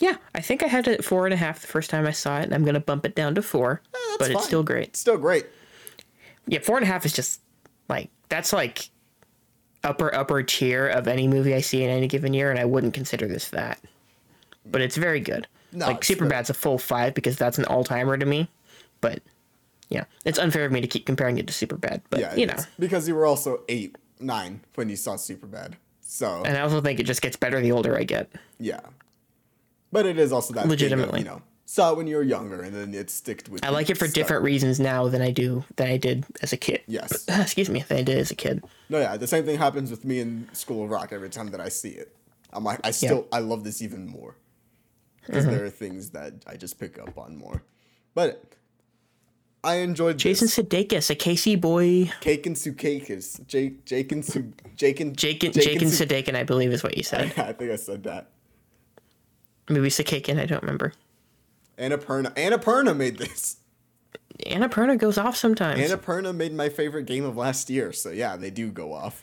Yeah, 0.00 0.16
I 0.34 0.40
think 0.40 0.62
I 0.62 0.66
had 0.66 0.88
it 0.88 0.98
at 1.00 1.04
four 1.04 1.26
and 1.26 1.34
a 1.34 1.36
half 1.36 1.60
the 1.60 1.66
first 1.66 1.90
time 1.90 2.06
I 2.06 2.12
saw 2.12 2.38
it, 2.38 2.44
and 2.44 2.54
I'm 2.54 2.64
gonna 2.64 2.80
bump 2.80 3.04
it 3.04 3.14
down 3.14 3.34
to 3.34 3.42
four. 3.42 3.82
Eh, 3.94 3.98
that's 3.98 4.16
but 4.18 4.30
it's 4.30 4.44
still 4.46 4.62
great. 4.62 4.88
It's 4.88 4.98
still 4.98 5.18
great. 5.18 5.46
Yeah, 6.46 6.60
four 6.60 6.76
and 6.76 6.84
a 6.84 6.86
half 6.86 7.04
is 7.04 7.12
just 7.12 7.42
like 7.88 8.10
that's 8.30 8.52
like 8.52 8.90
upper 9.84 10.14
upper 10.14 10.42
tier 10.42 10.88
of 10.88 11.06
any 11.06 11.28
movie 11.28 11.54
I 11.54 11.60
see 11.60 11.84
in 11.84 11.90
any 11.90 12.08
given 12.08 12.32
year, 12.32 12.50
and 12.50 12.58
I 12.58 12.64
wouldn't 12.64 12.94
consider 12.94 13.28
this 13.28 13.50
that. 13.50 13.78
But 14.66 14.80
it's 14.80 14.96
very 14.96 15.20
good. 15.20 15.46
No, 15.72 15.86
like 15.86 16.00
Superbad's 16.00 16.50
a 16.50 16.54
full 16.54 16.78
five 16.78 17.14
because 17.14 17.36
that's 17.36 17.58
an 17.58 17.64
all 17.66 17.84
timer 17.84 18.16
to 18.16 18.26
me. 18.26 18.48
But 19.00 19.22
yeah, 19.88 20.04
it's 20.24 20.38
unfair 20.38 20.64
of 20.64 20.72
me 20.72 20.80
to 20.80 20.86
keep 20.86 21.06
comparing 21.06 21.38
it 21.38 21.46
to 21.46 21.52
Superbad. 21.52 22.02
But 22.10 22.20
Yeah, 22.20 22.34
you 22.34 22.46
know, 22.46 22.56
because 22.78 23.06
you 23.08 23.14
were 23.14 23.26
also 23.26 23.62
eight, 23.68 23.96
nine 24.18 24.60
when 24.74 24.88
you 24.88 24.96
saw 24.96 25.16
Super 25.16 25.46
Bad. 25.46 25.76
So 26.00 26.42
and 26.44 26.56
I 26.56 26.60
also 26.60 26.80
think 26.80 26.98
it 26.98 27.04
just 27.04 27.22
gets 27.22 27.36
better 27.36 27.60
the 27.60 27.72
older 27.72 27.96
I 27.96 28.04
get. 28.04 28.30
yeah, 28.58 28.80
but 29.92 30.06
it 30.06 30.18
is 30.18 30.32
also 30.32 30.54
that 30.54 30.62
thing 30.62 30.66
of, 30.66 30.70
Legitimately. 30.70 31.20
you 31.20 31.24
know, 31.24 31.42
saw 31.66 31.92
it 31.92 31.96
when 31.96 32.08
you 32.08 32.16
were 32.16 32.22
younger, 32.22 32.62
and 32.62 32.74
then 32.74 32.94
it 32.94 33.10
sticked 33.10 33.48
with. 33.48 33.64
I 33.64 33.68
like 33.68 33.90
it 33.90 33.96
for 33.98 34.08
different 34.08 34.42
reasons 34.42 34.80
now 34.80 35.06
than 35.08 35.22
I 35.22 35.30
do 35.30 35.64
than 35.76 35.88
I 35.88 35.96
did 35.96 36.24
as 36.42 36.52
a 36.52 36.56
kid. 36.56 36.82
Yes. 36.88 37.26
Excuse 37.28 37.70
me, 37.70 37.84
than 37.86 37.98
I 37.98 38.02
did 38.02 38.18
as 38.18 38.32
a 38.32 38.34
kid. 38.34 38.64
No, 38.88 38.98
yeah, 38.98 39.16
the 39.16 39.28
same 39.28 39.44
thing 39.44 39.56
happens 39.56 39.88
with 39.90 40.04
me 40.04 40.18
in 40.18 40.48
School 40.52 40.82
of 40.82 40.90
Rock 40.90 41.12
every 41.12 41.30
time 41.30 41.52
that 41.52 41.60
I 41.60 41.68
see 41.68 41.90
it. 41.90 42.16
I'm 42.52 42.64
like, 42.64 42.80
I 42.82 42.90
still, 42.90 43.28
I 43.30 43.38
love 43.38 43.62
this 43.62 43.80
even 43.80 44.08
more 44.08 44.34
because 45.26 45.44
Mm-hmm. 45.44 45.54
there 45.54 45.64
are 45.64 45.70
things 45.70 46.10
that 46.10 46.34
I 46.46 46.56
just 46.56 46.78
pick 46.78 46.98
up 46.98 47.16
on 47.18 47.36
more. 47.36 47.62
But 48.14 48.42
I 49.62 49.76
enjoyed 49.76 50.18
Jason 50.18 50.46
this. 50.46 50.56
Sudeikis, 50.58 51.10
a 51.10 51.14
Casey 51.14 51.54
boy. 51.56 52.10
Cake 52.20 52.46
and 52.46 52.56
Sudeikis. 52.56 53.46
Jake, 53.46 53.84
Jake 53.84 54.10
and 54.12 54.24
Su, 54.24 54.52
Jake 54.76 55.00
and 55.00 55.16
Jake 55.16 55.44
and, 55.44 55.54
Jake 55.54 55.64
Jake 55.64 55.82
and 55.82 55.90
Sudeikis, 55.90 56.34
I 56.34 56.44
believe 56.44 56.72
is 56.72 56.82
what 56.82 56.96
you 56.96 57.02
said. 57.02 57.32
I 57.38 57.52
think 57.52 57.70
I 57.70 57.76
said 57.76 58.02
that. 58.04 58.30
Maybe 59.68 59.88
Sudeikis, 59.88 60.38
I 60.38 60.46
don't 60.46 60.62
remember. 60.62 60.92
Annapurna. 61.78 62.34
Annapurna 62.34 62.96
made 62.96 63.18
this. 63.18 63.56
Annapurna 64.46 64.98
goes 64.98 65.18
off 65.18 65.36
sometimes. 65.36 65.80
Annapurna 65.80 66.34
made 66.34 66.52
my 66.54 66.68
favorite 66.70 67.04
game 67.04 67.24
of 67.24 67.36
last 67.36 67.68
year, 67.70 67.92
so 67.92 68.10
yeah, 68.10 68.36
they 68.36 68.50
do 68.50 68.70
go 68.70 68.92
off. 68.94 69.22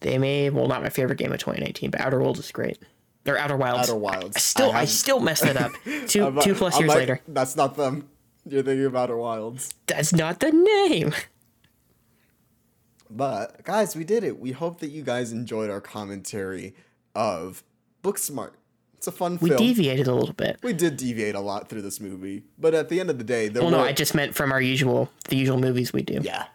they 0.00 0.18
may, 0.18 0.50
well, 0.50 0.66
not 0.68 0.82
my 0.82 0.88
favorite 0.88 1.18
game 1.18 1.32
of 1.32 1.38
2019, 1.38 1.90
but 1.90 2.00
Outer 2.00 2.20
Worlds 2.20 2.40
is 2.40 2.50
great. 2.52 2.78
Or 3.26 3.38
Outer 3.38 3.56
Wilds. 3.56 3.88
Outer 3.88 3.98
Wilds. 3.98 4.36
I 4.36 4.40
still, 4.40 4.70
I, 4.72 4.80
have- 4.80 4.90
still 4.90 5.20
messed 5.20 5.44
it 5.46 5.56
up. 5.56 5.72
2 6.08 6.22
I'm- 6.24 6.38
two 6.40 6.54
plus 6.54 6.74
I'm 6.74 6.80
years 6.82 6.88
like, 6.90 6.98
later. 6.98 7.20
That's 7.28 7.56
not 7.56 7.76
them. 7.76 8.08
You're 8.46 8.62
thinking 8.62 8.84
of 8.84 8.94
Outer 8.96 9.16
Wilds. 9.16 9.72
That's 9.86 10.12
not 10.12 10.40
the 10.40 10.50
name. 10.52 11.14
But 13.10 13.64
guys, 13.64 13.94
we 13.96 14.04
did 14.04 14.24
it. 14.24 14.38
We 14.40 14.52
hope 14.52 14.80
that 14.80 14.88
you 14.90 15.02
guys 15.02 15.32
enjoyed 15.32 15.70
our 15.70 15.80
commentary 15.80 16.74
of 17.14 17.62
Booksmart. 18.02 18.52
It's 18.96 19.06
a 19.06 19.12
fun 19.12 19.38
We 19.40 19.50
film. 19.50 19.58
deviated 19.58 20.06
a 20.06 20.14
little 20.14 20.34
bit. 20.34 20.58
we 20.62 20.72
did 20.72 20.96
deviate 20.96 21.34
a 21.34 21.40
lot 21.40 21.68
through 21.68 21.82
this 21.82 22.00
movie, 22.00 22.44
but 22.58 22.72
at 22.74 22.88
the 22.88 23.00
end 23.00 23.10
of 23.10 23.18
the 23.18 23.24
day, 23.24 23.48
there 23.48 23.62
Well, 23.62 23.70
no, 23.70 23.80
I 23.80 23.92
just 23.92 24.14
meant 24.14 24.34
from 24.34 24.50
our 24.50 24.60
usual, 24.62 25.10
the 25.28 25.36
usual 25.36 25.58
movies 25.60 25.92
we 25.92 26.00
do. 26.02 26.20
yeah, 26.22 26.46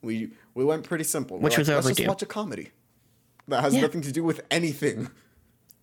we 0.00 0.30
we 0.54 0.64
went 0.64 0.84
pretty 0.84 1.04
simple. 1.04 1.36
We're 1.36 1.44
Which 1.44 1.58
was 1.58 1.68
Let's 1.68 1.86
just 1.88 2.06
watch 2.08 2.22
a 2.22 2.26
comedy 2.26 2.70
that 3.48 3.60
has 3.60 3.74
Yeah. 3.74 3.82
nothing 3.82 4.00
to 4.02 4.12
do 4.12 4.24
with 4.24 4.40
anything. 4.50 5.10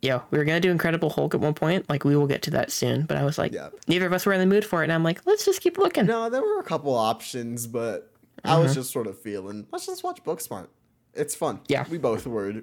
Yeah, 0.02 0.22
we 0.32 0.38
were 0.38 0.46
gonna 0.46 0.60
do 0.62 0.72
Incredible 0.72 1.10
Hulk 1.10 1.34
at 1.36 1.42
one 1.42 1.54
point. 1.54 1.90
Like 1.90 2.04
we 2.06 2.16
will 2.16 2.28
get 2.28 2.42
to 2.44 2.52
that 2.52 2.72
soon. 2.72 3.04
But 3.06 3.18
I 3.18 3.24
was 3.26 3.38
like, 3.38 3.52
Yeah. 3.52 3.70
neither 3.88 4.06
of 4.06 4.14
us 4.14 4.26
were 4.26 4.34
in 4.34 4.40
the 4.40 4.46
mood 4.46 4.64
for 4.66 4.82
it, 4.82 4.86
and 4.86 4.94
I'm 4.94 5.04
like, 5.04 5.26
let's 5.26 5.44
just 5.46 5.62
keep 5.62 5.78
looking. 5.78 6.06
No, 6.06 6.30
there 6.30 6.42
were 6.42 6.60
a 6.60 6.64
couple 6.64 6.94
options, 6.96 7.68
but 7.68 8.12
I 8.46 8.52
Mm-hmm. 8.54 8.64
was 8.64 8.76
just 8.76 8.92
sort 8.92 9.08
of 9.08 9.20
feeling, 9.22 9.68
let's 9.72 9.86
just 9.86 10.04
watch 10.04 10.24
Booksmart. 10.24 10.68
It's 11.14 11.36
fun. 11.36 11.60
Yeah. 11.68 11.86
We 11.90 11.98
both 11.98 12.26
were. 12.28 12.54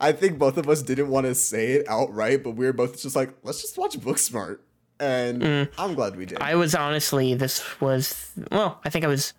I 0.00 0.12
think 0.12 0.38
both 0.38 0.56
of 0.56 0.68
us 0.70 0.80
didn't 0.80 1.08
want 1.08 1.26
to 1.26 1.34
say 1.34 1.72
it 1.72 1.86
outright, 1.88 2.42
but 2.42 2.52
we 2.52 2.64
were 2.64 2.72
both 2.72 3.02
just 3.02 3.16
like, 3.16 3.34
let's 3.42 3.60
just 3.60 3.76
watch 3.76 3.98
Booksmart. 3.98 4.60
And 4.98 5.68
I'm 5.76 5.94
glad 5.94 6.16
we 6.16 6.24
did. 6.24 6.38
Mm. 6.38 6.42
I 6.42 6.54
was 6.54 6.74
honestly, 6.74 7.34
this 7.34 7.62
was 7.80 8.30
well, 8.50 8.80
I 8.84 8.88
think 8.88 9.04
I 9.04 9.08
was 9.08 9.34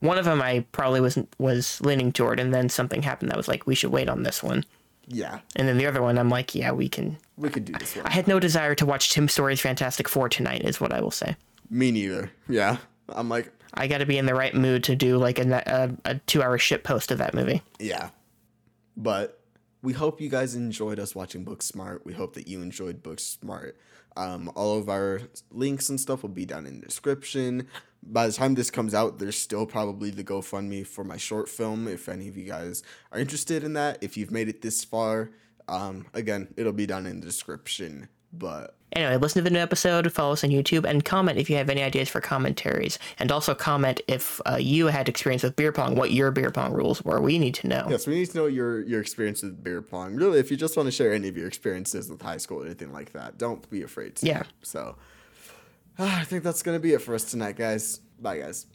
one 0.00 0.18
of 0.18 0.24
them. 0.24 0.42
I 0.42 0.64
probably 0.72 1.00
wasn't 1.00 1.28
was 1.38 1.80
leaning 1.82 2.10
toward, 2.10 2.40
and 2.40 2.52
then 2.52 2.68
something 2.68 3.02
happened 3.02 3.30
that 3.30 3.36
was 3.36 3.46
like, 3.46 3.66
we 3.66 3.76
should 3.76 3.92
wait 3.92 4.08
on 4.08 4.24
this 4.24 4.42
one. 4.42 4.64
Yeah, 5.08 5.38
And 5.54 5.68
then 5.68 5.78
the 5.78 5.86
other 5.86 6.02
one, 6.02 6.18
I'm 6.18 6.28
like, 6.28 6.54
yeah, 6.54 6.72
we 6.72 6.88
can. 6.88 7.16
we 7.36 7.48
could 7.48 7.64
do 7.64 7.72
this 7.74 7.94
one. 7.94 8.06
I 8.06 8.10
had 8.10 8.26
no 8.26 8.40
desire 8.40 8.74
to 8.74 8.86
watch 8.86 9.10
Tim 9.10 9.28
Story's 9.28 9.60
Fantastic 9.60 10.08
Four 10.08 10.28
tonight, 10.28 10.62
is 10.64 10.80
what 10.80 10.92
I 10.92 11.00
will 11.00 11.10
say. 11.12 11.36
Me 11.70 11.90
neither. 11.92 12.32
Yeah. 12.48 12.78
I'm 13.08 13.28
like, 13.28 13.52
I 13.74 13.86
got 13.86 13.98
to 13.98 14.06
be 14.06 14.18
in 14.18 14.26
the 14.26 14.34
right 14.34 14.54
mood 14.54 14.82
to 14.84 14.96
do 14.96 15.16
like 15.18 15.38
a, 15.38 15.62
a, 16.04 16.10
a 16.10 16.14
two 16.26 16.42
hour 16.42 16.58
shit 16.58 16.82
post 16.82 17.10
of 17.12 17.18
that 17.18 17.34
movie. 17.34 17.62
yeah. 17.78 18.10
But 18.96 19.40
we 19.82 19.92
hope 19.92 20.20
you 20.20 20.28
guys 20.30 20.54
enjoyed 20.54 20.98
us 20.98 21.14
watching 21.14 21.44
Booksmart. 21.44 22.00
We 22.04 22.14
hope 22.14 22.34
that 22.34 22.48
you 22.48 22.62
enjoyed 22.62 23.02
Booksmart. 23.02 23.72
Um, 24.16 24.50
all 24.56 24.78
of 24.78 24.88
our 24.88 25.20
links 25.50 25.88
and 25.90 26.00
stuff 26.00 26.22
will 26.22 26.30
be 26.30 26.46
down 26.46 26.66
in 26.66 26.80
the 26.80 26.86
description. 26.86 27.68
By 28.08 28.26
the 28.26 28.32
time 28.32 28.54
this 28.54 28.70
comes 28.70 28.94
out, 28.94 29.18
there's 29.18 29.38
still 29.38 29.66
probably 29.66 30.10
the 30.10 30.24
GoFundMe 30.24 30.86
for 30.86 31.04
my 31.04 31.16
short 31.16 31.48
film. 31.48 31.88
If 31.88 32.08
any 32.08 32.28
of 32.28 32.36
you 32.36 32.44
guys 32.44 32.82
are 33.12 33.18
interested 33.18 33.64
in 33.64 33.72
that, 33.74 33.98
if 34.02 34.16
you've 34.16 34.30
made 34.30 34.48
it 34.48 34.62
this 34.62 34.84
far, 34.84 35.30
um, 35.68 36.06
again, 36.14 36.48
it'll 36.56 36.72
be 36.72 36.86
down 36.86 37.06
in 37.06 37.20
the 37.20 37.26
description. 37.26 38.08
But 38.32 38.76
Anyway, 38.92 39.16
listen 39.16 39.40
to 39.40 39.50
the 39.50 39.52
new 39.52 39.60
episode, 39.60 40.10
follow 40.12 40.32
us 40.32 40.44
on 40.44 40.50
YouTube, 40.50 40.88
and 40.88 41.04
comment 41.04 41.38
if 41.38 41.50
you 41.50 41.56
have 41.56 41.68
any 41.68 41.82
ideas 41.82 42.08
for 42.08 42.20
commentaries. 42.20 42.98
And 43.18 43.32
also 43.32 43.54
comment 43.54 44.00
if 44.08 44.40
uh, 44.46 44.56
you 44.56 44.86
had 44.86 45.08
experience 45.08 45.42
with 45.42 45.56
beer 45.56 45.72
pong, 45.72 45.96
what 45.96 46.12
your 46.12 46.30
beer 46.30 46.50
pong 46.50 46.72
rules 46.72 47.02
were. 47.04 47.20
We 47.20 47.38
need 47.38 47.54
to 47.56 47.68
know. 47.68 47.86
yes, 47.90 48.06
we 48.06 48.14
need 48.14 48.30
to 48.30 48.36
know 48.38 48.46
your 48.46 48.82
your 48.82 49.00
experience 49.00 49.42
with 49.42 49.62
beer 49.62 49.82
pong. 49.82 50.14
Really, 50.14 50.38
if 50.38 50.50
you 50.50 50.56
just 50.56 50.76
want 50.76 50.86
to 50.86 50.92
share 50.92 51.12
any 51.12 51.28
of 51.28 51.36
your 51.36 51.48
experiences 51.48 52.08
with 52.08 52.22
high 52.22 52.38
school 52.38 52.62
or 52.62 52.66
anything 52.66 52.92
like 52.92 53.12
that, 53.12 53.38
don't 53.38 53.68
be 53.68 53.82
afraid 53.82 54.16
to. 54.16 54.26
Yeah. 54.26 54.44
So, 54.62 54.96
I 55.98 56.24
think 56.24 56.42
that's 56.44 56.62
gonna 56.62 56.78
be 56.78 56.92
it 56.92 57.02
for 57.02 57.14
us 57.14 57.24
tonight, 57.24 57.56
guys. 57.56 58.00
Bye, 58.20 58.38
guys. 58.38 58.66